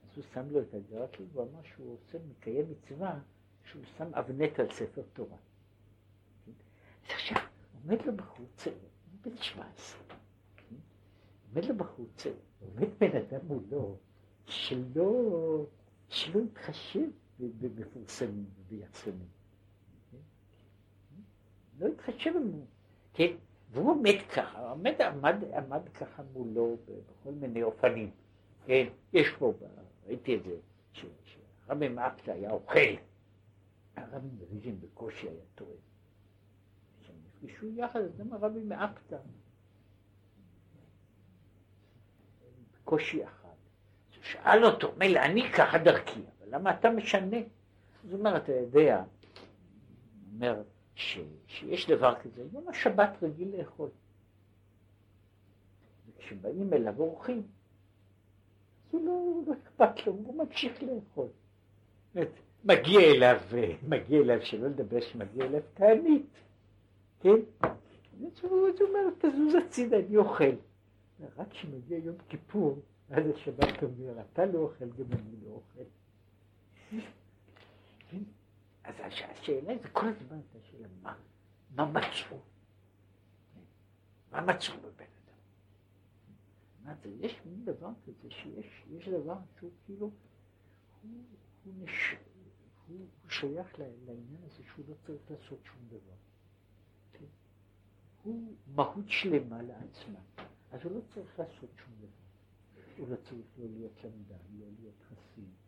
אז 0.03 0.17
הוא 0.17 0.25
שם 0.35 0.51
לו 0.51 0.61
את 0.61 0.75
הגרקל 0.75 1.25
והוא 1.33 1.49
אמר 1.53 1.63
שהוא 1.63 1.95
עושה, 1.95 2.19
מקיים 2.31 2.71
מצווה, 2.71 3.19
שהוא 3.65 3.83
שם 3.99 4.15
אבנט 4.15 4.61
על 4.61 4.71
ספר 4.73 5.03
תורה. 5.13 5.37
אז 6.47 7.15
עכשיו, 7.15 7.39
עומד 7.83 8.03
לו 8.07 8.17
בחור 8.17 8.47
צעיר, 8.57 8.75
בן 9.25 9.37
17, 9.37 10.01
עומד 11.55 11.65
לו 11.65 11.77
בחור 11.77 12.07
צעיר, 12.17 12.35
עומד 12.61 12.89
בן 12.99 13.17
אדם 13.17 13.47
מולו, 13.47 13.97
שלא, 14.47 15.67
שלא 16.09 16.41
יתחשב 16.41 17.09
במפורסמים 17.61 18.45
וביצרנים. 18.59 19.29
לא 21.79 21.87
התחשב 21.87 22.31
בנו, 22.35 22.67
כן? 23.13 23.33
והוא 23.71 23.91
עומד 23.91 24.15
ככה, 24.37 24.71
עמד, 24.71 25.03
עמד, 25.03 25.37
עמד 25.57 25.89
ככה 25.89 26.23
מולו 26.33 26.77
בכל 26.85 27.33
מיני 27.33 27.63
אופנים, 27.63 28.11
כן? 28.67 28.87
יש 29.13 29.29
פה, 29.39 29.53
ראיתי 30.07 30.37
את 30.37 30.43
זה, 30.45 30.57
שהרבי 30.93 31.89
מאפתא 31.89 32.31
היה 32.31 32.51
אוכל, 32.51 32.79
הרבי 33.97 34.29
מריז'ין 34.39 34.81
בקושי 34.81 35.29
היה 35.29 35.45
טועה. 35.55 35.71
כשהם 37.01 37.17
נפגשו 37.27 37.67
יחד, 37.67 38.01
אז 38.01 38.17
גם 38.17 38.33
הרבי 38.33 38.63
מאפתא. 38.63 39.17
בקושי 42.75 43.25
אחד. 43.25 43.49
שאל 44.23 44.65
אותו, 44.65 44.93
מילא 44.97 45.21
אני 45.21 45.53
ככה 45.53 45.79
דרכי, 45.79 46.21
למה 46.51 46.71
אתה 46.75 46.91
משנה? 46.91 47.37
אז 48.05 48.13
הוא 48.13 48.19
אומר, 48.19 48.37
אתה 48.37 48.53
יודע, 48.53 49.05
אומר, 50.35 50.63
ש, 50.95 51.19
שיש 51.47 51.91
דבר 51.91 52.15
כזה, 52.15 52.45
יום 52.53 52.69
השבת 52.69 53.11
רגיל 53.23 53.57
לאכול. 53.59 53.89
וכשבאים 56.09 56.73
אליו 56.73 56.95
אורחים, 56.99 57.39
אז 57.39 58.95
הוא 58.95 59.07
לא, 59.07 59.43
לא 59.47 59.53
אכפת 59.63 60.07
לו, 60.07 60.13
הוא 60.13 60.45
ממשיך 60.45 60.83
לאכול. 60.83 61.29
מגיע 62.65 63.01
אליו, 63.01 63.41
מגיע 63.89 64.21
אליו, 64.21 64.43
שלא 64.43 64.69
לדבר 64.69 65.01
שמגיע 65.01 65.45
אליו 65.45 65.61
תענית, 65.75 66.27
כן? 67.21 67.37
אז 67.63 68.41
הוא 68.43 68.69
אומר, 68.81 69.01
תזוז 69.19 69.55
הצידה, 69.55 69.99
אני 69.99 70.17
אוכל. 70.17 70.55
רק 71.37 71.51
כשמגיע 71.51 71.99
יום 71.99 72.17
כיפור, 72.29 72.79
אז 73.11 73.25
השבת 73.35 73.83
אומר, 73.83 74.21
אתה 74.33 74.47
לא 74.47 74.59
אוכל, 74.59 74.85
גם 74.85 75.13
אני 75.13 75.37
לא 75.45 75.51
אוכל. 75.51 76.00
אז 78.85 78.95
השאלה 79.05 79.79
זה 79.83 79.89
כל 79.89 80.07
הזמן 80.07 80.37
הייתה 80.37 80.59
שאלה, 80.71 80.89
מה, 81.03 81.17
מה 81.75 81.85
מצאו? 81.85 82.37
מה 84.33 84.41
מצאו 84.41 84.75
בבן 84.79 85.05
אדם? 86.85 87.11
יש 87.21 87.41
מין 87.47 87.65
דבר 87.65 87.91
כזה 88.07 88.31
שיש 88.31 88.85
יש 88.91 89.09
דבר 89.09 89.39
שהוא 89.59 89.71
כאילו, 89.85 90.11
הוא, 91.03 91.75
נש... 91.79 92.15
הוא, 92.89 92.99
הוא 93.23 93.31
שייך 93.31 93.79
לעניין 93.79 94.43
הזה 94.45 94.63
שהוא 94.75 94.85
לא 94.89 94.95
צריך 95.07 95.31
לעשות 95.31 95.59
שום 95.65 95.89
דבר. 95.89 96.17
כן? 97.13 97.25
הוא 98.23 98.55
מהות 98.75 99.09
שלמה 99.09 99.63
לעצמה, 99.63 100.21
אז 100.71 100.81
הוא 100.85 100.93
לא 100.93 101.01
צריך 101.15 101.39
לעשות 101.39 101.71
שום 101.77 101.95
דבר. 101.99 102.07
הוא 102.99 103.09
לא 103.09 103.17
צריך 103.17 103.47
לא 103.59 103.67
להיות 103.69 104.05
למדן, 104.05 104.37
לא 104.59 104.67
להיות 104.79 105.03
חסיד. 105.09 105.60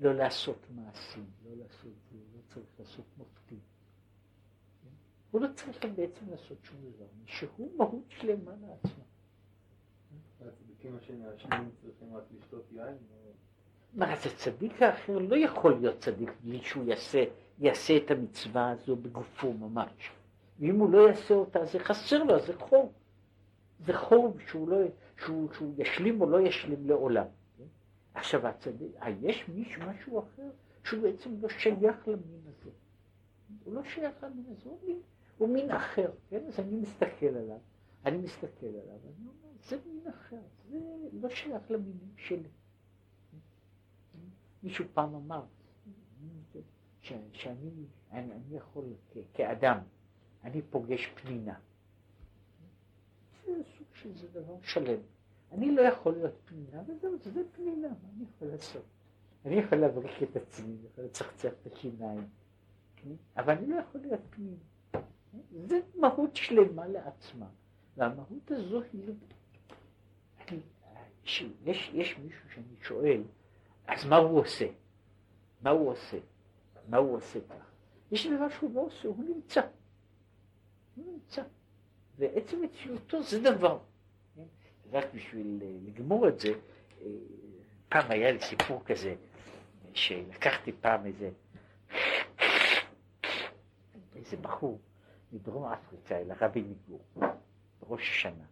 לא 0.00 0.14
לעשות 0.14 0.66
מעשים, 0.74 1.26
לא 1.44 1.56
לעשות, 1.56 1.92
הוא 2.10 2.20
לא 2.34 2.40
צריך 2.54 2.66
לעשות 2.78 3.04
מופתים. 3.18 3.58
הוא 5.30 5.40
לא 5.40 5.48
צריך 5.54 5.84
בעצם 5.96 6.30
לעשות 6.30 6.58
שום 6.62 6.76
דבר, 6.80 7.06
שהוא 7.26 7.76
מהות 7.76 8.04
שלמה 8.08 8.52
יין? 12.72 12.96
מה, 13.94 14.12
אז 14.12 14.26
הצדיק 14.26 14.82
האחר 14.82 15.18
לא 15.18 15.36
יכול 15.36 15.78
להיות 15.80 15.98
צדיק 15.98 16.30
בלי 16.44 16.62
שהוא 16.62 16.84
יעשה, 16.84 17.24
יעשה 17.58 17.96
את 17.96 18.10
המצווה 18.10 18.70
הזו 18.70 18.96
בגופו 18.96 19.52
ממש. 19.52 20.10
ואם 20.58 20.78
הוא 20.78 20.90
לא 20.90 21.08
יעשה 21.08 21.34
אותה, 21.34 21.64
זה 21.64 21.78
חסר 21.78 22.22
לו, 22.22 22.40
זה 22.46 22.58
חור. 22.58 22.92
זה 23.80 23.92
חור 23.92 24.36
שהוא, 24.46 24.68
לא, 24.68 24.76
שהוא, 25.16 25.48
שהוא 25.52 25.74
ישלים 25.78 26.20
או 26.20 26.30
לא 26.30 26.40
ישלים 26.40 26.88
לעולם. 26.88 27.26
עכשיו 28.16 28.46
הצדיק, 28.46 28.96
אה, 29.02 29.10
יש 29.10 29.48
מישהו, 29.48 29.82
משהו 29.82 30.18
אחר, 30.18 30.50
שהוא 30.84 31.02
בעצם 31.02 31.30
לא 31.40 31.48
שייך 31.48 32.08
למין 32.08 32.40
הזה. 32.46 32.70
הוא 33.64 33.74
לא 33.74 33.84
שייך 33.84 34.14
למין 34.22 34.44
הזה, 34.48 34.70
הוא 34.70 34.78
מין, 34.86 35.00
הוא 35.38 35.48
מין 35.48 35.70
אחר, 35.70 36.10
כן? 36.28 36.46
אז 36.46 36.60
אני 36.60 36.76
מסתכל 36.76 37.26
עליו, 37.26 37.58
אני 38.04 38.16
מסתכל 38.16 38.66
עליו, 38.66 38.98
אני 39.04 39.26
אומר, 39.28 39.52
זה 39.62 39.76
מין 39.86 40.08
אחר, 40.08 40.40
זה 40.68 40.78
לא 41.12 41.28
שייך 41.28 41.70
למינים 41.70 42.14
שלי. 42.16 42.48
מישהו 44.62 44.84
פעם 44.94 45.14
אמר, 45.14 45.44
ש, 47.00 47.12
שאני 47.32 47.70
אני, 48.12 48.32
אני 48.32 48.56
יכול 48.56 48.84
כ, 49.12 49.16
כאדם, 49.34 49.78
אני 50.44 50.62
פוגש 50.62 51.06
פנינה. 51.06 51.58
זה 53.44 53.52
סוג 53.78 53.86
של 53.94 54.14
זה 54.16 54.28
דבר 54.28 54.56
שלם. 54.62 55.00
אני 55.52 55.74
לא 55.74 55.82
יכול 55.82 56.12
להיות 56.12 56.34
פנינה, 56.44 56.82
וזהו, 56.86 57.16
זה 57.18 57.42
פנינה, 57.52 57.88
מה 57.88 58.08
אני 58.16 58.24
יכול 58.36 58.48
לעשות? 58.48 58.82
אני 59.44 59.54
יכול 59.54 59.78
להבריק 59.78 60.22
את 60.22 60.36
עצמי, 60.36 60.66
אני 60.66 60.86
יכול 60.92 61.04
לצחצח 61.04 61.52
את 61.62 61.72
השיניים, 61.72 62.28
כן? 62.96 63.10
אבל 63.36 63.52
אני 63.52 63.66
לא 63.66 63.76
יכול 63.76 64.00
להיות 64.00 64.20
פנינה. 64.30 64.56
זה 65.66 65.80
מהות 65.94 66.36
שלמה 66.36 66.86
לעצמה, 66.86 67.46
והמהות 67.96 68.50
הזו 68.50 68.82
היא... 68.92 69.14
אני, 70.48 70.60
יש, 71.64 71.90
יש 71.94 72.18
מישהו 72.18 72.50
שאני 72.54 72.76
שואל, 72.82 73.22
אז 73.86 74.04
מה 74.04 74.16
הוא 74.16 74.40
עושה? 74.40 74.66
מה 75.62 75.70
הוא 75.70 75.90
עושה? 75.90 76.18
מה 76.88 76.96
הוא 76.96 77.16
עושה 77.16 77.38
כך? 77.48 77.70
יש 78.10 78.26
דבר 78.26 78.48
שהוא 78.48 78.74
לא 78.74 78.80
עושה, 78.80 79.08
הוא 79.08 79.24
נמצא. 79.24 79.60
הוא 80.96 81.04
נמצא. 81.12 81.42
ועצם 82.18 82.62
מציאותו 82.62 83.22
זה 83.22 83.42
דבר. 83.42 83.78
רק 84.92 85.04
בשביל 85.14 85.58
אה, 85.62 85.68
לגמור 85.86 86.28
את 86.28 86.40
זה, 86.40 86.48
אה, 86.48 87.06
פעם 87.88 88.10
היה 88.10 88.32
לי 88.32 88.40
סיפור 88.40 88.82
כזה, 88.84 89.14
שלקחתי 89.94 90.72
פעם 90.80 91.06
איזה, 91.06 91.30
איזה 94.16 94.36
בחור 94.36 94.78
מדרום 95.32 95.64
אפריקה 95.64 96.16
אל 96.18 96.30
הרבי 96.30 96.62
מגור, 96.62 97.00
בראש 97.80 98.10
השנה. 98.10 98.44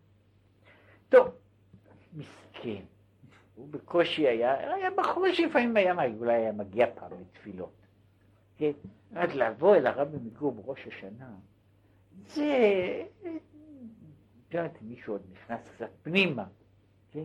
טוב, 1.09 1.28
מסכן, 2.15 2.82
הוא 3.55 3.69
בקושי 3.70 4.28
היה, 4.28 4.74
היה 4.74 4.90
בחור 4.90 5.32
שלפעמים 5.32 5.77
היה, 5.77 5.94
אולי 6.19 6.35
היה 6.35 6.52
מגיע 6.52 6.86
פעם 6.94 7.11
לתפילות. 7.20 7.73
כן, 8.59 8.73
עד 9.15 9.32
לבוא 9.32 9.77
אל 9.77 9.86
הרבי 9.86 10.16
מגור 10.24 10.52
בראש 10.52 10.86
השנה, 10.86 11.31
זה, 12.27 13.05
אם 14.60 14.89
מישהו 14.89 15.14
עוד 15.14 15.22
נכנס 15.32 15.68
קצת 15.68 15.90
פנימה, 16.02 16.44
כן? 17.12 17.24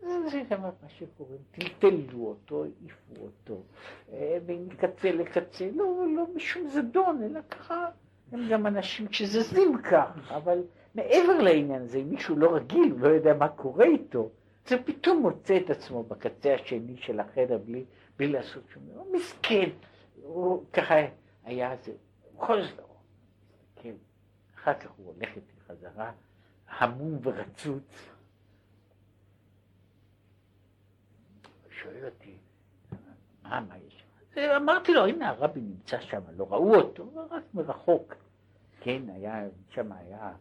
זה 0.00 0.42
גם 0.50 0.62
מה 0.62 0.88
שקוראים, 0.88 1.38
טלטלו 1.50 2.26
אותו, 2.26 2.64
העיפו 2.64 3.22
אותו, 3.22 3.62
אה, 4.12 4.38
מקצה 4.48 5.12
לקצה, 5.12 5.70
לא, 5.74 6.06
לא 6.16 6.26
משום 6.34 6.68
זדון, 6.68 7.22
אלא 7.22 7.40
ככה, 7.50 7.88
הם 8.32 8.48
גם 8.50 8.66
אנשים 8.66 9.12
שזזים 9.12 9.82
כך, 9.82 10.30
אבל 10.30 10.62
מעבר 10.94 11.38
לעניין 11.42 11.82
הזה, 11.82 11.98
אם 11.98 12.10
מישהו 12.10 12.36
לא 12.36 12.54
רגיל, 12.54 12.94
לא 12.98 13.08
יודע 13.08 13.34
מה 13.34 13.48
קורה 13.48 13.84
איתו, 13.84 14.30
זה 14.66 14.82
פתאום 14.82 15.22
מוצא 15.22 15.56
את 15.56 15.70
עצמו 15.70 16.02
בקצה 16.02 16.54
השני 16.54 16.96
של 16.96 17.20
החדר 17.20 17.58
בלי, 17.58 17.84
בלי 18.16 18.28
לעשות 18.28 18.62
שום 18.74 18.82
דבר, 18.92 19.02
מסכן, 19.12 19.70
הוא 20.22 20.64
ככה 20.72 20.94
היה 21.44 21.76
זה, 21.82 21.92
בכל 22.36 22.62
זאת, 22.62 22.80
כן, 23.76 23.94
אחר 24.58 24.74
כך 24.74 24.90
הוא 24.96 25.14
הולך 25.14 25.28
איתי 25.36 25.60
חזרה, 25.68 26.12
המום 26.78 27.18
ורצוץ, 27.22 28.12
שואל 31.70 32.04
אותי, 32.04 32.36
מה, 33.42 33.60
מה 33.60 33.74
יש? 33.86 34.04
אמרתי 34.56 34.94
לו, 34.94 35.06
הנה 35.06 35.28
הרבי 35.28 35.60
נמצא 35.60 36.00
שם, 36.00 36.20
לא 36.36 36.46
ראו 36.50 36.74
אותו, 36.74 37.10
רק 37.30 37.42
מרחוק. 37.54 38.14
כן, 38.80 39.02
היה, 39.08 39.44
שם 39.74 39.92
היה, 39.92 40.32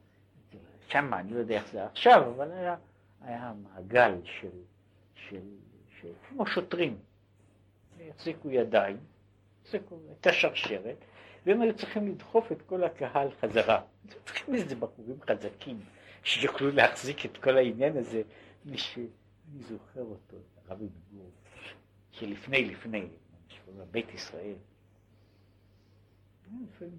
שם, 0.88 1.14
אני 1.14 1.34
לא 1.34 1.40
יודע 1.40 1.56
איך 1.56 1.72
זה 1.72 1.86
עכשיו, 1.86 2.32
אבל 2.36 2.52
היה, 2.52 2.76
היה 3.22 3.54
מעגל 3.64 4.14
של, 4.24 4.50
של, 5.16 5.42
של, 6.02 6.12
כמו 6.30 6.46
שוטרים. 6.46 6.98
החזיקו 8.10 8.50
ידיים, 8.50 8.98
החזיקו, 9.64 10.00
הייתה 10.08 10.34
שרשרת, 10.34 10.98
והם 11.46 11.62
היו 11.62 11.76
צריכים 11.76 12.08
לדחוף 12.08 12.52
את 12.52 12.62
כל 12.62 12.84
הקהל 12.84 13.28
חזרה. 13.42 13.82
צריכים 14.26 14.56
איזה 14.56 14.76
בחורים 14.76 15.18
חזקים 15.30 15.80
שיוכלו 16.24 16.72
להחזיק 16.72 17.26
את 17.26 17.38
כל 17.38 17.58
העניין 17.58 17.98
הזה, 17.98 18.22
מי 18.66 18.78
שאני 18.78 19.08
זוכר 19.60 20.02
אותו. 20.02 20.38
הרבי 20.68 20.86
מגור, 20.86 21.32
שלפני 22.12 22.66
לפני, 22.66 23.08
בית 23.92 24.14
ישראל, 24.14 24.56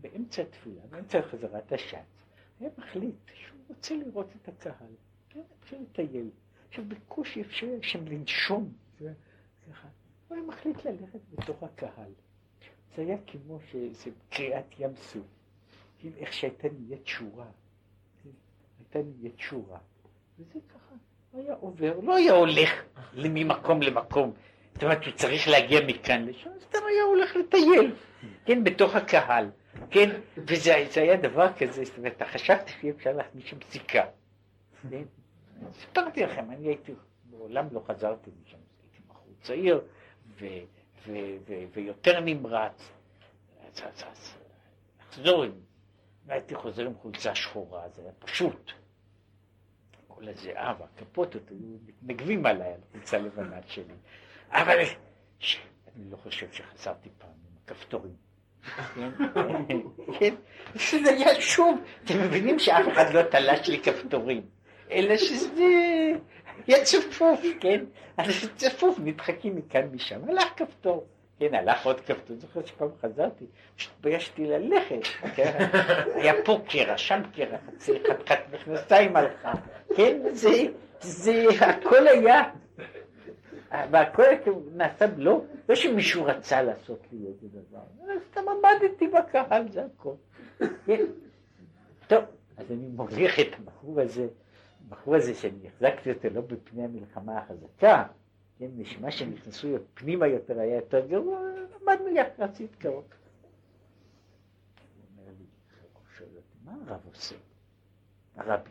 באמצע 0.00 0.42
התפילה, 0.42 0.82
באמצע 0.90 1.22
חזרת 1.22 1.72
השץ, 1.72 2.24
היה 2.60 2.70
מחליט 2.78 3.14
שהוא 3.34 3.60
רוצה 3.68 3.94
לראות 3.94 4.26
את 4.42 4.48
הקהל, 4.48 4.92
כן, 5.28 5.40
אפשר 5.62 5.76
לטייל. 5.80 6.30
עכשיו 6.68 6.84
בקושי 6.88 7.40
אפשר 7.40 7.66
שם 7.82 8.06
לנשום, 8.06 8.72
ככה. 9.68 9.88
הוא 10.28 10.36
היה 10.36 10.46
מחליט 10.46 10.84
ללכת 10.84 11.20
בתוך 11.32 11.62
הקהל. 11.62 12.12
זה 12.96 13.02
היה 13.02 13.16
כמו 13.26 13.58
שזה 13.60 14.10
קריאת 14.30 14.64
ים 14.78 14.96
סוף, 14.96 15.26
איך 16.16 16.32
שהייתה 16.32 16.68
נהיית 16.68 17.06
שורה, 17.06 17.50
הייתה 18.94 19.10
נהיית 19.16 19.38
שורה, 19.38 19.78
וזה 20.38 20.58
ככה. 20.68 20.94
היה 21.32 21.54
עובר, 21.54 22.00
לא 22.02 22.16
היה 22.16 22.32
הולך 22.32 22.70
ממקום 23.14 23.82
למקום. 23.82 24.32
זאת 24.74 24.82
אומרת, 24.82 25.04
הוא 25.04 25.12
צריך 25.12 25.48
להגיע 25.48 25.80
מכאן 25.86 26.26
לשם, 26.26 26.50
סתם 26.60 26.78
היה 26.88 27.02
הולך 27.02 27.36
לטייל, 27.36 27.94
כן, 28.44 28.64
בתוך 28.64 28.94
הקהל, 28.94 29.50
כן, 29.90 30.20
וזה 30.36 30.74
היה 30.96 31.16
דבר 31.16 31.52
כזה, 31.58 31.84
זאת 31.84 31.98
אומרת, 31.98 32.22
חשבתי 32.22 32.72
שאי 32.80 32.90
אפשר 32.90 33.12
להכניס 33.12 33.44
שם 33.44 33.56
סיכה. 33.70 34.02
כן? 34.90 35.02
סיפרתי 35.72 36.22
לכם, 36.22 36.50
אני 36.50 36.66
הייתי, 36.66 36.92
מעולם 37.30 37.68
לא 37.72 37.82
חזרתי 37.86 38.30
משם, 38.44 38.56
הייתי 38.82 39.02
בחור 39.08 39.26
צעיר, 39.42 39.80
ויותר 41.72 42.20
נמרץ, 42.20 42.90
אז, 43.66 43.82
אז, 43.82 44.04
אז 44.12 44.34
לחזור 45.00 45.44
עם, 45.44 45.52
והייתי 46.26 46.54
חוזר 46.54 46.86
עם 46.86 46.94
חולצה 46.94 47.34
שחורה, 47.34 47.88
זה 47.88 48.02
היה 48.02 48.12
פשוט. 48.18 48.72
כל 50.22 50.28
הזיעה 50.28 50.74
והכפות 50.78 51.34
היו 51.34 51.58
מתנגבים 51.86 52.46
עליי, 52.46 52.68
על 52.68 52.80
החולצה 52.88 53.16
הלבנה 53.16 53.56
שלי. 53.66 53.94
אבל 54.50 54.78
אני 55.96 56.10
לא 56.10 56.16
חושב 56.16 56.52
שחזרתי 56.52 57.08
פעם 57.18 57.30
עם 57.30 57.56
הכפתורים. 57.64 58.14
כן, 60.18 60.34
זה 61.04 61.10
היה 61.10 61.40
שוב, 61.40 61.80
אתם 62.04 62.14
מבינים 62.24 62.58
שאף 62.58 62.88
אחד 62.92 63.14
לא 63.14 63.22
תלש 63.22 63.68
לי 63.68 63.80
כפתורים, 63.80 64.42
אלא 64.90 65.16
שזה 65.16 66.12
היה 66.66 66.84
צפוף, 66.84 67.40
כן? 67.60 67.84
אז 68.16 68.50
צפוף, 68.56 68.98
נדחקים 68.98 69.56
מכאן 69.56 69.88
משם, 69.92 70.28
הלך 70.28 70.48
כפתור. 70.56 71.06
כן, 71.38 71.54
הלך 71.54 71.86
עוד 71.86 72.00
כפתור, 72.00 72.36
זוכר 72.36 72.66
שפעם 72.66 72.88
חזרתי, 73.02 73.44
התביישתי 73.76 74.46
ללכת, 74.46 75.00
כן? 75.34 75.68
היה 76.14 76.32
פה 76.44 76.60
קרע, 76.68 76.98
שם 76.98 77.20
קרע, 77.34 77.56
חצי 77.66 77.92
חתיכת 78.08 78.38
מכנסיים 78.52 79.16
הלכה, 79.16 79.52
כן, 79.96 80.18
זה, 80.32 80.50
זה, 81.00 81.44
הכל 81.60 82.08
היה, 82.08 82.42
והכל 83.90 84.22
נעשה, 84.74 85.06
לא, 85.16 85.44
לא 85.68 85.74
שמישהו 85.74 86.24
רצה 86.24 86.62
לעשות 86.62 87.06
לי 87.12 87.26
איזה 87.26 87.48
דבר, 87.48 88.14
סתם 88.30 88.40
עמדתי 88.48 89.08
בקהל, 89.08 89.68
זה 89.68 89.84
הכל. 89.84 90.14
כן. 90.86 91.04
טוב, 92.06 92.24
אז 92.56 92.72
אני 92.72 92.88
מוליך 92.96 93.40
את 93.40 93.46
הבחור 93.58 94.00
הזה, 94.00 94.26
הבחור 94.86 95.14
הזה 95.14 95.34
שאני 95.34 95.66
החזקתי 95.66 96.12
אותו 96.12 96.28
לא 96.34 96.40
בפני 96.40 96.84
המלחמה 96.84 97.38
החזקה, 97.38 98.04
כן, 98.58 98.68
נשמע 98.76 99.10
שנכנסו 99.10 99.68
פנימה 99.94 100.26
יותר, 100.26 100.58
היה 100.58 100.76
יותר 100.76 101.06
גרוע, 101.06 101.40
עמדנו 101.80 102.08
יחד, 102.08 102.30
רצית 102.38 102.74
קרוב. 102.74 103.04
הוא 103.04 103.10
אומר 105.12 105.30
לי, 105.38 105.44
הוא 105.92 106.02
שואל 106.16 106.28
אותי, 106.36 106.56
מה 106.64 106.74
הרב 106.86 107.00
עושה? 107.08 107.34
הרבי. 108.36 108.70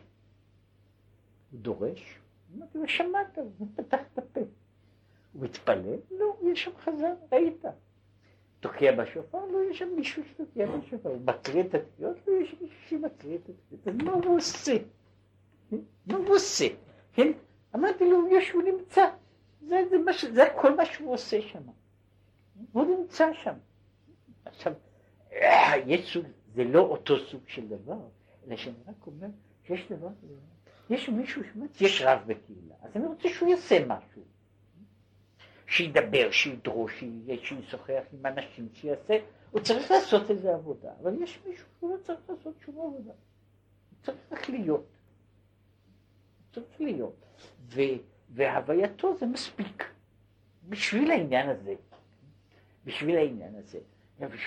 הוא 1.52 1.60
דורש? 1.60 2.18
אמרתי 2.56 2.78
לו, 2.78 2.88
שמעת, 2.88 3.38
הוא 3.38 3.66
פתח 3.76 4.00
את 4.12 4.18
הפה. 4.18 4.40
הוא 5.32 5.44
מתפלל? 5.44 5.96
לא, 6.10 6.36
יש 6.52 6.64
שם 6.64 6.70
חזן, 6.76 7.14
ראית. 7.32 7.64
תוקע 8.60 8.96
בשופר? 8.96 9.46
לא, 9.46 9.58
יש 9.70 9.78
שם 9.78 9.88
מישהו 9.96 10.22
שתוקע 10.24 10.66
בשופר. 10.66 11.08
הוא 11.08 11.20
מקריא 11.24 11.62
את 11.62 11.74
התקיעות? 11.74 12.16
לא, 12.26 12.32
יש 12.32 12.54
מישהו 12.60 12.76
שמקריא 12.88 13.36
את 13.36 13.48
התקיעות. 13.48 13.88
אז 13.88 14.06
מה 14.06 14.12
הוא 14.12 14.36
עושה? 14.36 14.76
מה 16.06 16.16
הוא 16.16 16.34
עושה? 16.34 16.66
כן? 17.12 17.32
אמרתי 17.74 18.10
לו, 18.10 18.28
יש, 18.30 18.50
הוא 18.50 18.62
נמצא. 18.62 19.10
זה, 19.68 19.76
זה, 19.90 19.98
מה, 19.98 20.12
זה 20.32 20.42
כל 20.56 20.76
מה 20.76 20.86
שהוא 20.86 21.12
עושה 21.14 21.42
שם. 21.42 21.62
הוא 22.72 22.98
נמצא 22.98 23.32
שם. 23.32 23.54
עכשיו, 24.44 24.72
יש 25.86 26.12
סוג, 26.12 26.24
זה 26.54 26.64
לא 26.64 26.80
אותו 26.80 27.14
סוג 27.30 27.42
של 27.46 27.68
דבר, 27.68 27.98
אלא 28.46 28.56
שאני 28.56 28.76
רק 28.88 29.06
אומר 29.06 29.28
שיש 29.66 29.92
דבר 29.92 30.08
כזה. 30.22 30.34
יש 30.90 31.08
מישהו 31.08 31.42
שאומר, 31.44 31.66
יש 31.80 32.02
רב 32.02 32.18
בקהילה, 32.26 32.74
אז 32.82 32.96
אני 32.96 33.06
רוצה 33.06 33.28
שהוא 33.28 33.48
יעשה 33.48 33.86
משהו. 33.86 34.22
שידבר, 35.66 36.30
שידרוש, 36.30 37.04
שישוחח 37.42 38.02
עם 38.12 38.26
אנשים, 38.26 38.68
שיעשה, 38.74 39.18
הוא 39.50 39.60
צריך 39.60 39.90
לעשות 39.90 40.30
איזה 40.30 40.54
עבודה, 40.54 40.90
אבל 41.02 41.22
יש 41.22 41.38
מישהו 41.46 41.66
שהוא 41.78 41.90
לא 41.90 41.96
צריך 42.02 42.20
לעשות 42.28 42.54
שום 42.64 42.74
עבודה. 42.74 43.12
הוא 43.90 43.98
צריך 44.02 44.18
רק 44.32 44.48
להיות. 44.48 44.86
הוא 46.40 46.52
צריך 46.52 46.80
להיות. 46.80 47.14
ו, 47.68 47.80
והווייתו 48.32 49.16
זה 49.16 49.26
מספיק. 49.26 49.84
בשביל 50.68 51.10
העניין 51.10 51.48
הזה. 51.48 51.74
בשביל 52.84 53.16
העניין 53.16 53.54
הזה. 53.54 53.78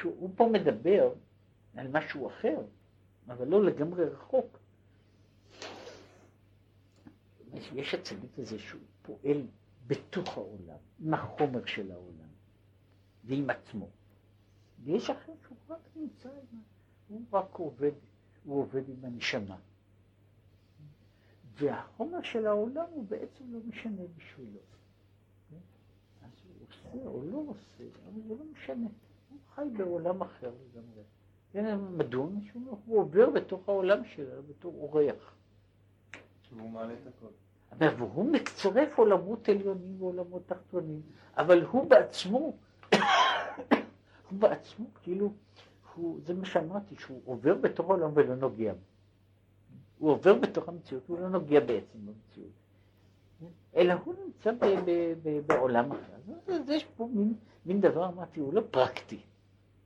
הוא 0.04 0.30
פה 0.36 0.50
מדבר 0.54 1.14
על 1.76 1.88
משהו 1.88 2.28
אחר, 2.28 2.58
אבל 3.28 3.48
לא 3.48 3.64
לגמרי 3.64 4.06
רחוק. 4.06 4.60
יש 7.74 7.94
הצדיק 7.94 8.40
הזה 8.40 8.60
שהוא 8.60 8.82
פועל 9.02 9.42
בתוך 9.88 10.38
העולם, 10.38 10.78
עם 11.00 11.14
החומר 11.14 11.66
של 11.66 11.92
העולם, 11.92 12.30
ועם 13.24 13.50
עצמו. 13.50 13.90
ויש 14.84 15.10
אחר 15.10 15.32
שהוא 15.48 15.58
רק 15.70 15.80
נמצא, 15.96 16.30
הוא 17.08 17.22
רק 17.32 17.54
עובד, 17.54 17.92
הוא 18.44 18.62
עובד 18.62 18.90
עם 18.90 19.06
הנשמה. 19.06 19.58
והחומר 21.56 22.22
של 22.22 22.48
העולם 22.48 22.86
הוא 22.90 23.06
בעצם 23.08 23.44
לא 23.54 23.60
משנה 23.68 24.02
בשבילו. 24.18 24.60
אז 26.24 26.32
הוא 26.48 26.68
עושה 26.68 27.08
או 27.08 27.22
לא 27.32 27.38
עושה, 27.48 27.84
אבל 28.06 28.22
זה 28.28 28.36
לא 28.36 28.46
משנה. 28.52 28.88
הוא 29.30 29.40
חי 29.56 29.66
בעולם 29.78 30.22
אחר 30.22 30.52
לגמרי. 30.52 31.04
כן, 31.52 31.78
מדוע? 31.98 32.28
הוא 32.86 33.00
עובר 33.00 33.30
בתוך 33.30 33.70
העולם 33.70 34.06
שלו 34.06 34.44
בתור 34.50 34.74
אורח. 34.76 35.36
שהוא 36.42 36.70
מעלה 36.70 36.94
את 36.94 37.08
הכל. 37.08 37.28
והוא 37.98 38.32
מצרף 38.32 38.98
עולמות 38.98 39.50
עליונים 39.50 40.02
ועולמות 40.02 40.48
תחתונים, 40.48 41.02
אבל 41.38 41.64
הוא 41.64 41.90
בעצמו, 41.90 42.58
הוא 44.30 44.40
בעצמו 44.40 44.86
כאילו, 45.04 45.34
הוא, 45.96 46.20
זה 46.24 46.34
מה 46.34 46.46
שאמרתי, 46.46 46.96
שהוא 46.96 47.22
עובר 47.26 47.56
בתור 47.56 47.94
העולם 47.94 48.12
ולא 48.14 48.36
נוגע 48.36 48.74
בו. 48.74 48.95
הוא 50.00 50.12
עובר 50.12 50.34
בתור 50.34 50.64
המציאות, 50.68 51.04
הוא 51.08 51.20
לא 51.20 51.30
נוגע 51.30 51.60
בעצם 51.60 52.00
במציאות. 52.06 52.52
אלא 53.76 53.94
הוא 53.94 54.16
נמצא 54.26 54.52
ב, 54.52 54.66
ב, 54.86 55.14
ב, 55.24 55.40
בעולם 55.48 55.92
אחר. 55.92 56.34
אז 56.48 56.70
יש 56.70 56.86
פה 56.86 57.10
מין, 57.14 57.34
מין 57.66 57.82
דבר, 57.82 58.06
אמרתי, 58.06 58.40
הוא 58.40 58.54
לא 58.54 58.62
פרקטי. 58.72 59.20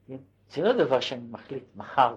כן? 0.07 0.17
זה 0.49 0.61
לא 0.61 0.73
דבר 0.73 0.99
שאני 0.99 1.23
מחליט 1.31 1.63
מחר 1.75 2.15